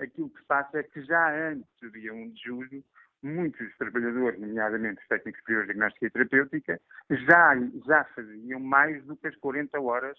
aquilo 0.00 0.30
que 0.30 0.40
se 0.40 0.46
passa 0.46 0.78
é 0.78 0.82
que 0.84 1.02
já 1.02 1.50
antes 1.50 1.66
do 1.80 1.90
dia 1.90 2.14
1 2.14 2.30
de 2.30 2.42
julho, 2.42 2.84
muitos 3.22 3.76
trabalhadores, 3.76 4.40
nomeadamente 4.40 5.00
os 5.00 5.08
técnicos 5.08 5.40
superiores 5.40 5.68
de 5.68 5.74
diagnóstica 5.74 6.06
e 6.06 6.10
terapêutica, 6.10 6.80
já, 7.10 7.54
já 7.86 8.04
faziam 8.14 8.60
mais 8.60 9.04
do 9.04 9.16
que 9.16 9.28
as 9.28 9.36
40 9.36 9.80
horas 9.80 10.18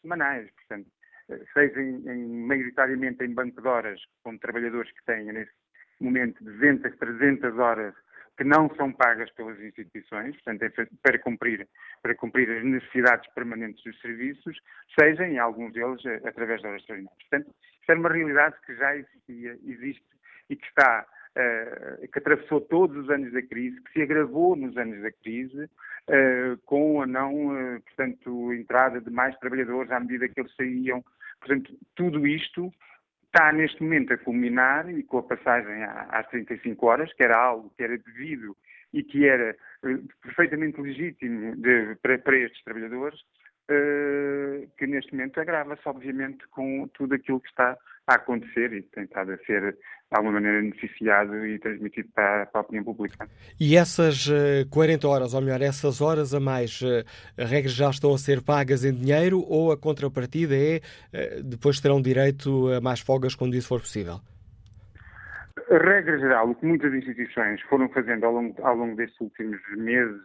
semanais. 0.00 0.50
Portanto, 0.52 0.88
seja 1.52 1.80
em, 1.80 2.08
em, 2.08 2.46
maioritariamente 2.46 3.24
em 3.24 3.34
banco 3.34 3.60
de 3.60 3.68
horas, 3.68 4.00
com 4.22 4.36
trabalhadores 4.38 4.90
que 4.92 5.04
têm 5.04 5.32
nesse 5.32 5.52
momento 6.00 6.42
200, 6.44 6.96
300 6.96 7.58
horas 7.58 7.94
que 8.36 8.44
não 8.44 8.68
são 8.74 8.92
pagas 8.92 9.30
pelas 9.32 9.60
instituições, 9.60 10.34
portanto, 10.42 10.62
é 10.64 10.88
para 11.02 11.18
cumprir, 11.20 11.68
para 12.02 12.14
cumprir 12.16 12.50
as 12.50 12.64
necessidades 12.64 13.32
permanentes 13.32 13.82
dos 13.84 14.00
serviços, 14.00 14.58
seja 14.98 15.26
em 15.26 15.38
alguns 15.38 15.72
deles 15.72 16.04
através 16.24 16.60
de 16.60 16.66
horas 16.66 16.80
extraordinárias. 16.80 17.28
Portanto, 17.28 17.54
isso 17.80 17.92
é 17.92 17.94
uma 17.94 18.08
realidade 18.08 18.56
que 18.66 18.74
já 18.74 18.96
existia, 18.96 19.56
existe 19.64 20.04
e 20.50 20.56
que 20.56 20.66
está 20.66 21.06
que 22.12 22.18
atravessou 22.18 22.60
todos 22.60 22.96
os 22.96 23.10
anos 23.10 23.32
da 23.32 23.42
crise, 23.42 23.80
que 23.82 23.92
se 23.92 24.02
agravou 24.02 24.54
nos 24.54 24.76
anos 24.76 25.02
da 25.02 25.10
crise, 25.10 25.64
uh, 25.64 26.56
com 26.64 27.02
a 27.02 27.06
não, 27.06 27.48
uh, 27.48 27.80
portanto, 27.82 28.52
entrada 28.52 29.00
de 29.00 29.10
mais 29.10 29.36
trabalhadores 29.38 29.90
à 29.90 30.00
medida 30.00 30.28
que 30.28 30.40
eles 30.40 30.54
saíam. 30.54 31.04
Portanto, 31.40 31.76
tudo 31.94 32.26
isto 32.26 32.72
está 33.26 33.52
neste 33.52 33.82
momento 33.82 34.12
a 34.12 34.18
culminar 34.18 34.88
e 34.88 35.02
com 35.02 35.18
a 35.18 35.22
passagem 35.22 35.82
às 35.82 36.26
35 36.28 36.86
horas, 36.86 37.12
que 37.12 37.24
era 37.24 37.36
algo 37.36 37.72
que 37.76 37.82
era 37.82 37.98
devido 37.98 38.56
e 38.92 39.02
que 39.02 39.26
era 39.26 39.56
perfeitamente 40.22 40.80
legítimo 40.80 41.56
de, 41.56 41.96
para, 41.96 42.16
para 42.18 42.38
estes 42.38 42.62
trabalhadores, 42.62 43.18
que 44.78 44.86
neste 44.86 45.12
momento 45.12 45.40
agrava-se, 45.40 45.82
obviamente, 45.88 46.46
com 46.48 46.86
tudo 46.94 47.16
aquilo 47.16 47.40
que 47.40 47.48
está 47.48 47.76
a 48.06 48.14
acontecer 48.14 48.72
e 48.72 48.82
tem 48.82 49.04
estado 49.04 49.32
a 49.32 49.38
ser, 49.38 49.72
de 49.72 49.78
alguma 50.10 50.34
maneira, 50.34 50.62
noticiado 50.62 51.46
e 51.46 51.58
transmitido 51.58 52.08
para, 52.14 52.46
para 52.46 52.60
a 52.60 52.64
opinião 52.64 52.84
pública. 52.84 53.28
E 53.58 53.76
essas 53.76 54.26
uh, 54.26 54.68
40 54.70 55.08
horas, 55.08 55.34
ou 55.34 55.40
melhor, 55.40 55.62
essas 55.62 56.00
horas 56.00 56.34
a 56.34 56.40
mais, 56.40 56.80
uh, 56.82 57.04
regras 57.38 57.72
já 57.72 57.88
estão 57.88 58.12
a 58.12 58.18
ser 58.18 58.42
pagas 58.42 58.84
em 58.84 58.92
dinheiro 58.92 59.40
ou 59.40 59.72
a 59.72 59.78
contrapartida 59.78 60.54
é 60.54 60.76
uh, 60.78 61.42
depois 61.42 61.80
terão 61.80 62.00
direito 62.00 62.68
a 62.72 62.80
mais 62.80 63.00
folgas 63.00 63.34
quando 63.34 63.54
isso 63.54 63.68
for 63.68 63.80
possível? 63.80 64.20
A 65.70 65.78
regra 65.78 66.18
geral, 66.18 66.50
o 66.50 66.54
que 66.54 66.66
muitas 66.66 66.92
instituições 66.92 67.60
foram 67.62 67.88
fazendo 67.88 68.24
ao 68.24 68.32
longo, 68.32 68.54
ao 68.62 68.76
longo 68.76 68.96
destes 68.96 69.18
últimos 69.20 69.58
meses 69.76 70.20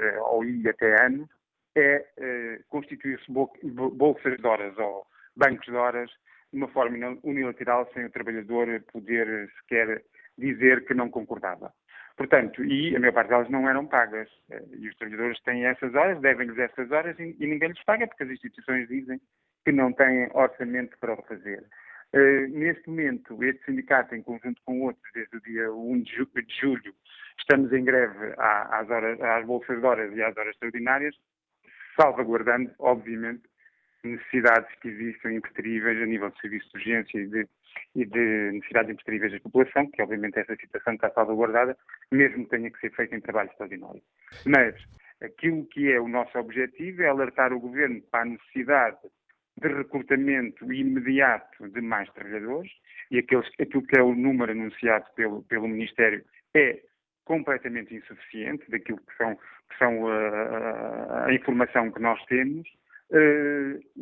eh, 0.00 0.18
ou 0.20 0.42
até 0.68 1.06
anos 1.06 1.28
é 1.76 2.04
eh, 2.18 2.60
constituir-se 2.68 3.30
bolsas 3.30 4.36
de 4.36 4.46
horas 4.46 4.76
ou 4.78 5.06
bancos 5.36 5.66
de 5.66 5.74
horas 5.74 6.10
de 6.52 6.58
uma 6.58 6.68
forma 6.68 7.18
unilateral, 7.22 7.88
sem 7.94 8.04
o 8.04 8.10
trabalhador 8.10 8.82
poder 8.92 9.50
sequer 9.60 10.02
dizer 10.36 10.84
que 10.84 10.94
não 10.94 11.10
concordava. 11.10 11.72
Portanto, 12.16 12.62
e 12.64 12.94
a 12.94 13.00
maior 13.00 13.12
parte 13.14 13.28
delas 13.28 13.50
não 13.50 13.68
eram 13.68 13.86
pagas. 13.86 14.28
Eh, 14.50 14.62
e 14.78 14.88
os 14.88 14.96
trabalhadores 14.96 15.40
têm 15.42 15.64
essas 15.64 15.94
horas, 15.94 16.20
devem-lhes 16.20 16.58
essas 16.58 16.90
horas 16.90 17.18
e, 17.18 17.36
e 17.38 17.46
ninguém 17.46 17.68
lhes 17.68 17.84
paga, 17.84 18.06
porque 18.06 18.24
as 18.24 18.30
instituições 18.30 18.86
dizem 18.88 19.20
que 19.64 19.72
não 19.72 19.92
têm 19.92 20.28
orçamento 20.34 20.96
para 20.98 21.14
o 21.14 21.22
fazer. 21.22 21.64
Uh, 22.14 22.46
neste 22.48 22.90
momento, 22.90 23.42
este 23.42 23.64
sindicato, 23.64 24.14
em 24.14 24.22
conjunto 24.22 24.60
com 24.66 24.82
outros, 24.82 25.10
desde 25.14 25.34
o 25.34 25.40
dia 25.40 25.72
1 25.72 26.02
de, 26.02 26.14
ju 26.14 26.26
de 26.26 26.60
julho, 26.60 26.94
estamos 27.38 27.72
em 27.72 27.82
greve 27.82 28.34
às, 28.36 28.90
horas, 28.90 29.18
às 29.18 29.46
bolsas 29.46 29.80
de 29.80 29.86
horas 29.86 30.14
e 30.14 30.22
às 30.22 30.36
horas 30.36 30.52
extraordinárias, 30.52 31.16
salvaguardando, 31.98 32.70
obviamente, 32.78 33.44
necessidades 34.04 34.68
que 34.80 34.88
existem 34.88 35.36
impreteríveis 35.36 36.02
a 36.02 36.06
nível 36.06 36.30
de 36.30 36.40
serviço 36.40 36.68
de 36.70 36.76
urgência 36.78 37.18
e 37.18 37.26
de, 37.26 37.48
e 37.94 38.04
de 38.04 38.50
necessidades 38.52 38.90
impreteríveis 38.90 39.32
da 39.32 39.40
população, 39.40 39.90
que 39.90 40.02
obviamente 40.02 40.38
essa 40.38 40.56
situação 40.56 40.94
está 40.94 41.10
salvaguardada, 41.10 41.76
mesmo 42.10 42.44
que 42.44 42.50
tenha 42.50 42.70
que 42.70 42.80
ser 42.80 42.92
feita 42.94 43.16
em 43.16 43.20
trabalho 43.20 43.50
extraordinário. 43.50 44.02
Mas 44.46 44.74
aquilo 45.22 45.66
que 45.66 45.90
é 45.92 46.00
o 46.00 46.08
nosso 46.08 46.36
objetivo 46.38 47.02
é 47.02 47.08
alertar 47.08 47.52
o 47.52 47.60
Governo 47.60 48.02
para 48.10 48.22
a 48.22 48.26
necessidade 48.26 48.98
de 49.60 49.68
recrutamento 49.68 50.72
imediato 50.72 51.68
de 51.68 51.80
mais 51.80 52.10
trabalhadores, 52.10 52.72
e 53.10 53.18
aqueles, 53.18 53.48
aquilo 53.60 53.86
que 53.86 53.98
é 53.98 54.02
o 54.02 54.14
número 54.14 54.52
anunciado 54.52 55.04
pelo, 55.14 55.42
pelo 55.44 55.68
Ministério 55.68 56.24
é 56.54 56.80
completamente 57.24 57.94
insuficiente 57.94 58.68
daquilo 58.70 58.98
que 58.98 59.16
são, 59.16 59.36
que 59.36 59.78
são 59.78 60.02
uh, 60.04 61.26
a 61.26 61.32
informação 61.32 61.90
que 61.92 62.00
nós 62.00 62.22
temos, 62.26 62.68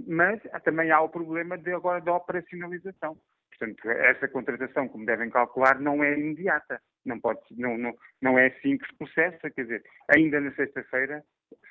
mas 0.07 0.41
também 0.65 0.91
há 0.91 1.01
o 1.01 1.09
problema 1.09 1.59
de 1.59 1.73
agora 1.73 2.01
da 2.01 2.15
operacionalização. 2.15 3.17
Portanto, 3.61 3.91
essa 3.91 4.27
contratação, 4.27 4.89
como 4.89 5.05
devem 5.05 5.29
calcular, 5.29 5.79
não 5.79 6.03
é 6.03 6.19
imediata. 6.19 6.81
Não, 7.05 7.21
pode, 7.21 7.41
não, 7.57 7.77
não, 7.77 7.95
não 8.21 8.39
é 8.39 8.47
assim 8.47 8.79
que 8.79 8.87
se 8.87 8.97
processa. 8.97 9.51
Quer 9.51 9.63
dizer, 9.63 9.83
ainda 10.09 10.41
na 10.41 10.51
sexta-feira, 10.53 11.23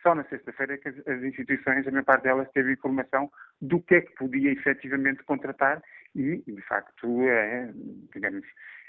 só 0.04 0.14
na 0.14 0.24
sexta-feira 0.26 0.78
que 0.78 0.90
as, 0.90 1.08
as, 1.08 1.24
instituições, 1.24 1.88
a 1.88 1.92
maior 1.92 2.06
parte 2.06 2.24
delas, 2.24 2.52
teve 2.52 2.74
informação 2.74 3.32
do 3.60 3.82
que 3.82 3.96
é 3.96 4.02
que 4.02 4.14
podia 4.16 4.52
efetivamente 4.52 5.24
contratar 5.24 5.82
e, 6.16 6.44
de 6.46 6.62
facto, 6.62 7.24
é, 7.24 7.72
digamos, 8.14 8.46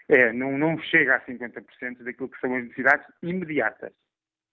é, 0.09 0.33
não, 0.33 0.59
não 0.59 0.79
chega 0.79 1.17
a 1.17 1.25
50% 1.25 2.03
daquilo 2.03 2.29
que 2.29 2.41
são 2.41 2.55
as 2.55 2.65
necessidades 2.65 3.07
imediatas. 3.23 3.93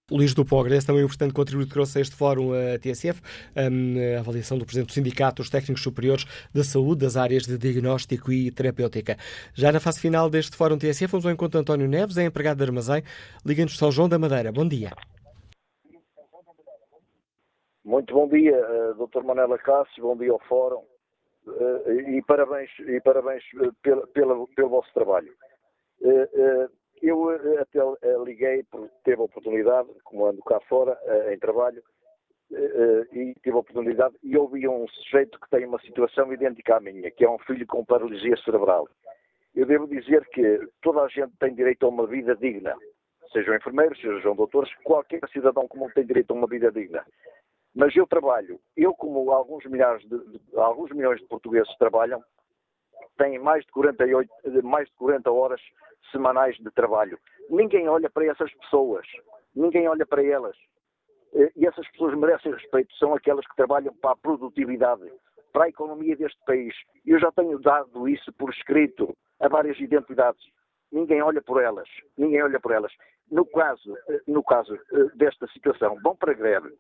Luís 0.09 0.34
do 0.34 0.45
Pogres, 0.45 0.85
também 0.85 1.01
um 1.01 1.05
importante 1.05 1.34
contributo 1.34 1.67
que 1.67 1.73
trouxe 1.73 1.97
a 1.97 2.01
este 2.01 2.15
fórum 2.15 2.53
a 2.53 2.79
TSF, 2.79 3.21
a 3.53 4.19
avaliação 4.21 4.57
do 4.57 4.63
Presidente 4.63 4.88
do 4.88 4.93
Sindicato 4.93 5.41
dos 5.41 5.49
Técnicos 5.49 5.84
Superiores 5.84 6.23
da 6.55 6.63
Saúde 6.63 7.01
das 7.01 7.17
áreas 7.17 7.43
de 7.43 7.57
diagnóstico 7.57 8.31
e 8.31 8.49
terapêutica. 8.49 9.17
Já 9.53 9.69
na 9.69 9.81
fase 9.81 9.99
final 9.99 10.29
deste 10.29 10.55
fórum 10.55 10.77
TSF, 10.77 11.11
vamos 11.11 11.25
ao 11.25 11.34
encontro 11.34 11.57
de 11.57 11.61
António 11.61 11.89
Neves, 11.89 12.17
é 12.17 12.23
empregado 12.23 12.59
de 12.59 12.63
armazém, 12.63 13.03
Liga-nos 13.45 13.77
São 13.77 13.91
João 13.91 14.07
da 14.07 14.17
Madeira. 14.17 14.49
Bom 14.49 14.65
dia. 14.65 14.91
Muito 17.84 18.13
bom 18.13 18.29
dia, 18.29 18.55
uh, 18.55 19.07
Dr. 19.07 19.23
Manela 19.23 19.57
Cássio, 19.57 20.03
bom 20.03 20.15
dia 20.15 20.31
ao 20.31 20.39
fórum 20.47 20.84
uh, 21.47 21.91
e 21.91 22.21
parabéns, 22.21 22.69
e 22.79 23.01
parabéns 23.01 23.43
pelo 24.13 24.69
vosso 24.69 24.88
trabalho. 24.93 25.34
Eu 27.01 27.31
eh, 27.31 27.61
até 27.61 27.79
eh, 27.79 28.17
liguei, 28.23 28.63
porque 28.63 28.93
teve 29.03 29.21
a 29.21 29.25
oportunidade, 29.25 29.89
como 30.03 30.25
ando 30.25 30.41
cá 30.43 30.59
fora, 30.61 30.97
eh, 31.03 31.33
em 31.33 31.39
trabalho, 31.39 31.83
e 33.11 33.33
tive 33.43 33.57
a 33.57 33.59
oportunidade, 33.59 34.15
e 34.23 34.37
ouvi 34.37 34.65
um 34.69 34.87
sujeito 34.87 35.37
que 35.37 35.49
tem 35.49 35.65
uma 35.65 35.79
situação 35.81 36.31
idêntica 36.31 36.77
à 36.77 36.79
minha, 36.79 37.11
que 37.11 37.25
é 37.25 37.29
um 37.29 37.37
filho 37.39 37.67
com 37.67 37.83
paralisia 37.83 38.37
cerebral. 38.37 38.87
Eu 39.53 39.65
devo 39.65 39.85
dizer 39.85 40.25
que 40.29 40.65
toda 40.81 41.01
a 41.01 41.09
gente 41.09 41.33
tem 41.41 41.53
direito 41.53 41.85
a 41.85 41.89
uma 41.89 42.07
vida 42.07 42.37
digna, 42.37 42.73
sejam 43.33 43.53
enfermeiros, 43.53 43.99
sejam 43.99 44.33
doutores, 44.33 44.73
qualquer 44.83 45.19
cidadão 45.27 45.67
comum 45.67 45.89
tem 45.89 46.05
direito 46.05 46.31
a 46.31 46.35
uma 46.35 46.47
vida 46.47 46.71
digna. 46.71 47.05
Mas 47.75 47.93
eu 47.97 48.07
trabalho, 48.07 48.61
eu 48.77 48.93
como 48.93 49.29
alguns 49.29 49.65
milhares 49.65 50.01
de, 50.07 50.17
de 50.17 50.39
alguns 50.57 50.89
milhões 50.91 51.19
de 51.19 51.27
portugueses 51.27 51.75
trabalham, 51.77 52.23
têm 53.17 53.39
mais 53.39 53.65
de 53.65 53.71
48, 53.73 54.31
mais 54.63 54.87
de 54.87 54.95
40 54.95 55.29
horas 55.29 55.61
semanais 56.11 56.55
de 56.57 56.71
trabalho. 56.71 57.17
Ninguém 57.49 57.88
olha 57.88 58.09
para 58.09 58.25
essas 58.25 58.53
pessoas, 58.55 59.05
ninguém 59.55 59.88
olha 59.88 60.05
para 60.05 60.23
elas. 60.23 60.55
E 61.55 61.67
essas 61.67 61.88
pessoas 61.91 62.17
merecem 62.17 62.51
respeito, 62.51 62.93
são 62.95 63.13
aquelas 63.13 63.45
que 63.45 63.55
trabalham 63.55 63.93
para 63.95 64.11
a 64.11 64.15
produtividade, 64.15 65.03
para 65.51 65.65
a 65.65 65.69
economia 65.69 66.15
deste 66.15 66.39
país. 66.45 66.73
Eu 67.05 67.19
já 67.19 67.31
tenho 67.31 67.59
dado 67.59 68.07
isso 68.07 68.31
por 68.34 68.49
escrito 68.49 69.15
a 69.39 69.47
várias 69.47 69.79
identidades. 69.79 70.41
Ninguém 70.91 71.21
olha 71.21 71.41
por 71.41 71.61
elas, 71.61 71.89
ninguém 72.17 72.41
olha 72.41 72.59
por 72.59 72.71
elas. 72.71 72.93
No 73.29 73.45
caso, 73.45 73.93
no 74.25 74.41
caso 74.41 74.73
eh, 74.75 75.09
desta 75.15 75.47
situação, 75.47 75.99
vão 76.01 76.15
para 76.15 76.34
greve, 76.34 76.73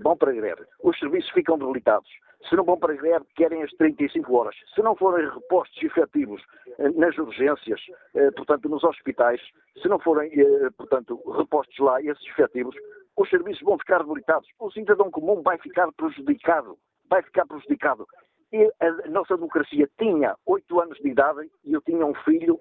vão 0.00 0.16
para 0.16 0.32
greve. 0.32 0.64
Os 0.82 0.96
serviços 0.98 1.30
ficam 1.32 1.58
debilitados. 1.58 2.08
Se 2.48 2.56
não 2.56 2.64
vão 2.64 2.78
para 2.78 2.94
greve, 2.94 3.24
querem 3.34 3.62
as 3.62 3.70
35 3.72 4.34
horas. 4.34 4.54
Se 4.74 4.82
não 4.82 4.94
forem 4.94 5.28
repostos 5.28 5.82
efetivos 5.82 6.42
eh, 6.78 6.90
nas 6.90 7.16
urgências, 7.18 7.80
eh, 8.14 8.30
portanto, 8.30 8.68
nos 8.68 8.84
hospitais, 8.84 9.40
se 9.80 9.88
não 9.88 9.98
forem, 9.98 10.30
eh, 10.32 10.70
portanto, 10.76 11.20
repostos 11.36 11.76
lá 11.78 12.00
esses 12.00 12.24
efetivos, 12.28 12.74
os 13.16 13.28
serviços 13.30 13.62
vão 13.62 13.78
ficar 13.78 14.02
debilitados. 14.02 14.48
O 14.60 14.70
cidadão 14.70 15.10
comum 15.10 15.42
vai 15.42 15.58
ficar 15.58 15.90
prejudicado. 15.92 16.78
Vai 17.08 17.22
ficar 17.22 17.46
prejudicado. 17.46 18.06
E 18.52 18.70
a 18.80 19.08
nossa 19.08 19.34
democracia 19.36 19.88
tinha 19.98 20.36
oito 20.46 20.80
anos 20.80 20.98
de 20.98 21.08
idade 21.08 21.50
e 21.64 21.72
eu 21.72 21.80
tinha 21.80 22.06
um 22.06 22.14
filho 22.14 22.60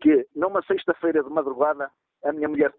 que, 0.00 0.26
numa 0.34 0.62
sexta-feira 0.62 1.22
de 1.22 1.30
madrugada, 1.30 1.90
a 2.24 2.32
minha 2.32 2.48
mulher 2.48 2.72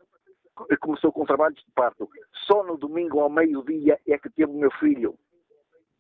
começou 0.79 1.11
com 1.11 1.25
trabalhos 1.25 1.59
de 1.59 1.71
parto. 1.73 2.09
Só 2.45 2.63
no 2.63 2.77
domingo 2.77 3.19
ao 3.19 3.29
meio-dia 3.29 3.99
é 4.07 4.17
que 4.17 4.29
teve 4.29 4.51
o 4.51 4.55
meu 4.55 4.71
filho. 4.71 5.15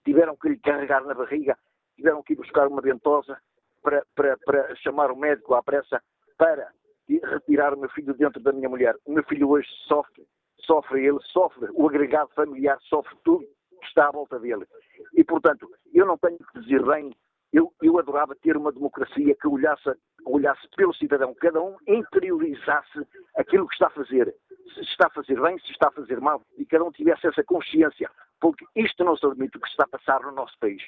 Tiveram 0.07 0.37
que 0.37 0.47
lhe 0.47 0.57
carregar 0.57 1.03
na 1.03 1.13
barriga, 1.13 1.57
tiveram 1.97 2.23
que 2.23 2.31
ir 2.31 2.37
buscar 2.37 2.65
uma 2.65 2.81
ventosa 2.81 3.37
para, 3.83 4.05
para, 4.15 4.37
para 4.37 4.73
chamar 4.77 5.11
o 5.11 5.17
médico 5.17 5.53
à 5.53 5.61
pressa 5.61 6.01
para 6.37 6.71
retirar 7.09 7.73
o 7.73 7.77
meu 7.77 7.89
filho 7.89 8.13
dentro 8.13 8.41
da 8.41 8.53
minha 8.53 8.69
mulher. 8.69 8.95
O 9.05 9.11
meu 9.11 9.23
filho 9.25 9.49
hoje 9.49 9.67
sofre, 9.85 10.25
sofre 10.59 11.05
ele, 11.05 11.19
sofre, 11.23 11.67
o 11.73 11.89
agregado 11.89 12.29
familiar 12.33 12.77
sofre 12.83 13.17
tudo 13.25 13.45
que 13.81 13.85
está 13.85 14.07
à 14.07 14.11
volta 14.11 14.39
dele. 14.39 14.65
E, 15.13 15.25
portanto, 15.25 15.69
eu 15.93 16.05
não 16.05 16.17
tenho 16.17 16.37
que 16.37 16.61
dizer 16.61 16.81
bem, 16.85 17.13
eu, 17.51 17.73
eu 17.81 17.99
adorava 17.99 18.33
ter 18.33 18.55
uma 18.55 18.71
democracia 18.71 19.35
que 19.35 19.47
olhasse, 19.49 19.91
olhasse 20.25 20.69
pelo 20.77 20.93
cidadão, 20.93 21.35
cada 21.35 21.61
um 21.61 21.75
interiorizasse 21.85 23.05
aquilo 23.35 23.67
que 23.67 23.73
está 23.73 23.87
a 23.87 23.89
fazer 23.89 24.33
se 24.73 24.81
está 24.81 25.07
a 25.07 25.09
fazer 25.09 25.39
bem, 25.41 25.57
se 25.59 25.71
está 25.71 25.87
a 25.87 25.91
fazer 25.91 26.19
mal, 26.19 26.41
e 26.57 26.65
cada 26.65 26.83
um 26.83 26.91
tivesse 26.91 27.27
essa 27.27 27.43
consciência, 27.43 28.09
porque 28.39 28.65
isto 28.75 29.03
não 29.03 29.15
se 29.17 29.25
admite 29.25 29.57
o 29.57 29.61
que 29.61 29.67
está 29.67 29.83
a 29.83 29.87
passar 29.87 30.21
no 30.21 30.31
nosso 30.31 30.57
país. 30.59 30.81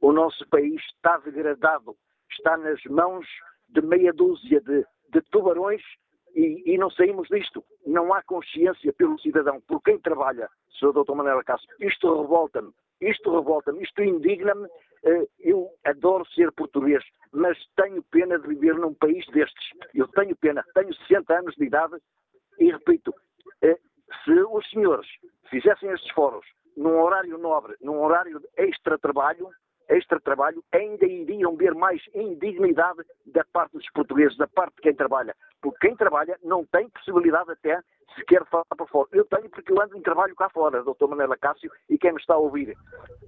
O 0.00 0.12
nosso 0.12 0.46
país 0.48 0.80
está 0.94 1.18
degradado, 1.18 1.96
está 2.30 2.56
nas 2.56 2.82
mãos 2.84 3.26
de 3.68 3.80
meia 3.82 4.12
dúzia 4.12 4.60
de, 4.60 4.84
de 5.10 5.20
tubarões 5.30 5.82
e, 6.34 6.62
e, 6.74 6.78
não 6.78 6.90
saímos 6.90 7.28
disto. 7.28 7.64
Não 7.86 8.12
há 8.12 8.22
consciência 8.22 8.92
pelo 8.92 9.18
cidadão, 9.18 9.60
por 9.62 9.82
quem 9.82 9.98
trabalha, 9.98 10.48
Sr. 10.78 10.92
Dr. 10.92 11.14
Manuel 11.14 11.42
Castro. 11.44 11.68
Isto 11.80 12.22
revolta-me, 12.22 12.72
isto 13.00 13.34
revolta-me, 13.34 13.82
isto 13.82 14.02
indigna-me. 14.02 14.68
Eh, 15.04 15.28
eu 15.40 15.68
adoro 15.84 16.26
ser 16.26 16.52
português, 16.52 17.04
mas 17.32 17.56
tenho 17.76 18.02
pena 18.04 18.38
de 18.38 18.48
viver 18.48 18.74
num 18.74 18.94
país 18.94 19.24
destes. 19.28 19.70
Eu 19.94 20.06
tenho 20.08 20.36
pena, 20.36 20.64
tenho 20.74 20.94
60 20.94 21.38
anos 21.38 21.54
de 21.56 21.64
idade, 21.64 21.96
e 22.58 22.70
repito, 22.70 23.14
eh, 23.62 23.78
se 24.24 24.32
os 24.32 24.68
senhores 24.70 25.08
fizessem 25.50 25.90
estes 25.90 26.10
fóruns 26.12 26.46
num 26.78 27.00
horário 27.00 27.36
nobre, 27.36 27.74
num 27.82 28.00
horário 28.00 28.38
de 28.38 28.48
extra-trabalho, 28.56 29.50
extra-trabalho, 29.88 30.62
ainda 30.70 31.06
iriam 31.06 31.56
ver 31.56 31.74
mais 31.74 32.00
indignidade 32.14 33.00
da 33.26 33.44
parte 33.52 33.72
dos 33.72 33.90
portugueses, 33.90 34.36
da 34.36 34.46
parte 34.46 34.76
de 34.76 34.82
quem 34.82 34.94
trabalha. 34.94 35.34
Porque 35.60 35.88
quem 35.88 35.96
trabalha 35.96 36.38
não 36.44 36.64
tem 36.66 36.88
possibilidade 36.90 37.50
até, 37.50 37.80
sequer 38.14 38.44
falar 38.46 38.64
para 38.64 38.86
fora. 38.86 39.08
Eu 39.12 39.24
tenho 39.24 39.50
porque 39.50 39.72
eu 39.72 39.82
ando 39.82 39.96
em 39.96 40.02
trabalho 40.02 40.36
cá 40.36 40.48
fora, 40.50 40.84
doutor 40.84 41.08
Manela 41.08 41.36
Cássio, 41.36 41.70
e 41.88 41.98
quem 41.98 42.12
me 42.12 42.20
está 42.20 42.34
a 42.34 42.38
ouvir. 42.38 42.76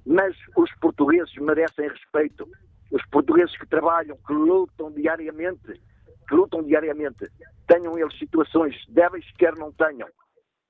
Mas 0.06 0.36
os 0.56 0.72
portugueses 0.76 1.34
merecem 1.36 1.88
respeito. 1.88 2.46
Os 2.92 3.04
portugueses 3.06 3.56
que 3.58 3.66
trabalham, 3.66 4.16
que 4.26 4.32
lutam 4.32 4.92
diariamente, 4.92 5.80
que 6.28 6.34
lutam 6.34 6.62
diariamente, 6.62 7.26
tenham 7.66 7.98
eles 7.98 8.16
situações 8.16 8.76
débeis, 8.88 9.24
quer 9.38 9.56
não 9.56 9.72
tenham. 9.72 10.08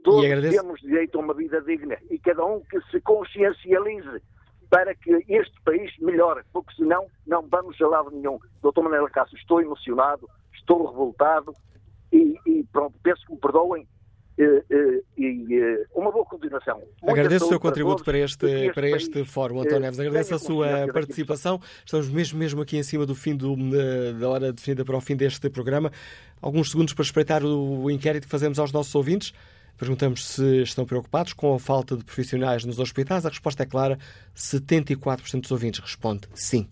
Todos 0.03 0.51
temos 0.51 0.81
direito 0.81 1.19
a 1.19 1.23
uma 1.23 1.35
vida 1.35 1.61
digna 1.61 1.97
e 2.11 2.19
cada 2.19 2.45
um 2.45 2.61
que 2.61 2.81
se 2.91 3.01
consciencialize 3.01 4.23
para 4.71 4.95
que 4.95 5.25
este 5.29 5.61
país 5.65 5.93
melhore, 5.99 6.43
porque 6.53 6.75
senão 6.75 7.07
não 7.27 7.47
vamos 7.49 7.81
a 7.83 7.89
lado 7.89 8.11
nenhum. 8.11 8.39
Doutor 8.63 8.85
Manela 8.85 9.11
Cássio, 9.11 9.37
estou 9.37 9.61
emocionado, 9.61 10.29
estou 10.55 10.87
revoltado 10.87 11.53
e, 12.13 12.37
e 12.47 12.65
pronto, 12.73 12.95
peço 13.03 13.27
que 13.27 13.33
me 13.33 13.39
perdoem 13.39 13.87
eh, 14.39 14.65
eh, 14.71 15.03
e 15.19 15.55
eh, 15.55 15.85
uma 15.95 16.11
boa 16.11 16.25
continuação. 16.25 16.79
Muita 16.79 17.11
Agradeço 17.11 17.45
o 17.45 17.49
seu 17.49 17.61
para 17.61 17.69
contributo 17.69 17.97
todos 17.97 18.05
para 18.05 18.19
este, 18.19 18.47
e 18.47 18.69
que 18.69 18.73
para 18.73 18.91
país, 18.91 19.03
este 19.03 19.25
fórum, 19.25 19.61
António 19.61 19.81
Neves. 19.81 20.01
Agradeço 20.01 20.35
a 20.35 20.39
sua 20.39 20.91
participação. 20.93 21.61
Estamos 21.85 22.09
mesmo, 22.09 22.39
mesmo 22.39 22.63
aqui 22.63 22.79
em 22.79 22.83
cima 22.83 23.05
do 23.05 23.15
fim 23.15 23.37
do, 23.37 23.55
da 24.19 24.29
hora 24.29 24.53
definida 24.53 24.83
para 24.83 24.97
o 24.97 25.01
fim 25.01 25.15
deste 25.15 25.51
programa. 25.51 25.93
Alguns 26.41 26.71
segundos 26.71 26.95
para 26.95 27.03
espreitar 27.03 27.45
o 27.45 27.91
inquérito 27.91 28.25
que 28.25 28.31
fazemos 28.31 28.59
aos 28.59 28.73
nossos 28.73 28.95
ouvintes. 28.95 29.35
Perguntamos 29.81 30.27
se 30.27 30.63
estão 30.63 30.85
preocupados 30.85 31.33
com 31.33 31.55
a 31.55 31.59
falta 31.59 31.97
de 31.97 32.05
profissionais 32.05 32.67
nos 32.67 32.79
hospitais. 32.79 33.25
A 33.25 33.31
resposta 33.31 33.63
é 33.63 33.67
clara: 33.67 33.99
74% 34.37 35.41
dos 35.41 35.51
ouvintes 35.51 35.81
responde 35.81 36.29
sim. 36.35 36.69